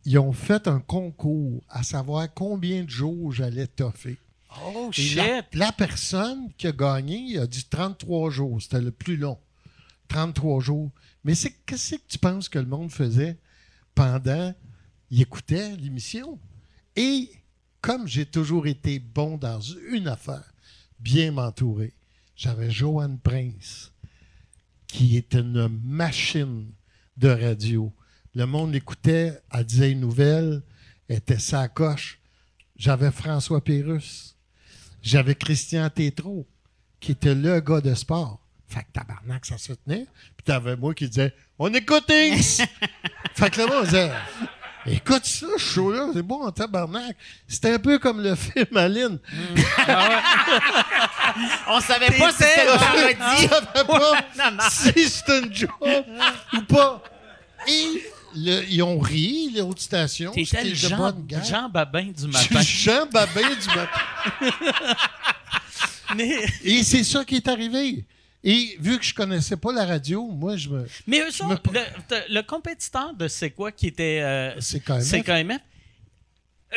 Ils 0.05 0.17
ont 0.19 0.33
fait 0.33 0.67
un 0.67 0.79
concours 0.79 1.61
à 1.69 1.83
savoir 1.83 2.27
combien 2.33 2.83
de 2.83 2.89
jours 2.89 3.31
j'allais 3.33 3.67
toffer. 3.67 4.17
Oh, 4.63 4.91
shit. 4.91 5.17
la, 5.17 5.41
la 5.53 5.71
personne 5.71 6.51
qui 6.57 6.67
a 6.67 6.71
gagné, 6.71 7.17
il 7.17 7.39
a 7.39 7.47
dit 7.47 7.65
33 7.65 8.29
jours. 8.29 8.61
C'était 8.61 8.81
le 8.81 8.91
plus 8.91 9.17
long. 9.17 9.37
33 10.07 10.61
jours. 10.61 10.91
Mais 11.23 11.35
c'est 11.35 11.51
qu'est-ce 11.65 11.95
que 11.95 12.01
tu 12.07 12.17
penses 12.19 12.49
que 12.49 12.59
le 12.59 12.65
monde 12.65 12.91
faisait 12.91 13.37
pendant 13.95 14.53
il 15.09 15.21
écoutait 15.21 15.75
l'émission? 15.77 16.39
Et 16.95 17.29
comme 17.81 18.07
j'ai 18.07 18.25
toujours 18.25 18.67
été 18.67 18.99
bon 18.99 19.37
dans 19.37 19.59
une 19.61 20.07
affaire, 20.07 20.53
bien 20.99 21.31
m'entourer, 21.31 21.93
j'avais 22.35 22.71
Joanne 22.71 23.19
Prince, 23.19 23.91
qui 24.87 25.17
est 25.17 25.33
une 25.33 25.67
machine 25.83 26.71
de 27.17 27.29
radio. 27.29 27.91
Le 28.33 28.45
monde 28.45 28.73
l'écoutait, 28.73 29.39
elle 29.51 29.65
disait 29.65 29.91
une 29.91 30.01
nouvelle, 30.01 30.61
elle 31.07 31.17
était 31.17 31.39
sa 31.39 31.67
coche. 31.67 32.19
J'avais 32.75 33.11
François 33.11 33.63
Pérusse. 33.63 34.34
J'avais 35.05 35.35
Christian 35.35 35.87
Tétrault, 35.91 36.47
qui 36.99 37.11
était 37.11 37.35
le 37.35 37.59
gars 37.59 37.79
de 37.79 37.93
sport. 37.93 38.39
Fait 38.67 38.81
que 38.81 38.87
tabarnak, 38.91 39.45
ça 39.45 39.59
se 39.59 39.73
tenait. 39.73 40.07
Puis 40.35 40.43
t'avais 40.43 40.75
moi 40.75 40.95
qui 40.95 41.07
disais 41.07 41.31
On 41.59 41.71
écoute 41.71 42.09
Inks! 42.09 42.67
fait 43.35 43.49
que 43.51 43.61
là, 43.61 43.67
on 43.71 43.83
disait 43.83 44.11
Écoute 44.87 45.25
ça, 45.25 45.45
ce 45.57 45.63
show-là, 45.63 46.09
c'est 46.13 46.23
bon 46.23 46.43
en 46.43 46.51
tabarnak. 46.51 47.15
C'était 47.47 47.73
un 47.73 47.79
peu 47.79 47.99
comme 47.99 48.21
le 48.21 48.33
film 48.35 48.75
Aline. 48.75 49.19
On 51.67 51.79
savait 51.81 52.11
pas 52.11 52.31
si 52.31 52.37
c'était 52.43 52.65
parodie. 52.65 53.15
Je 53.41 53.47
savais 53.47 53.87
pas 53.87 54.11
Non, 54.37 54.51
non. 54.57 54.63
si 54.71 55.09
c'était 55.09 55.39
une 55.39 55.53
joke 55.53 55.71
ou 56.53 56.61
pas. 56.61 57.03
Et 57.67 58.03
le- 58.35 58.63
ils 58.69 58.81
ont 58.83 58.99
ri, 58.99 59.49
les 59.53 59.61
hautes 59.61 59.79
stations. 59.79 60.31
T'étais 60.31 60.45
C'était 60.57 60.69
le 60.69 60.75
Jean. 60.75 61.15
Jean 61.43 61.69
Babin 61.69 62.05
du 62.05 62.27
matin. 62.27 62.61
Jean 62.61 63.05
Babin 63.07 63.49
du 63.49 63.67
matin. 63.67 64.01
mais, 66.15 66.45
Et 66.63 66.83
c'est 66.83 67.03
ça 67.03 67.23
qui 67.25 67.35
est 67.35 67.47
arrivé. 67.47 68.05
Et 68.43 68.77
vu 68.79 68.99
que 68.99 69.03
je 69.05 69.13
connaissais 69.13 69.57
pas 69.57 69.73
la 69.73 69.85
radio, 69.85 70.27
moi, 70.27 70.55
je 70.55 70.69
me. 70.69 70.85
mais 71.07 71.19
eux 71.21 71.29
me- 71.47 71.53
autres, 71.53 71.71
le, 71.73 72.33
le 72.35 72.41
compétiteur 72.43 73.13
de 73.15 73.27
C'est 73.27 73.49
quoi 73.49 73.71
qui 73.71 73.87
était 73.87 74.19
euh, 74.21 74.59
C'est 74.61 74.79
quand 74.81 74.99
même. 75.33 75.59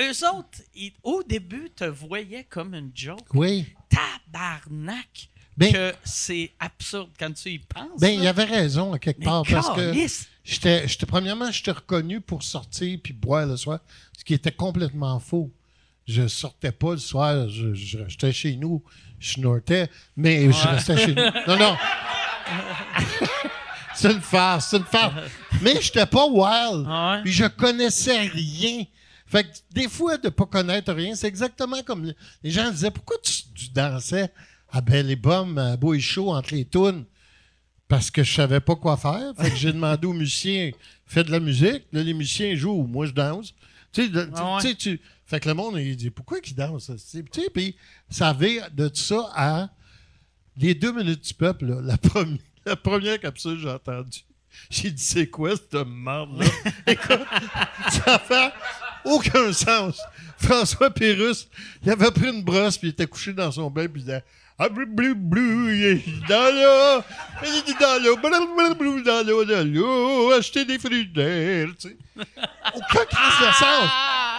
Eux 0.01 0.27
autres, 0.35 0.61
ils- 0.75 0.93
au 1.03 1.23
début, 1.23 1.71
te 1.77 1.85
voyaient 1.85 2.45
comme 2.45 2.75
une 2.75 2.91
joke. 2.95 3.21
Oui. 3.35 3.67
Tabarnak! 3.91 5.29
Ben- 5.59 5.73
que 5.73 5.93
c'est 6.05 6.53
absurde 6.61 7.11
quand 7.19 7.33
tu 7.33 7.51
y 7.51 7.59
penses. 7.59 7.99
Ben, 8.01 8.11
il 8.19 8.27
avait 8.29 8.45
raison, 8.45 8.93
à 8.93 8.99
quelque 9.01 9.25
part, 9.25 9.43
parce 9.51 9.71
que! 9.71 9.93
J'étais, 10.49 10.89
j'étais- 10.89 11.07
premièrement, 11.07 11.51
j'étais 11.51 11.71
reconnu 11.71 12.21
pour 12.21 12.43
sortir 12.43 12.99
puis 13.03 13.13
boire 13.13 13.47
le 13.47 13.57
soir, 13.57 13.81
ce 14.17 14.25
qui 14.25 14.35
était 14.35 14.53
complètement 14.53 15.19
faux. 15.21 15.51
Je 16.07 16.27
sortais 16.27 16.73
pas 16.73 16.93
le 16.93 16.99
soir, 16.99 17.49
je, 17.51 17.75
je 17.75 17.99
restais 17.99 18.33
chez 18.33 18.57
nous, 18.57 18.83
je 19.21 19.33
snortais, 19.35 19.91
mais 20.17 20.51
je 20.51 20.69
restais 20.69 20.97
chez 20.97 21.15
nous. 21.15 21.23
Non, 21.47 21.59
non. 21.59 21.77
c'est 23.95 24.13
une 24.13 24.21
farce, 24.21 24.69
c'est 24.71 24.79
une 24.79 24.85
farce. 24.85 25.15
Mais 25.61 25.81
j'étais 25.81 26.07
pas 26.07 26.27
wild. 26.27 26.87
Ah 26.89 27.15
ouais? 27.17 27.23
Puis 27.25 27.33
je 27.33 27.47
connaissais 27.47 28.21
rien. 28.23 28.85
Fait 29.27 29.45
que 29.45 29.49
des 29.73 29.89
fois, 29.89 30.17
de 30.17 30.29
pas 30.31 30.47
connaître 30.47 30.93
rien, 30.93 31.15
c'est 31.15 31.29
exactement 31.29 31.83
comme 31.83 32.07
le- 32.07 32.15
les 32.43 32.51
gens 32.51 32.71
disaient 32.71 32.91
pourquoi 32.91 33.17
tu, 33.23 33.33
tu 33.55 33.69
dansais 33.69 34.33
à 34.71 34.81
Belle 34.81 35.11
et 35.11 35.17
Bomme, 35.17 35.59
à 35.59 35.77
Beau 35.77 35.95
et 35.95 36.01
Chaud, 36.01 36.31
entre 36.33 36.55
les 36.55 36.65
tunes? 36.65 37.05
Parce 37.89 38.11
que 38.11 38.23
je 38.23 38.33
savais 38.35 38.61
pas 38.61 38.77
quoi 38.77 38.97
faire. 38.97 39.33
Fait 39.39 39.51
que 39.51 39.57
j'ai 39.57 39.73
demandé 39.73 40.07
aux 40.07 40.13
musiciens, 40.13 40.71
fais 41.07 41.25
de 41.25 41.31
la 41.31 41.41
musique. 41.41 41.85
Là, 41.93 42.03
les 42.03 42.15
musiciens 42.15 42.55
jouent, 42.55 42.83
moi 42.87 43.07
je 43.07 43.13
danse. 43.13 43.55
Tu 43.93 44.03
sais, 44.05 44.09
de- 44.11 44.31
Ah 44.37 44.57
ouais. 44.63 44.75
tu 44.75 45.01
Fait 45.25 45.41
que 45.41 45.49
le 45.49 45.55
monde, 45.55 45.77
il 45.79 45.97
dit, 45.97 46.11
pourquoi 46.11 46.41
qu'il 46.41 46.55
danse? 46.55 46.91
Tu 47.11 47.25
sais, 47.33 47.51
puis 47.51 47.75
ça 48.11 48.29
avait 48.29 48.61
de 48.75 48.91
ça 48.93 49.31
à 49.35 49.69
les 50.59 50.75
deux 50.75 50.93
minutes 50.93 51.27
du 51.27 51.35
peuple, 51.35 51.67
là, 51.67 51.81
la, 51.83 51.97
première, 51.97 52.39
la 52.67 52.77
première 52.77 53.19
capsule 53.21 53.55
que 53.57 53.63
j'ai 53.63 53.71
entendue. 53.71 54.21
J'ai 54.71 54.91
dit, 54.91 55.03
c'est 55.03 55.29
quoi 55.29 55.53
cette 55.57 55.75
merde-là? 55.87 56.47
Écoute, 56.87 57.21
ça 58.05 58.19
fait 58.19 58.53
aucun 59.05 59.53
sens. 59.53 60.01
François 60.37 60.91
Pérus, 60.91 61.49
il 61.83 61.91
avait 61.91 62.11
pris 62.11 62.29
une 62.29 62.43
brosse, 62.43 62.77
puis 62.77 62.89
il 62.89 62.91
était 62.91 63.07
couché 63.07 63.33
dans 63.33 63.51
son 63.53 63.71
bain, 63.71 63.87
puis 63.87 64.01
il 64.03 64.05
disait, 64.05 64.25
ah, 64.59 64.69
acheter 70.39 70.65
des 70.65 70.79
fruits 70.79 71.07
d'air, 71.07 71.69
tu 71.79 71.89
sais. 71.89 71.97
Aucun 72.75 73.05
crise 73.05 73.39
de 73.49 73.53
sens. 73.55 73.91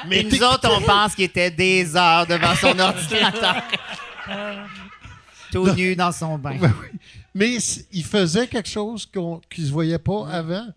Mais 0.08 0.24
nous 0.24 0.44
autres, 0.44 0.70
on 0.72 0.82
pense 0.82 1.16
qu'il 1.16 1.26
était 1.26 1.52
des 1.52 1.96
heures 1.96 2.28
devant 2.28 2.56
son 2.56 2.78
ordinateur. 2.80 3.64
Tout 5.52 5.74
nu 5.74 5.96
dans 5.96 6.12
son 6.12 6.38
bain. 6.38 6.58
Ben 6.60 6.74
oui. 6.82 6.88
Mais 7.34 7.58
il 7.92 8.04
faisait 8.04 8.48
quelque 8.48 8.70
chose 8.70 9.06
qu'on, 9.06 9.40
qui 9.50 9.66
se 9.66 9.72
voyait 9.72 9.98
pas 10.00 10.28
avant. 10.30 10.68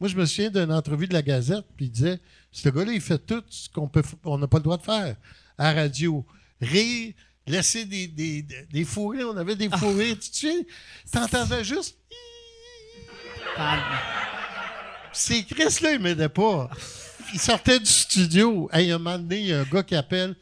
Moi, 0.00 0.08
je 0.08 0.16
me 0.16 0.24
souviens 0.26 0.50
d'une 0.50 0.72
entrevue 0.72 1.06
de 1.06 1.14
la 1.14 1.22
Gazette, 1.22 1.64
puis 1.76 1.86
il 1.86 1.90
disait 1.90 2.18
Ce 2.52 2.68
gars-là, 2.68 2.92
il 2.92 3.00
fait 3.00 3.18
tout 3.18 3.42
ce 3.48 3.68
qu'on 3.68 3.88
peut, 3.88 4.00
f- 4.00 4.14
on 4.24 4.38
n'a 4.38 4.46
pas 4.46 4.58
le 4.58 4.62
droit 4.64 4.76
de 4.76 4.82
faire 4.82 5.16
à 5.56 5.72
la 5.74 5.82
radio. 5.82 6.24
Rire, 6.60 7.14
laisser 7.48 7.84
des, 7.84 8.06
des, 8.06 8.42
des, 8.42 8.84
fourrés. 8.84 9.24
On 9.24 9.36
avait 9.36 9.56
des 9.56 9.68
fourrés. 9.70 10.16
Tu 10.18 10.30
te 10.30 10.36
souviens 10.36 10.62
T'entendais 11.10 11.64
juste. 11.64 11.96
Ces 15.12 15.44
Chris-là, 15.44 15.92
il 15.92 16.00
m'aidait 16.00 16.28
pas. 16.28 16.70
Il 17.32 17.40
sortait 17.40 17.78
du 17.78 17.86
studio. 17.86 18.68
Hey, 18.72 18.90
un 18.90 18.98
moment 18.98 19.18
donné, 19.18 19.40
il 19.40 19.46
y 19.46 19.52
a 19.52 19.60
un 19.60 19.64
gars 19.64 19.82
qui 19.82 19.94
appelle. 19.94 20.36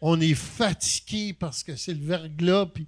On 0.00 0.20
est 0.20 0.34
fatigué 0.34 1.32
parce 1.32 1.62
que 1.62 1.76
c'est 1.76 1.94
le 1.94 2.04
verglas. 2.04 2.66
Puis 2.66 2.86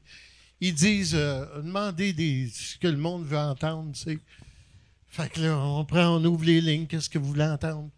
ils 0.61 0.75
disent 0.75 1.15
euh, 1.15 1.45
demandez 1.63 2.13
des, 2.13 2.49
ce 2.53 2.79
que 2.79 2.89
le 2.89 2.97
monde 2.97 3.25
veut 3.25 3.39
entendre. 3.39 3.93
tu 3.93 4.01
sais. 4.01 4.19
Fait 5.09 5.29
que 5.29 5.41
là, 5.41 5.57
on 5.59 5.85
prend, 5.85 6.17
on 6.17 6.25
ouvre 6.25 6.45
les 6.45 6.61
lignes. 6.61 6.87
Qu'est-ce 6.87 7.09
que 7.09 7.19
vous 7.19 7.29
voulez 7.29 7.45
entendre? 7.45 7.91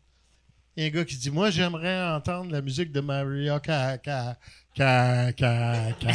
Il 0.77 0.83
y 0.83 0.87
a 0.87 0.89
un 0.89 0.93
gars 0.93 1.05
qui 1.05 1.16
dit 1.16 1.31
Moi, 1.31 1.51
j'aimerais 1.51 2.11
entendre 2.11 2.51
la 2.53 2.61
musique 2.61 2.93
de 2.93 3.01
Maria 3.01 3.59
Ka. 3.61 4.37
Ka. 4.77 5.33
Ka. 5.33 5.53
Ka. 5.97 6.12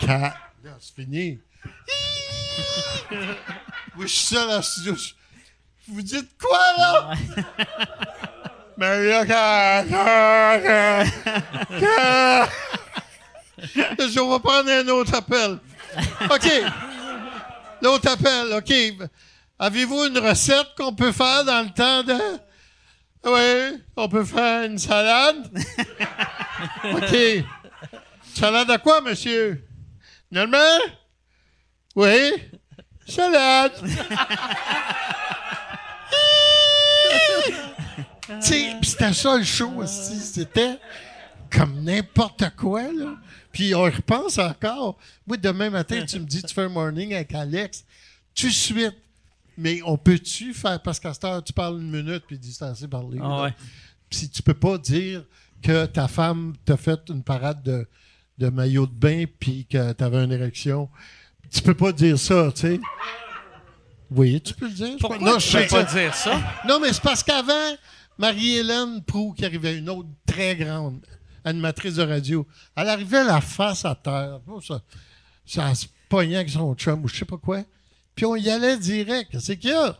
Ka. 0.00 0.34
Là, 0.64 0.72
c'est 0.80 0.94
fini. 0.94 1.38
Moi, 3.94 4.06
je 4.06 4.06
suis 4.06 4.34
seul 4.34 4.50
en 4.50 4.62
studio. 4.62 4.94
Vous 5.86 6.00
dites 6.00 6.30
quoi, 6.40 6.58
là? 6.78 7.12
Ka. 9.26 9.84
Ka. 9.84 11.04
Ka. 11.78 12.48
Je 13.58 14.32
vais 14.32 14.40
prendre 14.40 14.70
un 14.70 14.88
autre 14.88 15.14
appel. 15.14 15.58
OK. 16.30 16.48
L'autre 17.82 18.12
appel, 18.12 18.54
OK. 18.54 18.72
Avez-vous 19.58 20.06
une 20.06 20.18
recette 20.18 20.68
qu'on 20.78 20.94
peut 20.94 21.12
faire 21.12 21.44
dans 21.44 21.60
le 21.60 21.70
temps 21.70 22.02
de? 22.02 22.18
Oui, 23.24 23.82
on 23.94 24.08
peut 24.08 24.24
faire 24.24 24.64
une 24.64 24.78
salade? 24.78 25.50
OK. 26.84 27.44
Salade 28.34 28.70
à 28.70 28.78
quoi, 28.78 29.00
monsieur? 29.00 29.66
Normalement? 30.30 30.84
Oui? 31.94 32.32
Salade. 33.06 33.72
Tu 38.26 38.40
sais, 38.40 38.76
pis 38.80 38.88
c'était 38.88 39.12
ça 39.12 39.36
le 39.36 39.44
show 39.44 39.70
aussi. 39.76 40.18
C'était 40.18 40.78
comme 41.50 41.82
n'importe 41.82 42.44
quoi, 42.56 42.82
là. 42.92 43.16
Puis 43.50 43.74
on 43.74 43.82
repense 43.82 44.38
encore. 44.38 44.98
Moi, 45.26 45.36
demain 45.36 45.68
matin, 45.68 46.04
tu 46.06 46.18
me 46.18 46.24
dis, 46.24 46.42
tu 46.42 46.54
fais 46.54 46.62
un 46.62 46.68
morning 46.68 47.12
avec 47.14 47.34
Alex. 47.34 47.84
Tout 48.34 48.46
de 48.46 48.52
suite. 48.52 48.96
Mais 49.58 49.80
on 49.84 49.98
peut-tu 49.98 50.54
faire, 50.54 50.80
parce 50.80 50.98
qu'à 50.98 51.12
cette 51.12 51.24
heure, 51.24 51.44
tu 51.44 51.52
parles 51.52 51.78
une 51.78 51.90
minute, 51.90 52.24
puis 52.26 52.36
il 52.36 52.38
dit, 52.38 52.54
c'est 52.54 52.64
assez 52.64 52.88
parlé. 52.88 53.18
Ah 53.22 53.42
ouais. 53.42 53.54
Puis 54.08 54.30
tu 54.30 54.42
peux 54.42 54.54
pas 54.54 54.78
dire 54.78 55.24
que 55.62 55.86
ta 55.86 56.08
femme 56.08 56.54
t'a 56.64 56.76
fait 56.76 57.00
une 57.08 57.22
parade 57.22 57.62
de, 57.62 57.88
de 58.38 58.48
maillot 58.48 58.86
de 58.86 58.92
bain, 58.92 59.24
puis 59.38 59.66
que 59.66 59.92
t'avais 59.92 60.24
une 60.24 60.32
érection. 60.32 60.90
Tu 61.50 61.62
peux 61.62 61.74
pas 61.74 61.92
dire 61.92 62.18
ça, 62.18 62.50
tu 62.54 62.60
sais. 62.60 62.80
Oui, 64.10 64.40
tu 64.40 64.52
peux 64.54 64.66
le 64.66 64.74
dire. 64.74 64.96
Pourquoi 65.00 65.18
non, 65.18 65.38
tu 65.38 65.48
je 65.48 65.58
peux 65.58 65.66
pas 65.68 65.84
dire 65.84 66.14
ça? 66.14 66.40
Non, 66.68 66.80
mais 66.80 66.92
c'est 66.92 67.02
parce 67.02 67.22
qu'avant, 67.22 67.76
Marie-Hélène 68.18 69.02
Proux, 69.02 69.32
qui 69.32 69.44
arrivait, 69.44 69.78
une 69.78 69.88
autre 69.88 70.08
très 70.26 70.56
grande 70.56 71.00
animatrice 71.44 71.94
de 71.94 72.02
radio, 72.02 72.46
elle 72.76 72.88
arrivait 72.88 73.24
la 73.24 73.40
face 73.40 73.84
à 73.84 73.94
terre. 73.94 74.40
Ça, 74.66 74.82
ça 75.46 75.74
se 75.74 75.86
pognait 76.08 76.36
avec 76.36 76.50
son 76.50 76.74
chum 76.74 77.04
ou 77.04 77.08
je 77.08 77.16
sais 77.16 77.24
pas 77.24 77.38
quoi. 77.38 77.62
Puis 78.14 78.26
on 78.26 78.36
y 78.36 78.50
allait 78.50 78.78
direct. 78.78 79.30
Qu'est-ce 79.32 79.52
qu'il 79.52 79.70
y 79.70 79.72
a? 79.72 79.98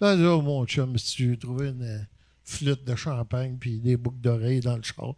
Là, 0.00 0.12
elle 0.12 0.18
dit, 0.18 0.24
oh, 0.24 0.42
mon 0.42 0.66
chum, 0.66 0.98
si 0.98 1.16
tu 1.16 1.30
veux 1.30 1.36
trouver 1.36 1.68
une 1.68 2.06
flûte 2.46 2.84
de 2.84 2.94
champagne 2.94 3.58
puis 3.58 3.80
des 3.80 3.96
boucles 3.96 4.20
d'oreilles 4.20 4.60
dans 4.60 4.76
le 4.76 4.82
char, 4.82 5.14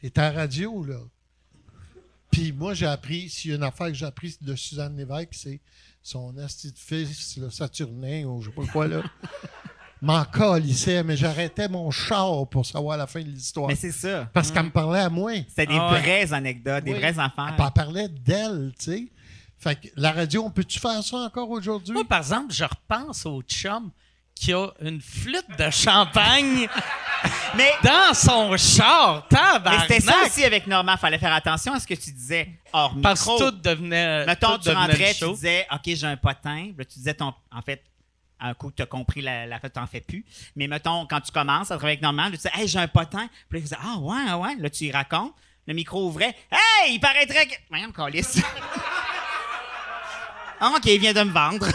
t'es 0.00 0.18
à 0.18 0.32
la 0.32 0.40
radio, 0.40 0.84
là. 0.84 1.00
Puis 2.30 2.52
moi, 2.52 2.74
j'ai 2.74 2.86
appris, 2.86 3.28
s'il 3.28 3.50
y 3.50 3.54
a 3.54 3.56
une 3.56 3.62
affaire 3.62 3.88
que 3.88 3.94
j'ai 3.94 4.06
appris 4.06 4.36
de 4.40 4.54
Suzanne 4.54 4.96
Lévesque, 4.96 5.32
c'est 5.32 5.60
son 6.02 6.36
asti 6.38 6.70
de 6.70 6.78
fils, 6.78 7.36
le 7.36 7.50
Saturnin, 7.50 8.24
ou 8.24 8.40
je 8.42 8.50
sais 8.50 8.54
pas 8.54 8.66
quoi, 8.66 8.86
là. 8.86 9.02
M'en 10.02 10.24
calissait, 10.24 11.02
mais 11.02 11.16
j'arrêtais 11.16 11.68
mon 11.68 11.90
char 11.90 12.46
pour 12.48 12.66
savoir 12.66 12.98
la 12.98 13.06
fin 13.06 13.22
de 13.22 13.28
l'histoire. 13.28 13.66
Mais 13.68 13.74
c'est 13.74 13.92
ça. 13.92 14.28
Parce 14.32 14.50
qu'elle 14.50 14.66
me 14.66 14.70
parlait 14.70 15.00
à 15.00 15.08
moi. 15.08 15.32
C'était 15.48 15.66
des 15.66 15.78
Ah 15.80 15.88
vraies 15.88 16.32
anecdotes, 16.34 16.84
des 16.84 16.92
vraies 16.92 17.18
affaires. 17.18 17.56
Elle 17.58 17.72
parlait 17.72 18.08
d'elle, 18.08 18.72
tu 18.78 18.84
sais. 18.84 19.12
Fait 19.56 19.74
que 19.74 19.88
la 19.96 20.12
radio, 20.12 20.44
on 20.44 20.50
peut-tu 20.50 20.78
faire 20.78 21.02
ça 21.02 21.16
encore 21.16 21.48
aujourd'hui? 21.48 21.94
Moi, 21.94 22.04
par 22.04 22.18
exemple, 22.18 22.52
je 22.52 22.64
repense 22.64 23.24
au 23.24 23.40
chum 23.42 23.90
qui 24.36 24.52
a 24.52 24.68
une 24.80 25.00
flûte 25.00 25.46
de 25.58 25.70
champagne 25.70 26.68
Mais, 27.56 27.72
dans 27.82 28.12
son 28.14 28.56
char. 28.56 29.26
mais 29.30 29.36
Tabarnak! 29.36 29.86
c'était 29.88 30.00
ça 30.00 30.14
aussi 30.24 30.44
avec 30.44 30.66
Normand. 30.66 30.96
Fallait 30.96 31.18
faire 31.18 31.32
attention 31.32 31.72
à 31.72 31.80
ce 31.80 31.86
que 31.86 31.94
tu 31.94 32.12
disais 32.12 32.50
hors 32.72 32.94
micro. 32.94 33.02
Parce 33.02 33.24
que 33.24 33.38
tout 33.38 33.50
devenait. 33.50 34.26
Mettons, 34.26 34.52
tout 34.52 34.64
tu 34.64 34.68
devenait 34.68 34.86
rentrais, 34.86 35.14
tu 35.14 35.30
disais, 35.30 35.66
OK, 35.72 35.80
j'ai 35.86 36.06
un 36.06 36.16
potin. 36.16 36.72
Là, 36.76 36.84
tu 36.84 36.98
disais, 36.98 37.14
ton, 37.14 37.32
en 37.50 37.62
fait, 37.62 37.82
un 38.38 38.52
coup, 38.52 38.70
tu 38.70 38.82
as 38.82 38.86
compris 38.86 39.22
la, 39.22 39.46
la 39.46 39.58
tu 39.58 39.70
t'en 39.70 39.86
fais 39.86 40.02
plus. 40.02 40.24
Mais 40.54 40.68
mettons, 40.68 41.06
quand 41.06 41.20
tu 41.20 41.32
commences 41.32 41.70
à 41.70 41.76
travailler 41.76 41.94
avec 41.94 42.02
Normand, 42.02 42.24
là, 42.24 42.30
tu 42.32 42.36
disais, 42.36 42.50
hey, 42.54 42.68
j'ai 42.68 42.78
un 42.78 42.88
potin. 42.88 43.28
Puis 43.48 43.58
là, 43.58 43.58
il 43.58 43.62
faisait, 43.62 43.76
ah, 43.82 43.98
ouais, 43.98 44.24
ah, 44.28 44.38
ouais. 44.38 44.56
Là, 44.58 44.68
tu 44.68 44.84
y 44.84 44.92
racontes. 44.92 45.32
Le 45.66 45.74
micro 45.74 46.06
ouvrait. 46.06 46.36
Hey, 46.50 46.94
il 46.94 47.00
paraîtrait 47.00 47.46
que. 47.46 47.54
Voyons, 47.70 47.90
calice. 47.92 48.40
Ah, 50.58 50.72
OK, 50.74 50.86
il 50.86 50.98
vient 50.98 51.12
de 51.12 51.22
me 51.22 51.32
vendre. 51.32 51.66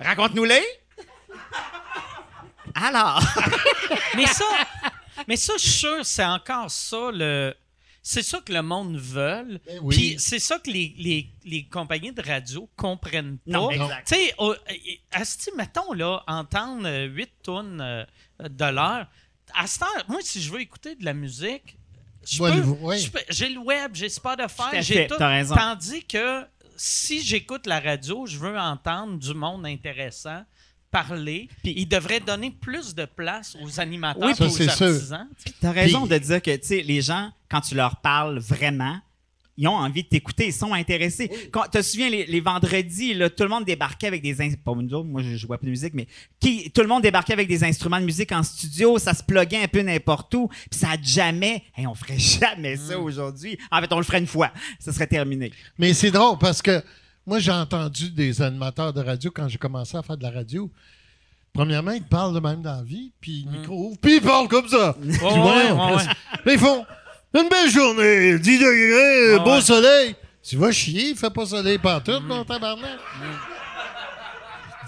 Raconte-nous-les. 0.00 0.62
Alors. 2.74 3.22
Mais 4.16 4.26
ça, 4.26 4.44
mais 5.26 5.36
ça, 5.36 5.54
je 5.56 5.62
suis 5.62 5.70
sûr, 5.72 6.04
c'est 6.06 6.24
encore 6.24 6.70
ça 6.70 7.10
le. 7.12 7.54
C'est 8.02 8.22
ça 8.22 8.40
que 8.44 8.52
le 8.52 8.62
monde 8.62 8.96
veut. 8.96 9.58
Ben 9.66 9.78
oui. 9.82 9.96
Puis 9.96 10.16
c'est 10.18 10.38
ça 10.38 10.58
que 10.58 10.70
les, 10.70 10.94
les, 10.98 11.28
les 11.44 11.64
compagnies 11.64 12.12
de 12.12 12.20
radio 12.22 12.68
comprennent 12.76 13.38
pas. 13.38 13.50
Non, 13.50 13.70
exact. 13.70 14.06
Tu 14.08 14.14
sais, 14.14 14.34
oh, 14.38 14.54
Asti, 15.10 15.50
mettons, 15.56 15.92
là, 15.94 16.22
entendre 16.26 16.88
8 17.08 17.30
tonnes 17.42 17.80
euh, 17.80 18.04
de 18.40 18.64
l'heure. 18.66 19.06
À 19.54 19.66
cette 19.66 19.82
heure, 19.82 20.04
moi, 20.08 20.18
si 20.22 20.42
je 20.42 20.52
veux 20.52 20.60
écouter 20.60 20.94
de 20.96 21.04
la 21.04 21.14
musique, 21.14 21.76
le- 22.50 22.62
j'ai 23.30 23.48
le 23.48 23.58
web, 23.60 23.92
j'ai 23.94 24.08
Spotify, 24.10 24.62
j'ai 24.82 25.06
tout. 25.06 25.16
Tandis 25.56 26.04
que 26.04 26.44
si 26.76 27.22
j'écoute 27.22 27.66
la 27.66 27.80
radio, 27.80 28.26
je 28.26 28.36
veux 28.38 28.58
entendre 28.58 29.18
du 29.18 29.32
monde 29.34 29.64
intéressant 29.66 30.42
parler. 30.94 31.48
Puis 31.64 31.74
il 31.76 31.86
devrait 31.86 32.20
donner 32.20 32.52
plus 32.52 32.94
de 32.94 33.04
place 33.04 33.56
aux 33.62 33.80
animateurs 33.80 34.22
Oui, 34.22 34.32
et 34.38 34.42
aux 34.44 34.48
c'est 34.48 34.68
sûr. 34.70 34.86
artisans. 34.86 35.28
tu. 35.44 35.52
T'as 35.60 35.72
raison 35.72 36.06
Puis- 36.06 36.10
de 36.10 36.18
dire 36.24 36.40
que, 36.40 36.54
tu 36.56 36.66
sais, 36.68 36.82
les 36.82 37.00
gens, 37.02 37.30
quand 37.50 37.60
tu 37.62 37.74
leur 37.74 37.96
parles 37.96 38.38
vraiment, 38.38 38.96
ils 39.56 39.68
ont 39.68 39.76
envie 39.76 40.02
de 40.02 40.08
t'écouter, 40.08 40.46
ils 40.48 40.52
sont 40.52 40.72
intéressés. 40.72 41.30
Quand, 41.52 41.62
te 41.70 41.80
souviens, 41.82 42.10
les, 42.10 42.26
les 42.26 42.40
vendredis, 42.40 43.14
là, 43.14 43.30
tout 43.30 43.42
le 43.44 43.48
monde 43.48 43.64
débarquait 43.64 44.08
avec 44.08 44.20
des 44.22 44.40
instruments. 44.40 44.74
Pas 44.76 44.82
nous 44.82 44.94
autres, 44.94 45.08
moi, 45.08 45.22
je 45.22 45.36
jouais 45.36 45.56
pas 45.58 45.64
de 45.64 45.70
musique, 45.70 45.94
mais 45.94 46.06
qui, 46.40 46.70
tout 46.72 46.80
le 46.80 46.88
monde 46.88 47.02
débarquait 47.02 47.34
avec 47.34 47.46
des 47.48 47.62
instruments 47.64 48.00
de 48.00 48.04
musique 48.04 48.32
en 48.32 48.42
studio, 48.42 48.98
ça 48.98 49.14
se 49.14 49.22
pluguait 49.22 49.62
un 49.62 49.68
peu 49.68 49.80
n'importe 49.82 50.32
où, 50.34 50.48
puis 50.48 50.78
ça 50.80 50.90
a 50.90 50.96
jamais. 51.00 51.62
Hey, 51.76 51.86
on 51.86 51.94
ferait 51.94 52.18
jamais 52.40 52.76
ça 52.76 52.98
aujourd'hui. 52.98 53.56
En 53.70 53.80
fait, 53.80 53.92
on 53.92 53.98
le 53.98 54.04
ferait 54.04 54.18
une 54.18 54.26
fois, 54.26 54.52
ça 54.80 54.92
serait 54.92 55.06
terminé. 55.06 55.52
Mais 55.78 55.92
c'est 55.94 56.10
drôle 56.10 56.38
parce 56.38 56.60
que 56.60 56.82
moi, 57.26 57.38
j'ai 57.38 57.52
entendu 57.52 58.10
des 58.10 58.42
animateurs 58.42 58.92
de 58.92 59.02
radio 59.02 59.30
quand 59.30 59.48
j'ai 59.48 59.58
commencé 59.58 59.96
à 59.96 60.02
faire 60.02 60.16
de 60.16 60.22
la 60.22 60.30
radio. 60.30 60.70
Premièrement, 61.52 61.92
ils 61.92 62.02
parlent 62.02 62.34
de 62.34 62.40
même 62.40 62.62
dans 62.62 62.76
la 62.76 62.82
vie, 62.82 63.12
puis 63.20 63.46
le 63.50 63.58
micro 63.58 63.86
ouvre, 63.86 63.98
puis 64.00 64.16
ils 64.16 64.20
parlent 64.20 64.48
comme 64.48 64.68
ça. 64.68 64.96
Ouais, 65.00 65.70
ouais. 65.70 66.04
Là, 66.44 66.52
ils 66.52 66.58
font 66.58 66.84
une 67.32 67.48
belle 67.48 67.70
journée, 67.70 68.38
10 68.38 68.58
degrés, 68.58 69.38
beau 69.44 69.60
soleil. 69.60 70.16
Tu 70.42 70.56
vas 70.56 70.72
chier, 70.72 71.10
il 71.10 71.16
fait 71.16 71.30
pas 71.30 71.46
soleil 71.46 71.78
pantoute, 71.78 72.22
mon 72.24 72.44
tabarnak. 72.44 72.98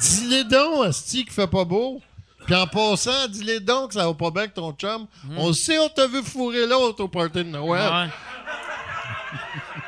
Dis-les 0.01 0.45
donc, 0.45 0.87
Asti, 0.87 1.25
qu'il 1.25 1.33
fait 1.33 1.47
pas 1.47 1.65
beau. 1.65 2.03
Puis 2.45 2.55
en 2.55 2.67
passant, 2.67 3.27
dis-les 3.29 3.61
donc, 3.61 3.93
ça 3.93 4.07
va 4.07 4.15
pas 4.15 4.31
bien 4.31 4.43
avec 4.43 4.55
ton 4.55 4.73
chum. 4.73 5.07
On 5.37 5.53
sait, 5.53 5.79
on 5.79 5.89
t'a 5.89 6.07
vu 6.07 6.23
fourrer 6.23 6.67
l'autre 6.67 7.03
au 7.03 7.09
party 7.09 7.39
de 7.39 7.43
Noël. 7.45 7.93
Ouais. 7.93 8.09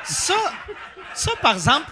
ça, 0.03 0.35
ça, 1.13 1.31
par 1.41 1.53
exemple, 1.53 1.85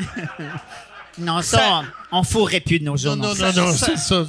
Non, 1.18 1.42
ça, 1.42 1.58
Ça- 1.58 1.82
on, 2.12 2.18
on 2.20 2.22
fourrait 2.22 2.60
plus 2.60 2.78
de 2.78 2.84
nos 2.84 2.96
jours. 2.96 3.16
Non, 3.16 3.28
non, 3.28 3.34
ça. 3.34 3.52
non, 3.52 3.66
non, 3.66 3.72
ça- 3.72 3.86
c'est 3.86 3.96
ça. 3.98 4.24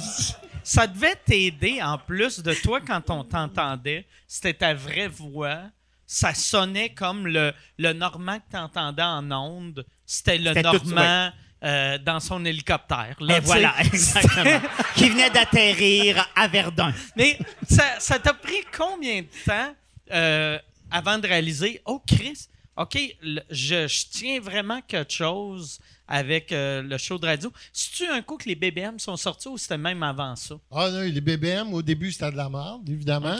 ça 0.62 0.86
devait 0.86 1.14
t'aider 1.24 1.80
en 1.82 1.96
plus 1.96 2.40
de 2.40 2.52
toi 2.54 2.80
quand 2.80 3.08
on 3.10 3.24
t'entendait. 3.24 4.06
C'était 4.26 4.54
ta 4.54 4.74
vraie 4.74 5.08
voix. 5.08 5.60
Ça 6.06 6.34
sonnait 6.34 6.90
comme 6.92 7.26
le, 7.26 7.52
le 7.78 7.92
Normand 7.92 8.38
que 8.38 8.50
t'entendais 8.52 9.02
en 9.02 9.30
onde. 9.30 9.86
C'était 10.04 10.36
le 10.38 10.52
Normand 10.60 11.30
euh, 11.64 11.96
dans 11.98 12.18
son 12.20 12.44
hélicoptère. 12.44 13.14
là, 13.20 13.36
Et 13.36 13.40
tu 13.40 13.46
sais. 13.46 13.52
voilà, 13.52 13.74
exactement. 13.80 14.60
Qui 14.96 15.08
venait 15.08 15.30
d'atterrir 15.30 16.28
à 16.34 16.48
Verdun. 16.48 16.92
Mais 17.16 17.38
ça 17.70 17.84
ça 18.00 18.18
t'a 18.18 18.34
pris 18.34 18.60
combien 18.76 19.22
de 19.22 19.28
temps 19.46 19.72
euh, 20.10 20.58
avant 20.90 21.18
de 21.18 21.26
réaliser, 21.28 21.80
oh 21.86 22.02
Chris, 22.06 22.48
OK, 22.76 22.98
le- 23.22 23.42
je, 23.50 23.86
je 23.86 24.04
tiens 24.10 24.40
vraiment 24.40 24.80
quelque 24.80 25.12
chose 25.12 25.78
avec 26.08 26.52
euh, 26.52 26.82
le 26.82 26.96
show 26.98 27.18
de 27.18 27.26
radio. 27.26 27.52
C'est-tu 27.72 28.06
un 28.10 28.22
coup 28.22 28.36
que 28.38 28.48
les 28.48 28.54
BBM 28.54 28.98
sont 28.98 29.16
sortis 29.16 29.48
ou 29.48 29.58
c'était 29.58 29.76
même 29.78 30.02
avant 30.02 30.34
ça? 30.36 30.54
Ah 30.70 30.90
non, 30.90 31.00
les 31.02 31.20
BBM, 31.20 31.72
au 31.74 31.82
début, 31.82 32.10
c'était 32.12 32.30
de 32.32 32.36
la 32.36 32.48
merde, 32.48 32.88
évidemment. 32.88 33.36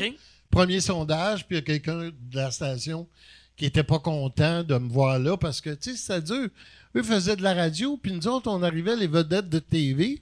Premier 0.51 0.81
sondage, 0.81 1.47
puis 1.47 1.57
il 1.57 1.61
y 1.61 1.63
a 1.63 1.65
quelqu'un 1.65 2.11
de 2.11 2.37
la 2.37 2.51
station 2.51 3.09
qui 3.57 3.65
était 3.67 3.83
pas 3.85 3.99
content 3.99 4.63
de 4.63 4.77
me 4.77 4.89
voir 4.91 5.19
là 5.19 5.37
parce 5.37 5.61
que, 5.63 5.71
tu 5.71 5.93
sais, 5.93 5.97
c'est 5.97 6.25
dur. 6.25 6.49
Eux 6.95 7.03
faisaient 7.03 7.37
de 7.37 7.43
la 7.43 7.55
radio, 7.55 7.97
puis 7.97 8.13
nous 8.13 8.27
autres, 8.29 8.51
on 8.51 8.63
arrivait 8.63 8.97
les 8.97 9.07
vedettes 9.07 9.49
de 9.49 9.59
TV. 9.61 10.21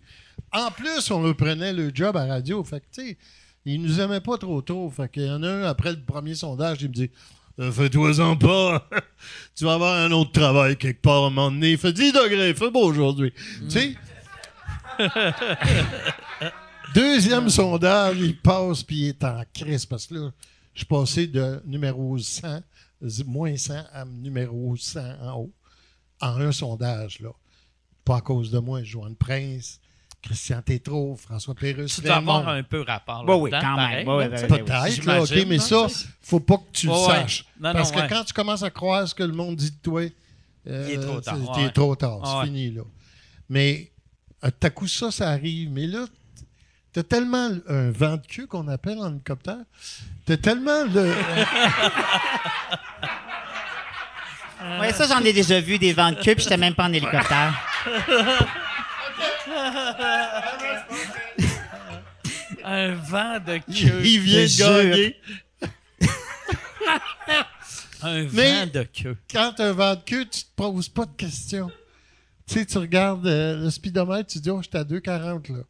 En 0.52 0.70
plus, 0.70 1.10
on 1.10 1.20
leur 1.22 1.36
prenait 1.36 1.72
le 1.72 1.90
job 1.92 2.16
à 2.16 2.26
radio. 2.26 2.62
Fait 2.62 2.78
que, 2.80 2.86
tu 2.92 3.08
sais, 3.08 3.18
ils 3.64 3.82
nous 3.82 4.00
aimaient 4.00 4.20
pas 4.20 4.38
trop 4.38 4.62
trop. 4.62 4.88
Fait 4.90 5.10
qu'il 5.10 5.24
y 5.24 5.30
en 5.30 5.42
a 5.42 5.48
un, 5.48 5.62
après 5.64 5.90
le 5.92 6.00
premier 6.00 6.34
sondage, 6.36 6.78
il 6.82 6.88
me 6.88 6.94
dit 6.94 7.10
Fais-toi-en 7.72 8.36
pas. 8.36 8.88
tu 9.54 9.64
vas 9.64 9.74
avoir 9.74 9.94
un 9.98 10.10
autre 10.12 10.32
travail 10.32 10.76
quelque 10.76 11.02
part 11.02 11.24
à 11.24 11.26
un 11.26 11.30
moment 11.30 11.50
donné. 11.50 11.72
Il 11.72 11.78
fait 11.78 11.92
10 11.92 12.12
degrés, 12.12 12.50
il 12.50 12.54
fait 12.56 12.70
beau 12.70 12.84
aujourd'hui. 12.84 13.32
Tu 13.68 13.70
sais? 13.70 13.94
Deuxième 16.94 17.48
sondage, 17.48 18.18
il 18.18 18.36
passe 18.40 18.82
puis 18.82 18.96
il 18.98 19.08
est 19.08 19.24
en 19.24 19.42
crise 19.54 19.86
parce 19.86 20.06
que 20.06 20.14
là, 20.14 20.30
je 20.74 20.80
suis 20.80 20.86
passé 20.86 21.26
de 21.26 21.62
numéro 21.64 22.18
100, 22.18 22.60
z- 23.04 23.24
moins 23.24 23.56
100 23.56 23.74
à 23.92 24.04
numéro 24.04 24.74
100 24.76 25.00
en 25.22 25.32
haut, 25.40 25.52
en 26.20 26.40
un 26.40 26.52
sondage. 26.52 27.20
Là. 27.20 27.30
Pas 28.04 28.16
à 28.16 28.20
cause 28.20 28.50
de 28.50 28.58
moi, 28.58 28.82
Joanne 28.82 29.14
Prince, 29.14 29.80
Christian 30.22 30.60
Tétrault, 30.62 31.16
François 31.16 31.54
Pérusse. 31.54 31.94
Tu 31.96 32.02
dois 32.02 32.16
avoir 32.16 32.46
un 32.48 32.62
peu 32.62 32.82
rapport 32.82 33.24
Oui, 33.26 33.34
oui, 33.36 33.50
là-dedans, 33.50 33.68
quand 33.74 33.76
même. 33.88 34.04
pareil, 34.04 34.06
Oui, 34.06 34.24
là, 34.24 34.30
oui, 34.30 34.38
sais. 34.38 34.44
oui, 34.44 34.52
oui. 34.52 34.64
Peut-être, 34.64 35.04
là, 35.06 35.22
OK, 35.22 35.46
mais 35.48 35.58
ça, 35.58 35.86
faut 36.22 36.40
pas 36.40 36.56
que 36.58 36.72
tu 36.72 36.86
le 36.88 36.94
saches. 36.94 37.44
Non, 37.58 37.68
non, 37.70 37.74
Parce 37.74 37.90
que 37.90 37.98
ouais. 38.00 38.06
quand 38.08 38.24
tu 38.24 38.32
commences 38.34 38.62
à 38.62 38.70
croire 38.70 39.08
ce 39.08 39.14
que 39.14 39.22
le 39.22 39.32
monde 39.32 39.56
dit 39.56 39.70
de 39.70 39.76
toi, 39.82 40.02
euh, 40.68 40.86
Il 40.88 40.94
est 40.94 41.00
trop 41.00 41.20
tard, 41.20 41.36
trop 41.72 41.96
tard, 41.96 42.18
c'est 42.24 42.36
Ouais. 42.36 42.44
fini, 42.44 42.70
là. 42.70 42.82
Mais, 43.48 43.90
euh, 44.44 44.50
tout 44.50 44.66
à 44.66 44.70
coup, 44.70 44.86
ça, 44.86 45.10
ça 45.10 45.30
arrive. 45.30 45.70
Mais 45.70 45.86
là, 45.86 46.04
t'as 46.92 47.02
tellement 47.02 47.50
un 47.68 47.90
vent 47.90 48.16
de 48.16 48.26
queue 48.26 48.46
qu'on 48.46 48.68
appelle 48.68 48.98
en 48.98 49.10
hélicoptère. 49.10 49.56
T'as 50.26 50.36
tellement 50.36 50.84
le... 50.84 51.14
Ouais, 54.80 54.92
ça, 54.92 55.06
j'en 55.06 55.20
ai 55.24 55.32
déjà 55.32 55.58
vu 55.60 55.78
des 55.78 55.92
vents 55.94 56.10
de 56.10 56.16
queue, 56.16 56.34
puis 56.34 56.42
j'étais 56.44 56.58
même 56.58 56.74
pas 56.74 56.84
en 56.84 56.92
hélicoptère. 56.92 57.54
Un 62.64 62.94
vent 62.94 63.38
de 63.40 63.58
queue. 63.58 64.04
Il 64.04 64.20
vient 64.20 64.44
de 64.44 64.58
gagner. 64.58 65.16
Un 68.02 68.24
Mais- 68.32 68.64
vent 68.66 68.72
de 68.72 68.82
queue. 68.84 69.16
Quand 69.30 69.60
un 69.60 69.72
vent 69.72 69.94
de 69.94 70.00
queue, 70.00 70.24
tu 70.24 70.40
te 70.42 70.48
poses 70.56 70.88
pas 70.88 71.04
de 71.06 71.14
questions. 71.16 71.70
Tu 72.46 72.54
sais, 72.54 72.66
tu 72.66 72.78
regardes 72.78 73.26
euh, 73.26 73.62
le 73.64 73.70
speedomètre, 73.70 74.30
tu 74.32 74.38
dis, 74.40 74.50
oh, 74.50 74.60
j'étais 74.62 74.78
à 74.78 74.84
2,40 74.84 75.52
là. 75.52 75.62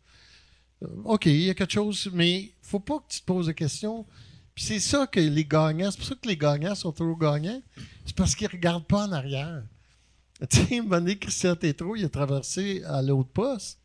Euh, 0.82 0.86
OK, 1.04 1.26
il 1.26 1.42
y 1.42 1.50
a 1.50 1.54
quelque 1.54 1.72
chose, 1.72 2.08
mais 2.12 2.52
faut 2.62 2.80
pas 2.80 2.98
que 3.00 3.12
tu 3.12 3.20
te 3.20 3.24
poses 3.26 3.46
de 3.48 3.52
questions. 3.52 4.06
Puis 4.54 4.64
c'est 4.64 4.80
ça 4.80 5.06
que 5.06 5.20
les 5.20 5.44
gagnants, 5.44 5.90
c'est 5.90 5.98
pour 5.98 6.06
ça 6.06 6.14
que 6.14 6.26
les 6.28 6.36
gagnants 6.36 6.74
sont 6.74 6.92
toujours 6.92 7.18
gagnants. 7.18 7.60
C'est 8.06 8.16
parce 8.16 8.34
qu'ils 8.34 8.48
regardent 8.48 8.86
pas 8.86 9.06
en 9.06 9.12
arrière. 9.12 9.62
Tu 10.48 10.64
sais, 10.64 10.80
donné, 10.80 11.18
Christian 11.18 11.54
Tétrault, 11.54 11.96
il 11.96 12.04
a 12.04 12.08
traversé 12.08 12.82
à 12.84 13.02
l'autre 13.02 13.28
poste. 13.28 13.78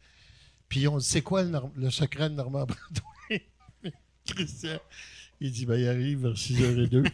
Puis 0.70 0.88
on 0.88 0.98
dit, 0.98 1.06
c'est 1.06 1.22
quoi 1.22 1.44
le, 1.44 1.90
secret 1.90 2.30
de 2.30 2.36
Normand 2.36 2.66
Brandouin? 2.66 3.92
Christian, 4.28 4.80
il 5.42 5.52
dit, 5.52 5.66
ben, 5.66 5.80
il 5.80 5.88
arrive 5.88 6.22
vers 6.22 6.34
6h02. 6.34 7.10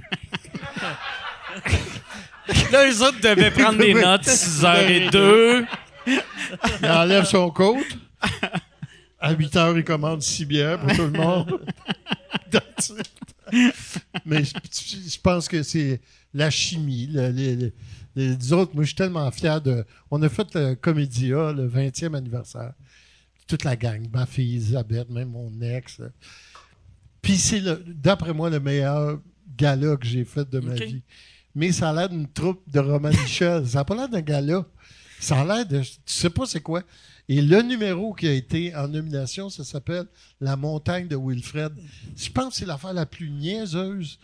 Là, 2.72 2.90
eux 2.90 3.04
autres 3.04 3.20
devaient 3.20 3.52
prendre 3.52 3.80
des 3.80 3.94
notes 4.02 4.24
6h02. 4.24 5.66
Il 6.08 6.88
enlève 6.88 7.26
son 7.26 7.50
coat. 7.52 7.84
À 9.20 9.34
8 9.34 9.56
heures, 9.56 9.78
il 9.78 9.84
commande 9.84 10.22
6 10.22 10.46
bières 10.46 10.80
pour 10.80 10.96
tout 10.96 11.04
le 11.04 11.12
monde. 11.12 11.62
Mais 14.26 14.44
je, 14.44 15.20
pense 15.20 15.48
que 15.48 15.62
c'est 15.62 16.00
la 16.34 16.50
chimie. 16.50 17.08
le- 17.08 17.30
les, 17.30 17.74
les- 18.16 18.36
les 18.36 18.54
autres, 18.54 18.74
moi, 18.74 18.84
je 18.84 18.88
suis 18.88 18.96
tellement 18.96 19.30
fier 19.32 19.62
de. 19.62 19.86
On 20.10 20.22
a 20.22 20.30
fait 20.30 20.54
le 20.56 20.76
Comédia, 20.76 21.52
le 21.54 21.68
20e 21.68 22.16
anniversaire. 22.16 22.74
Toute 23.48 23.64
la 23.64 23.76
gang, 23.76 24.06
ma 24.14 24.26
fille 24.26 24.56
Elisabeth, 24.56 25.10
même 25.10 25.30
mon 25.32 25.52
ex. 25.62 26.02
Puis 27.22 27.38
c'est, 27.38 27.62
d'après 27.88 28.34
moi, 28.34 28.50
le 28.50 28.60
meilleur 28.60 29.20
gala 29.58 29.96
que 29.98 30.06
j'ai 30.08 30.26
fait 30.26 30.50
de 30.50 30.60
ma 30.60 30.74
vie. 30.86 31.02
Mais 31.54 31.72
ça 31.72 31.90
a 31.90 31.94
l'air 31.94 32.10
d'une 32.10 32.28
troupe 32.28 32.62
de 32.72 32.80
Roman 32.80 33.10
Michel. 33.10 33.68
Ça 33.68 33.80
n'a 33.80 33.86
pas 33.86 33.96
l'air 33.96 34.10
d'un 34.10 34.22
gala. 34.22 34.66
Ça 35.20 35.42
a 35.42 35.46
l'air 35.46 35.66
de. 35.66 35.82
Tu 35.82 35.90
sais 36.06 36.30
pas 36.30 36.46
c'est 36.46 36.62
quoi. 36.62 36.84
Et 37.28 37.42
le 37.42 37.62
numéro 37.62 38.14
qui 38.14 38.28
a 38.28 38.34
été 38.34 38.76
en 38.76 38.88
nomination, 38.88 39.50
ça 39.50 39.64
s'appelle 39.64 40.06
La 40.40 40.56
montagne 40.56 41.08
de 41.08 41.16
Wilfred. 41.16 41.74
Je 42.18 42.30
pense 42.32 42.50
que 42.50 42.56
c'est 42.56 42.66
l'affaire 42.66 42.94
la 42.94 43.06
plus 43.06 43.30
niaiseuse, 43.30 44.18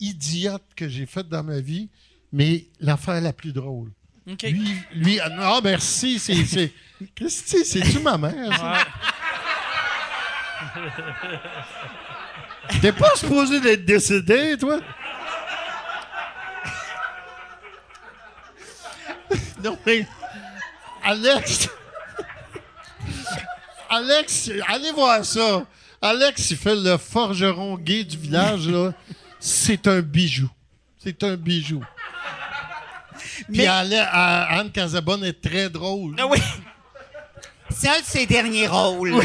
idiote 0.00 0.64
que 0.74 0.88
j'ai 0.88 1.06
faite 1.06 1.28
dans 1.28 1.44
ma 1.44 1.60
vie, 1.60 1.88
mais 2.32 2.66
l'affaire 2.80 3.20
la 3.20 3.32
plus 3.32 3.52
drôle. 3.52 3.90
Lui, 4.26 4.76
lui, 4.94 5.20
ah 5.20 5.60
merci, 5.62 6.18
c'est. 6.18 6.44
c'est 6.44 6.72
Christy, 7.16 7.64
c'est-tu 7.64 8.00
ma 8.00 8.18
mère, 8.18 8.56
ça? 8.56 8.78
T'es 12.80 12.92
pas 12.92 13.16
supposé 13.16 13.60
d'être 13.60 13.84
décédé, 13.84 14.56
toi? 14.58 14.78
non, 19.64 19.78
mais. 19.84 20.06
Alex. 21.02 21.68
Alex, 23.90 24.50
allez 24.68 24.92
voir 24.92 25.24
ça. 25.24 25.64
Alex, 26.02 26.50
il 26.50 26.56
fait 26.56 26.76
le 26.76 26.96
forgeron 26.96 27.76
gay 27.76 28.04
du 28.04 28.16
village, 28.16 28.68
là. 28.68 28.92
C'est 29.40 29.86
un 29.88 30.00
bijou. 30.00 30.48
C'est 30.98 31.24
un 31.24 31.36
bijou. 31.36 31.82
Puis 33.48 33.58
Mais- 33.58 33.66
Ale- 33.66 33.94
à- 34.10 34.58
Anne 34.58 34.70
Casabonne 34.70 35.24
est 35.24 35.40
très 35.40 35.68
drôle. 35.70 36.16
Ah 36.18 36.26
oui. 36.26 36.38
C'est 37.70 37.88
un 37.88 38.00
de 38.00 38.04
ses 38.04 38.26
derniers 38.26 38.66
rôles. 38.66 39.22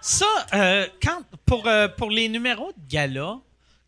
Ça, 0.00 0.26
euh, 0.54 0.86
quand, 1.02 1.22
pour, 1.44 1.66
euh, 1.66 1.88
pour 1.88 2.10
les 2.10 2.28
numéros 2.28 2.72
de 2.76 2.88
gala 2.88 3.38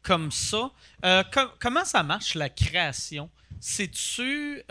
comme 0.03 0.33
ça, 0.33 0.71
euh, 1.05 1.23
com- 1.33 1.51
comment 1.61 1.85
ça 1.85 2.03
marche 2.03 2.35
la 2.35 2.49
création? 2.49 3.31
C'est-tu. 3.61 4.63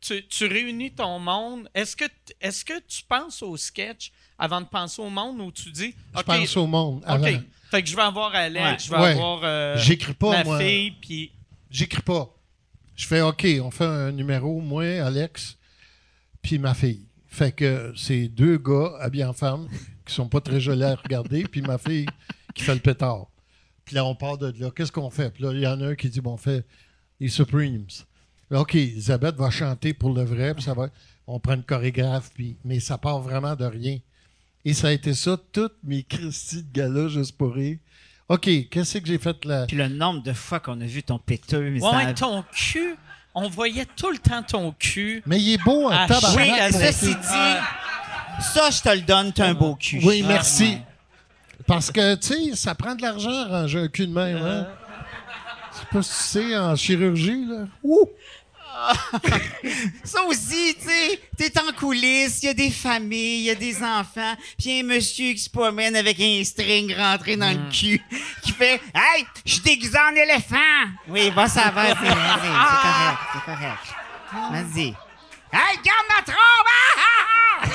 tu, 0.00 0.26
tu 0.28 0.46
réunis 0.46 0.92
ton 0.92 1.18
monde? 1.18 1.68
Est-ce 1.74 1.96
que, 1.96 2.04
t- 2.04 2.36
est-ce 2.40 2.64
que 2.64 2.78
tu 2.86 3.02
penses 3.08 3.42
au 3.42 3.56
sketch 3.56 4.12
avant 4.38 4.60
de 4.60 4.66
penser 4.66 5.00
au 5.00 5.10
monde 5.10 5.40
ou 5.40 5.50
tu 5.52 5.70
dis. 5.70 5.94
Je 6.16 6.22
pense 6.22 6.56
au 6.56 6.66
monde. 6.66 7.02
avant. 7.06 7.24
OK. 7.28 7.40
Fait 7.72 7.82
que 7.82 7.88
je 7.88 7.96
vais 7.96 8.02
avoir 8.02 8.34
Alex, 8.34 8.84
je 8.84 8.90
vais 8.90 8.98
Ouais. 8.98 9.10
avoir. 9.12 9.40
euh, 9.44 9.76
J'écris 9.78 10.12
pas, 10.12 10.30
ma 10.30 10.44
moi. 10.44 10.58
fille, 10.60 10.90
puis. 11.00 11.32
J'écris 11.70 12.02
pas. 12.02 12.28
Je 12.94 13.06
fais 13.06 13.22
OK, 13.22 13.46
on 13.62 13.70
fait 13.70 13.86
un 13.86 14.12
numéro, 14.12 14.60
moi, 14.60 14.84
Alex, 15.02 15.56
puis 16.42 16.58
ma 16.58 16.74
fille. 16.74 17.06
Fait 17.28 17.50
que 17.50 17.94
c'est 17.96 18.28
deux 18.28 18.58
gars 18.58 18.92
habillés 19.00 19.24
en 19.24 19.32
femme 19.32 19.66
qui 20.04 20.12
sont 20.14 20.28
pas 20.28 20.42
très 20.42 20.60
jolis 20.60 20.84
à 20.84 20.94
regarder, 20.96 21.44
puis 21.44 21.62
ma 21.62 21.78
fille 21.78 22.04
qui 22.54 22.62
fait 22.62 22.74
le 22.74 22.80
pétard. 22.80 23.28
Puis 23.86 23.94
là, 23.96 24.04
on 24.04 24.14
part 24.14 24.36
de 24.36 24.52
là. 24.60 24.70
Qu'est-ce 24.70 24.92
qu'on 24.92 25.08
fait? 25.08 25.30
Puis 25.32 25.42
là, 25.42 25.52
il 25.54 25.60
y 25.60 25.66
en 25.66 25.80
a 25.80 25.86
un 25.86 25.94
qui 25.94 26.10
dit 26.10 26.20
bon, 26.20 26.34
on 26.34 26.36
fait 26.36 26.66
les 27.20 27.28
Supremes. 27.28 27.86
Là, 28.50 28.60
OK, 28.60 28.74
Elisabeth 28.74 29.36
va 29.36 29.48
chanter 29.48 29.94
pour 29.94 30.12
le 30.12 30.24
vrai, 30.24 30.52
puis 30.54 30.62
ça 30.62 30.74
va. 30.74 30.88
On 31.26 31.40
prend 31.40 31.54
une 31.54 31.62
chorégraphe, 31.64 32.32
puis, 32.34 32.58
mais 32.66 32.80
ça 32.80 32.98
part 32.98 33.20
vraiment 33.20 33.56
de 33.56 33.64
rien. 33.64 33.98
Et 34.64 34.74
ça 34.74 34.88
a 34.88 34.92
été 34.92 35.12
ça, 35.14 35.36
toutes 35.52 35.74
mes 35.82 36.02
Christy 36.04 36.62
de 36.62 36.72
gala 36.72 37.08
juste 37.08 37.36
pour 37.36 37.54
rire. 37.54 37.78
OK, 38.28 38.48
qu'est-ce 38.70 38.98
que 38.98 39.06
j'ai 39.06 39.18
fait 39.18 39.44
là? 39.44 39.66
Puis 39.66 39.76
le 39.76 39.88
nombre 39.88 40.22
de 40.22 40.32
fois 40.32 40.60
qu'on 40.60 40.80
a 40.80 40.84
vu 40.86 41.02
ton 41.02 41.18
péteux, 41.18 41.70
mais 41.70 41.82
Ouais, 41.82 41.90
ça- 41.90 41.96
ouais, 41.96 42.14
ton 42.14 42.44
cul. 42.52 42.94
on 43.34 43.48
voyait 43.48 43.86
tout 43.96 44.10
le 44.10 44.18
temps 44.18 44.42
ton 44.42 44.72
cul. 44.78 45.22
Mais 45.26 45.40
il 45.40 45.54
est 45.54 45.62
beau 45.64 45.86
en 45.90 46.06
tabarnak. 46.06 46.36
Oui, 46.36 46.50
euh, 46.60 46.70
ceci 46.70 47.06
cul. 47.14 47.20
dit, 47.20 48.44
ça, 48.54 48.70
je 48.70 48.80
te 48.80 48.88
le 48.94 49.02
donne, 49.02 49.32
t'as 49.32 49.48
un 49.48 49.54
beau 49.54 49.74
cul. 49.74 50.00
Oui, 50.04 50.22
merci. 50.26 50.78
Parce 51.66 51.90
que, 51.90 52.14
tu 52.14 52.50
sais, 52.50 52.56
ça 52.56 52.74
prend 52.74 52.94
de 52.94 53.02
l'argent 53.02 53.48
ranger 53.48 53.80
un 53.80 53.88
cul 53.88 54.06
de 54.06 54.12
même. 54.12 54.36
Hein? 54.38 54.66
Je 55.72 55.78
sais 55.78 55.86
pas 55.90 56.02
si 56.02 56.10
tu 56.10 56.48
sais, 56.50 56.56
en 56.56 56.76
chirurgie, 56.76 57.44
là. 57.46 57.66
Ouh! 57.82 58.08
Ça 60.04 60.22
aussi, 60.24 60.74
tu 60.80 60.88
sais, 60.88 61.20
t'es 61.36 61.52
en 61.60 61.72
coulisses, 61.72 62.42
il 62.42 62.46
y 62.46 62.48
a 62.48 62.54
des 62.54 62.70
familles, 62.70 63.40
il 63.40 63.44
y 63.44 63.50
a 63.50 63.54
des 63.54 63.76
enfants, 63.82 64.34
puis 64.58 64.70
y 64.70 64.80
a 64.80 64.82
un 64.82 64.86
monsieur 64.86 65.32
qui 65.32 65.38
se 65.38 65.50
promène 65.50 65.94
avec 65.96 66.18
un 66.20 66.42
string 66.44 66.94
rentré 66.96 67.36
dans 67.36 67.50
le 67.50 67.70
cul, 67.70 68.00
qui 68.42 68.52
fait 68.52 68.80
«Hey, 68.94 69.26
je 69.44 69.52
suis 69.52 69.62
déguisé 69.62 69.98
en 69.98 70.14
éléphant!» 70.14 70.56
Oui, 71.08 71.30
va, 71.30 71.48
ça 71.48 71.70
va, 71.70 71.88
c'est 71.88 71.94
correct, 71.94 73.18
c'est 73.32 73.44
correct. 73.44 73.94
Vas-y. 74.50 74.94
«Hey, 75.52 75.76
garde 75.84 76.06
ma 76.08 76.22
trompe! 76.22 76.66
Ah, 76.66 76.96
ah, 76.96 77.62
ah! 77.62 77.66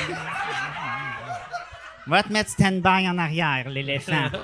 Va 2.08 2.24
te 2.24 2.34
mettre 2.34 2.50
stand-by 2.50 3.08
en 3.08 3.18
arrière, 3.18 3.70
l'éléphant. 3.70 4.30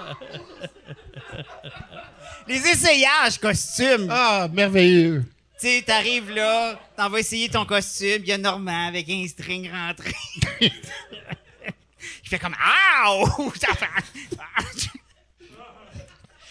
Les 2.48 2.68
essayages 2.68 3.40
costumes. 3.40 4.08
Ah, 4.12 4.48
merveilleux! 4.52 5.24
Tu 5.64 5.70
sais, 5.70 5.82
t'arrives 5.82 6.30
là, 6.32 6.78
t'en 6.98 7.08
vas 7.10 7.20
essayer 7.22 7.48
ton 7.48 7.64
costume, 7.66 8.18
il 8.20 8.26
y 8.28 8.34
a 8.34 8.38
Normand 8.38 8.88
avec 8.88 9.08
un 9.10 9.26
string 9.30 9.72
rentré. 9.72 10.12
Il 10.60 10.70
fait 12.30 12.38
comme 12.38 12.54
Aouh! 13.06 13.54
Ça 13.56 13.74
fait- 13.74 14.90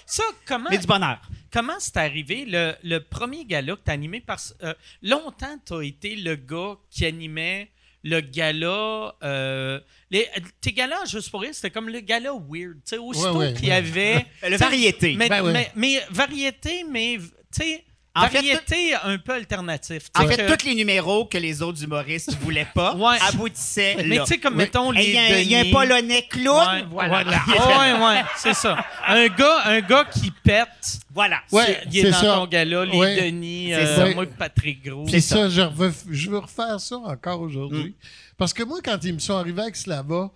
Ça, 0.06 0.22
comment, 0.46 0.70
Mais 0.70 0.78
du 0.78 0.86
bonheur. 0.86 1.20
comment 1.52 1.78
c'est 1.78 1.98
arrivé 1.98 2.46
le, 2.46 2.74
le 2.82 3.00
premier 3.00 3.44
gala 3.44 3.76
que 3.76 3.82
t'as 3.84 3.92
animé? 3.92 4.22
Parce 4.22 4.54
euh, 4.62 4.72
longtemps, 5.02 5.58
t'as 5.62 5.82
été 5.82 6.16
le 6.16 6.36
gars 6.36 6.76
qui 6.90 7.04
animait 7.04 7.70
le 8.04 8.20
gala. 8.22 9.14
euh, 9.22 9.78
les, 10.10 10.26
tes 10.62 10.72
galas, 10.72 11.04
juste 11.04 11.30
pour 11.30 11.42
rire, 11.42 11.54
c'était 11.54 11.70
comme 11.70 11.90
le 11.90 12.00
gala 12.00 12.32
weird. 12.32 12.76
Tu 12.76 12.80
sais, 12.86 12.98
aussitôt 12.98 13.32
Ouais, 13.38 13.48
ouais, 13.48 13.52
qu'il 13.54 13.66
y 13.66 13.68
ouais. 13.68 13.74
avait. 13.74 14.26
Le 14.48 14.56
variété. 14.56 15.14
Mais, 15.16 15.28
Ben 15.28 15.42
ouais. 15.44 15.52
mais, 15.52 15.70
mais 15.76 16.02
variété, 16.10 16.84
mais 16.90 17.18
tu 17.18 17.28
sais, 17.62 17.84
En 18.14 18.26
fait, 18.28 18.34
variété 18.42 18.94
un 19.04 19.16
peu 19.16 19.32
alternatif. 19.32 20.02
En 20.14 20.26
fait, 20.26 20.36
que- 20.46 20.54
tous 20.54 20.66
les 20.66 20.74
numéros 20.74 21.24
que 21.24 21.38
les 21.38 21.62
autres 21.62 21.82
humoristes 21.82 22.34
voulaient 22.42 22.68
pas 22.74 22.94
Ouais. 22.96 23.16
aboutissaient 23.26 24.04
Mais 24.06 24.18
tu 24.18 24.26
sais, 24.26 24.38
comme 24.38 24.52
Oui. 24.54 24.58
mettons 24.64 24.90
les. 24.90 25.04
Il 25.04 25.14
y, 25.14 25.18
a 25.18 25.22
un- 25.22 25.38
il 25.38 25.48
y 25.50 25.54
a 25.54 25.58
un 25.58 25.62
Denis. 25.62 25.72
Polonais 25.72 26.26
clown. 26.28 26.68
Ouais, 26.92 27.08
Voilà. 27.08 27.24
Ouais, 27.48 27.92
ouais, 28.04 28.22
c'est 28.36 28.52
ça. 28.54 28.84
Un 29.06 29.28
gars, 29.28 29.62
un 29.64 29.80
gars 29.80 30.04
qui 30.04 30.30
pète. 30.30 30.98
Voilà. 31.14 31.40
Ouais, 31.50 31.64
c'est- 31.64 31.80
il 31.90 31.98
est 31.98 32.02
c'est 32.02 32.10
dans 32.10 32.16
ça. 32.20 32.34
ton 32.34 32.46
gala, 32.46 32.84
les 32.84 32.98
Ouais. 32.98 33.22
Denis, 33.22 33.68
C'est 33.70 33.76
euh, 33.80 33.96
ça. 34.10 34.14
moi, 34.14 34.26
Patrick 34.38 34.84
Gros. 34.84 35.06
C'est 35.08 35.20
ça, 35.20 35.48
je 35.48 35.62
veux, 35.62 35.94
je 36.10 36.30
veux 36.30 36.38
refaire 36.38 36.78
ça 36.80 36.96
encore 36.96 37.40
aujourd'hui. 37.40 37.94
Parce 38.36 38.52
que 38.52 38.62
moi, 38.62 38.78
quand 38.84 38.98
ils 39.04 39.14
me 39.14 39.18
sont 39.20 39.36
arrivés 39.36 39.62
avec 39.62 39.76
Slava, 39.76 40.30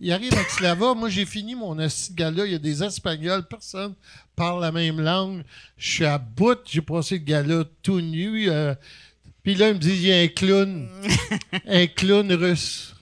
ils 0.00 0.12
arrivent 0.12 0.32
avec 0.34 0.48
Slava, 0.50 0.94
moi 0.94 1.08
j'ai 1.10 1.26
fini 1.26 1.54
mon 1.54 1.78
esti 1.78 2.12
de 2.12 2.16
gala, 2.16 2.46
il 2.46 2.52
y 2.52 2.54
a 2.54 2.58
des 2.58 2.82
Espagnols, 2.82 3.46
personne 3.46 3.94
parle 4.34 4.62
la 4.62 4.72
même 4.72 5.00
langue. 5.00 5.42
Je 5.76 5.90
suis 5.90 6.04
à 6.06 6.16
bout, 6.16 6.58
j'ai 6.64 6.80
passé 6.80 7.18
le 7.18 7.24
gala 7.24 7.64
tout 7.82 8.00
nu. 8.00 8.48
euh, 8.48 8.74
Puis 9.42 9.54
là, 9.54 9.68
il 9.68 9.74
me 9.74 9.78
dit, 9.78 9.90
il 9.90 10.06
y 10.06 10.12
a 10.12 10.20
un 10.20 10.28
clown, 10.28 10.88
un 11.68 11.86
clown 11.86 12.32
russe. 12.32 12.94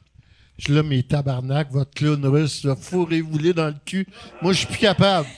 Je 0.59 0.73
là, 0.75 0.83
mes 0.83 1.05
tabarnak, 1.05 1.71
votre 1.71 1.93
clown 1.93 2.27
russe, 2.27 2.67
fourrez-vous-les 2.81 3.53
dans 3.53 3.69
le 3.69 3.77
cul. 3.85 4.07
Moi, 4.43 4.53
je 4.53 4.59
suis 4.59 4.67
plus 4.67 4.79
capable. 4.79 5.29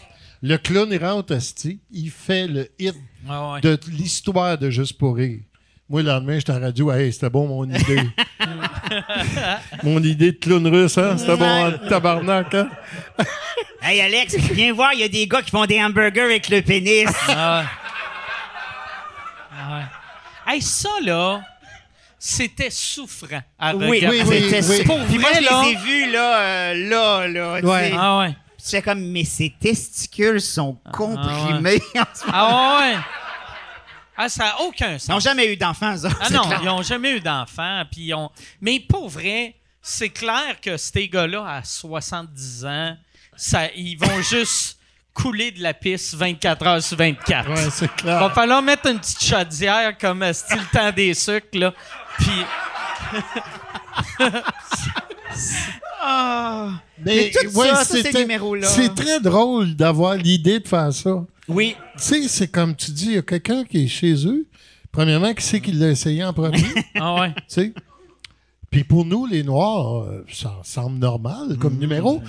Le 0.41 0.57
clown, 0.57 0.89
il 0.91 1.05
rentre, 1.05 1.35
esti, 1.35 1.81
il 1.91 2.11
fait 2.11 2.49
le 2.49 2.71
hit 2.79 2.95
ouais. 3.29 3.61
de 3.61 3.79
l'histoire 3.89 4.57
de 4.57 4.71
Juste 4.71 4.97
pour 4.97 5.17
rire. 5.17 5.41
Moi, 5.91 6.03
le 6.03 6.09
lendemain, 6.09 6.39
j'étais 6.39 6.53
à 6.53 6.59
la 6.59 6.67
radio. 6.69 6.91
Hey, 6.91 7.13
c'était 7.13 7.29
bon, 7.29 7.47
mon 7.49 7.69
idée. 7.69 8.01
mon 9.83 10.03
idée 10.03 10.33
de 10.33 10.39
clown 10.39 10.67
russe, 10.67 10.99
hein? 10.99 11.17
C'était 11.19 11.37
bon, 11.37 11.67
en 11.67 11.73
tabarnak, 11.89 12.55
hein? 12.55 12.69
Hey 13.83 14.01
Alex, 14.03 14.35
viens 14.37 14.75
voir, 14.75 14.93
il 14.93 15.01
y 15.01 15.05
a 15.05 15.09
des 15.09 15.27
gars 15.27 15.41
qui 15.41 15.51
font 15.51 15.65
des 15.65 15.83
hamburgers 15.83 16.21
avec 16.25 16.49
le 16.51 16.61
pénis. 16.61 17.09
Ah 17.29 17.61
ouais. 17.61 17.67
Ah 19.53 19.77
ouais. 19.77 20.53
Hey, 20.55 20.63
ça, 20.63 20.89
là, 21.05 21.41
c'était 22.19 22.71
souffrant 22.71 23.41
à 23.59 23.75
Oui, 23.75 23.89
regarder. 24.01 24.23
oui, 24.23 24.43
c'était 24.51 24.67
oui. 24.69 24.85
Pour 24.85 24.99
Puis 25.07 25.19
moi, 25.19 25.31
vrai, 25.31 25.41
je 25.43 25.45
là- 25.51 25.63
les 25.65 25.71
ai 25.71 25.77
vus 25.77 26.13
là, 26.13 26.39
euh, 26.41 26.89
là, 26.89 27.29
là. 27.29 27.61
tu 27.61 27.67
Ouais. 27.67 27.91
sais. 27.91 27.97
Ah 27.99 28.19
ouais. 28.19 28.35
Fais 28.63 28.83
comme, 28.83 29.01
mais 29.01 29.25
ses 29.25 29.55
testicules 29.59 30.41
sont 30.41 30.77
comprimés. 30.93 31.81
Ah 32.31 32.79
ouais. 32.81 32.95
Ah, 32.97 33.05
ça 34.29 34.45
n'a 34.45 34.61
aucun 34.63 34.99
sens. 34.99 35.07
Ils 35.09 35.13
n'ont 35.13 35.21
jamais 35.21 35.53
eu 35.53 35.57
d'enfants, 35.57 35.97
ça. 35.97 36.09
Ah 36.21 36.31
non, 36.31 36.43
clair. 36.43 36.59
ils 36.63 36.67
n'ont 36.67 36.83
jamais 36.83 37.17
eu 37.17 37.21
d'enfants. 37.21 37.83
Puis 37.91 38.03
ils 38.03 38.15
ont... 38.15 38.31
Mais 38.61 38.81
pour 38.81 39.09
vrai, 39.09 39.55
c'est 39.83 40.11
clair 40.11 40.61
que 40.63 40.77
ces 40.77 41.09
gars-là, 41.09 41.45
à 41.47 41.63
70 41.65 42.65
ans, 42.67 42.97
ça, 43.37 43.71
ils 43.75 43.97
vont 43.97 44.21
juste 44.31 44.79
couler 45.15 45.51
de 45.51 45.63
la 45.63 45.75
piste 45.75 46.15
24 46.15 46.67
heures 46.67 46.83
sur 46.83 46.97
24. 46.97 47.49
Ouais, 47.51 47.57
c'est 47.71 47.87
Il 47.87 47.89
clair. 47.91 48.21
va 48.21 48.31
falloir 48.31 48.63
mettre 48.63 48.87
une 48.89 48.99
petite 48.99 49.23
chaudière 49.25 49.97
comme 49.99 50.23
euh, 50.23 50.33
style 50.33 50.65
temps 50.73 50.93
des 50.93 51.15
sucres, 51.15 51.49
là. 51.59 51.73
Puis, 52.19 52.31
Mais 57.05 57.31
tout 57.31 57.51
ça, 57.51 57.85
tous 57.85 57.93
ces 57.93 58.03
c'était- 58.03 58.21
numéros-là. 58.21 58.67
C'est 58.69 58.95
très 58.95 59.21
drôle 59.21 59.75
d'avoir 59.75 60.15
l'idée 60.15 60.61
de 60.61 60.69
faire 60.69 60.93
ça. 60.93 61.11
Oui. 61.51 61.77
Tu 61.97 62.03
sais, 62.03 62.29
c'est 62.29 62.49
comme 62.49 62.75
tu 62.75 62.91
dis, 62.93 63.07
il 63.07 63.15
y 63.15 63.19
a 63.19 63.23
quelqu'un 63.23 63.65
qui 63.65 63.85
est 63.85 63.89
chez 63.89 64.27
eux. 64.27 64.47
Premièrement, 64.93 65.35
qui 65.35 65.45
sait 65.45 65.61
qu'il 65.61 65.79
l'a 65.79 65.91
essayé 65.91 66.25
en 66.25 66.33
premier? 66.33 66.63
tu 66.63 66.83
ah 67.01 67.21
ouais. 67.21 67.35
sais? 67.49 67.73
Puis 68.71 68.85
pour 68.85 69.05
nous, 69.05 69.27
les 69.27 69.43
Noirs, 69.43 70.03
euh, 70.03 70.25
ça 70.33 70.59
semble 70.63 70.99
normal 70.99 71.57
comme 71.59 71.77
numéro. 71.77 72.23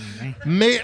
Mais 0.46 0.82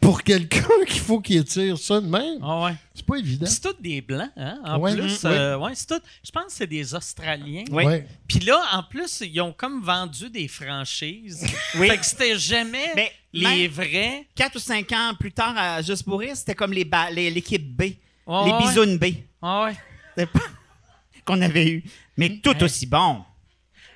pour 0.00 0.22
quelqu'un 0.22 0.66
qu'il 0.86 1.00
faut 1.00 1.20
qu'il 1.20 1.36
étire 1.38 1.76
ça 1.78 2.00
de 2.00 2.06
même, 2.06 2.38
Ah 2.42 2.64
ouais. 2.64 2.74
c'est 2.94 3.04
pas 3.06 3.16
évident. 3.16 3.46
C'est 3.46 3.60
tous 3.60 3.80
des 3.80 4.00
blancs, 4.00 4.30
hein? 4.36 4.58
En 4.64 4.78
Ouais, 4.78 4.94
plus, 4.94 5.22
mm, 5.24 5.26
euh, 5.26 5.58
ouais, 5.58 5.72
c'est 5.74 5.86
tout. 5.86 6.00
Je 6.24 6.30
pense 6.30 6.44
que 6.46 6.52
c'est 6.52 6.66
des 6.66 6.94
Australiens. 6.94 7.64
Oui. 7.70 7.84
Ouais. 7.84 8.06
Puis 8.28 8.40
là, 8.40 8.60
en 8.72 8.82
plus, 8.82 9.22
ils 9.26 9.40
ont 9.40 9.52
comme 9.52 9.82
vendu 9.82 10.30
des 10.30 10.48
franchises. 10.48 11.46
Oui. 11.78 11.88
Fait 11.88 11.96
que 11.98 12.04
c'était 12.06 12.38
jamais 12.38 12.92
Mais 12.94 13.12
les 13.32 13.68
même- 13.68 13.70
vrais. 13.70 14.26
Quatre 14.34 14.56
ou 14.56 14.58
cinq 14.58 14.92
ans 14.92 15.12
plus 15.18 15.32
tard, 15.32 15.54
à 15.56 15.80
Juste 15.82 16.04
pour 16.04 16.20
rire, 16.20 16.36
c'était 16.36 16.54
comme 16.54 16.72
les 16.72 16.84
ba- 16.84 17.10
les- 17.10 17.30
l'équipe 17.30 17.66
B. 17.76 17.82
Les 17.82 17.96
ouais. 18.26 18.58
bisounes 18.60 18.98
B. 18.98 19.04
Ah 19.40 19.64
ouais. 19.64 19.76
C'était 20.10 20.26
pas- 20.30 20.40
qu'on 21.24 21.40
avait 21.40 21.66
eu. 21.68 21.84
Mais 22.16 22.38
tout 22.42 22.62
aussi 22.62 22.86
bon. 22.86 23.24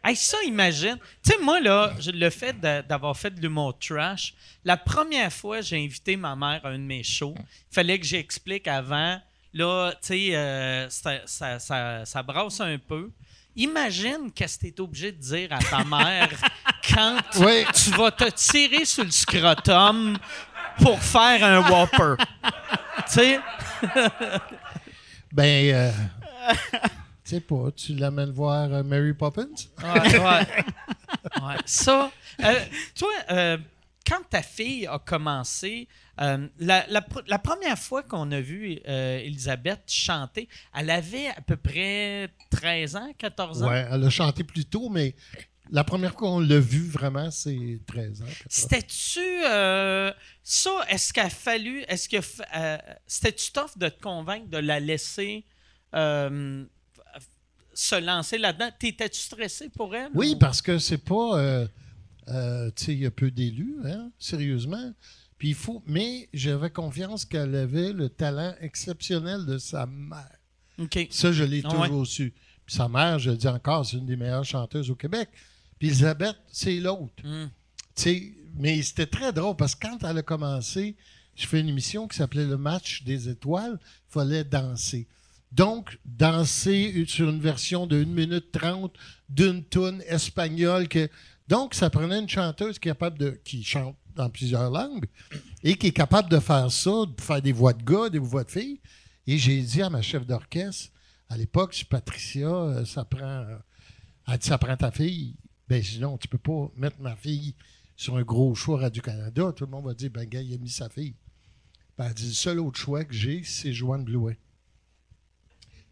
Hey, 0.07 0.15
ça, 0.17 0.37
imagine. 0.47 0.99
Tu 1.25 1.33
sais, 1.33 1.39
moi, 1.43 1.61
là, 1.61 1.93
le 2.15 2.31
fait 2.31 2.59
d'avoir 2.61 3.17
fait 3.17 3.31
de 3.31 3.41
l'humour 3.41 3.77
trash, 3.79 4.35
la 4.65 4.77
première 4.77 5.33
fois 5.33 5.61
j'ai 5.61 5.83
invité 5.85 6.17
ma 6.17 6.37
mère 6.37 6.61
à 6.65 6.69
un 6.69 6.79
de 6.79 6.85
mes 6.85 7.03
shows, 7.03 7.35
il 7.39 7.75
fallait 7.75 7.99
que 7.99 8.07
j'explique 8.07 8.69
avant. 8.69 9.21
Là, 9.53 9.93
tu 10.01 10.09
sais, 10.09 10.37
euh, 10.37 10.89
ça, 10.91 11.13
ça, 11.27 11.59
ça- 11.59 12.05
ça 12.05 12.23
brasse 12.23 12.61
un 12.61 12.79
peu. 12.79 13.11
Imagine 13.57 14.31
qu'est-ce 14.35 14.59
que 14.59 14.67
tu 14.67 14.69
es 14.69 14.81
obligé 14.81 15.13
de 15.13 15.21
dire 15.21 15.49
à 15.51 15.59
ta 15.59 15.83
mère 15.83 16.29
quand 16.95 17.19
tu 17.33 17.91
vas 17.93 18.11
te 18.11 18.29
tirer 18.31 18.85
sur 18.85 19.03
le 19.03 19.11
scrotum 19.11 20.19
pour 20.83 21.01
faire 21.03 21.43
un 21.43 21.71
Whopper. 21.71 22.23
tu 23.07 23.13
sais? 23.15 23.41
Ben, 25.33 25.75
euh, 25.75 25.93
sais 27.29 27.41
pas, 27.41 27.71
tu 27.75 27.95
l'amènes 27.95 28.31
voir 28.31 28.73
euh, 28.73 28.83
Mary 28.83 29.13
Poppins? 29.15 29.47
Ouais, 29.83 30.19
ouais. 30.19 30.47
Ouais. 31.43 31.57
Ça, 31.67 32.11
euh, 32.45 32.61
toi, 32.95 33.09
euh, 33.31 33.59
quand 34.09 34.23
ta 34.31 34.43
fille 34.43 34.87
a 34.87 34.99
commencé, 34.99 35.89
euh, 36.21 36.47
la, 36.59 36.87
la 36.89 37.01
pr- 37.01 37.25
la 37.27 37.39
première 37.39 37.79
fois 37.79 38.03
qu'on 38.03 38.31
a 38.33 38.41
vu 38.41 38.79
Elisabeth 38.87 39.83
chanter, 39.89 40.49
elle 40.75 40.91
avait 40.91 41.29
à 41.29 41.41
peu 41.41 41.57
près 41.57 42.29
13 42.51 42.97
ans, 42.97 43.13
14 43.19 43.63
ans? 43.63 43.69
Ouais, 43.69 43.87
elle 43.91 44.05
a 44.05 44.11
chanté 44.11 44.45
plus 44.45 44.65
tôt, 44.65 44.89
mais 44.89 45.15
la 45.71 45.83
première 45.83 46.13
fois 46.13 46.21
qu'on 46.21 46.41
l'a 46.41 46.61
vue 46.61 46.89
vraiment, 46.89 47.31
c'est 47.33 47.81
13 47.87 48.23
ans. 48.23 48.27
14. 48.27 48.47
C'était-tu 48.49 49.45
euh, 49.45 50.13
ça? 50.45 50.71
Est-ce 50.89 51.13
qu'il 51.13 51.23
a 51.25 51.29
fallu. 51.31 51.83
Est-ce 51.89 52.09
que 52.09 52.17
euh, 52.57 52.79
c'était-tu 53.07 53.51
tough 53.53 53.77
de 53.77 53.89
te 53.89 54.01
convaincre 54.01 54.49
de 54.49 54.59
la 54.59 54.79
laisser 54.79 55.45
euh, 55.95 56.65
se 57.79 58.01
lancer 58.01 58.39
là-dedans? 58.39 58.71
T'étais-tu 58.79 59.21
stressé 59.21 59.69
pour 59.69 59.95
elle? 59.95 60.11
Oui, 60.15 60.33
ou- 60.35 60.39
parce 60.39 60.63
que 60.63 60.79
c'est 60.79 60.99
pas. 61.05 61.39
euh, 61.39 61.67
euh, 62.29 62.71
tu 62.75 62.85
sais, 62.87 62.93
il 62.95 63.01
y 63.01 63.07
a 63.07 63.11
peu 63.11 63.31
d'élus, 63.31 63.77
hein, 63.85 64.11
sérieusement. 64.19 64.93
Puis 65.39 65.49
il 65.51 65.55
faut. 65.55 65.83
Mais 65.87 66.29
j'avais 66.33 66.71
confiance 66.71 67.25
qu'elle 67.25 67.55
avait 67.55 67.93
le 67.93 68.09
talent 68.09 68.55
exceptionnel 68.61 69.45
de 69.47 69.59
sa 69.59 69.87
mère. 69.87 70.37
OK. 70.79 71.07
Ça, 71.11 71.33
je 71.33 71.45
l'ai 71.45 71.63
toujours 71.63 72.07
su. 72.07 72.33
Puis 72.65 72.75
sa 72.75 72.89
mère, 72.89 73.19
je 73.19 73.31
le 73.31 73.37
dis 73.37 73.49
encore, 73.49 73.87
c'est 73.87 73.97
une 73.99 74.07
des 74.07 74.17
meilleures 74.17 74.45
chanteuses 74.45 74.91
au 74.91 74.97
Québec. 74.97 75.29
Puis 75.79 75.89
Elisabeth, 75.89 76.37
c'est 76.51 76.77
l'autre. 76.81 77.23
Hmm. 77.23 77.47
Tu 77.95 78.03
sais, 78.03 78.33
mais 78.59 78.83
c'était 78.83 79.07
très 79.07 79.33
drôle 79.33 79.57
parce 79.57 79.75
que 79.75 79.87
quand 79.87 80.03
elle 80.03 80.19
a 80.19 80.23
commencé, 80.23 80.97
je 81.35 81.47
fais 81.47 81.61
une 81.61 81.69
émission 81.69 82.09
qui 82.09 82.17
s'appelait 82.17 82.47
Le 82.47 82.57
match 82.57 83.03
des 83.05 83.29
étoiles. 83.29 83.79
Il 83.83 84.13
fallait 84.13 84.43
danser. 84.45 85.07
Donc, 85.57 85.99
danser 86.05 87.07
sur 87.09 87.31
une 87.31 87.41
version 87.41 87.87
de 87.87 88.03
1 88.03 88.05
minute 88.05 88.53
30 88.53 88.93
d'une 89.31 89.65
tune 89.65 90.03
espagnole. 90.07 90.87
Que... 90.87 91.09
Donc, 91.49 91.73
ça 91.73 91.89
prenait 91.89 92.19
une 92.19 92.29
chanteuse 92.29 92.79
capable 92.79 93.17
de, 93.17 93.41
qui 93.43 93.65
chante 93.65 93.97
dans 94.15 94.29
plusieurs 94.29 94.71
langues 94.71 95.07
et 95.63 95.77
qui 95.77 95.87
est 95.87 95.93
capable 95.93 96.29
de 96.29 96.41
faire 96.41 96.71
ça, 96.71 96.91
de 97.07 97.21
faire 97.23 97.41
des 97.41 97.53
voix 97.53 97.73
de 97.73 97.83
gars, 97.83 98.11
des 98.11 98.19
voix 98.19 98.45
de 98.45 98.51
filles. 98.51 98.81
Et 99.27 99.39
j'ai 99.39 99.63
dit 99.63 99.81
à 99.81 99.89
ma 99.89 100.03
chef 100.03 100.27
d'orchestre, 100.27 100.91
à 101.31 101.39
l'époque, 101.39 101.87
Patricia, 101.89 102.49
euh, 102.49 102.85
ça 102.85 103.07
prend, 103.07 103.47
elle 104.29 104.39
dit, 104.39 104.47
ça 104.47 104.59
prend 104.59 104.77
ta 104.77 104.91
fille. 104.91 105.37
Ben, 105.69 105.83
sinon, 105.83 106.19
tu 106.19 106.29
peux 106.29 106.37
pas 106.37 106.71
mettre 106.77 107.01
ma 107.01 107.17
fille 107.17 107.55
sur 107.97 108.17
un 108.17 108.23
gros 108.23 108.55
choix 108.55 108.79
Radio-Canada. 108.81 109.53
Tout 109.57 109.65
le 109.65 109.71
monde 109.71 109.87
va 109.87 109.95
dire, 109.95 110.11
ben, 110.11 110.27
gars, 110.27 110.43
il 110.43 110.53
a 110.53 110.59
mis 110.59 110.69
sa 110.69 110.91
fille. 110.91 111.15
Ben, 111.97 112.09
elle 112.09 112.15
dit, 112.15 112.27
le 112.27 112.35
seul 112.35 112.61
autre 112.61 112.79
choix 112.79 113.05
que 113.05 113.15
j'ai, 113.15 113.43
c'est 113.43 113.73
Joanne 113.73 114.05
Blouet. 114.05 114.39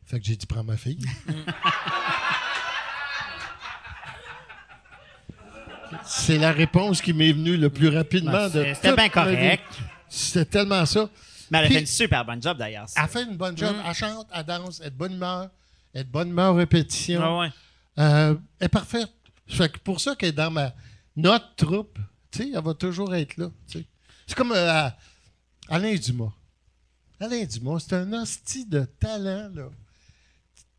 Fait 0.06 0.20
que 0.20 0.26
j'ai 0.26 0.36
dit, 0.36 0.46
prends 0.46 0.64
ma 0.64 0.76
fille. 0.76 0.98
c'est 6.04 6.38
la 6.38 6.52
réponse 6.52 7.00
qui 7.00 7.12
m'est 7.12 7.32
venue 7.32 7.56
le 7.56 7.70
plus 7.70 7.88
rapidement 7.88 8.48
de 8.48 8.64
C'était 8.74 8.94
bien 8.94 9.08
correct. 9.08 9.64
C'était 10.08 10.44
tellement 10.44 10.84
ça. 10.86 11.08
Mais 11.50 11.58
elle 11.58 11.64
a 11.64 11.66
Puis- 11.66 11.74
fait 11.74 11.80
une 11.80 11.86
super 11.86 12.24
bonne 12.24 12.42
job 12.42 12.56
d'ailleurs. 12.58 12.86
Elle 12.96 13.08
fait 13.08 13.22
une 13.24 13.36
bonne 13.36 13.56
job. 13.56 13.74
Elle 13.86 13.94
chante, 13.94 14.26
elle 14.32 14.44
danse, 14.44 14.80
elle 14.80 14.88
est 14.88 14.90
de 14.90 14.96
bonne 14.96 15.12
humeur. 15.14 15.50
Elle 15.92 16.00
est 16.02 16.04
de 16.04 16.10
bonne 16.10 16.28
humeur 16.30 16.54
répétition. 16.56 17.20
Ah 17.22 17.38
ouais. 17.38 17.48
Euh, 17.98 18.34
elle 18.58 18.66
est 18.66 18.68
parfaite. 18.68 19.10
Fait 19.46 19.70
que 19.70 19.78
pour 19.78 20.00
ça 20.00 20.16
qu'elle 20.16 20.30
est 20.30 20.32
dans 20.32 20.50
ma 20.50 20.72
notre 21.16 21.54
troupe, 21.54 21.98
elle 22.38 22.60
va 22.60 22.74
toujours 22.74 23.14
être 23.14 23.36
là. 23.36 23.50
C'est 23.66 24.34
comme 24.34 24.52
euh, 24.52 24.88
Alain 25.68 25.94
Dumas. 25.94 26.32
Alain 27.20 27.44
Dumas, 27.44 27.80
c'est 27.80 27.94
un 27.94 28.12
hostie 28.12 28.66
de 28.66 28.84
talent, 28.84 29.50
là. 29.54 29.68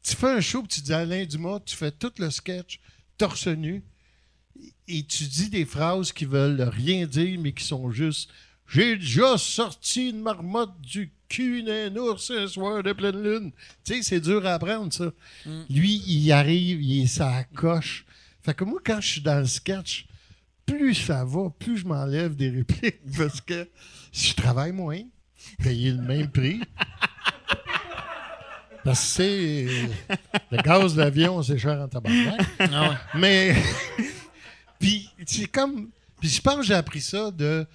Tu 0.06 0.16
fais 0.16 0.34
un 0.34 0.42
show, 0.42 0.62
puis 0.62 0.70
tu 0.70 0.82
dis 0.82 0.94
Alain 0.94 1.26
Dumas, 1.26 1.62
tu 1.66 1.76
fais 1.76 1.90
tout 1.90 2.12
le 2.20 2.30
sketch 2.30 2.80
torse 3.18 3.48
nu, 3.48 3.84
et 4.88 5.04
tu 5.04 5.24
dis 5.24 5.50
des 5.50 5.66
phrases 5.66 6.12
qui 6.12 6.26
veulent 6.26 6.62
rien 6.62 7.08
dire, 7.08 7.40
mais 7.42 7.54
qui 7.54 7.64
sont 7.64 7.90
juste 7.90 8.30
J'ai 8.68 8.98
déjà 8.98 9.36
sorti 9.38 10.10
une 10.10 10.22
marmotte 10.22 10.80
du 10.80 11.12
cul 11.28 11.64
d'un 11.64 11.96
ours 11.96 12.30
un 12.30 12.48
soir 12.48 12.84
de 12.84 12.94
pleine 12.94 13.22
lune. 13.22 13.52
Tu 13.84 13.96
sais, 13.96 14.04
c'est 14.04 14.20
dur 14.20 14.46
à 14.46 14.54
apprendre, 14.54 14.94
ça. 14.94 15.12
Lui, 15.72 16.04
il 16.06 16.32
arrive, 16.32 16.84
il 16.84 17.04
est 17.04 17.08
sa 17.08 17.44
coche. 17.56 18.06
Fait 18.44 18.54
que 18.54 18.64
moi, 18.64 18.80
quand 18.86 19.02
je 19.02 19.08
suis 19.08 19.22
dans 19.22 19.40
le 19.40 19.48
sketch, 19.48 20.06
plus 20.68 20.94
ça 20.94 21.26
va, 21.26 21.50
plus 21.58 21.78
je 21.78 21.88
m'enlève 21.88 22.36
des 22.36 22.52
répliques 22.52 23.02
parce 23.18 23.42
que 23.42 23.68
je 24.12 24.34
travaille 24.34 24.72
moins, 24.72 25.02
payer 25.64 25.92
le 25.92 26.02
même 26.02 26.30
prix. 26.30 26.60
Parce 28.86 29.00
que 29.00 29.06
c'est. 29.08 29.66
Le 30.52 30.62
gaz 30.62 30.94
d'avion, 30.94 31.42
c'est 31.42 31.58
cher 31.58 31.82
en 31.82 31.88
tabac. 31.88 32.12
Mais. 33.16 33.56
Puis, 34.80 35.10
c'est 35.26 35.48
comme. 35.48 35.90
Puis, 36.20 36.30
je 36.30 36.40
pense 36.40 36.58
que 36.58 36.64
j'ai 36.64 36.76
appris 36.76 37.02
ça 37.02 37.32
de 37.32 37.66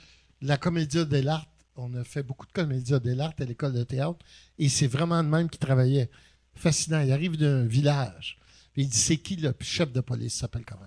la 0.41 0.57
comédia 0.57 1.05
de 1.05 1.17
l'art. 1.17 1.47
On 1.75 1.93
a 1.97 2.05
fait 2.05 2.23
beaucoup 2.23 2.47
de 2.47 2.53
comédia 2.53 3.01
de 3.01 3.11
l'art 3.13 3.33
à 3.41 3.45
l'école 3.45 3.73
de 3.73 3.83
théâtre. 3.83 4.21
Et 4.57 4.69
c'est 4.69 4.87
vraiment 4.87 5.21
le 5.21 5.29
même 5.29 5.51
qui 5.51 5.59
travaillait. 5.59 6.09
Fascinant. 6.55 7.01
Il 7.01 7.11
arrive 7.11 7.37
d'un 7.37 7.65
village. 7.65 8.39
Puis 8.73 8.83
il 8.83 8.89
dit 8.89 8.97
C'est 8.97 9.17
qui 9.17 9.35
le 9.35 9.53
chef 9.59 9.93
de 9.93 10.01
police? 10.01 10.37
Il 10.37 10.39
s'appelle 10.39 10.65
comment? 10.65 10.87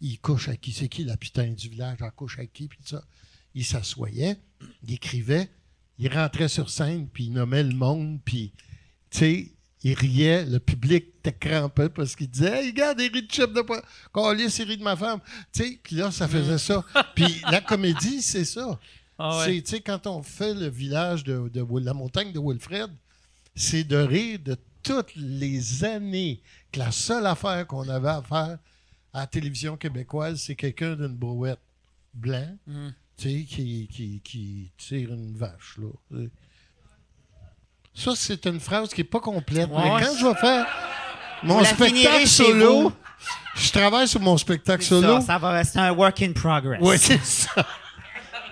Il 0.00 0.20
couche 0.20 0.48
à 0.50 0.56
qui? 0.56 0.72
C'est 0.72 0.88
qui 0.88 1.02
la 1.02 1.16
putain 1.16 1.48
du 1.48 1.68
village? 1.68 1.98
Elle 2.00 2.12
couche 2.12 2.38
à 2.38 2.46
qui? 2.46 2.68
Puis 2.68 2.78
tout 2.78 2.90
ça. 2.90 3.02
Il 3.56 3.64
s'assoyait, 3.64 4.36
il 4.84 4.94
écrivait, 4.94 5.50
il 5.98 6.14
rentrait 6.14 6.46
sur 6.46 6.70
scène, 6.70 7.08
puis 7.08 7.24
il 7.24 7.32
nommait 7.32 7.64
le 7.64 7.74
monde, 7.74 8.20
puis, 8.24 8.52
tu 9.10 9.18
sais, 9.18 9.52
il 9.84 9.94
riait, 9.94 10.44
le 10.44 10.58
public 10.58 11.06
était 11.18 11.32
crampé 11.32 11.88
parce 11.88 12.16
qu'il 12.16 12.28
disait 12.28 12.64
Hey, 12.64 12.70
regarde, 12.70 13.00
il 13.00 13.12
rit 13.12 13.22
de 13.22 13.32
chef 13.32 13.52
de 13.52 13.62
police, 13.62 13.82
Calisse, 14.12 14.58
il 14.58 14.64
rit 14.68 14.76
de 14.76 14.82
ma 14.82 14.96
femme. 14.96 15.20
Tu 15.52 15.62
sais, 15.62 15.78
puis 15.82 15.96
là, 15.96 16.10
ça 16.10 16.26
faisait 16.26 16.58
ça. 16.58 16.84
Puis 17.14 17.42
la 17.50 17.60
comédie, 17.60 18.22
c'est 18.22 18.44
ça. 18.44 18.78
Ah 19.18 19.38
ouais. 19.38 19.44
C'est, 19.44 19.62
tu 19.62 19.70
sais, 19.70 19.80
quand 19.80 20.06
on 20.06 20.22
fait 20.22 20.54
le 20.54 20.68
village 20.68 21.24
de, 21.24 21.50
la 21.80 21.94
montagne 21.94 22.32
de 22.32 22.40
Wilfred, 22.40 22.90
c'est 23.54 23.84
de 23.84 23.96
rire 23.96 24.38
de 24.44 24.56
toutes 24.82 25.14
les 25.16 25.84
années 25.84 26.40
que 26.72 26.78
la 26.78 26.90
seule 26.92 27.26
affaire 27.26 27.66
qu'on 27.66 27.88
avait 27.88 28.08
à 28.08 28.22
faire 28.22 28.58
à 29.12 29.20
la 29.20 29.26
télévision 29.26 29.76
québécoise, 29.76 30.40
c'est 30.40 30.54
quelqu'un 30.54 30.94
d'une 30.94 31.16
brouette 31.16 31.58
blanc, 32.14 32.56
Mm. 32.66 32.88
tu 33.16 33.28
sais, 33.28 33.44
qui, 33.44 33.88
qui, 33.90 34.20
qui 34.22 34.70
tire 34.76 35.12
une 35.12 35.36
vache, 35.36 35.78
là. 35.78 36.18
Ça, 37.98 38.12
c'est 38.14 38.46
une 38.46 38.60
phrase 38.60 38.90
qui 38.90 39.00
n'est 39.00 39.08
pas 39.08 39.20
complète. 39.20 39.68
Ouais. 39.70 39.82
Mais 39.82 40.04
quand 40.04 40.16
je 40.18 40.26
vais 40.26 40.34
faire 40.34 40.66
mon 41.42 41.64
spectacle 41.64 42.26
solo, 42.26 42.92
je 43.56 43.70
travaille 43.72 44.06
sur 44.08 44.20
mon 44.20 44.36
spectacle 44.38 44.82
Ça, 44.82 44.88
solo. 44.88 45.20
ça 45.20 45.38
va 45.38 45.50
rester 45.50 45.78
un 45.80 45.90
work 45.92 46.22
in 46.22 46.32
progress. 46.32 46.78
Oui, 46.82 46.96
c'est 46.98 47.22
ça. 47.24 47.66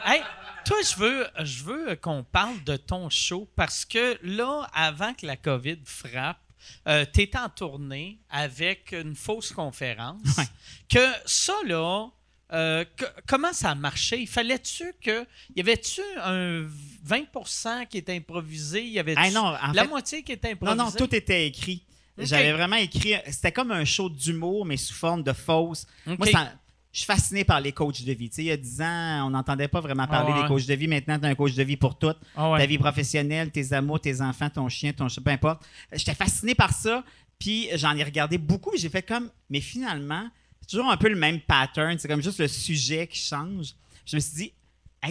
Hey, 0.08 0.22
toi, 0.64 0.76
je 0.88 0.96
veux, 1.00 1.26
je 1.42 1.64
veux 1.64 1.96
qu'on 1.96 2.22
parle 2.22 2.62
de 2.62 2.76
ton 2.76 3.10
show 3.10 3.48
parce 3.56 3.84
que 3.84 4.16
là, 4.22 4.68
avant 4.72 5.12
que 5.14 5.26
la 5.26 5.36
COVID 5.36 5.78
frappe, 5.84 6.38
tu 6.86 7.22
étais 7.22 7.36
en 7.36 7.48
tournée 7.48 8.20
avec 8.30 8.92
une 8.92 9.16
fausse 9.16 9.52
conférence. 9.52 10.20
Ouais. 10.38 10.44
Que 10.88 11.04
ça, 11.24 11.54
là, 11.66 12.06
euh, 12.52 12.84
que- 12.96 13.04
comment 13.26 13.52
ça 13.52 13.70
a 13.70 13.74
marché? 13.74 14.20
Il 14.20 14.26
fallait-tu 14.28 14.92
que. 15.02 15.26
Y 15.54 15.60
avait-tu 15.60 16.00
un 16.22 16.64
20% 17.04 17.86
qui 17.86 17.98
était 17.98 18.14
improvisé? 18.16 18.84
Y 18.84 18.98
avait-tu 18.98 19.20
Ah 19.22 19.30
non, 19.30 19.50
la 19.72 19.82
fait- 19.82 19.88
moitié 19.88 20.22
qui 20.22 20.32
était 20.32 20.48
Non, 20.48 20.54
improvisée? 20.72 20.84
non, 20.84 21.06
tout 21.06 21.14
était 21.14 21.46
écrit. 21.46 21.82
J'avais 22.18 22.52
vraiment 22.52 22.76
écrit. 22.76 23.14
C'était 23.30 23.52
comme 23.52 23.70
un 23.72 23.84
show 23.84 24.08
d'humour, 24.08 24.64
mais 24.64 24.76
sous 24.76 24.94
forme 24.94 25.22
de 25.22 25.32
fausse. 25.32 25.86
Moi, 26.06 26.26
ça- 26.32 26.52
je 26.92 27.00
suis 27.00 27.06
fasciné 27.06 27.44
par 27.44 27.60
les 27.60 27.72
coachs 27.72 28.02
de 28.02 28.12
vie. 28.12 28.30
Tu 28.30 28.36
sais, 28.36 28.42
il 28.44 28.46
y 28.46 28.50
a 28.52 28.56
10 28.56 28.80
ans, 28.80 29.26
on 29.26 29.30
n'entendait 29.30 29.68
pas 29.68 29.80
vraiment 29.82 30.06
parler 30.06 30.32
ouais. 30.32 30.40
des 30.42 30.48
coachs 30.48 30.64
de 30.66 30.72
vie. 30.74 30.88
Maintenant, 30.88 31.18
tu 31.18 31.26
as 31.26 31.28
un 31.28 31.34
coach 31.34 31.52
de 31.52 31.62
vie 31.62 31.76
pour 31.76 31.98
tout. 31.98 32.14
Ouais. 32.38 32.58
Ta 32.58 32.64
vie 32.64 32.78
professionnelle, 32.78 33.50
tes 33.50 33.74
amours, 33.74 34.00
tes 34.00 34.22
enfants, 34.22 34.48
ton 34.48 34.66
chien, 34.70 34.94
ton 34.94 35.08
peu 35.22 35.30
importe. 35.30 35.62
J'étais 35.92 36.14
fasciné 36.14 36.54
par 36.54 36.72
ça. 36.72 37.04
Puis 37.38 37.68
j'en 37.74 37.94
ai 37.94 38.02
regardé 38.02 38.38
beaucoup. 38.38 38.72
J'ai 38.78 38.88
fait 38.88 39.02
comme, 39.02 39.28
mais 39.50 39.60
finalement, 39.60 40.26
toujours 40.66 40.90
un 40.90 40.96
peu 40.96 41.08
le 41.08 41.16
même 41.16 41.40
pattern. 41.40 41.98
C'est 41.98 42.08
comme 42.08 42.22
juste 42.22 42.40
le 42.40 42.48
sujet 42.48 43.06
qui 43.06 43.18
change. 43.18 43.74
Je 44.04 44.16
me 44.16 44.20
suis 44.20 44.34
dit, 44.34 44.52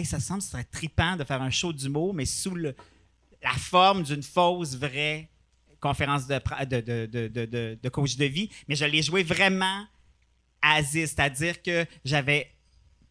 ça 0.04 0.20
semble 0.20 0.42
ce 0.42 0.50
serait 0.50 0.64
trippant 0.64 1.16
de 1.16 1.24
faire 1.24 1.42
un 1.42 1.50
show 1.50 1.72
d'humour, 1.72 2.14
mais 2.14 2.26
sous 2.26 2.54
la 2.54 2.74
forme 3.58 4.02
d'une 4.02 4.22
fausse 4.22 4.74
vraie 4.74 5.28
conférence 5.80 6.26
de, 6.26 7.88
coach 7.88 8.16
de 8.16 8.24
vie. 8.24 8.50
Mais 8.68 8.74
je 8.74 8.84
l'ai 8.84 9.02
joué 9.02 9.22
vraiment 9.22 9.86
Aziz, 10.62 11.14
c'est-à-dire 11.14 11.62
que 11.62 11.86
j'avais 12.04 12.50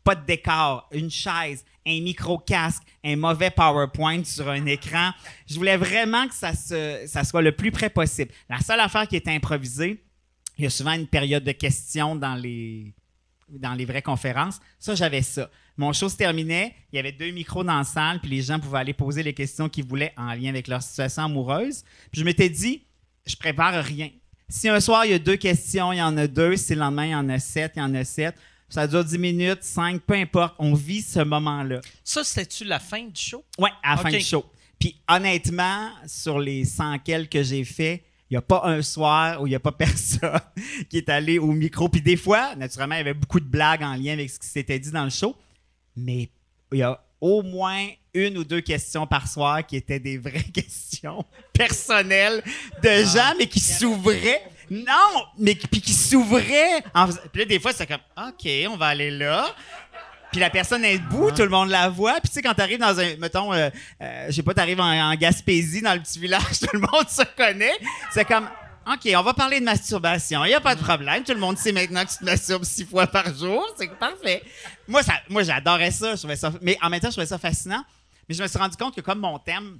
pas 0.03 0.15
de 0.15 0.25
décor, 0.25 0.87
une 0.91 1.09
chaise, 1.09 1.63
un 1.85 2.01
micro-casque, 2.01 2.83
un 3.03 3.15
mauvais 3.15 3.49
PowerPoint 3.49 4.23
sur 4.23 4.49
un 4.49 4.65
écran. 4.65 5.11
Je 5.47 5.55
voulais 5.55 5.77
vraiment 5.77 6.27
que 6.27 6.33
ça, 6.33 6.53
ça 6.53 7.23
soit 7.23 7.41
le 7.41 7.53
plus 7.53 7.71
près 7.71 7.89
possible. 7.89 8.31
La 8.49 8.59
seule 8.59 8.79
affaire 8.79 9.07
qui 9.07 9.15
est 9.15 9.27
improvisée, 9.27 10.03
il 10.57 10.63
y 10.63 10.67
a 10.67 10.69
souvent 10.69 10.93
une 10.93 11.07
période 11.07 11.43
de 11.43 11.51
questions 11.51 12.15
dans 12.15 12.35
les, 12.35 12.93
dans 13.49 13.73
les 13.73 13.85
vraies 13.85 14.01
conférences. 14.01 14.59
Ça, 14.79 14.95
j'avais 14.95 15.21
ça. 15.21 15.49
Mon 15.77 15.91
show 15.91 16.07
se 16.07 16.15
terminait, 16.15 16.73
il 16.91 16.95
y 16.95 16.99
avait 16.99 17.11
deux 17.11 17.31
micros 17.31 17.63
dans 17.63 17.77
la 17.77 17.83
salle, 17.83 18.21
puis 18.21 18.29
les 18.29 18.41
gens 18.41 18.59
pouvaient 18.59 18.79
aller 18.79 18.93
poser 18.93 19.23
les 19.23 19.33
questions 19.33 19.67
qu'ils 19.67 19.85
voulaient 19.85 20.13
en 20.15 20.33
lien 20.33 20.49
avec 20.49 20.67
leur 20.67 20.81
situation 20.81 21.23
amoureuse. 21.23 21.83
Puis 22.11 22.21
je 22.21 22.25
m'étais 22.25 22.49
dit, 22.49 22.83
je 23.25 23.35
prépare 23.35 23.83
rien. 23.83 24.09
Si 24.47 24.69
un 24.69 24.79
soir, 24.79 25.05
il 25.05 25.11
y 25.11 25.13
a 25.13 25.19
deux 25.19 25.35
questions, 25.35 25.91
il 25.91 25.97
y 25.97 26.01
en 26.01 26.15
a 26.17 26.27
deux. 26.27 26.55
Si 26.55 26.73
le 26.73 26.79
lendemain, 26.79 27.05
il 27.05 27.11
y 27.11 27.15
en 27.15 27.27
a 27.29 27.39
sept, 27.39 27.73
il 27.75 27.79
y 27.79 27.81
en 27.81 27.93
a 27.95 28.03
sept. 28.03 28.35
Ça 28.69 28.87
dure 28.87 29.03
dix 29.03 29.17
minutes, 29.17 29.63
cinq, 29.63 30.01
peu 30.01 30.13
importe. 30.13 30.55
On 30.59 30.73
vit 30.73 31.01
ce 31.01 31.19
moment-là. 31.19 31.81
Ça, 32.03 32.23
c'était-tu 32.23 32.63
la 32.63 32.79
fin 32.79 33.03
du 33.03 33.21
show? 33.21 33.43
Ouais, 33.57 33.69
à 33.83 33.95
la 33.95 34.01
fin 34.01 34.09
du 34.09 34.19
show. 34.21 34.45
Puis 34.79 35.01
honnêtement, 35.09 35.89
sur 36.05 36.39
les 36.39 36.65
100 36.65 36.99
quelques 36.99 37.33
que 37.33 37.43
j'ai 37.43 37.63
fait, 37.63 38.04
il 38.29 38.33
n'y 38.33 38.37
a 38.37 38.41
pas 38.41 38.61
un 38.65 38.81
soir 38.81 39.41
où 39.41 39.47
il 39.47 39.51
n'y 39.51 39.55
a 39.55 39.59
pas 39.59 39.71
personne 39.77 40.39
qui 40.89 40.97
est 40.97 41.09
allé 41.09 41.37
au 41.39 41.51
micro. 41.51 41.87
Puis 41.89 42.01
des 42.01 42.17
fois, 42.17 42.55
naturellement, 42.55 42.95
il 42.95 42.99
y 42.99 43.01
avait 43.01 43.13
beaucoup 43.13 43.39
de 43.39 43.45
blagues 43.45 43.83
en 43.83 43.93
lien 43.95 44.13
avec 44.13 44.29
ce 44.29 44.39
qui 44.39 44.47
s'était 44.47 44.79
dit 44.79 44.91
dans 44.91 45.03
le 45.03 45.09
show. 45.09 45.35
Mais 45.95 46.29
il 46.71 46.79
y 46.79 46.83
a 46.83 47.01
au 47.21 47.41
moins 47.43 47.87
une 48.13 48.37
ou 48.37 48.43
deux 48.43 48.61
questions 48.61 49.05
par 49.07 49.27
soir 49.27 49.65
qui 49.65 49.75
étaient 49.75 49.99
des 49.99 50.17
vraies 50.17 50.43
questions 50.53 51.23
personnelles 51.53 52.43
de 52.83 53.03
gens, 53.03 53.33
mais 53.37 53.47
qui 53.47 53.59
s'ouvraient. 53.59 54.41
Non, 54.69 55.23
mais 55.37 55.55
qui- 55.55 55.67
puis 55.67 55.81
qui 55.81 55.93
s'ouvraient. 55.93 56.83
en 56.93 57.07
Puis 57.31 57.41
là, 57.41 57.45
des 57.45 57.59
fois, 57.59 57.71
c'est 57.73 57.85
comme, 57.85 57.99
OK, 58.17 58.49
on 58.69 58.77
va 58.77 58.87
aller 58.87 59.11
là. 59.11 59.45
Puis 60.35 60.41
la 60.41 60.49
personne 60.49 60.83
est 60.83 60.99
debout, 60.99 61.31
tout 61.31 61.43
le 61.43 61.47
monde 61.49 61.69
la 61.69 61.87
voit. 61.87 62.15
Puis 62.19 62.27
tu 62.27 62.33
sais, 62.33 62.41
quand 62.41 62.53
t'arrives 62.53 62.77
dans 62.77 62.99
un, 62.99 63.15
mettons, 63.15 63.53
euh, 63.53 63.69
euh, 64.01 64.25
je 64.27 64.33
sais 64.33 64.43
pas, 64.43 64.53
t'arrives 64.53 64.81
en, 64.81 65.11
en 65.11 65.15
Gaspésie, 65.15 65.81
dans 65.81 65.93
le 65.93 66.01
petit 66.01 66.19
village, 66.19 66.41
tout 66.59 66.67
le 66.73 66.79
monde 66.79 67.07
se 67.07 67.21
connaît. 67.37 67.71
C'est 68.11 68.25
comme, 68.25 68.49
OK, 68.85 69.09
on 69.15 69.21
va 69.21 69.33
parler 69.33 69.61
de 69.61 69.63
masturbation. 69.63 70.43
Il 70.43 70.49
n'y 70.49 70.53
a 70.53 70.59
pas 70.59 70.75
de 70.75 70.81
problème. 70.81 71.23
Tout 71.23 71.31
le 71.33 71.39
monde 71.39 71.57
sait 71.57 71.71
maintenant 71.71 72.03
que 72.03 72.09
tu 72.09 72.17
te 72.17 72.25
masturbes 72.25 72.65
six 72.65 72.83
fois 72.83 73.07
par 73.07 73.33
jour. 73.33 73.65
C'est 73.77 73.89
parfait. 73.97 74.43
Moi, 74.89 75.03
ça, 75.03 75.13
moi 75.29 75.41
j'adorais 75.43 75.91
ça. 75.91 76.15
Je 76.15 76.19
trouvais 76.19 76.35
ça. 76.35 76.51
Mais 76.61 76.77
en 76.81 76.89
même 76.89 76.99
temps, 76.99 77.07
je 77.07 77.13
trouvais 77.13 77.27
ça 77.27 77.37
fascinant. 77.37 77.85
Mais 78.27 78.35
je 78.35 78.43
me 78.43 78.47
suis 78.49 78.57
rendu 78.59 78.75
compte 78.75 78.93
que 78.93 78.99
comme 78.99 79.19
mon 79.19 79.39
thème, 79.39 79.79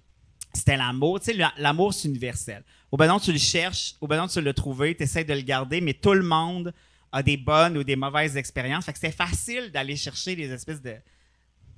c'était 0.54 0.78
l'amour. 0.78 1.20
Tu 1.20 1.26
sais, 1.26 1.34
la- 1.34 1.52
l'amour, 1.58 1.94
c'est 1.94 2.08
universel. 2.08 2.64
Au 2.94 2.96
besoin, 2.96 3.20
tu 3.20 3.34
le 3.34 3.40
cherches, 3.40 3.96
au 4.00 4.08
besoin, 4.08 4.26
tu 4.30 4.40
l'as 4.40 4.54
trouvé, 4.54 4.96
tu 4.96 5.04
essaies 5.04 5.26
de 5.26 5.34
le 5.34 5.42
garder, 5.42 5.82
mais 5.82 5.96
tout 5.96 6.14
le 6.14 6.24
monde 6.24 6.74
a 7.12 7.24
des 7.24 7.38
bonnes 7.38 7.78
ou 7.78 7.84
des 7.84 7.96
mauvaises 7.96 8.36
expériences. 8.38 8.86
Fait 8.86 8.94
que 8.94 9.00
c'était 9.00 9.16
facile 9.16 9.72
d'aller 9.72 9.96
chercher 9.96 10.36
les 10.36 10.52
espèces 10.52 10.82
de, 10.82 10.96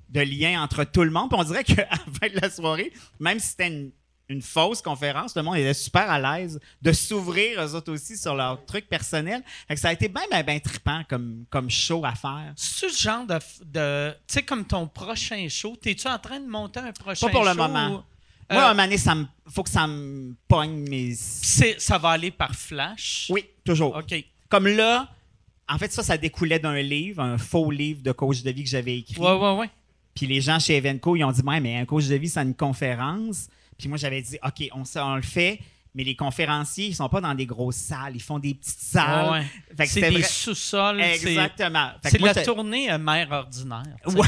de 0.08 0.20
liens 0.20 0.62
entre 0.62 0.84
tout 0.84 1.02
le 1.04 1.10
monde. 1.10 1.30
Puis 1.30 1.38
on 1.40 1.44
dirait 1.44 1.64
qu'à 1.64 1.74
la 1.90 1.96
fin 1.96 2.28
de 2.34 2.40
la 2.40 2.50
soirée, 2.50 2.92
même 3.20 3.38
si 3.38 3.48
c'était 3.48 3.68
une, 3.68 3.90
une 4.30 4.42
fausse 4.42 4.82
conférence, 4.82 5.34
le 5.36 5.42
monde 5.42 5.56
était 5.56 5.72
super 5.74 6.10
à 6.10 6.18
l'aise 6.18 6.60
de 6.82 6.92
s'ouvrir 6.92 7.62
eux 7.64 7.74
autres 7.74 7.92
aussi 7.92 8.16
sur 8.16 8.34
leurs 8.34 8.62
trucs 8.66 8.86
personnels. 8.88 9.42
Fait 9.66 9.74
que 9.74 9.80
ça 9.80 9.88
a 9.88 9.92
été 9.92 10.08
bien, 10.08 10.22
bien, 10.30 10.42
bien 10.42 10.58
trippant 10.58 11.02
comme, 11.08 11.44
comme 11.48 11.70
show 11.70 12.04
à 12.04 12.14
faire. 12.14 12.52
C'est 12.56 12.90
ce 12.90 13.02
genre 13.02 13.26
de. 13.26 13.38
de 13.64 14.10
tu 14.26 14.34
sais, 14.34 14.42
comme 14.42 14.64
ton 14.66 14.86
prochain 14.86 15.46
show, 15.48 15.76
t'es-tu 15.76 16.08
en 16.08 16.18
train 16.18 16.40
de 16.40 16.46
monter 16.48 16.80
un 16.80 16.92
prochain 16.92 17.14
show? 17.14 17.26
Pas 17.26 17.32
pour 17.32 17.44
le 17.44 17.54
moment. 17.54 18.04
Euh, 18.50 18.54
Moi, 18.54 18.62
à 18.62 18.66
un 18.66 18.74
moment 18.74 18.84
donné, 18.84 18.96
ça 18.98 19.14
me, 19.14 19.26
faut 19.46 19.62
que 19.62 19.68
ça 19.68 19.86
me 19.86 20.34
pogne 20.48 20.88
mes... 20.88 21.14
c'est- 21.14 21.78
ça 21.78 21.98
va 21.98 22.10
aller 22.10 22.30
par 22.30 22.54
flash? 22.54 23.26
Oui, 23.28 23.44
toujours. 23.64 23.94
OK. 23.96 24.14
Comme 24.48 24.66
là, 24.68 25.06
en 25.68 25.78
fait, 25.78 25.92
ça, 25.92 26.02
ça 26.02 26.16
découlait 26.16 26.58
d'un 26.58 26.80
livre, 26.80 27.22
un 27.22 27.38
faux 27.38 27.70
livre 27.70 28.02
de 28.02 28.12
coach 28.12 28.42
de 28.42 28.50
vie 28.50 28.64
que 28.64 28.70
j'avais 28.70 28.98
écrit. 28.98 29.20
Ouais, 29.20 29.32
ouais, 29.32 29.56
ouais. 29.56 29.70
Puis 30.14 30.26
les 30.26 30.40
gens 30.40 30.58
chez 30.58 30.76
Evenco, 30.76 31.14
ils 31.16 31.24
ont 31.24 31.30
dit, 31.32 31.42
ouais, 31.42 31.60
mais 31.60 31.76
un 31.76 31.84
coach 31.84 32.06
de 32.06 32.14
vie, 32.16 32.28
c'est 32.28 32.40
une 32.42 32.54
conférence. 32.54 33.48
Puis 33.78 33.88
moi, 33.88 33.98
j'avais 33.98 34.22
dit, 34.22 34.38
OK, 34.44 34.68
on, 34.72 35.14
le 35.14 35.22
fait, 35.22 35.60
mais 35.94 36.02
les 36.04 36.16
conférenciers, 36.16 36.86
ils 36.86 36.94
sont 36.94 37.08
pas 37.08 37.20
dans 37.20 37.34
des 37.34 37.46
grosses 37.46 37.76
salles, 37.76 38.16
ils 38.16 38.22
font 38.22 38.38
des 38.38 38.54
petites 38.54 38.80
salles. 38.80 39.44
Ouais, 39.76 39.86
C'est 39.86 40.00
des 40.00 40.10
vrai- 40.10 40.22
sous-sols. 40.22 41.00
Exactement. 41.00 41.90
C'est 42.02 42.20
la 42.20 42.34
tournée 42.34 42.90
euh, 42.90 42.98
mère 42.98 43.30
ordinaire. 43.30 43.84
Ouais. 44.06 44.26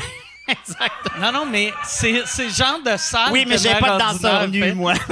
Non, 1.20 1.32
non, 1.32 1.46
mais 1.46 1.72
c'est 1.84 2.22
c'est 2.26 2.46
le 2.46 2.50
genre 2.52 2.82
de 2.82 2.96
salle. 2.96 3.32
Oui, 3.32 3.44
mais 3.46 3.58
j'ai 3.58 3.70
pas 3.80 3.94
de 3.94 3.98
danseur 3.98 4.48
nu, 4.48 4.72
moi. 4.74 4.94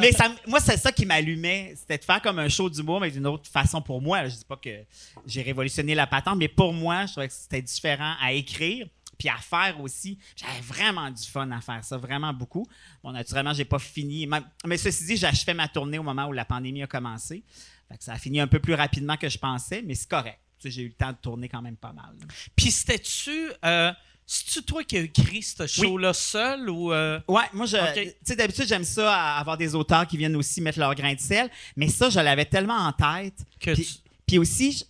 Mais 0.00 0.12
ça, 0.12 0.30
moi, 0.46 0.60
c'est 0.60 0.76
ça 0.76 0.92
qui 0.92 1.06
m'allumait. 1.06 1.74
C'était 1.76 1.98
de 1.98 2.04
faire 2.04 2.20
comme 2.20 2.38
un 2.38 2.48
show 2.48 2.68
d'humour, 2.68 3.00
mais 3.00 3.10
d'une 3.10 3.26
autre 3.26 3.48
façon 3.50 3.80
pour 3.80 4.02
moi. 4.02 4.26
Je 4.28 4.36
dis 4.36 4.44
pas 4.44 4.56
que 4.56 4.84
j'ai 5.26 5.42
révolutionné 5.42 5.94
la 5.94 6.06
patente, 6.06 6.36
mais 6.36 6.48
pour 6.48 6.72
moi, 6.74 7.06
je 7.06 7.12
trouvais 7.12 7.28
que 7.28 7.34
c'était 7.34 7.62
différent 7.62 8.14
à 8.20 8.32
écrire. 8.32 8.86
Puis 9.18 9.28
à 9.28 9.36
faire 9.38 9.80
aussi, 9.80 10.18
j'avais 10.36 10.60
vraiment 10.60 11.10
du 11.10 11.22
fun 11.24 11.50
à 11.50 11.60
faire 11.60 11.82
ça, 11.82 11.96
vraiment 11.96 12.32
beaucoup. 12.32 12.66
Bon, 13.02 13.10
naturellement, 13.10 13.52
j'ai 13.52 13.64
pas 13.64 13.80
fini. 13.80 14.26
Même- 14.26 14.44
Mais 14.66 14.76
ceci 14.76 15.04
dit, 15.06 15.16
j'achevais 15.16 15.54
ma 15.54 15.66
tournée 15.68 15.98
au 15.98 16.04
moment 16.04 16.26
où 16.26 16.32
la 16.32 16.44
pandémie 16.44 16.82
a 16.82 16.86
commencé. 16.86 17.42
Fait 17.90 17.96
que 17.98 18.04
ça 18.04 18.12
a 18.12 18.18
fini 18.18 18.38
un 18.40 18.46
peu 18.46 18.60
plus 18.60 18.74
rapidement 18.74 19.16
que 19.16 19.28
je 19.28 19.38
pensais, 19.38 19.82
mais 19.84 19.94
c'est 19.94 20.08
correct. 20.08 20.38
J'ai 20.64 20.82
eu 20.82 20.88
le 20.88 20.94
temps 20.94 21.12
de 21.12 21.16
tourner 21.16 21.48
quand 21.48 21.62
même 21.62 21.76
pas 21.76 21.92
mal. 21.92 22.14
Puis 22.56 22.70
c'était-tu. 22.70 23.50
Euh, 23.64 23.92
C'est-tu 24.30 24.62
toi 24.62 24.84
qui 24.84 24.98
as 24.98 25.00
écrit 25.00 25.42
ce 25.42 25.66
show-là 25.66 26.12
seul 26.12 26.68
ou. 26.68 26.92
euh, 26.92 27.18
Ouais, 27.28 27.44
moi, 27.54 27.64
je, 27.64 27.76
tu 28.04 28.10
sais, 28.24 28.36
d'habitude, 28.36 28.66
j'aime 28.66 28.84
ça, 28.84 29.36
avoir 29.36 29.56
des 29.56 29.74
auteurs 29.74 30.06
qui 30.06 30.18
viennent 30.18 30.36
aussi 30.36 30.60
mettre 30.60 30.78
leur 30.78 30.94
grain 30.94 31.14
de 31.14 31.20
sel, 31.20 31.48
mais 31.76 31.88
ça, 31.88 32.10
je 32.10 32.20
l'avais 32.20 32.44
tellement 32.44 32.76
en 32.76 32.92
tête. 32.92 33.38
que 33.58 33.72
Puis, 33.72 33.84
tu- 33.86 34.10
puis 34.26 34.38
aussi, 34.38 34.80
tu 34.80 34.84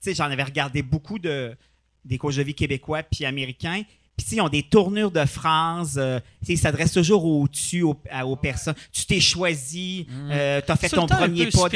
sais, 0.00 0.14
j'en 0.14 0.24
avais 0.24 0.42
regardé 0.42 0.82
beaucoup 0.82 1.20
de, 1.20 1.56
des 2.04 2.18
coachs 2.18 2.34
de 2.34 2.42
vie 2.42 2.54
québécois 2.56 3.04
puis 3.04 3.24
américains. 3.24 3.84
Puis, 4.26 4.36
ils 4.36 4.40
ont 4.40 4.48
des 4.48 4.62
tournures 4.62 5.10
de 5.10 5.24
phrases. 5.24 5.98
euh, 5.98 6.20
ils 6.48 6.58
s'adressent 6.58 6.92
toujours 6.92 7.24
au-dessus 7.24 7.82
aux, 7.82 7.94
personnes. 8.36 8.74
Tu 8.92 9.06
t'es 9.06 9.20
choisi, 9.20 10.06
euh, 10.30 10.60
tu 10.64 10.70
as 10.72 10.76
fait 10.76 10.88
ton 10.88 11.06
premier 11.16 11.44
pas. 11.50 11.68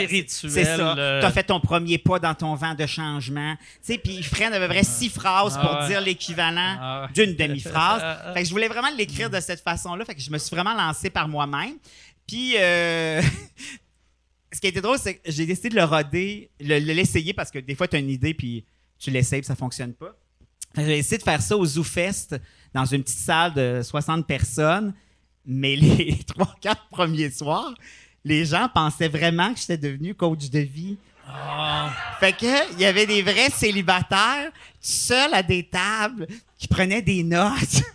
C'est 0.50 0.64
ça. 0.76 0.96
euh. 0.98 1.20
Tu 1.20 1.26
as 1.26 1.30
fait 1.30 1.44
ton 1.44 1.60
premier 1.60 1.98
pas 1.98 2.18
dans 2.18 2.34
ton 2.34 2.54
vent 2.54 2.74
de 2.74 2.86
changement. 2.86 3.54
Tu 3.56 3.92
sais, 3.92 3.98
puis 3.98 4.14
ils 4.16 4.24
freinent 4.24 4.52
à 4.54 4.58
peu 4.58 4.68
près 4.68 4.82
six 4.84 5.08
phrases 5.08 5.54
pour 5.58 5.70
Ah 5.70 5.86
dire 5.88 6.00
l'équivalent 6.00 6.76
Ah 6.80 7.08
d'une 7.14 7.34
demi-phrase. 7.36 8.02
Fait 8.34 8.42
que 8.42 8.46
je 8.48 8.52
voulais 8.52 8.68
vraiment 8.68 8.90
l'écrire 8.96 9.30
de 9.30 9.40
cette 9.40 9.60
façon-là. 9.60 10.04
Fait 10.04 10.14
que 10.14 10.20
je 10.20 10.30
me 10.30 10.38
suis 10.38 10.54
vraiment 10.54 10.74
lancé 10.74 11.10
par 11.10 11.28
moi-même. 11.28 11.74
Puis, 12.26 12.54
euh, 12.58 13.22
ce 14.52 14.60
qui 14.60 14.66
a 14.66 14.70
été 14.70 14.80
drôle, 14.80 14.98
c'est 14.98 15.14
que 15.14 15.30
j'ai 15.30 15.46
décidé 15.46 15.68
de 15.70 15.76
le 15.76 15.84
roder, 15.84 16.50
le- 16.60 16.78
le- 16.78 16.92
l'essayer 16.92 17.32
parce 17.32 17.50
que 17.50 17.58
des 17.58 17.74
fois, 17.74 17.88
tu 17.88 17.96
as 17.96 17.98
une 17.98 18.10
idée 18.10 18.34
puis 18.34 18.64
tu 18.98 19.10
l'essayes 19.10 19.40
puis 19.40 19.46
ça 19.46 19.54
fonctionne 19.56 19.92
pas. 19.92 20.16
J'ai 20.76 20.98
essayé 20.98 21.18
de 21.18 21.22
faire 21.22 21.40
ça 21.40 21.56
au 21.56 21.64
ZooFest 21.64 22.36
dans 22.74 22.84
une 22.84 23.02
petite 23.02 23.18
salle 23.18 23.54
de 23.54 23.80
60 23.82 24.26
personnes, 24.26 24.92
mais 25.44 25.76
les 25.76 26.18
trois, 26.26 26.54
quatre 26.60 26.86
premiers 26.90 27.30
soirs, 27.30 27.72
les 28.24 28.44
gens 28.44 28.68
pensaient 28.72 29.08
vraiment 29.08 29.52
que 29.54 29.60
j'étais 29.60 29.78
devenu 29.78 30.14
coach 30.14 30.50
de 30.50 30.58
vie. 30.60 30.96
Fait 32.20 32.32
que 32.32 32.72
il 32.74 32.80
y 32.80 32.84
avait 32.84 33.06
des 33.06 33.22
vrais 33.22 33.50
célibataires, 33.50 34.50
seuls 34.80 35.34
à 35.34 35.42
des 35.42 35.64
tables, 35.64 36.26
qui 36.58 36.68
prenaient 36.68 37.02
des 37.02 37.22
notes. 37.22 37.82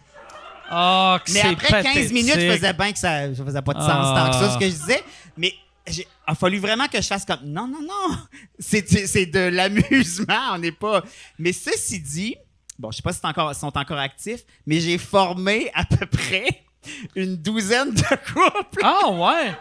Ah, 0.74 1.20
que 1.26 1.34
Mais 1.34 1.42
après 1.42 1.84
15 1.84 2.14
minutes, 2.14 2.30
je 2.30 2.48
pathétique. 2.48 2.52
faisais 2.62 2.74
bien 2.74 2.92
que 2.94 2.98
ça, 3.00 3.36
ça 3.36 3.44
faisait 3.44 3.62
pas 3.62 3.74
de 3.74 3.80
sens 3.80 3.90
Ah. 3.90 4.24
tant 4.32 4.40
que 4.40 4.46
ça, 4.46 4.54
ce 4.54 4.58
que 4.58 4.64
je 4.68 4.70
disais. 4.72 5.04
Mais 5.36 5.54
il 5.86 6.06
a 6.26 6.34
fallu 6.34 6.60
vraiment 6.60 6.88
que 6.88 7.02
je 7.02 7.08
fasse 7.08 7.26
comme 7.26 7.42
non, 7.44 7.68
non, 7.68 7.82
non. 7.82 8.18
C'est 8.58 9.26
de 9.26 9.50
l'amusement, 9.50 10.54
on 10.54 10.60
n'est 10.60 10.72
pas. 10.72 11.04
Mais 11.38 11.52
ceci 11.52 12.00
dit, 12.00 12.38
bon, 12.82 12.92
je 12.92 12.98
sais 12.98 13.04
pas 13.04 13.14
si 13.14 13.20
encore, 13.24 13.56
sont 13.56 13.78
encore 13.78 14.00
actifs, 14.00 14.44
mais 14.66 14.80
j'ai 14.80 14.98
formé 14.98 15.72
à 15.74 15.86
peu 15.86 16.06
près 16.18 16.64
une 17.16 17.38
douzaine 17.38 17.94
de 17.94 18.02
couples. 18.02 18.82
Ah, 18.84 19.10
ouais. 19.10 19.54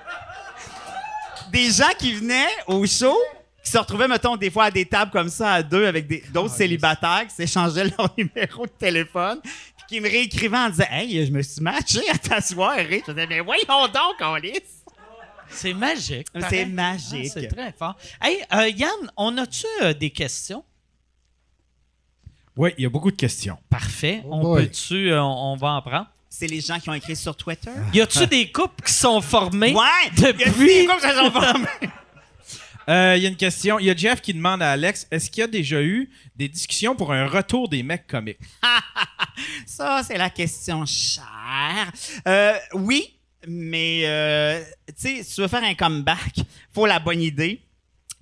Des 1.53 1.71
gens 1.71 1.91
qui 1.99 2.15
venaient 2.15 2.49
au 2.67 2.87
show, 2.87 3.17
qui 3.63 3.71
se 3.71 3.77
retrouvaient, 3.77 4.09
mettons, 4.09 4.37
des 4.37 4.51
fois 4.51 4.65
à 4.65 4.71
des 4.71 4.87
tables 4.87 5.11
comme 5.11 5.29
ça, 5.29 5.53
à 5.53 5.63
deux, 5.63 5.87
avec 5.87 6.33
d'autres 6.33 6.55
célibataires 6.55 7.27
qui 7.29 7.35
s'échangeaient 7.35 7.85
leur 7.99 8.09
numéro 8.17 8.65
de 8.65 8.73
téléphone, 8.73 9.41
puis 9.43 9.85
qui 9.89 10.01
me 10.01 10.09
réécrivaient 10.09 10.57
en 10.57 10.71
disant 10.71 10.87
Hey, 10.91 11.27
je 11.27 11.31
me 11.31 11.43
suis 11.43 11.63
matché 11.63 12.09
à 12.09 12.17
ta 12.17 12.41
soirée. 12.41 13.03
Je 13.07 13.13
disais, 13.13 13.27
mais 13.27 13.41
voyons 13.41 13.87
donc, 13.93 14.17
on 14.21 14.37
lisse. 14.37 14.81
C'est 15.51 15.75
magique. 15.75 16.29
C'est 16.33 16.41
pareil. 16.41 16.67
magique. 16.67 17.33
Ah, 17.37 17.41
c'est 17.41 17.49
très 17.49 17.73
fort. 17.73 17.97
Hey, 18.23 18.43
euh, 18.55 18.69
Yann, 18.69 19.11
on 19.17 19.37
a-tu 19.37 19.67
euh, 19.83 19.93
des 19.93 20.11
questions? 20.11 20.65
Oui, 22.57 22.71
il 22.79 22.83
y 22.83 22.87
a 22.87 22.91
beaucoup 22.91 23.11
de 23.11 23.17
questions. 23.17 23.57
Parfait. 23.69 24.23
Oh 24.27 24.29
on 24.33 24.55
peut-tu, 24.57 25.11
euh, 25.11 25.23
on 25.23 25.53
on 25.53 25.57
va 25.57 25.69
en 25.73 25.83
prendre? 25.83 26.07
C'est 26.29 26.47
les 26.47 26.61
gens 26.61 26.79
qui 26.79 26.89
ont 26.91 26.95
écrit 26.95 27.17
sur 27.17 27.37
Twitter? 27.37 27.71
Y 27.95 28.01
a-tu 28.01 28.27
des 28.27 28.51
couples 28.53 28.85
qui 28.85 28.93
sont 28.93 29.21
formés? 29.21 29.73
Ouais! 29.75 30.11
Depuis- 30.17 30.45
y 30.45 30.45
a 30.45 30.53
des 30.83 30.87
couples 30.87 31.01
qui 31.01 31.09
se 31.09 31.17
sont 31.17 31.31
formés? 31.31 31.67
Euh, 32.89 33.15
Il 33.17 33.23
y 33.23 33.27
a 33.27 33.29
une 33.29 33.37
question. 33.37 33.79
Il 33.79 33.85
y 33.87 33.91
a 33.91 33.95
Jeff 33.95 34.21
qui 34.21 34.35
demande 34.35 34.63
à 34.63 34.73
Alex 34.73 35.07
est-ce 35.13 35.31
qu'il 35.31 35.43
y 35.43 35.45
a 35.45 35.47
déjà 35.47 35.81
eu 35.81 36.11
des 36.35 36.49
discussions 36.49 36.97
pour 36.97 37.13
un 37.13 37.27
retour 37.29 37.69
des 37.69 37.85
mecs 37.85 38.07
comiques? 38.09 38.39
Ça, 39.67 40.03
c'est 40.05 40.19
la 40.19 40.29
question 40.31 40.85
chère. 40.87 41.93
Euh, 42.27 42.55
oui, 42.75 43.17
mais 43.47 44.03
euh, 44.07 44.61
tu 44.89 44.95
sais, 44.97 45.23
si 45.23 45.35
tu 45.37 45.41
veux 45.41 45.47
faire 45.49 45.63
un 45.63 45.75
comeback, 45.75 46.41
faut 46.75 46.87
la 46.87 46.99
bonne 46.99 47.21
idée, 47.23 47.61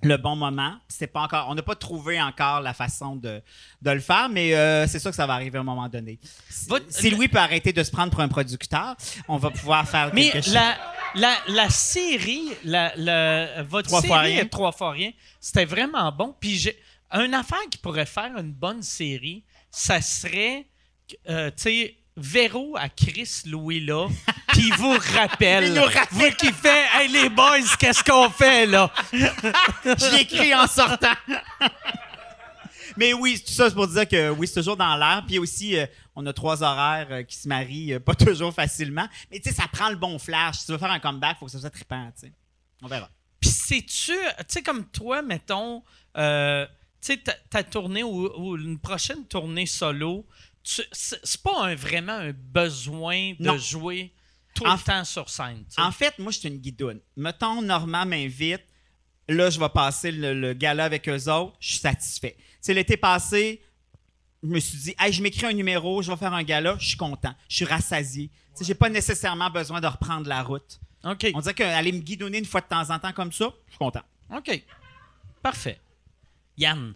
le 0.01 0.17
bon 0.17 0.35
moment. 0.35 0.77
C'est 0.87 1.07
pas 1.07 1.21
encore, 1.21 1.47
on 1.49 1.55
n'a 1.55 1.61
pas 1.61 1.75
trouvé 1.75 2.21
encore 2.21 2.61
la 2.61 2.73
façon 2.73 3.15
de, 3.15 3.41
de 3.81 3.91
le 3.91 3.99
faire, 3.99 4.29
mais 4.29 4.53
euh, 4.55 4.87
c'est 4.87 4.99
sûr 4.99 5.09
que 5.11 5.15
ça 5.15 5.25
va 5.27 5.33
arriver 5.33 5.57
à 5.57 5.61
un 5.61 5.65
moment 5.65 5.89
donné. 5.89 6.19
Si, 6.49 6.67
Votre- 6.69 6.85
si 6.89 7.09
Louis 7.09 7.27
peut 7.27 7.37
arrêter 7.39 7.73
de 7.73 7.83
se 7.83 7.91
prendre 7.91 8.11
pour 8.11 8.21
un 8.21 8.27
producteur, 8.29 8.95
on 9.27 9.37
va 9.37 9.49
pouvoir 9.51 9.87
faire 9.87 10.11
Mais 10.13 10.29
quelque 10.29 10.45
chose. 10.45 10.53
la, 10.53 10.77
la, 11.15 11.35
la 11.49 11.69
série, 11.69 12.49
la, 12.63 12.93
la- 12.95 13.63
votre 13.63 13.87
Trois 13.89 14.01
série 14.01 14.07
fois 14.13 14.19
rien. 14.19 14.45
Trois 14.45 14.71
fois 14.71 14.91
rien, 14.91 15.11
c'était 15.41 15.65
vraiment 15.65 16.11
bon. 16.11 16.35
Puis 16.39 16.57
j'ai 16.57 16.79
une 17.11 17.33
affaire 17.33 17.59
qui 17.69 17.77
pourrait 17.77 18.05
faire 18.05 18.37
une 18.37 18.51
bonne 18.53 18.81
série, 18.83 19.43
ça 19.71 19.99
serait, 20.01 20.65
euh, 21.27 21.49
tu 21.51 21.63
sais, 21.63 21.95
Véro 22.19 22.75
à 22.77 22.89
Chris 22.89 23.43
Louis 23.45 23.79
là, 23.79 24.07
puis 24.49 24.67
il 24.67 24.73
vous 24.75 24.97
rappelle, 25.13 25.65
Il 25.67 25.73
nous 25.73 25.83
rappelle. 25.83 26.07
vous 26.11 26.31
qui 26.37 26.51
fait, 26.51 26.85
hey 26.95 27.07
les 27.07 27.29
boys, 27.29 27.59
qu'est-ce 27.79 28.03
qu'on 28.03 28.29
fait 28.29 28.65
là? 28.65 28.91
Je 29.13 30.15
l'écris 30.15 30.53
en 30.53 30.67
sortant. 30.67 31.13
Mais 32.97 33.13
oui, 33.13 33.41
tout 33.45 33.53
ça, 33.53 33.69
c'est 33.69 33.75
pour 33.75 33.87
dire 33.87 34.07
que 34.07 34.29
oui, 34.31 34.45
c'est 34.47 34.55
toujours 34.55 34.75
dans 34.75 34.95
l'air. 34.97 35.23
Puis 35.25 35.39
aussi, 35.39 35.77
euh, 35.77 35.85
on 36.15 36.25
a 36.25 36.33
trois 36.33 36.63
horaires 36.63 37.07
euh, 37.11 37.23
qui 37.23 37.37
se 37.37 37.47
marient 37.47 37.93
euh, 37.93 37.99
pas 37.99 38.13
toujours 38.13 38.53
facilement. 38.53 39.07
Mais 39.31 39.39
tu 39.39 39.49
sais, 39.49 39.55
ça 39.55 39.67
prend 39.71 39.89
le 39.89 39.95
bon 39.95 40.19
flash. 40.19 40.57
Si 40.57 40.65
tu 40.65 40.73
veux 40.73 40.77
faire 40.77 40.91
un 40.91 40.99
comeback, 40.99 41.37
il 41.37 41.39
faut 41.39 41.45
que 41.45 41.51
ça 41.51 41.59
soit 41.59 41.69
trippant, 41.69 42.11
tu 42.19 42.27
sais. 42.27 42.33
On 42.81 42.87
verra. 42.87 43.09
Puis 43.39 43.49
sais-tu, 43.49 44.11
tu 44.11 44.45
sais, 44.49 44.61
comme 44.61 44.85
toi, 44.85 45.21
mettons, 45.21 45.81
euh, 46.17 46.65
tu 47.01 47.13
sais, 47.13 47.17
ta, 47.17 47.33
ta 47.49 47.63
tournée 47.63 48.03
ou, 48.03 48.29
ou 48.37 48.57
une 48.57 48.79
prochaine 48.79 49.25
tournée 49.27 49.65
solo, 49.65 50.25
c'est 50.91 51.19
c'est 51.23 51.41
pas 51.41 51.65
un- 51.65 51.75
vraiment 51.75 52.13
un 52.13 52.31
besoin 52.33 53.33
de 53.39 53.45
Non. 53.45 53.57
jouer 53.57 54.13
tout 54.55 54.65
En 54.65 54.73
le 54.75 54.79
temps 54.79 55.03
sur 55.05 55.29
scène. 55.29 55.63
En 55.77 55.91
fait, 55.91 56.17
moi, 56.19 56.31
je 56.31 56.39
suis 56.39 56.47
une 56.49 56.57
guidoune. 56.57 56.99
Mettons, 57.15 57.61
Normand 57.61 58.05
m'invite. 58.05 58.61
Là, 59.27 59.49
je 59.49 59.59
vais 59.59 59.69
passer 59.69 60.11
le, 60.11 60.33
le 60.33 60.53
gala 60.53 60.85
avec 60.85 61.07
eux 61.07 61.29
autres. 61.31 61.55
Je 61.59 61.69
suis 61.69 61.79
satisfait. 61.79 62.35
Sais, 62.61 62.73
l'été 62.73 62.97
passé, 62.97 63.61
je 64.43 64.47
me 64.49 64.59
suis 64.59 64.77
dit, 64.79 64.95
hey, 64.99 65.13
je 65.13 65.21
m'écris 65.21 65.45
un 65.45 65.53
numéro, 65.53 66.01
je 66.01 66.11
vais 66.11 66.17
faire 66.17 66.33
un 66.33 66.43
gala. 66.43 66.75
Je 66.79 66.87
suis 66.89 66.97
content. 66.97 67.33
Je 67.47 67.55
suis 67.57 67.65
rassasié. 67.65 68.31
Sais, 68.55 68.65
j'ai 68.65 68.73
pas 68.75 68.89
nécessairement 68.89 69.49
besoin 69.51 69.79
de 69.81 69.87
reprendre 69.87 70.27
la 70.27 70.41
route. 70.43 70.79
On 71.03 71.13
dirait 71.15 71.53
qu'aller 71.53 71.91
me 71.91 71.99
guidonner 71.99 72.39
une 72.39 72.45
fois 72.45 72.59
de 72.61 72.67
temps 72.67 72.89
en 72.89 72.99
temps 72.99 73.13
comme 73.13 73.31
ça, 73.31 73.53
je 73.67 73.71
suis 73.71 73.77
content. 73.77 74.01
OK. 74.35 74.63
Parfait. 75.41 75.79
Yann. 76.57 76.93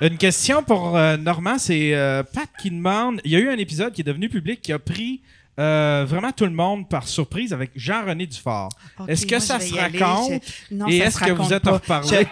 Une 0.00 0.16
question 0.16 0.62
pour 0.62 0.96
euh, 0.96 1.16
Normand, 1.16 1.58
c'est 1.58 1.94
euh, 1.94 2.22
Pat 2.22 2.48
qui 2.60 2.70
demande 2.70 3.20
il 3.24 3.32
y 3.32 3.36
a 3.36 3.38
eu 3.38 3.50
un 3.50 3.58
épisode 3.58 3.92
qui 3.92 4.00
est 4.00 4.04
devenu 4.04 4.28
public 4.30 4.62
qui 4.62 4.72
a 4.72 4.78
pris 4.78 5.20
euh, 5.58 6.06
vraiment 6.08 6.32
tout 6.32 6.44
le 6.46 6.52
monde 6.52 6.88
par 6.88 7.06
surprise 7.06 7.52
avec 7.52 7.70
Jean-René 7.76 8.26
Dufort. 8.26 8.70
est-ce 9.08 9.26
que 9.26 9.34
moi, 9.34 9.40
ça 9.40 9.60
se 9.60 9.74
aller. 9.78 9.98
raconte? 9.98 10.42
Je- 10.70 10.74
non, 10.74 10.86
Et 10.86 11.00
ça 11.00 11.04
est-ce 11.06 11.18
se 11.18 11.24
que 11.24 11.30
vous 11.32 11.52
êtes 11.52 11.66
en 11.66 11.78
pas. 11.78 11.98
reparlé? 12.00 12.26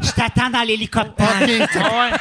Je, 0.00 0.06
je 0.06 0.12
t'attends 0.12 0.50
dans 0.50 0.62
l'hélicoptère. 0.62 1.28
OK. 1.42 1.68
Ah 1.78 2.10
ouais. 2.10 2.16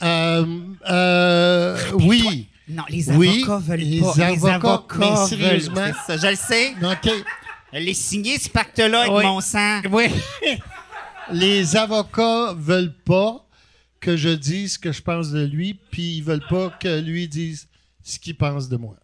Euh, 0.00 0.46
euh, 0.88 1.76
oui. 1.94 2.48
Non, 2.68 2.84
les 2.88 3.10
Oui, 3.10 3.42
avocats 3.44 3.58
veulent 3.66 3.80
les 3.80 4.00
pas. 4.00 4.54
avocats, 4.54 4.96
mais 4.98 5.16
sérieusement. 5.26 5.86
ça, 6.06 6.16
je 6.16 6.26
le 6.28 6.36
sais. 6.36 6.74
OK. 6.82 7.10
Je 7.72 7.78
l'ai 7.78 7.94
signé, 7.94 8.38
ce 8.38 8.48
pacte-là, 8.48 9.00
avec 9.00 9.12
Oui. 9.12 9.24
mon 9.24 9.40
sang. 9.40 9.80
Oui. 9.90 10.06
Les 11.30 11.76
avocats 11.76 12.52
veulent 12.54 12.94
pas 13.04 13.44
que 14.00 14.16
je 14.16 14.28
dise 14.30 14.74
ce 14.74 14.78
que 14.78 14.92
je 14.92 15.02
pense 15.02 15.30
de 15.30 15.44
lui, 15.44 15.74
puis 15.74 16.16
ils 16.18 16.22
veulent 16.22 16.46
pas 16.48 16.70
que 16.70 17.00
lui 17.00 17.28
dise 17.28 17.68
ce 18.02 18.18
qu'il 18.18 18.36
pense 18.36 18.68
de 18.68 18.76
moi. 18.76 18.94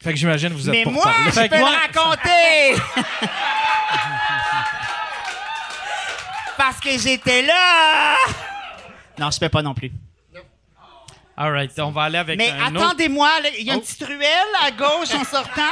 Fait 0.00 0.10
que 0.12 0.18
j'imagine 0.18 0.48
que 0.50 0.54
vous 0.54 0.68
êtes 0.68 0.74
Mais 0.74 0.82
pour 0.82 0.92
moi, 0.92 1.04
parler. 1.04 1.24
je 1.26 1.30
Fait 1.30 1.48
peux 1.48 1.54
que 1.56 1.60
moi- 1.60 1.70
le 1.70 1.76
raconter! 1.76 2.82
Parce 6.58 6.80
que 6.80 6.90
j'étais 6.98 7.42
là! 7.42 8.14
Non, 9.18 9.30
je 9.30 9.38
peux 9.38 9.48
pas 9.48 9.62
non 9.62 9.74
plus. 9.74 9.90
All 11.36 11.50
right, 11.52 11.72
on 11.78 11.90
va 11.90 12.02
aller 12.02 12.18
avec 12.18 12.36
Mais 12.36 12.50
un 12.50 12.76
attendez-moi, 12.76 13.30
il 13.58 13.64
y 13.66 13.70
a 13.70 13.74
une 13.74 13.80
petite 13.80 14.04
ruelle 14.04 14.52
à 14.62 14.70
gauche 14.70 15.14
en 15.14 15.24
sortant. 15.24 15.62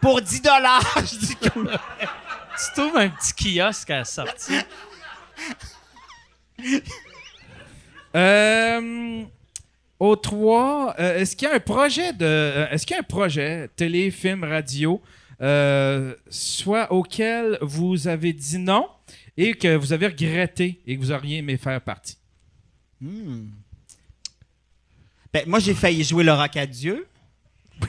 Pour 0.00 0.20
10 0.22 0.40
dollars. 0.40 0.82
Je 0.96 1.16
dis 1.18 1.36
que- 1.36 1.50
Tu 2.60 2.80
trouves 2.80 2.96
un 2.96 3.08
petit 3.08 3.56
kiosque 3.56 3.90
à 3.90 3.98
la 3.98 4.04
sortie. 4.04 4.58
Euh, 8.16 9.22
au 10.00 10.16
3, 10.16 10.96
euh, 10.98 11.18
est-ce 11.18 11.36
qu'il 11.36 11.46
y 11.46 11.50
a 11.50 11.54
un 11.54 11.60
projet 11.60 12.12
de. 12.12 12.24
euh, 12.24 12.68
est-ce 12.70 12.84
qu'il 12.84 12.94
y 12.94 12.96
a 12.96 13.00
un 13.00 13.04
projet, 13.04 13.68
télé, 13.76 14.10
film, 14.10 14.42
radio, 14.42 15.00
euh, 15.40 16.16
soit 16.28 16.90
auquel 16.92 17.56
vous 17.62 18.08
avez 18.08 18.32
dit 18.32 18.58
non 18.58 18.88
et 19.36 19.54
que 19.54 19.76
vous 19.76 19.92
avez 19.92 20.08
regretté 20.08 20.80
et 20.88 20.96
que 20.96 21.00
vous 21.00 21.12
auriez 21.12 21.38
aimé 21.38 21.56
faire 21.56 21.80
partie? 21.80 22.16
Ben, 25.32 25.44
moi, 25.46 25.60
j'ai 25.60 25.74
failli 25.74 26.02
jouer 26.02 26.24
le 26.24 26.32
rock 26.32 26.56
à 26.56 26.66
Dieu. 26.66 27.06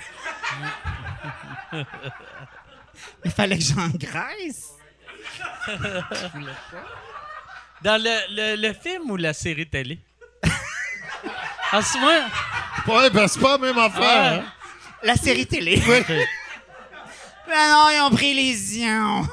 Il 3.26 3.32
fallait 3.32 3.58
que 3.58 3.64
j'engraisse. 3.64 4.70
Dans 7.84 8.02
le, 8.02 8.36
le, 8.36 8.56
le 8.68 8.74
film 8.74 9.10
ou 9.12 9.18
la 9.18 9.34
série 9.34 9.68
télé? 9.68 10.00
En 11.74 11.82
ce 11.82 11.98
moment, 11.98 12.28
Ouais, 13.00 13.10
ben 13.12 13.28
c'est 13.30 13.40
pas 13.40 13.54
la 13.54 13.58
même 13.60 13.78
affaire. 13.78 14.02
Ouais. 14.02 14.40
hein. 14.40 14.54
La 15.04 15.16
série 15.16 15.48
télé. 15.48 15.82
Ben 15.88 17.70
non, 17.72 17.90
ils 17.90 18.02
ont 18.06 18.10
pris 18.16 18.34
les 18.34 18.78
ions. 18.80 19.26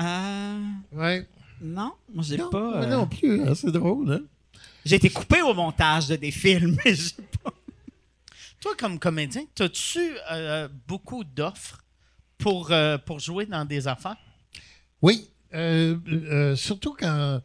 Euh, 0.00 0.58
Ouais. 0.92 1.26
non, 1.60 1.94
moi, 2.12 2.22
j'ai 2.26 2.36
Non, 2.36 2.50
pas... 2.50 2.58
moi 2.60 2.74
euh, 2.82 2.86
non 2.86 3.06
plus, 3.06 3.42
hein, 3.48 3.54
c'est 3.54 3.70
drôle, 3.72 4.12
hein? 4.12 4.20
J'ai 4.84 4.96
été 4.96 5.08
coupé 5.08 5.40
au 5.40 5.54
montage 5.54 6.08
de 6.08 6.16
des 6.16 6.30
films, 6.30 6.76
mais 6.84 6.94
j'ai 6.94 7.12
pas... 7.42 7.50
toi, 8.60 8.72
comme 8.78 8.98
comédien, 8.98 9.44
as-tu 9.60 10.16
euh, 10.30 10.68
beaucoup 10.86 11.24
d'offres? 11.24 11.78
Pour, 12.38 12.70
euh, 12.70 12.98
pour 12.98 13.18
jouer 13.18 13.46
dans 13.46 13.64
des 13.64 13.88
affaires? 13.88 14.16
Oui, 15.02 15.28
euh, 15.54 15.98
euh, 16.08 16.56
surtout 16.56 16.94
quand 16.98 17.40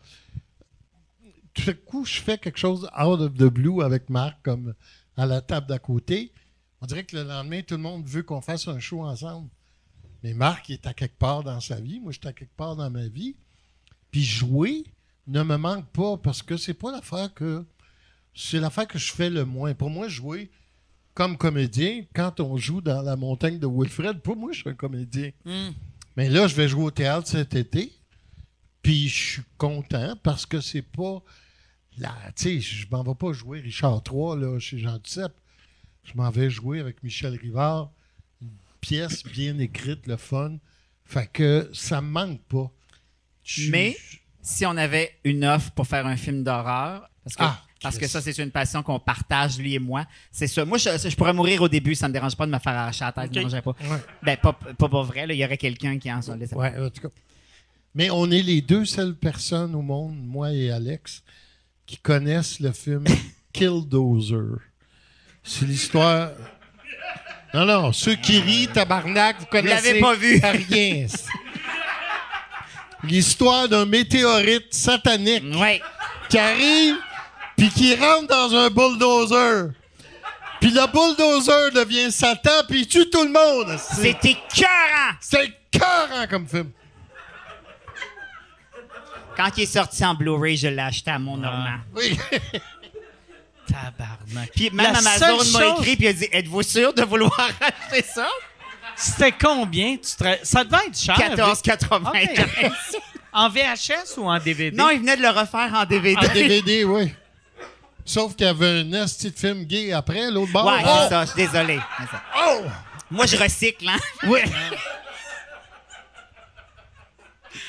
tout 1.53 1.69
à 1.69 1.73
coup 1.73 2.05
je 2.05 2.21
fais 2.21 2.37
quelque 2.37 2.57
chose 2.57 2.89
out 2.97 3.19
of 3.19 3.33
the 3.33 3.43
blue 3.43 3.83
avec 3.83 4.09
Marc, 4.09 4.37
comme 4.43 4.73
à 5.17 5.25
la 5.25 5.41
table 5.41 5.67
d'à 5.67 5.79
côté. 5.79 6.31
On 6.81 6.85
dirait 6.85 7.03
que 7.03 7.17
le 7.17 7.23
lendemain, 7.23 7.61
tout 7.61 7.75
le 7.75 7.81
monde 7.81 8.05
veut 8.07 8.23
qu'on 8.23 8.41
fasse 8.41 8.67
un 8.67 8.79
show 8.79 9.03
ensemble. 9.03 9.49
Mais 10.23 10.33
Marc, 10.33 10.69
il 10.69 10.73
est 10.73 10.87
à 10.87 10.93
quelque 10.93 11.17
part 11.17 11.43
dans 11.43 11.59
sa 11.59 11.79
vie. 11.79 11.99
Moi, 11.99 12.11
je 12.11 12.19
suis 12.19 12.27
à 12.27 12.33
quelque 12.33 12.55
part 12.55 12.75
dans 12.75 12.89
ma 12.89 13.07
vie. 13.07 13.35
Puis 14.11 14.23
jouer 14.23 14.85
ne 15.27 15.43
me 15.43 15.57
manque 15.57 15.87
pas 15.91 16.17
parce 16.17 16.41
que 16.41 16.57
c'est 16.57 16.73
pas 16.73 16.91
l'affaire 16.91 17.33
que. 17.33 17.65
C'est 18.33 18.59
l'affaire 18.59 18.87
que 18.87 18.97
je 18.97 19.11
fais 19.11 19.29
le 19.29 19.43
moins. 19.43 19.73
Pour 19.73 19.89
moi, 19.89 20.07
jouer 20.07 20.49
comme 21.13 21.37
comédien, 21.37 22.03
quand 22.13 22.39
on 22.39 22.57
joue 22.57 22.81
dans 22.81 23.01
la 23.01 23.15
montagne 23.15 23.59
de 23.59 23.67
Wilfred, 23.67 24.19
pour 24.21 24.35
moi, 24.35 24.51
je 24.53 24.59
suis 24.59 24.69
un 24.69 24.73
comédien. 24.73 25.31
Mais 26.15 26.29
là, 26.29 26.47
je 26.47 26.55
vais 26.55 26.67
jouer 26.67 26.83
au 26.85 26.91
théâtre 26.91 27.27
cet 27.27 27.55
été. 27.55 27.91
Puis 28.81 29.09
je 29.09 29.31
suis 29.33 29.41
content 29.57 30.15
parce 30.23 30.45
que 30.45 30.61
c'est 30.61 30.81
pas. 30.81 31.21
La, 31.97 32.15
tu 32.35 32.43
sais, 32.43 32.61
je 32.61 32.87
m'en 32.89 33.03
vais 33.03 33.15
pas 33.15 33.33
jouer 33.33 33.59
Richard 33.59 34.01
III 34.09 34.39
là, 34.39 34.57
chez 34.59 34.79
Jean 34.79 34.97
Duceppe. 34.97 35.35
Je 36.05 36.13
m'en 36.15 36.29
vais 36.29 36.49
jouer 36.49 36.79
avec 36.79 37.03
Michel 37.03 37.35
Rivard. 37.35 37.91
Une 38.41 38.47
pièce 38.79 39.23
bien 39.23 39.59
écrite, 39.59 40.07
le 40.07 40.15
fun. 40.15 40.57
Fait 41.03 41.27
que 41.27 41.69
ça 41.73 42.01
me 42.01 42.09
manque 42.09 42.41
pas. 42.43 42.71
Mais 43.69 43.97
si 44.41 44.65
on 44.65 44.77
avait 44.77 45.17
une 45.25 45.43
offre 45.43 45.71
pour 45.71 45.87
faire 45.87 46.05
un 46.07 46.15
film 46.15 46.43
d'horreur, 46.43 47.09
parce 47.23 47.35
que, 47.35 47.43
Ah, 47.43 47.61
parce 47.81 47.97
que 47.97 48.07
ça, 48.07 48.21
c'est 48.21 48.37
une 48.37 48.51
passion 48.51 48.83
qu'on 48.83 48.99
partage, 48.99 49.57
lui 49.57 49.75
et 49.75 49.79
moi, 49.79 50.05
c'est 50.31 50.47
ça. 50.47 50.65
Moi, 50.65 50.77
je, 50.77 50.89
je 51.09 51.15
pourrais 51.15 51.33
mourir 51.33 51.61
au 51.61 51.69
début, 51.69 51.95
ça 51.95 52.07
me 52.07 52.13
dérange 52.13 52.35
pas 52.35 52.45
de 52.45 52.51
me 52.51 52.59
faire 52.59 52.73
arracher 52.73 53.05
la 53.05 53.11
tête, 53.11 53.29
me 53.29 53.33
dérangerait 53.33 53.61
pas. 53.61 53.75
Ouais. 53.81 53.97
Ben, 54.21 54.37
pas, 54.37 54.53
pas 54.53 54.89
pour 54.89 55.03
vrai, 55.03 55.25
là, 55.27 55.33
il 55.33 55.39
y 55.39 55.45
aurait 55.45 55.57
quelqu'un 55.57 55.97
qui 55.97 56.11
en 56.11 56.21
soit. 56.21 56.35
Ouais, 56.35 56.73
en 56.77 56.89
tout 56.89 57.01
cas. 57.01 57.07
Mais 57.95 58.09
on 58.11 58.29
est 58.29 58.41
les 58.43 58.61
deux 58.61 58.85
seules 58.85 59.15
personnes 59.15 59.73
au 59.75 59.81
monde, 59.81 60.15
moi 60.21 60.51
et 60.51 60.69
Alex, 60.71 61.23
qui 61.85 61.97
connaissent 61.97 62.59
le 62.59 62.71
film 62.71 63.03
Killdozer. 63.53 64.59
C'est 65.43 65.65
l'histoire. 65.65 66.31
Non, 67.53 67.65
non, 67.65 67.91
ceux 67.93 68.13
qui 68.15 68.39
rient, 68.39 68.67
tabarnak, 68.67 69.39
vous 69.39 69.45
connaissez 69.47 69.87
l'avez 69.93 69.99
pas 70.01 70.13
vu. 70.15 70.39
rien. 70.69 71.07
L'histoire 73.03 73.67
d'un 73.69 73.85
météorite 73.85 74.73
satanique 74.73 75.43
Ouais. 75.59 75.81
qui 76.29 76.37
arrive 76.37 76.95
puis 77.59 77.69
qui 77.69 77.95
rentre 77.95 78.27
dans 78.27 78.55
un 78.55 78.69
bulldozer. 78.69 79.71
Puis 80.61 80.71
le 80.71 80.87
bulldozer 80.91 81.71
devient 81.71 82.11
Satan 82.11 82.63
puis 82.67 82.81
il 82.81 82.87
tue 82.87 83.09
tout 83.09 83.23
le 83.23 83.31
monde. 83.31 83.77
C'est 83.77 84.23
écœurant! 84.25 85.13
c'est 85.21 85.45
écœurant 85.73 86.27
comme 86.29 86.47
film. 86.47 86.71
Quand 89.37 89.49
il 89.57 89.63
est 89.63 89.67
sorti 89.67 90.03
en 90.03 90.15
Blu-ray, 90.15 90.57
je 90.57 90.67
l'ai 90.67 90.81
acheté 90.81 91.11
à 91.11 91.19
mon 91.19 91.37
Normand. 91.37 91.77
Oui. 91.95 92.17
Tabarnak. 93.67 94.51
Puis 94.55 94.69
même 94.71 94.91
La 94.91 94.97
Amazon 94.99 95.37
m'a 95.37 95.59
chose- 95.59 95.79
écrit 95.81 95.95
puis 95.95 96.05
il 96.05 96.07
a 96.07 96.13
dit 96.13 96.27
Êtes-vous 96.31 96.63
sûr 96.63 96.93
de 96.93 97.03
vouloir 97.03 97.31
acheter 97.61 98.05
ça? 98.13 98.27
C'était 98.95 99.31
combien? 99.31 99.95
Tu 99.95 100.15
te- 100.17 100.39
Ça 100.45 100.63
devait 100.63 100.87
être 100.87 100.99
cher. 100.99 101.15
14,95. 101.15 102.97
En 103.31 103.47
VHS 103.47 104.17
ou 104.17 104.27
en 104.29 104.39
DVD? 104.39 104.75
Non, 104.75 104.89
il 104.89 104.99
venait 104.99 105.15
de 105.15 105.21
le 105.21 105.29
refaire 105.29 105.71
en 105.73 105.85
DVD. 105.85 106.17
En 106.17 106.33
DVD, 106.33 106.83
oui. 106.83 107.13
Sauf 108.09 108.35
qu'il 108.35 108.47
y 108.47 108.49
avait 108.49 108.79
un 108.79 108.91
esti 108.93 109.29
de 109.29 109.37
film 109.37 109.65
gay 109.65 109.91
après, 109.93 110.31
l'autre 110.31 110.51
bord. 110.51 110.65
Ouais, 110.65 110.81
Oh! 110.83 110.97
c'est 111.03 111.09
ça, 111.09 111.25
je 111.25 111.29
suis 111.31 111.45
désolé. 111.45 111.79
Oh! 112.43 112.61
Moi, 113.11 113.27
je 113.27 113.37
recycle, 113.37 113.87
hein? 113.87 113.99
Oui. 114.27 114.39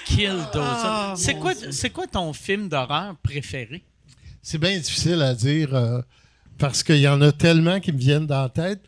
Killdozer. 0.07 0.41
Ah, 0.55 1.15
c'est, 1.15 1.35
quoi, 1.35 1.53
c'est 1.55 1.91
quoi 1.91 2.07
ton 2.07 2.33
film 2.33 2.71
d'horreur 2.71 3.17
préféré? 3.23 3.85
C'est 4.41 4.57
bien 4.57 4.79
difficile 4.79 5.21
à 5.21 5.35
dire 5.35 5.75
euh, 5.75 6.01
parce 6.57 6.83
qu'il 6.83 6.97
y 7.01 7.09
en 7.09 7.21
a 7.21 7.33
tellement 7.33 7.79
qui 7.79 7.93
me 7.93 7.99
viennent 7.99 8.27
dans 8.27 8.41
la 8.43 8.49
tête. 8.49 8.81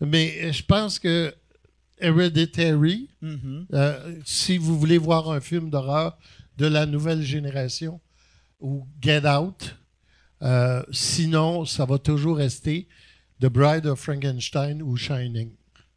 Mais 0.00 0.52
je 0.52 0.64
pense 0.64 0.98
que 0.98 1.32
Hereditary, 2.00 3.08
euh, 3.72 4.14
si 4.24 4.58
vous 4.58 4.76
voulez 4.76 4.98
voir 4.98 5.30
un 5.30 5.40
film 5.40 5.70
d'horreur 5.70 6.18
de 6.56 6.66
la 6.66 6.86
nouvelle 6.86 7.22
génération, 7.22 8.00
ou 8.60 8.84
Get 9.00 9.24
Out, 9.28 9.76
euh, 10.42 10.82
sinon, 10.92 11.64
ça 11.64 11.84
va 11.84 11.98
toujours 11.98 12.36
rester 12.38 12.86
The 13.40 13.46
Bride 13.46 13.86
of 13.86 14.00
Frankenstein 14.00 14.82
ou 14.82 14.96
Shining. 14.96 15.50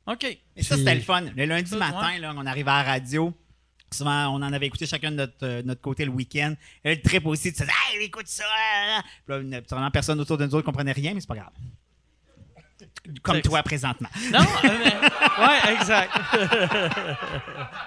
OK. 0.07 0.23
Et 0.23 0.63
ça, 0.63 0.75
C'est- 0.75 0.77
c'était 0.77 0.95
le 0.95 1.01
fun. 1.01 1.21
Le 1.35 1.45
lundi 1.45 1.75
matin, 1.75 2.17
là, 2.19 2.33
on 2.35 2.45
arrivait 2.45 2.69
à 2.71 2.83
la 2.83 2.91
radio. 2.91 3.33
Souvent, 3.93 4.29
on 4.29 4.35
en 4.41 4.53
avait 4.53 4.67
écouté 4.67 4.85
chacun 4.85 5.11
de 5.11 5.17
notre, 5.17 5.43
euh, 5.45 5.61
notre 5.63 5.81
côté 5.81 6.05
le 6.05 6.11
week-end. 6.11 6.55
Et 6.83 6.95
le 6.95 7.01
trip 7.01 7.25
aussi, 7.25 7.51
tu 7.51 7.59
disais, 7.61 7.71
hey, 7.93 8.05
écoute 8.05 8.27
ça. 8.27 8.43
là, 8.43 9.03
là. 9.41 9.61
Puis 9.61 9.75
là, 9.75 9.91
personne 9.91 10.19
autour 10.19 10.37
de 10.37 10.45
nous 10.45 10.55
autres 10.55 10.65
comprenait 10.65 10.93
rien, 10.93 11.13
mais 11.13 11.19
c'est 11.19 11.27
pas 11.27 11.35
grave. 11.35 11.51
Comme 13.23 13.41
toi 13.41 13.63
présentement. 13.63 14.09
Non? 14.31 14.39
euh, 14.39 14.69
mais- 14.83 15.43
ouais, 15.45 15.73
exact. 15.79 16.11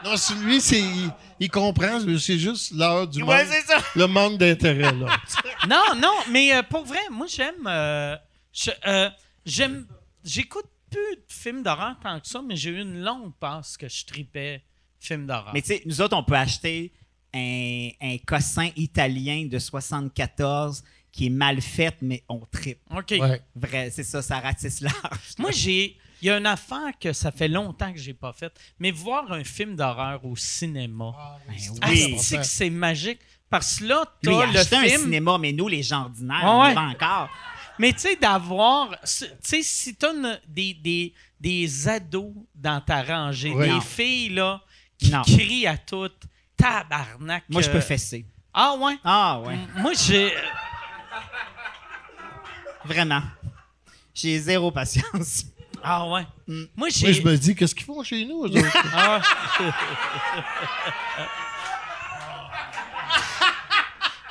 Non, 0.04 0.16
c'est 0.16 0.34
lui, 0.34 0.60
c'est, 0.60 0.80
il, 0.80 1.10
il 1.40 1.50
comprend, 1.50 2.00
mais 2.00 2.18
c'est 2.18 2.38
juste 2.38 2.72
l'heure 2.74 3.06
du 3.06 3.22
Ouais, 3.22 3.44
manque, 3.44 3.52
c'est 3.52 3.66
ça. 3.72 3.78
le 3.94 4.06
manque 4.06 4.38
d'intérêt. 4.38 4.92
Là. 4.92 5.16
non, 5.68 5.82
non, 6.00 6.14
mais 6.30 6.54
euh, 6.54 6.62
pour 6.62 6.84
vrai, 6.84 6.98
moi, 7.10 7.26
j'aime. 7.28 7.66
euh, 7.66 8.16
je- 8.52 8.70
euh, 8.86 9.10
j'aime. 9.46 9.86
J'écoute 10.24 10.66
plus 10.90 11.16
de 11.16 11.22
films 11.28 11.62
d'horreur 11.62 11.96
tant 12.02 12.18
que 12.20 12.26
ça, 12.26 12.40
mais 12.46 12.56
j'ai 12.56 12.70
eu 12.70 12.80
une 12.80 13.00
longue 13.02 13.32
passe 13.38 13.76
que 13.76 13.88
je 13.88 14.04
tripais 14.06 14.62
films 15.00 15.26
d'horreur. 15.26 15.50
Mais 15.54 15.62
tu 15.62 15.68
sais, 15.68 15.82
nous 15.86 16.00
autres, 16.00 16.16
on 16.16 16.24
peut 16.24 16.34
acheter 16.36 16.92
un, 17.34 17.88
un 18.00 18.16
cossin 18.26 18.68
italien 18.76 19.46
de 19.50 19.58
74 19.58 20.82
qui 21.14 21.26
est 21.26 21.30
mal 21.30 21.60
faite, 21.60 21.98
mais 22.02 22.24
on 22.28 22.40
tripe. 22.50 22.80
OK. 22.90 23.14
Ouais. 23.20 23.40
Vrai, 23.54 23.90
c'est 23.94 24.02
ça, 24.02 24.20
ça 24.20 24.40
ratisse 24.40 24.80
large. 24.80 24.94
Moi, 25.38 25.52
j'ai. 25.52 25.96
Il 26.20 26.26
y 26.28 26.30
a 26.30 26.38
une 26.38 26.46
affaire 26.46 26.92
que 26.98 27.12
ça 27.12 27.30
fait 27.30 27.48
longtemps 27.48 27.92
que 27.92 27.98
j'ai 27.98 28.14
pas 28.14 28.32
faite, 28.32 28.58
mais 28.78 28.90
voir 28.90 29.30
un 29.30 29.44
film 29.44 29.76
d'horreur 29.76 30.24
au 30.24 30.34
cinéma. 30.36 31.12
Ben 31.46 31.54
Ah, 31.82 31.88
oui. 31.90 32.16
c'est 32.18 32.38
que 32.38 32.42
c'est 32.44 32.70
magique. 32.70 33.20
Parce 33.50 33.78
que 33.78 33.84
là, 33.84 34.04
Lui, 34.22 34.32
il 34.34 34.40
a 34.40 34.46
t'as 34.46 34.52
le 34.52 34.58
acheté 34.58 34.76
un 34.76 34.82
film. 34.84 35.02
cinéma, 35.02 35.38
mais 35.38 35.52
nous, 35.52 35.68
les 35.68 35.82
gens 35.82 36.02
ordinaires, 36.04 36.42
Ouais, 36.42 36.70
on 36.70 36.74
va 36.74 36.80
encore. 36.88 37.28
Mais 37.78 37.92
tu 37.92 38.00
sais, 38.00 38.16
d'avoir. 38.16 38.90
Tu 39.02 39.26
sais, 39.42 39.62
si 39.62 39.94
t'as 39.94 40.12
une- 40.14 40.40
des, 40.48 40.74
des, 40.74 41.12
des 41.38 41.88
ados 41.88 42.32
dans 42.54 42.80
ta 42.80 43.02
rangée, 43.02 43.52
Oui. 43.52 43.66
des 43.66 43.72
Non. 43.74 43.80
filles, 43.80 44.30
là, 44.30 44.62
qui 44.98 45.10
Non. 45.10 45.22
crient 45.22 45.66
à 45.68 45.76
toutes, 45.76 46.22
tabarnak. 46.56 47.44
Moi, 47.50 47.62
je 47.62 47.68
euh, 47.68 47.72
peux 47.72 47.80
fesser. 47.80 48.24
Ah, 48.52 48.74
ouais? 48.80 48.96
Ah, 49.04 49.40
ouais. 49.44 49.58
Moi, 49.76 49.92
j'ai. 49.92 50.32
Vraiment. 52.84 53.22
J'ai 54.14 54.38
zéro 54.38 54.70
patience. 54.70 55.44
Ah, 55.82 56.06
ouais? 56.08 56.26
Mm. 56.46 56.64
Moi, 56.76 56.88
j'ai. 56.90 57.06
Moi, 57.06 57.12
je 57.12 57.22
me 57.22 57.36
dis, 57.36 57.54
qu'est-ce 57.54 57.74
qu'ils 57.74 57.84
font 57.84 58.02
chez 58.02 58.24
nous, 58.24 58.44
eux 58.46 58.58
autres? 58.58 58.86
Ah. 58.96 59.20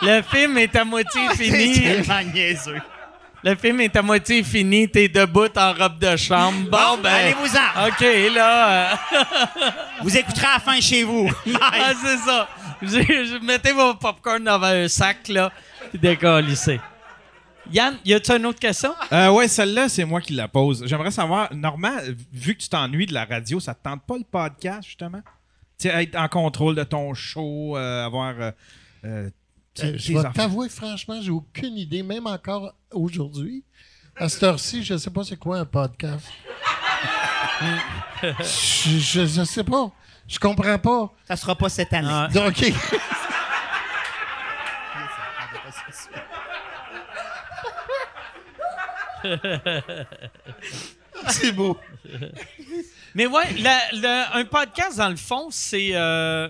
Le 0.02 0.22
film 0.22 0.58
est 0.58 0.76
à 0.76 0.84
moitié 0.84 1.22
C'est 1.36 1.44
fini. 1.46 1.82
tellement 1.82 2.22
niaiseux. 2.34 2.82
Le 3.44 3.56
film 3.56 3.82
est 3.82 3.96
à 3.96 4.02
moitié 4.02 4.44
fini. 4.44 4.90
T'es 4.90 5.08
debout 5.08 5.48
en 5.58 5.74
robe 5.74 6.00
de 6.00 6.16
chambre. 6.18 6.70
Bon, 6.70 6.78
Bon, 6.96 6.98
ben. 7.02 7.14
allez-vous-en. 7.14 7.88
OK, 7.88 8.34
là. 8.36 8.92
euh, 8.92 8.96
Vous 10.02 10.16
écouterez 10.18 10.48
à 10.48 10.54
la 10.54 10.60
fin 10.60 10.80
chez 10.82 11.04
vous. 11.04 11.30
ah, 11.62 11.92
c'est 12.02 12.18
ça. 12.18 12.48
Mettez 13.44 13.72
vos 13.72 13.96
popcorn 13.96 14.44
dans 14.44 14.62
un 14.62 14.88
sac, 14.88 15.28
là. 15.28 15.52
Puis 15.90 16.00
décollissez. 16.00 16.80
Yann, 17.72 17.98
y 18.04 18.14
a-tu 18.14 18.32
une 18.32 18.46
autre 18.46 18.60
question? 18.60 18.94
Euh, 19.12 19.30
ouais, 19.32 19.48
celle-là, 19.48 19.88
c'est 19.88 20.04
moi 20.04 20.20
qui 20.20 20.34
la 20.34 20.48
pose. 20.50 20.84
J'aimerais 20.86 21.12
savoir, 21.12 21.54
Normand, 21.54 21.96
vu 22.32 22.56
que 22.56 22.62
tu 22.62 22.68
t'ennuies 22.70 23.06
de 23.06 23.14
la 23.14 23.24
radio, 23.26 23.60
ça 23.60 23.74
te 23.74 23.82
tente 23.84 24.04
pas 24.06 24.18
le 24.18 24.26
podcast, 24.30 24.86
justement? 24.86 25.22
Tu 25.80 25.88
sais, 25.90 26.04
être 26.04 26.16
en 26.16 26.28
contrôle 26.28 26.76
de 26.76 26.84
ton 26.84 27.14
show, 27.14 27.78
euh, 27.78 28.06
avoir. 28.06 28.36
euh, 28.40 28.52
euh, 29.06 29.30
je 29.78 30.14
vais 30.18 30.30
t'avouer, 30.34 30.70
franchement, 30.70 31.20
j'ai 31.22 31.32
aucune 31.32 31.78
idée, 31.78 32.04
même 32.04 32.28
encore 32.28 32.76
aujourd'hui. 32.92 33.64
À 34.16 34.30
cette 34.30 34.44
heure-ci, 34.44 34.84
je 34.84 34.98
sais 34.98 35.10
pas 35.10 35.24
c'est 35.24 35.38
quoi 35.38 35.58
un 35.60 35.66
podcast. 35.66 36.28
je, 38.22 38.90
je, 39.00 39.26
je 39.26 39.44
sais 39.44 39.64
pas. 39.64 39.92
Je 40.34 40.40
comprends 40.40 40.80
pas. 40.80 41.14
Ça 41.28 41.36
sera 41.36 41.56
pas 41.56 41.70
cette 41.70 41.94
année. 41.94 42.08
Ah. 42.12 42.28
Donc, 42.34 42.56
c'est 51.30 51.52
beau. 51.52 51.78
Mais 53.16 53.28
ouais, 53.28 53.54
la- 53.60 54.36
un 54.36 54.46
podcast, 54.46 54.98
dans 54.98 55.10
le 55.10 55.16
fond, 55.16 55.48
c'est. 55.52 55.92
euh, 55.94 56.50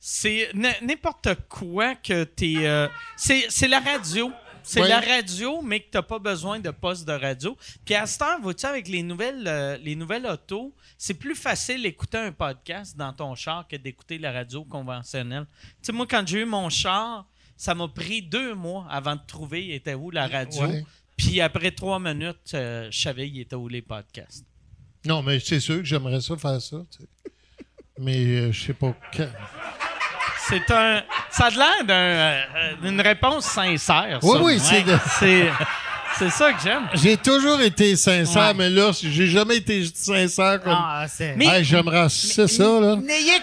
c'est 0.00 0.50
n'importe 0.54 1.28
quoi 1.48 1.94
que 1.96 2.24
t'es. 2.24 2.54
euh, 2.58 2.88
c'est 3.16 3.46
c'est 3.48 3.68
la 3.68 3.80
radio. 3.80 4.30
C'est 4.70 4.82
Ouais. 4.82 4.88
la 4.88 5.00
radio, 5.00 5.62
mais 5.62 5.80
que 5.80 5.86
t'as 5.90 6.02
pas 6.02 6.18
besoin 6.18 6.60
de 6.60 6.70
poste 6.70 7.06
de 7.08 7.12
radio. 7.12 7.56
Puis 7.86 7.94
à 7.94 8.04
cette 8.06 8.20
heure, 8.20 8.38
vois-tu, 8.42 8.66
avec 8.66 8.86
les 8.86 9.02
nouvelles, 9.02 9.44
euh, 9.46 9.78
les 9.78 9.96
nouvelles 9.96 10.26
autos, 10.26 10.74
c'est 10.98 11.14
plus 11.14 11.34
facile 11.34 11.82
d'écouter 11.82 12.18
un 12.18 12.32
podcast 12.32 12.94
dans 12.96 13.12
ton 13.14 13.34
char 13.34 13.66
que 13.66 13.76
d'écouter 13.76 14.18
la 14.18 14.30
radio 14.30 14.64
conventionnelle. 14.64 15.46
Tu 15.62 15.68
sais, 15.86 15.92
moi, 15.92 16.06
quand 16.06 16.22
j'ai 16.26 16.40
eu 16.40 16.44
mon 16.44 16.68
char, 16.68 17.26
ça 17.56 17.74
m'a 17.74 17.88
pris 17.88 18.20
deux 18.20 18.54
mois 18.54 18.86
avant 18.90 19.16
de 19.16 19.22
trouver 19.26 19.64
il 19.64 19.72
était 19.72 19.94
où 19.94 20.10
la 20.10 20.26
radio. 20.28 20.62
Ouais. 20.66 20.84
Puis 21.16 21.40
après 21.40 21.70
trois 21.70 21.98
minutes, 21.98 22.52
euh, 22.54 22.88
je 22.90 23.00
savais 23.00 23.26
il 23.28 23.40
était 23.40 23.56
où 23.56 23.68
les 23.68 23.82
podcasts. 23.82 24.44
Non, 25.06 25.22
mais 25.22 25.40
c'est 25.40 25.60
sûr 25.60 25.78
que 25.78 25.84
j'aimerais 25.84 26.20
ça 26.20 26.36
faire 26.36 26.60
ça. 26.60 26.76
tu 26.90 26.98
sais. 26.98 27.08
Mais 27.98 28.16
euh, 28.18 28.52
je 28.52 28.66
sais 28.66 28.74
pas 28.74 28.94
quand. 29.16 29.28
C'est 30.48 30.70
un. 30.70 31.02
Ça 31.30 31.46
a 31.46 31.50
l'air 31.50 31.84
d'un, 31.84 31.94
euh, 31.94 32.42
d'une 32.82 33.00
réponse 33.00 33.44
sincère. 33.46 34.18
Oui, 34.22 34.32
ça. 34.36 34.42
oui, 34.42 34.60
c'est 34.60 34.82
de- 34.82 34.98
C'est, 35.18 35.50
c'est 36.18 36.30
ça 36.30 36.52
que 36.52 36.62
j'aime. 36.62 36.88
J'ai 36.94 37.16
toujours 37.16 37.60
été 37.60 37.94
sincère, 37.96 38.48
Ouais. 38.48 38.54
mais 38.54 38.70
là, 38.70 38.90
j'ai 38.92 39.26
jamais 39.26 39.56
été 39.58 39.84
sincère 39.94 40.60
comme. 40.62 40.72
Ah, 40.76 41.04
c'est... 41.08 41.36
Mais- 41.36 41.46
Hey, 41.46 41.64
j'aimerais 41.64 42.08
c'est 42.08 42.48
ça, 42.48 42.80
là. 42.80 42.96
N'ayez, 42.96 43.38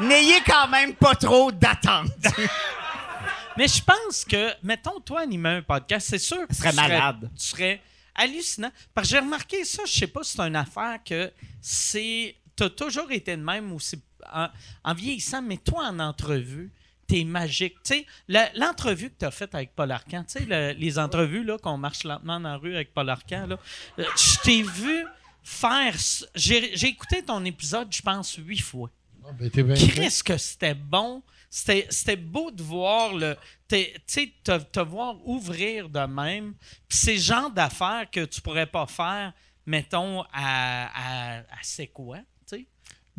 n'ayez 0.00 0.40
quand 0.46 0.68
même 0.68 0.94
pas 0.94 1.14
trop 1.14 1.50
d'attente. 1.50 2.10
Mais 3.56 3.66
je 3.68 3.82
pense 3.82 4.24
que, 4.24 4.52
mettons, 4.62 5.00
toi, 5.00 5.20
animer 5.20 5.48
un 5.48 5.62
podcast, 5.62 6.06
c'est 6.10 6.18
sûr 6.18 6.46
que 6.48 6.54
serait 6.54 6.70
tu 6.70 6.76
serais- 6.76 6.88
malade. 6.88 7.30
Tu 7.38 7.46
serais 7.48 7.80
hallucinant. 8.14 8.70
Parce 8.94 9.08
que 9.08 9.14
j'ai 9.14 9.18
remarqué 9.20 9.64
ça, 9.64 9.82
je 9.86 9.92
sais 9.92 10.06
pas 10.06 10.22
si 10.22 10.32
c'est 10.36 10.42
une 10.42 10.56
affaire 10.56 10.98
que 11.04 11.30
c'est. 11.60 12.36
T'as 12.56 12.70
toujours 12.70 13.10
été 13.10 13.36
de 13.36 13.42
même 13.42 13.72
ou 13.72 13.80
c'est 13.80 13.98
en, 14.32 14.48
en 14.84 14.94
vieillissant, 14.94 15.42
mais 15.42 15.56
toi, 15.58 15.86
en 15.88 15.98
entrevue, 16.00 16.70
t'es 17.06 17.24
magique. 17.24 17.74
Tu 17.84 17.94
sais, 17.94 18.06
l'entrevue 18.54 19.10
que 19.10 19.16
t'as 19.18 19.30
faite 19.30 19.54
avec 19.54 19.74
Paul 19.74 19.90
Arcan, 19.90 20.24
tu 20.24 20.38
sais, 20.38 20.46
le- 20.46 20.78
les 20.78 20.98
entrevues, 20.98 21.44
là, 21.44 21.58
qu'on 21.58 21.76
marche 21.76 22.04
lentement 22.04 22.38
dans 22.40 22.50
la 22.50 22.56
rue 22.56 22.74
avec 22.74 22.94
Paul 22.94 23.08
Arcan, 23.08 23.46
là, 23.46 23.58
euh, 23.98 24.04
je 24.16 24.38
t'ai 24.42 24.62
vu 24.62 25.04
faire. 25.42 25.94
J'ai 26.34 26.86
écouté 26.86 27.22
ton 27.24 27.44
épisode, 27.44 27.92
je 27.92 28.02
pense, 28.02 28.34
huit 28.36 28.60
fois. 28.60 28.90
Ah, 29.24 29.32
ben, 29.32 29.50
bien. 29.62 29.74
Qu'est-ce 29.94 30.22
que 30.22 30.36
c'était 30.36 30.74
bon? 30.74 31.22
C'était 31.52 31.86
c'était 31.90 32.16
beau 32.16 32.50
de 32.52 32.62
voir 32.62 33.12
le. 33.12 33.36
t'es- 33.66 33.92
Tu 33.94 34.02
sais, 34.06 34.32
te, 34.44 34.56
te 34.58 34.80
voir 34.80 35.16
ouvrir 35.26 35.88
de 35.88 36.00
même. 36.06 36.54
Puis 36.88 36.96
c'est 36.98 37.14
le 37.14 37.20
genre 37.20 37.50
d'affaires 37.50 38.08
que 38.10 38.24
tu 38.24 38.40
pourrais 38.40 38.66
pas 38.66 38.86
faire, 38.86 39.32
mettons, 39.66 40.22
à, 40.32 40.86
à, 41.32 41.38
à 41.38 41.42
c'est 41.62 41.88
quoi? 41.88 42.18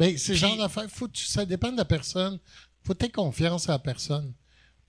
Ben, 0.01 0.17
c'est 0.17 0.33
genre 0.33 0.57
d'affaire, 0.57 0.87
ça 1.13 1.45
dépend 1.45 1.71
de 1.71 1.77
la 1.77 1.85
personne. 1.85 2.39
faut 2.83 2.95
que 2.95 3.05
tu 3.05 3.11
confiance 3.11 3.69
à 3.69 3.73
la 3.73 3.79
personne. 3.79 4.33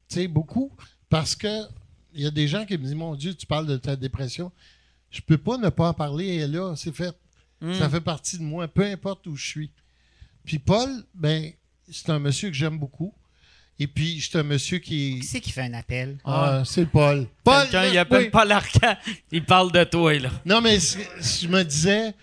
Tu 0.08 0.14
sais, 0.14 0.26
beaucoup. 0.26 0.72
Parce 1.10 1.36
que 1.36 1.66
il 2.14 2.22
y 2.22 2.26
a 2.26 2.30
des 2.30 2.48
gens 2.48 2.64
qui 2.64 2.78
me 2.78 2.84
disent 2.84 2.94
Mon 2.94 3.14
Dieu, 3.14 3.34
tu 3.34 3.44
parles 3.44 3.66
de 3.66 3.76
ta 3.76 3.94
dépression. 3.94 4.50
Je 5.10 5.20
peux 5.20 5.36
pas 5.36 5.58
ne 5.58 5.68
pas 5.68 5.90
en 5.90 5.92
parler, 5.92 6.36
elle 6.36 6.54
est 6.54 6.56
là, 6.56 6.74
c'est 6.76 6.96
fait. 6.96 7.14
Hmm. 7.60 7.74
Ça 7.74 7.90
fait 7.90 8.00
partie 8.00 8.38
de 8.38 8.42
moi, 8.42 8.66
peu 8.68 8.86
importe 8.86 9.26
où 9.26 9.36
je 9.36 9.46
suis. 9.46 9.70
Puis 10.46 10.58
Paul, 10.58 10.88
ben, 11.14 11.52
c'est 11.90 12.08
un 12.08 12.18
monsieur 12.18 12.48
que 12.48 12.56
j'aime 12.56 12.78
beaucoup. 12.78 13.12
Et 13.78 13.88
puis, 13.88 14.18
c'est 14.18 14.38
un 14.38 14.42
monsieur 14.44 14.78
qui 14.78 14.86
Qui 14.86 15.18
est. 15.18 15.22
c'est 15.24 15.40
qui 15.42 15.50
fait 15.50 15.60
un 15.60 15.74
appel? 15.74 16.16
Ah, 16.24 16.62
c'est 16.64 16.86
Paul. 16.86 17.26
Paul! 17.44 17.64
Quelqu'un, 17.64 17.84
il 17.84 17.98
appelle 17.98 18.24
oui. 18.24 18.30
Paul 18.30 18.50
Arcan, 18.50 18.96
il 19.30 19.44
parle 19.44 19.72
de 19.72 19.84
toi, 19.84 20.18
là. 20.18 20.30
Non, 20.46 20.62
mais 20.62 20.78
je 20.78 21.48
me 21.48 21.62
disais, 21.62 22.12
tu 22.12 22.16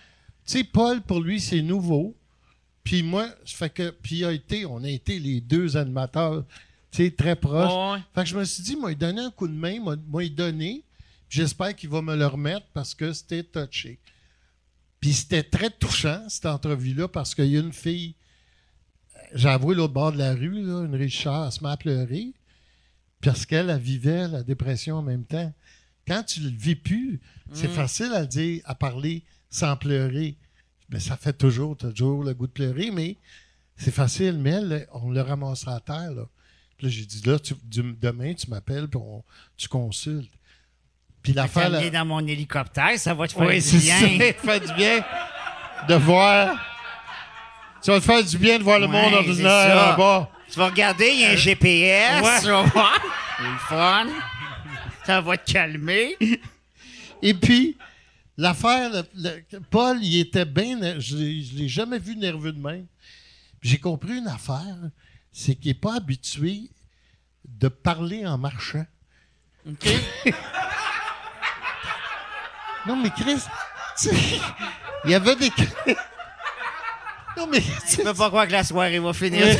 sais, 0.44 0.64
Paul, 0.64 1.00
pour 1.02 1.20
lui, 1.20 1.38
c'est 1.40 1.62
nouveau. 1.62 2.16
Puis 2.90 3.04
moi, 3.04 3.28
fait 3.44 3.70
que, 3.70 3.90
puis 3.90 4.24
a 4.24 4.32
été, 4.32 4.66
on 4.66 4.82
a 4.82 4.88
été 4.88 5.20
les 5.20 5.40
deux 5.40 5.76
animateurs, 5.76 6.44
tu 6.90 7.04
sais, 7.04 7.12
très 7.12 7.36
proches. 7.36 7.94
Ouais. 7.94 8.02
Fait 8.12 8.22
que 8.24 8.28
je 8.30 8.36
me 8.36 8.42
suis 8.44 8.64
dit, 8.64 8.74
moi, 8.74 8.90
il 8.90 8.98
donné 8.98 9.20
un 9.20 9.30
coup 9.30 9.46
de 9.46 9.52
main, 9.52 9.78
moi, 9.78 10.24
il 10.24 10.34
donné. 10.34 10.82
J'espère 11.28 11.76
qu'il 11.76 11.88
va 11.88 12.02
me 12.02 12.16
le 12.16 12.26
remettre 12.26 12.66
parce 12.74 12.92
que 12.96 13.12
c'était 13.12 13.44
touché. 13.44 14.00
Puis 14.98 15.12
c'était 15.12 15.44
très 15.44 15.70
touchant, 15.70 16.28
cette 16.28 16.46
entrevue-là, 16.46 17.06
parce 17.06 17.32
qu'il 17.32 17.46
y 17.46 17.56
a 17.56 17.60
une 17.60 17.72
fille, 17.72 18.16
j'ai 19.36 19.48
avoué 19.48 19.76
l'autre 19.76 19.92
bord 19.92 20.10
de 20.10 20.18
la 20.18 20.34
rue, 20.34 20.60
là, 20.60 20.84
une 20.84 20.96
Richard, 20.96 21.46
elle 21.46 21.52
se 21.52 21.62
met 21.62 21.70
à 21.70 21.76
pleurer 21.76 22.32
parce 23.22 23.46
qu'elle, 23.46 23.70
elle 23.70 23.78
vivait 23.78 24.26
la 24.26 24.42
dépression 24.42 24.96
en 24.96 25.02
même 25.02 25.24
temps. 25.24 25.54
Quand 26.08 26.24
tu 26.24 26.40
le 26.40 26.48
vis 26.48 26.74
plus, 26.74 27.20
c'est 27.52 27.68
Mm. 27.68 27.74
facile 27.74 28.12
à 28.14 28.26
dire, 28.26 28.62
à 28.64 28.74
parler 28.74 29.22
sans 29.48 29.76
pleurer. 29.76 30.34
Mais 30.90 31.00
ça 31.00 31.16
fait 31.16 31.32
toujours, 31.32 31.76
tu 31.76 31.86
as 31.86 31.90
toujours 31.90 32.24
le 32.24 32.34
goût 32.34 32.46
de 32.46 32.52
pleurer, 32.52 32.90
mais 32.92 33.16
c'est 33.76 33.92
facile. 33.94 34.38
Mais 34.38 34.50
elle, 34.50 34.86
on 34.92 35.10
le 35.10 35.20
ramassera 35.22 35.76
à 35.76 35.80
terre. 35.80 36.10
Là, 36.12 36.24
Puis 36.76 36.86
là 36.86 36.92
j'ai 36.92 37.04
dit, 37.04 37.22
là, 37.24 37.38
tu- 37.38 37.54
demain, 37.70 38.34
tu 38.34 38.48
m'appelles, 38.50 38.88
puis 38.88 39.00
on- 39.02 39.22
tu 39.56 39.68
consultes. 39.68 40.32
Puis 41.22 41.32
l'affaire. 41.34 41.66
Amené 41.66 41.90
dans 41.90 42.04
mon 42.06 42.26
hélicoptère, 42.26 42.98
ça 42.98 43.12
va 43.14 43.28
te 43.28 43.34
faire 43.34 43.46
oui, 43.46 43.60
du 43.60 43.78
bien. 43.78 44.00
ça. 44.00 44.06
Ça 44.08 44.52
fait 44.58 44.60
du 44.66 44.72
bien 44.74 45.04
de 45.88 45.94
voir. 45.94 46.56
Ça 47.82 47.92
va 47.92 48.00
te 48.00 48.04
faire 48.04 48.24
du 48.24 48.38
bien 48.38 48.58
de 48.58 48.62
voir 48.64 48.78
le 48.78 48.86
Ouais, 48.86 48.92
monde 49.02 49.14
ordinaire 49.14 49.44
ça. 49.68 49.74
là-bas. 49.74 50.30
Tu 50.50 50.58
vas 50.58 50.66
regarder, 50.68 51.08
il 51.12 51.20
y 51.20 51.24
a 51.26 51.30
un 51.30 51.36
GPS. 51.36 52.22
Ouais. 52.24 52.40
Tu 52.40 52.46
vas 52.48 52.62
voir. 52.62 52.98
C'est 53.38 53.44
le 53.44 53.58
fun. 53.68 54.06
Ça 55.06 55.20
va 55.20 55.36
te 55.36 55.52
calmer. 55.52 56.16
Et 57.22 57.34
puis, 57.34 57.76
l'affaire, 58.40 58.90
Paul, 59.70 59.98
il 60.02 60.20
était 60.20 60.44
bien. 60.44 60.98
Je 60.98 61.16
ne 61.16 61.58
l'ai 61.58 61.68
jamais 61.68 61.98
vu 61.98 62.16
nerveux 62.16 62.52
de 62.52 62.60
même. 62.60 62.86
J'ai 63.62 63.78
compris 63.78 64.18
une 64.18 64.28
affaire, 64.28 64.76
c'est 65.30 65.54
qu'il 65.54 65.70
n'est 65.70 65.74
pas 65.78 65.96
habitué 65.96 66.70
de 67.44 67.68
parler 67.68 68.26
en 68.26 68.38
marchant. 68.38 68.86
OK? 69.68 69.88
Non, 72.86 72.96
mais 72.96 73.10
Chris, 73.10 73.42
tu 74.00 74.08
sais, 74.08 74.40
il 75.04 75.10
y 75.10 75.14
avait 75.14 75.36
des. 75.36 75.50
non, 77.36 77.46
mais. 77.46 77.62
tu 77.90 77.98
peux 77.98 78.14
pas 78.14 78.28
croire 78.28 78.46
que 78.46 78.52
la 78.52 78.64
soirée 78.64 78.98
va 78.98 79.12
finir. 79.12 79.44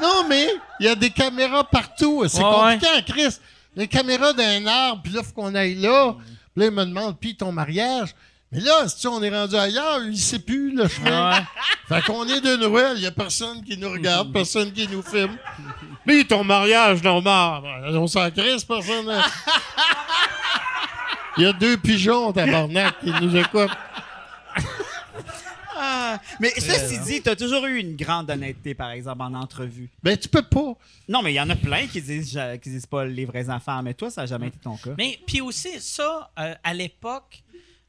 Non, 0.00 0.26
mais 0.26 0.48
il 0.80 0.86
y 0.86 0.88
a 0.88 0.94
des 0.94 1.10
caméras 1.10 1.62
partout. 1.64 2.24
C'est 2.26 2.42
Ouais, 2.42 2.78
compliqué 2.78 2.86
en 2.86 3.02
Chris. 3.02 3.36
Les 3.76 3.86
caméras 3.88 4.32
d'un 4.32 4.66
arbre, 4.66 5.02
puis 5.02 5.12
là, 5.12 5.22
faut 5.22 5.32
qu'on 5.32 5.54
aille 5.54 5.76
là. 5.76 6.14
Puis 6.54 6.62
là, 6.62 6.66
il 6.66 6.72
me 6.72 6.84
demande, 6.84 7.18
puis 7.18 7.36
ton 7.36 7.52
mariage? 7.52 8.14
Mais 8.52 8.60
là, 8.60 8.88
si 8.88 9.06
on 9.06 9.22
est 9.22 9.30
rendu 9.30 9.54
ailleurs, 9.54 10.00
il 10.04 10.18
sait 10.18 10.40
plus 10.40 10.74
le 10.74 10.88
chemin. 10.88 11.30
Ouais. 11.30 11.42
Fait 11.88 12.02
qu'on 12.04 12.26
est 12.26 12.40
de 12.40 12.56
Noël, 12.56 12.94
il 12.96 13.02
y 13.02 13.06
a 13.06 13.12
personne 13.12 13.62
qui 13.62 13.76
nous 13.78 13.90
regarde, 13.90 14.32
personne 14.32 14.72
qui 14.72 14.88
nous 14.88 15.02
filme. 15.02 15.36
Mais 16.04 16.24
ton 16.24 16.42
mariage, 16.42 17.00
non, 17.04 17.22
on 17.24 18.06
s'en 18.08 18.28
crisse, 18.30 18.64
personne. 18.64 19.22
Il 21.36 21.44
y 21.44 21.46
a 21.46 21.52
deux 21.52 21.76
pigeons, 21.76 22.32
tabarnak, 22.32 22.98
qui 23.00 23.12
nous 23.22 23.36
écoutent. 23.36 23.70
Ah, 26.00 26.20
mais 26.40 26.50
ceci 26.58 26.98
dit, 27.00 27.20
t'as 27.20 27.36
toujours 27.36 27.66
eu 27.66 27.78
une 27.78 27.94
grande 27.94 28.30
honnêteté, 28.30 28.74
par 28.74 28.90
exemple, 28.90 29.22
en 29.22 29.34
entrevue. 29.34 29.90
Ben, 30.02 30.16
tu 30.16 30.28
peux 30.28 30.42
pas. 30.42 30.74
Non, 31.08 31.22
mais 31.22 31.32
il 31.32 31.36
y 31.36 31.40
en 31.40 31.50
a 31.50 31.56
plein 31.56 31.86
qui 31.86 32.00
disent, 32.00 32.40
qui 32.62 32.70
disent 32.70 32.86
pas 32.86 33.04
les 33.04 33.26
vrais 33.26 33.50
enfants, 33.50 33.82
mais 33.82 33.92
toi, 33.94 34.10
ça 34.10 34.22
n'a 34.22 34.26
jamais 34.26 34.48
été 34.48 34.58
ton 34.58 34.76
cas. 34.76 34.94
Mais 34.96 35.18
puis 35.26 35.40
aussi, 35.40 35.80
ça, 35.80 36.30
euh, 36.38 36.54
à 36.62 36.72
l'époque, 36.74 37.42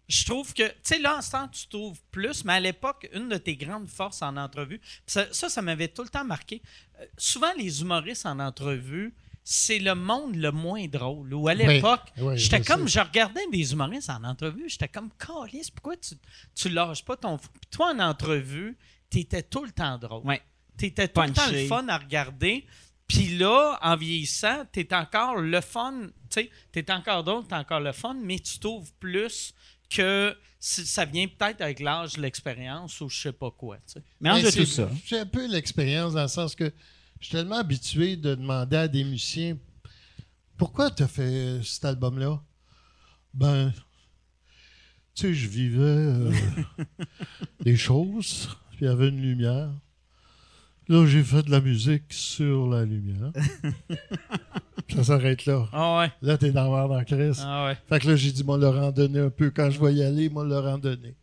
je 0.09 0.25
trouve 0.25 0.53
que, 0.53 0.67
tu 0.67 0.75
sais, 0.83 0.99
là, 0.99 1.17
en 1.17 1.21
ce 1.21 1.31
temps, 1.31 1.47
tu 1.47 1.67
trouves 1.67 1.99
plus, 2.11 2.43
mais 2.43 2.53
à 2.53 2.59
l'époque, 2.59 3.09
une 3.13 3.29
de 3.29 3.37
tes 3.37 3.55
grandes 3.55 3.87
forces 3.87 4.21
en 4.21 4.35
entrevue, 4.35 4.81
ça, 5.05 5.31
ça 5.31 5.61
m'avait 5.61 5.87
tout 5.87 6.03
le 6.03 6.09
temps 6.09 6.25
marqué. 6.25 6.61
Euh, 6.99 7.05
souvent, 7.17 7.51
les 7.57 7.81
humoristes 7.81 8.25
en 8.25 8.39
entrevue, 8.39 9.13
c'est 9.53 9.79
le 9.79 9.95
monde 9.95 10.35
le 10.37 10.51
moins 10.51 10.87
drôle. 10.87 11.33
Ou 11.33 11.49
à 11.49 11.53
l'époque, 11.53 12.07
oui, 12.17 12.37
j'étais 12.37 12.63
je 12.63 12.67
comme, 12.67 12.87
sais. 12.87 12.99
je 12.99 13.05
regardais 13.05 13.41
des 13.51 13.73
humoristes 13.73 14.09
en 14.09 14.23
entrevue, 14.23 14.69
j'étais 14.69 14.87
comme, 14.87 15.09
Calice, 15.19 15.69
pourquoi 15.69 15.97
tu, 15.97 16.15
tu 16.55 16.69
lâches 16.69 17.03
pas 17.03 17.17
ton. 17.17 17.37
fou? 17.37 17.49
Puis 17.59 17.69
toi, 17.69 17.93
en 17.93 17.99
entrevue, 17.99 18.77
t'étais 19.09 19.43
tout 19.43 19.65
le 19.65 19.71
temps 19.71 19.97
drôle. 19.97 20.25
Ouais. 20.25 20.41
T'étais 20.77 21.09
tout 21.09 21.21
le 21.21 21.33
temps 21.33 21.51
le 21.51 21.65
fun 21.67 21.85
à 21.89 21.97
regarder. 21.97 22.65
Puis 23.07 23.37
là, 23.37 23.77
en 23.81 23.97
vieillissant, 23.97 24.63
t'es 24.71 24.93
encore 24.93 25.35
le 25.35 25.59
fun. 25.59 26.07
Tu 26.29 26.43
sais, 26.43 26.49
t'es 26.71 26.89
encore 26.89 27.25
drôle, 27.25 27.45
t'es 27.45 27.55
encore 27.55 27.81
le 27.81 27.91
fun, 27.91 28.13
mais 28.13 28.39
tu 28.39 28.57
trouves 28.57 28.89
plus 29.01 29.53
que 29.89 30.33
ça 30.61 31.03
vient 31.03 31.27
peut-être 31.27 31.59
avec 31.59 31.81
l'âge, 31.81 32.15
l'expérience 32.15 33.01
ou 33.01 33.09
je 33.09 33.19
sais 33.23 33.33
pas 33.33 33.51
quoi. 33.51 33.75
tu 33.85 33.93
sais. 33.95 34.03
Mélange 34.21 34.39
Ben, 34.43 34.45
de 34.45 34.51
c'est- 34.51 34.59
tout 34.61 34.65
ça. 34.65 34.89
J'ai 35.05 35.19
un 35.19 35.25
peu 35.25 35.45
l'expérience 35.47 36.13
dans 36.13 36.21
le 36.21 36.27
sens 36.29 36.55
que 36.55 36.71
je 37.21 37.27
suis 37.27 37.35
tellement 37.37 37.57
habitué 37.57 38.17
de 38.17 38.35
demander 38.35 38.75
à 38.75 38.87
des 38.87 39.03
musiciens 39.03 39.55
pourquoi 40.57 40.91
tu 40.91 41.01
as 41.01 41.07
fait 41.07 41.59
cet 41.63 41.85
album-là? 41.85 42.39
Ben, 43.33 43.71
tu 45.15 45.23
sais, 45.23 45.33
je 45.33 45.47
vivais 45.47 45.81
euh, 45.81 46.31
des 47.61 47.75
choses, 47.77 48.49
puis 48.71 48.79
il 48.81 48.85
y 48.85 48.87
avait 48.87 49.09
une 49.09 49.21
lumière. 49.21 49.71
Là, 50.87 51.05
j'ai 51.07 51.23
fait 51.23 51.43
de 51.43 51.51
la 51.51 51.61
musique 51.61 52.11
sur 52.11 52.67
la 52.67 52.85
lumière. 52.85 53.31
Puis 54.85 54.95
ça 54.97 55.03
s'arrête 55.03 55.45
là. 55.45 55.67
Ah 55.71 55.99
ouais. 55.99 56.11
Là, 56.21 56.37
t'es 56.37 56.51
dans 56.51 56.75
la 56.75 56.97
en 56.97 57.03
crise. 57.05 57.41
Ah 57.43 57.65
ouais. 57.65 57.77
Fait 57.87 57.99
que 57.99 58.09
là, 58.09 58.15
j'ai 58.15 58.31
dit, 58.31 58.43
moi, 58.43 58.57
leur 58.57 58.77
en 58.77 58.91
donner 58.91 59.19
un 59.19 59.29
peu. 59.29 59.51
Quand 59.51 59.69
je 59.69 59.79
vais 59.79 59.93
y 59.93 60.03
aller, 60.03 60.29
moi, 60.29 60.43
leur 60.43 60.65
en 60.65 60.77
donner. 60.77 61.15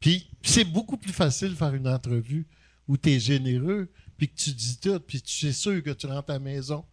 Puis, 0.00 0.30
c'est 0.42 0.64
beaucoup 0.64 0.96
plus 0.96 1.12
facile 1.12 1.50
de 1.50 1.54
faire 1.54 1.74
une 1.74 1.88
entrevue 1.88 2.46
où 2.88 2.96
tu 2.96 3.10
es 3.10 3.20
généreux, 3.20 3.90
puis 4.26 4.28
que 4.28 4.42
tu 4.42 4.50
dis 4.52 4.78
tout, 4.80 4.98
puis 5.00 5.20
tu 5.20 5.46
es 5.48 5.52
sûr 5.52 5.82
que 5.82 5.90
tu 5.90 6.06
rentres 6.06 6.30
à 6.30 6.34
la 6.34 6.38
maison. 6.38 6.84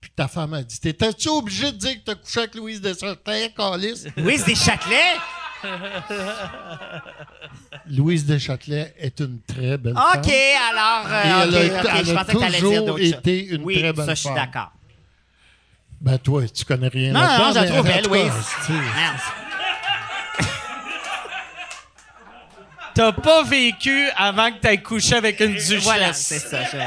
Puis 0.00 0.10
que 0.10 0.14
ta 0.16 0.28
femme 0.28 0.52
a 0.54 0.62
dit, 0.62 0.78
t'étais-tu 0.78 1.28
obligé 1.28 1.72
de 1.72 1.76
dire 1.78 1.94
que 1.94 2.04
t'as 2.04 2.14
couché 2.14 2.40
avec 2.40 2.54
Louise 2.54 2.80
Deschâtelet, 2.80 3.52
Calis? 3.56 4.04
Louise 4.16 4.44
Deschâtelet? 4.44 5.14
Louise 7.88 8.24
Deschâtelet 8.26 8.94
est 8.98 9.18
une 9.20 9.40
très 9.40 9.78
belle 9.78 9.94
femme. 9.94 10.20
OK, 10.20 10.32
alors. 10.70 11.06
euh, 11.06 11.22
elle 11.24 11.54
a- 11.56 11.98
elle 11.98 12.06
je 12.06 12.12
pensais 12.12 12.32
que 12.32 12.38
t'allais 12.38 12.60
dire 12.60 12.84
d'autres 12.84 12.98
choses. 12.98 13.12
été 13.12 13.46
une 13.46 13.62
oui, 13.62 13.78
très 13.80 13.92
belle 13.92 14.06
ça, 14.06 14.14
je 14.14 14.20
suis 14.20 14.34
d'accord. 14.34 14.72
Ben, 16.00 16.18
toi, 16.18 16.46
tu 16.48 16.64
connais 16.64 16.88
rien 16.88 17.12
Non, 17.12 17.20
là-dedans, 17.20 17.46
non, 17.46 17.52
je 17.52 17.58
la 17.60 17.66
trouve 17.70 17.86
belle, 17.86 18.04
Louise. 18.04 18.32
T'as 22.96 23.12
pas 23.12 23.42
vécu 23.42 24.08
avant 24.16 24.50
que 24.50 24.58
t'aies 24.58 24.78
couché 24.78 25.16
avec 25.16 25.38
une 25.40 25.52
duchesse. 25.52 25.82
Voilà, 25.82 26.14
c'est 26.14 26.38
ça. 26.38 26.60
Je 26.64 26.78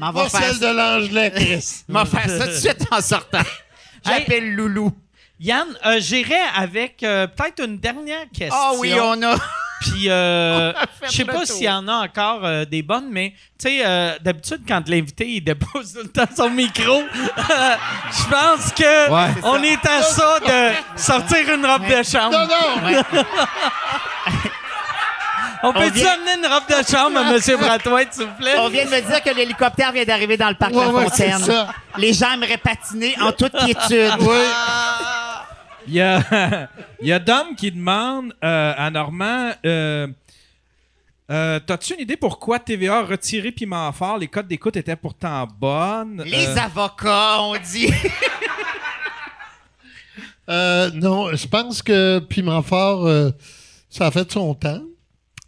m'en 0.00 0.12
Pas 0.12 0.22
va 0.22 0.28
faire 0.30 0.40
celle 0.44 0.54
ça. 0.54 0.72
de 0.72 0.76
l'Angelet, 0.76 1.30
Chris. 1.32 1.82
m'en 1.88 2.04
faire 2.04 2.28
ça 2.28 2.46
tout 2.46 2.52
de 2.52 2.56
suite 2.56 2.86
en 2.92 3.00
sortant. 3.00 3.42
J'appelle 4.06 4.54
Loulou. 4.54 4.92
Yann, 5.40 5.66
euh, 5.86 5.96
j'irai 6.00 6.36
avec 6.54 7.02
euh, 7.02 7.26
peut-être 7.26 7.64
une 7.64 7.78
dernière 7.78 8.26
question. 8.32 8.54
Ah 8.58 8.72
oui, 8.76 8.92
on 9.00 9.22
a. 9.22 9.34
Puis, 9.80 10.10
euh, 10.10 10.74
je 11.04 11.10
sais 11.10 11.24
pas 11.24 11.46
s'il 11.46 11.64
y 11.64 11.70
en 11.70 11.88
a 11.88 12.04
encore 12.04 12.44
euh, 12.44 12.66
des 12.66 12.82
bonnes, 12.82 13.08
mais 13.10 13.32
tu 13.58 13.68
sais, 13.68 13.80
euh, 13.82 14.18
d'habitude, 14.20 14.60
quand 14.68 14.86
l'invité 14.86 15.26
il 15.26 15.40
dépose 15.42 15.92
tout 15.94 16.00
le 16.02 16.08
temps 16.10 16.26
son 16.36 16.50
micro, 16.50 17.02
je 17.14 18.28
pense 18.28 18.72
que 18.74 19.10
Ouais. 19.10 19.30
on 19.42 19.62
est 19.62 19.86
à 19.86 20.02
ça 20.02 20.38
de 20.40 21.00
sortir 21.00 21.54
une 21.54 21.64
robe 21.64 21.86
de 21.86 22.02
chambre. 22.02 22.32
Non, 22.32 22.46
non! 22.46 23.22
On 25.62 25.72
peut-tu 25.74 25.92
vient- 25.92 26.12
amener 26.12 26.38
une 26.38 26.46
robe 26.52 26.64
de 26.68 26.86
chambre 26.90 27.18
à 27.18 27.22
M. 27.22 27.58
Bratoit, 27.58 28.00
s'il 28.10 28.24
vous 28.26 28.34
plaît? 28.38 28.54
On 28.58 28.68
vient 28.68 28.84
de 28.86 28.90
me 28.90 29.00
dire 29.00 29.22
que 29.22 29.30
l'hélicoptère 29.30 29.92
vient 29.92 30.04
d'arriver 30.04 30.36
dans 30.38 30.48
le 30.48 30.54
parc 30.54 30.72
Ouais, 30.74 30.84
La 30.86 30.90
Fontaine. 30.90 31.38
ça. 31.38 31.68
Les 31.98 32.12
gens 32.14 32.32
aimeraient 32.32 32.56
patiner 32.58 33.14
en 33.20 33.30
toute 33.32 33.52
quiétude. 33.52 34.12
Oui. 34.20 34.36
Il 35.86 35.94
y 35.94 36.00
a, 36.00 36.68
il 37.00 37.08
y 37.08 37.12
a 37.12 37.18
Dom 37.18 37.54
qui 37.56 37.70
demande 37.70 38.34
euh, 38.44 38.74
à 38.76 38.90
Normand 38.90 39.52
euh, 39.64 40.06
euh, 41.30 41.60
T'as-tu 41.64 41.94
une 41.94 42.00
idée 42.00 42.16
pourquoi 42.16 42.58
TVA 42.58 42.98
a 42.98 43.02
retiré 43.04 43.52
Piment 43.52 43.92
Fort? 43.92 44.18
Les 44.18 44.26
codes 44.26 44.48
d'écoute 44.48 44.76
étaient 44.76 44.96
pourtant 44.96 45.46
bonnes. 45.46 46.22
Les 46.26 46.46
avocats, 46.58 47.40
on 47.40 47.56
dit. 47.56 47.90
Euh, 50.48 50.90
non, 50.94 51.32
je 51.36 51.46
pense 51.46 51.80
que 51.80 52.18
Piment 52.18 52.62
Fort, 52.62 53.06
euh, 53.06 53.30
ça 53.88 54.08
a 54.08 54.10
fait 54.10 54.32
son 54.32 54.52
temps. 54.56 54.82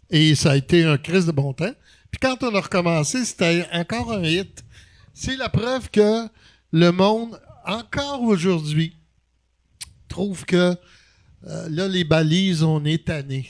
Et 0.09 0.33
ça 0.33 0.51
a 0.51 0.55
été 0.55 0.85
un 0.85 0.97
crise 0.97 1.25
de 1.25 1.33
bon 1.33 1.51
temps. 1.51 1.73
Puis 2.09 2.19
quand 2.21 2.41
on 2.41 2.55
a 2.55 2.61
recommencé, 2.61 3.25
c'était 3.25 3.67
encore 3.73 4.13
un 4.13 4.23
hit. 4.23 4.63
C'est 5.13 5.35
la 5.35 5.49
preuve 5.49 5.89
que 5.89 6.29
le 6.71 6.91
monde, 6.91 7.37
encore 7.65 8.21
aujourd'hui, 8.21 8.95
trouve 10.13 10.45
que 10.45 10.75
euh, 11.47 11.69
là, 11.69 11.87
les 11.87 12.03
balises, 12.03 12.61
on 12.61 12.85
est 12.85 13.05
tanné. 13.05 13.49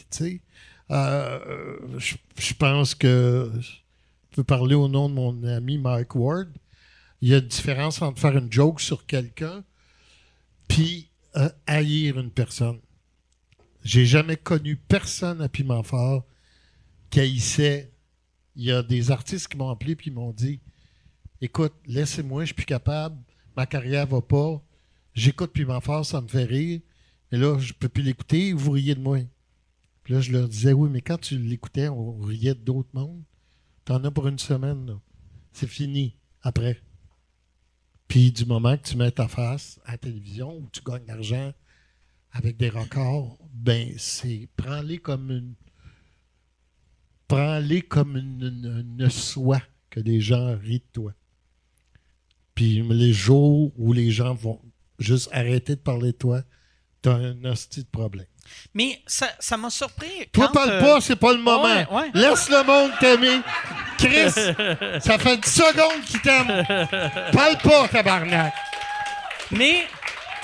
je 0.90 2.16
je 2.40 2.54
pense 2.54 2.96
que 2.96 3.52
je 3.62 4.36
peux 4.36 4.44
parler 4.44 4.74
au 4.74 4.88
nom 4.88 5.10
de 5.10 5.14
mon 5.14 5.44
ami 5.44 5.78
Mike 5.78 6.16
Ward. 6.16 6.50
Il 7.22 7.30
y 7.30 7.34
a 7.34 7.38
une 7.38 7.48
différence 7.48 8.02
entre 8.02 8.20
faire 8.20 8.38
une 8.38 8.52
joke 8.52 8.80
sur 8.80 9.06
quelqu'un 9.06 9.64
puis 10.68 11.10
euh, 11.36 11.50
haïr 11.68 12.18
une 12.18 12.32
personne. 12.32 12.80
J'ai 13.84 14.06
jamais 14.06 14.38
connu 14.38 14.78
personne 14.78 15.42
à 15.42 15.50
Piment 15.50 15.84
Fort 15.84 16.24
qui 17.10 17.20
haïssait. 17.20 17.92
Il 18.56 18.64
y 18.64 18.72
a 18.72 18.82
des 18.84 19.12
artistes 19.12 19.50
qui 19.50 19.58
m'ont 19.58 19.70
appelé 19.70 19.96
puis 19.96 20.12
m'ont 20.12 20.32
dit 20.32 20.62
Écoute, 21.42 21.74
laissez-moi, 21.86 22.44
je 22.44 22.48
suis 22.48 22.56
plus 22.56 22.66
capable, 22.66 23.18
ma 23.58 23.66
carrière 23.66 24.08
va 24.08 24.22
pas. 24.22 24.62
J'écoute 25.16 25.54
Piment 25.54 25.82
Fort, 25.82 26.06
ça 26.06 26.22
me 26.22 26.28
fait 26.28 26.44
rire. 26.44 26.82
Mais 27.32 27.38
là, 27.38 27.58
je 27.60 27.74
peux 27.74 27.90
plus 27.90 28.04
l'écouter, 28.04 28.54
vous 28.54 28.72
riez 28.72 28.96
de 28.96 29.00
moi. 29.00 29.20
Puis 30.04 30.14
là, 30.14 30.22
je 30.22 30.32
leur 30.32 30.48
disais 30.48 30.74
Oui, 30.74 30.90
mais 30.90 31.02
quand 31.02 31.20
tu 31.20 31.38
l'écoutais, 31.38 31.90
on 31.90 32.20
riait 32.20 32.56
d'autres 32.56 32.90
mondes. 32.94 33.24
T'en 33.86 34.04
as 34.04 34.12
pour 34.12 34.28
une 34.28 34.40
semaine. 34.40 35.00
C'est 35.52 35.68
fini 35.68 36.18
après. 36.42 36.82
Puis 38.08 38.32
du 38.32 38.46
moment 38.46 38.78
que 38.78 38.84
tu 38.84 38.98
mets 38.98 39.12
ta 39.12 39.28
face 39.28 39.80
à 39.86 39.94
la 39.94 39.98
télévision 39.98 40.58
où 40.58 40.70
tu 40.72 40.82
gagnes 40.84 41.04
de 41.04 41.08
l'argent 41.08 41.54
avec 42.32 42.58
des 42.58 42.70
records, 42.70 43.38
ben 43.54 43.94
c'est 43.98 44.48
prends-les 44.56 44.98
comme 44.98 45.32
une 45.32 45.56
prends-les 47.28 47.82
comme 47.82 48.18
une, 48.18 49.10
soie 49.10 49.62
que 49.90 50.00
les 50.00 50.20
gens 50.20 50.56
rient 50.58 50.80
de 50.80 50.92
toi. 50.92 51.14
Puis 52.56 52.82
les 52.82 53.14
jours 53.14 53.72
où 53.78 53.94
les 53.94 54.12
gens 54.12 54.34
vont 54.34 54.62
juste 55.04 55.30
arrêter 55.32 55.76
de 55.76 55.82
parler 55.82 56.12
de 56.12 56.18
toi, 56.18 56.42
t'as 57.02 57.14
un 57.16 57.44
hostie 57.46 57.84
de 57.84 57.90
problème. 57.90 58.26
Mais 58.74 59.02
ça 59.08 59.30
ça 59.40 59.58
m'a 59.58 59.70
surpris. 59.70 60.28
Toi, 60.32 60.48
quand, 60.48 60.54
parle 60.54 60.70
euh, 60.72 60.82
pas, 60.82 61.02
c'est 61.02 61.16
pas 61.16 61.34
le 61.34 61.40
moment. 61.40 61.64
ouais, 61.64 61.88
ouais. 61.90 62.12
Laisse 62.14 62.50
le 62.50 62.64
monde 62.64 62.92
t'aimer. 63.00 63.42
Chris, 63.98 64.32
ça 65.02 65.18
fait 65.18 65.38
10 65.38 65.50
secondes 65.50 66.04
qu'il 66.06 66.22
t'aime. 66.22 67.32
Parle 67.32 67.58
pas, 67.62 67.88
tabarnak. 67.88 68.54
Mais, 69.52 69.86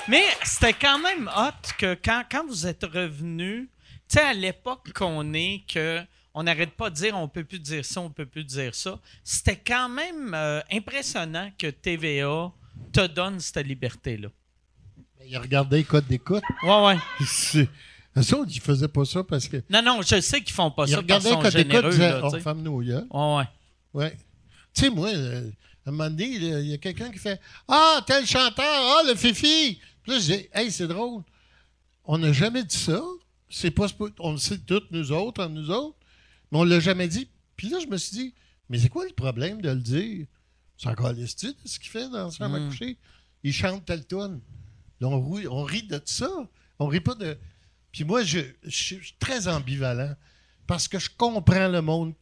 mais 0.08 0.24
c'était 0.44 0.72
quand 0.72 0.98
même 0.98 1.30
hot 1.36 1.72
que 1.78 1.94
quand, 2.02 2.22
quand 2.30 2.46
vous 2.46 2.66
êtes 2.66 2.84
revenu, 2.84 3.70
tu 4.08 4.18
sais, 4.18 4.24
à 4.24 4.32
l'époque 4.32 4.92
qu'on 4.94 5.34
est, 5.34 5.64
que 5.68 6.00
on 6.32 6.44
n'arrête 6.44 6.70
pas 6.72 6.90
de 6.90 6.94
dire 6.94 7.16
on 7.16 7.28
peut 7.28 7.44
plus 7.44 7.58
dire 7.58 7.84
ça, 7.84 8.00
on 8.00 8.10
peut 8.10 8.26
plus 8.26 8.44
dire 8.44 8.74
ça, 8.74 8.98
c'était 9.24 9.56
quand 9.56 9.88
même 9.88 10.32
euh, 10.34 10.60
impressionnant 10.70 11.50
que 11.58 11.68
TVA 11.68 12.52
te 12.92 13.06
donne 13.06 13.40
cette 13.40 13.66
liberté-là. 13.66 14.28
Il 15.30 15.66
les 15.70 15.84
codes 15.84 16.06
d'écoute. 16.06 16.42
Ouais, 16.62 16.86
ouais. 16.86 16.96
C'est- 17.26 17.68
Eux 18.16 18.34
autres, 18.34 18.50
ils 18.52 18.60
faisaient 18.60 18.88
pas 18.88 19.04
ça 19.04 19.22
parce 19.22 19.46
que. 19.46 19.58
Non, 19.70 19.82
non, 19.82 20.02
je 20.02 20.20
sais 20.20 20.40
qu'ils 20.42 20.52
font 20.54 20.70
pas 20.70 20.84
Ils 20.86 20.90
ça 20.90 21.02
parce 21.02 21.24
regardaient 21.24 21.30
codes 21.42 21.54
d'écoute, 21.54 21.84
ils 21.84 21.90
disaient 21.90 22.20
Oh, 22.22 22.38
femme 22.40 22.62
nous, 22.62 22.82
Ouais, 22.82 22.94
ouais. 23.12 23.44
Ouais. 23.94 24.16
Tu 24.74 24.82
sais, 24.82 24.90
moi, 24.90 25.08
euh, 25.08 25.50
un 25.86 25.90
moment 25.92 26.10
donné, 26.10 26.26
il 26.26 26.66
y 26.66 26.74
a 26.74 26.78
quelqu'un 26.78 27.10
qui 27.10 27.18
fait 27.18 27.40
Ah, 27.68 28.00
tel 28.06 28.26
chanteur, 28.26 28.64
ah, 28.66 29.02
le 29.06 29.14
Fifi. 29.14 29.80
Puis 30.02 30.12
là, 30.12 30.18
je 30.18 30.24
dis 30.32 30.48
Hey, 30.52 30.70
c'est 30.72 30.88
drôle. 30.88 31.22
On 32.04 32.18
n'a 32.18 32.32
jamais 32.32 32.64
dit 32.64 32.76
ça. 32.76 33.00
C'est 33.48 33.70
pas, 33.70 33.86
on 34.18 34.32
le 34.32 34.38
sait 34.38 34.58
toutes, 34.58 34.90
nous 34.90 35.12
autres, 35.12 35.42
entre 35.44 35.52
nous 35.52 35.70
autres. 35.70 35.96
Mais 36.50 36.58
on 36.58 36.64
l'a 36.64 36.80
jamais 36.80 37.08
dit. 37.08 37.28
Puis 37.56 37.68
là, 37.68 37.78
je 37.80 37.86
me 37.86 37.96
suis 37.96 38.16
dit 38.16 38.34
Mais 38.68 38.78
c'est 38.78 38.88
quoi 38.88 39.04
le 39.06 39.12
problème 39.14 39.60
de 39.60 39.70
le 39.70 39.80
dire 39.80 40.26
C'est 40.76 40.88
encore 40.88 41.12
l'estime 41.12 41.54
ce 41.64 41.78
qu'il 41.78 41.90
fait 41.90 42.08
dans 42.10 42.30
sa 42.30 42.38
chambre 42.38 42.56
à 42.56 42.68
coucher. 42.68 42.96
Il 43.44 43.52
chante 43.52 43.84
telle 43.84 44.04
tune. 44.06 44.40
Là, 45.00 45.08
on, 45.08 45.30
rit- 45.32 45.48
on 45.48 45.62
rit 45.62 45.82
de 45.84 46.00
ça. 46.04 46.28
On 46.78 46.86
rit 46.86 47.00
pas 47.00 47.14
de. 47.14 47.36
Puis 47.92 48.04
moi, 48.04 48.22
je, 48.22 48.40
je 48.64 48.70
suis 48.70 49.14
très 49.18 49.48
ambivalent 49.48 50.14
parce 50.66 50.86
que 50.88 50.98
je 50.98 51.10
comprends 51.16 51.68
le 51.68 51.80
monde 51.82 52.14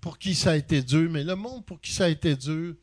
pour 0.00 0.18
qui 0.18 0.34
ça 0.34 0.52
a 0.52 0.56
été 0.56 0.82
dur, 0.82 1.10
mais 1.10 1.24
le 1.24 1.34
monde 1.36 1.64
pour 1.64 1.80
qui 1.80 1.92
ça 1.92 2.04
a 2.04 2.08
été 2.08 2.34
dur, 2.36 2.74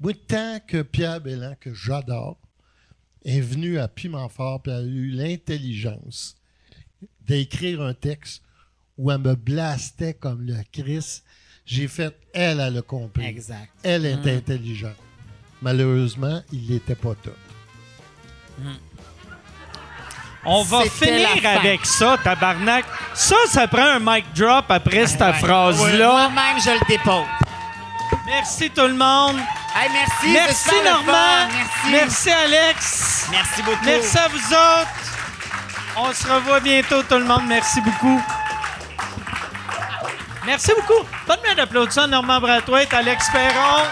moi, 0.00 0.12
tant 0.28 0.60
que 0.66 0.82
Pierre 0.82 1.20
Bellan, 1.20 1.56
que 1.58 1.74
j'adore, 1.74 2.38
est 3.24 3.40
venu 3.40 3.78
à 3.78 3.88
Pimentfort 3.88 4.62
et 4.66 4.70
a 4.70 4.82
eu 4.82 5.10
l'intelligence 5.10 6.36
d'écrire 7.20 7.82
un 7.82 7.94
texte 7.94 8.42
où 8.96 9.10
elle 9.10 9.18
me 9.18 9.34
blastait 9.34 10.14
comme 10.14 10.42
le 10.42 10.56
Christ, 10.72 11.24
j'ai 11.66 11.88
fait, 11.88 12.16
elle, 12.32 12.60
elle 12.60 12.78
a 12.78 12.82
compris. 12.82 13.24
Exact. 13.26 13.70
Elle 13.82 14.06
est 14.06 14.26
intelligente. 14.36 14.96
Malheureusement, 15.60 16.42
il 16.52 16.70
n'était 16.70 16.94
pas 16.94 17.14
top. 17.16 17.36
On 20.44 20.62
va 20.62 20.84
finir 20.84 21.28
fin. 21.42 21.56
avec 21.56 21.84
ça, 21.84 22.16
tabarnak. 22.22 22.84
Ça, 23.12 23.36
ça 23.48 23.66
prend 23.68 23.82
un 23.84 23.98
mic 24.00 24.24
drop 24.34 24.64
après 24.70 25.06
cette 25.06 25.20
Ouais. 25.20 25.32
phrase-là. 25.34 26.08
Moi-même, 26.12 26.60
je 26.64 26.70
le 26.70 26.86
dépose. 26.88 27.24
Merci 28.26 28.70
tout 28.70 28.82
le 28.86 28.94
monde. 28.94 29.36
Hey, 29.76 29.90
merci. 29.92 30.28
Merci 30.32 30.74
Normand. 30.84 31.48
Merci. 31.52 31.90
Merci 31.90 32.30
Alex. 32.30 33.26
Merci 33.30 33.62
beaucoup. 33.62 33.84
Merci 33.84 34.18
à 34.18 34.28
vous 34.28 34.38
autres. 34.54 34.88
On 35.96 36.12
se 36.14 36.26
revoit 36.26 36.60
bientôt 36.60 37.02
tout 37.02 37.18
le 37.18 37.24
monde. 37.24 37.42
Merci 37.46 37.80
beaucoup. 37.80 38.22
Merci 40.46 40.70
beaucoup. 40.76 41.06
Bonne 41.26 41.38
main 41.46 41.54
d'applaudissements 41.54 42.06
Normand 42.08 42.40
Brathwaite, 42.40 42.94
Alex 42.94 43.28
Perron. 43.30 43.82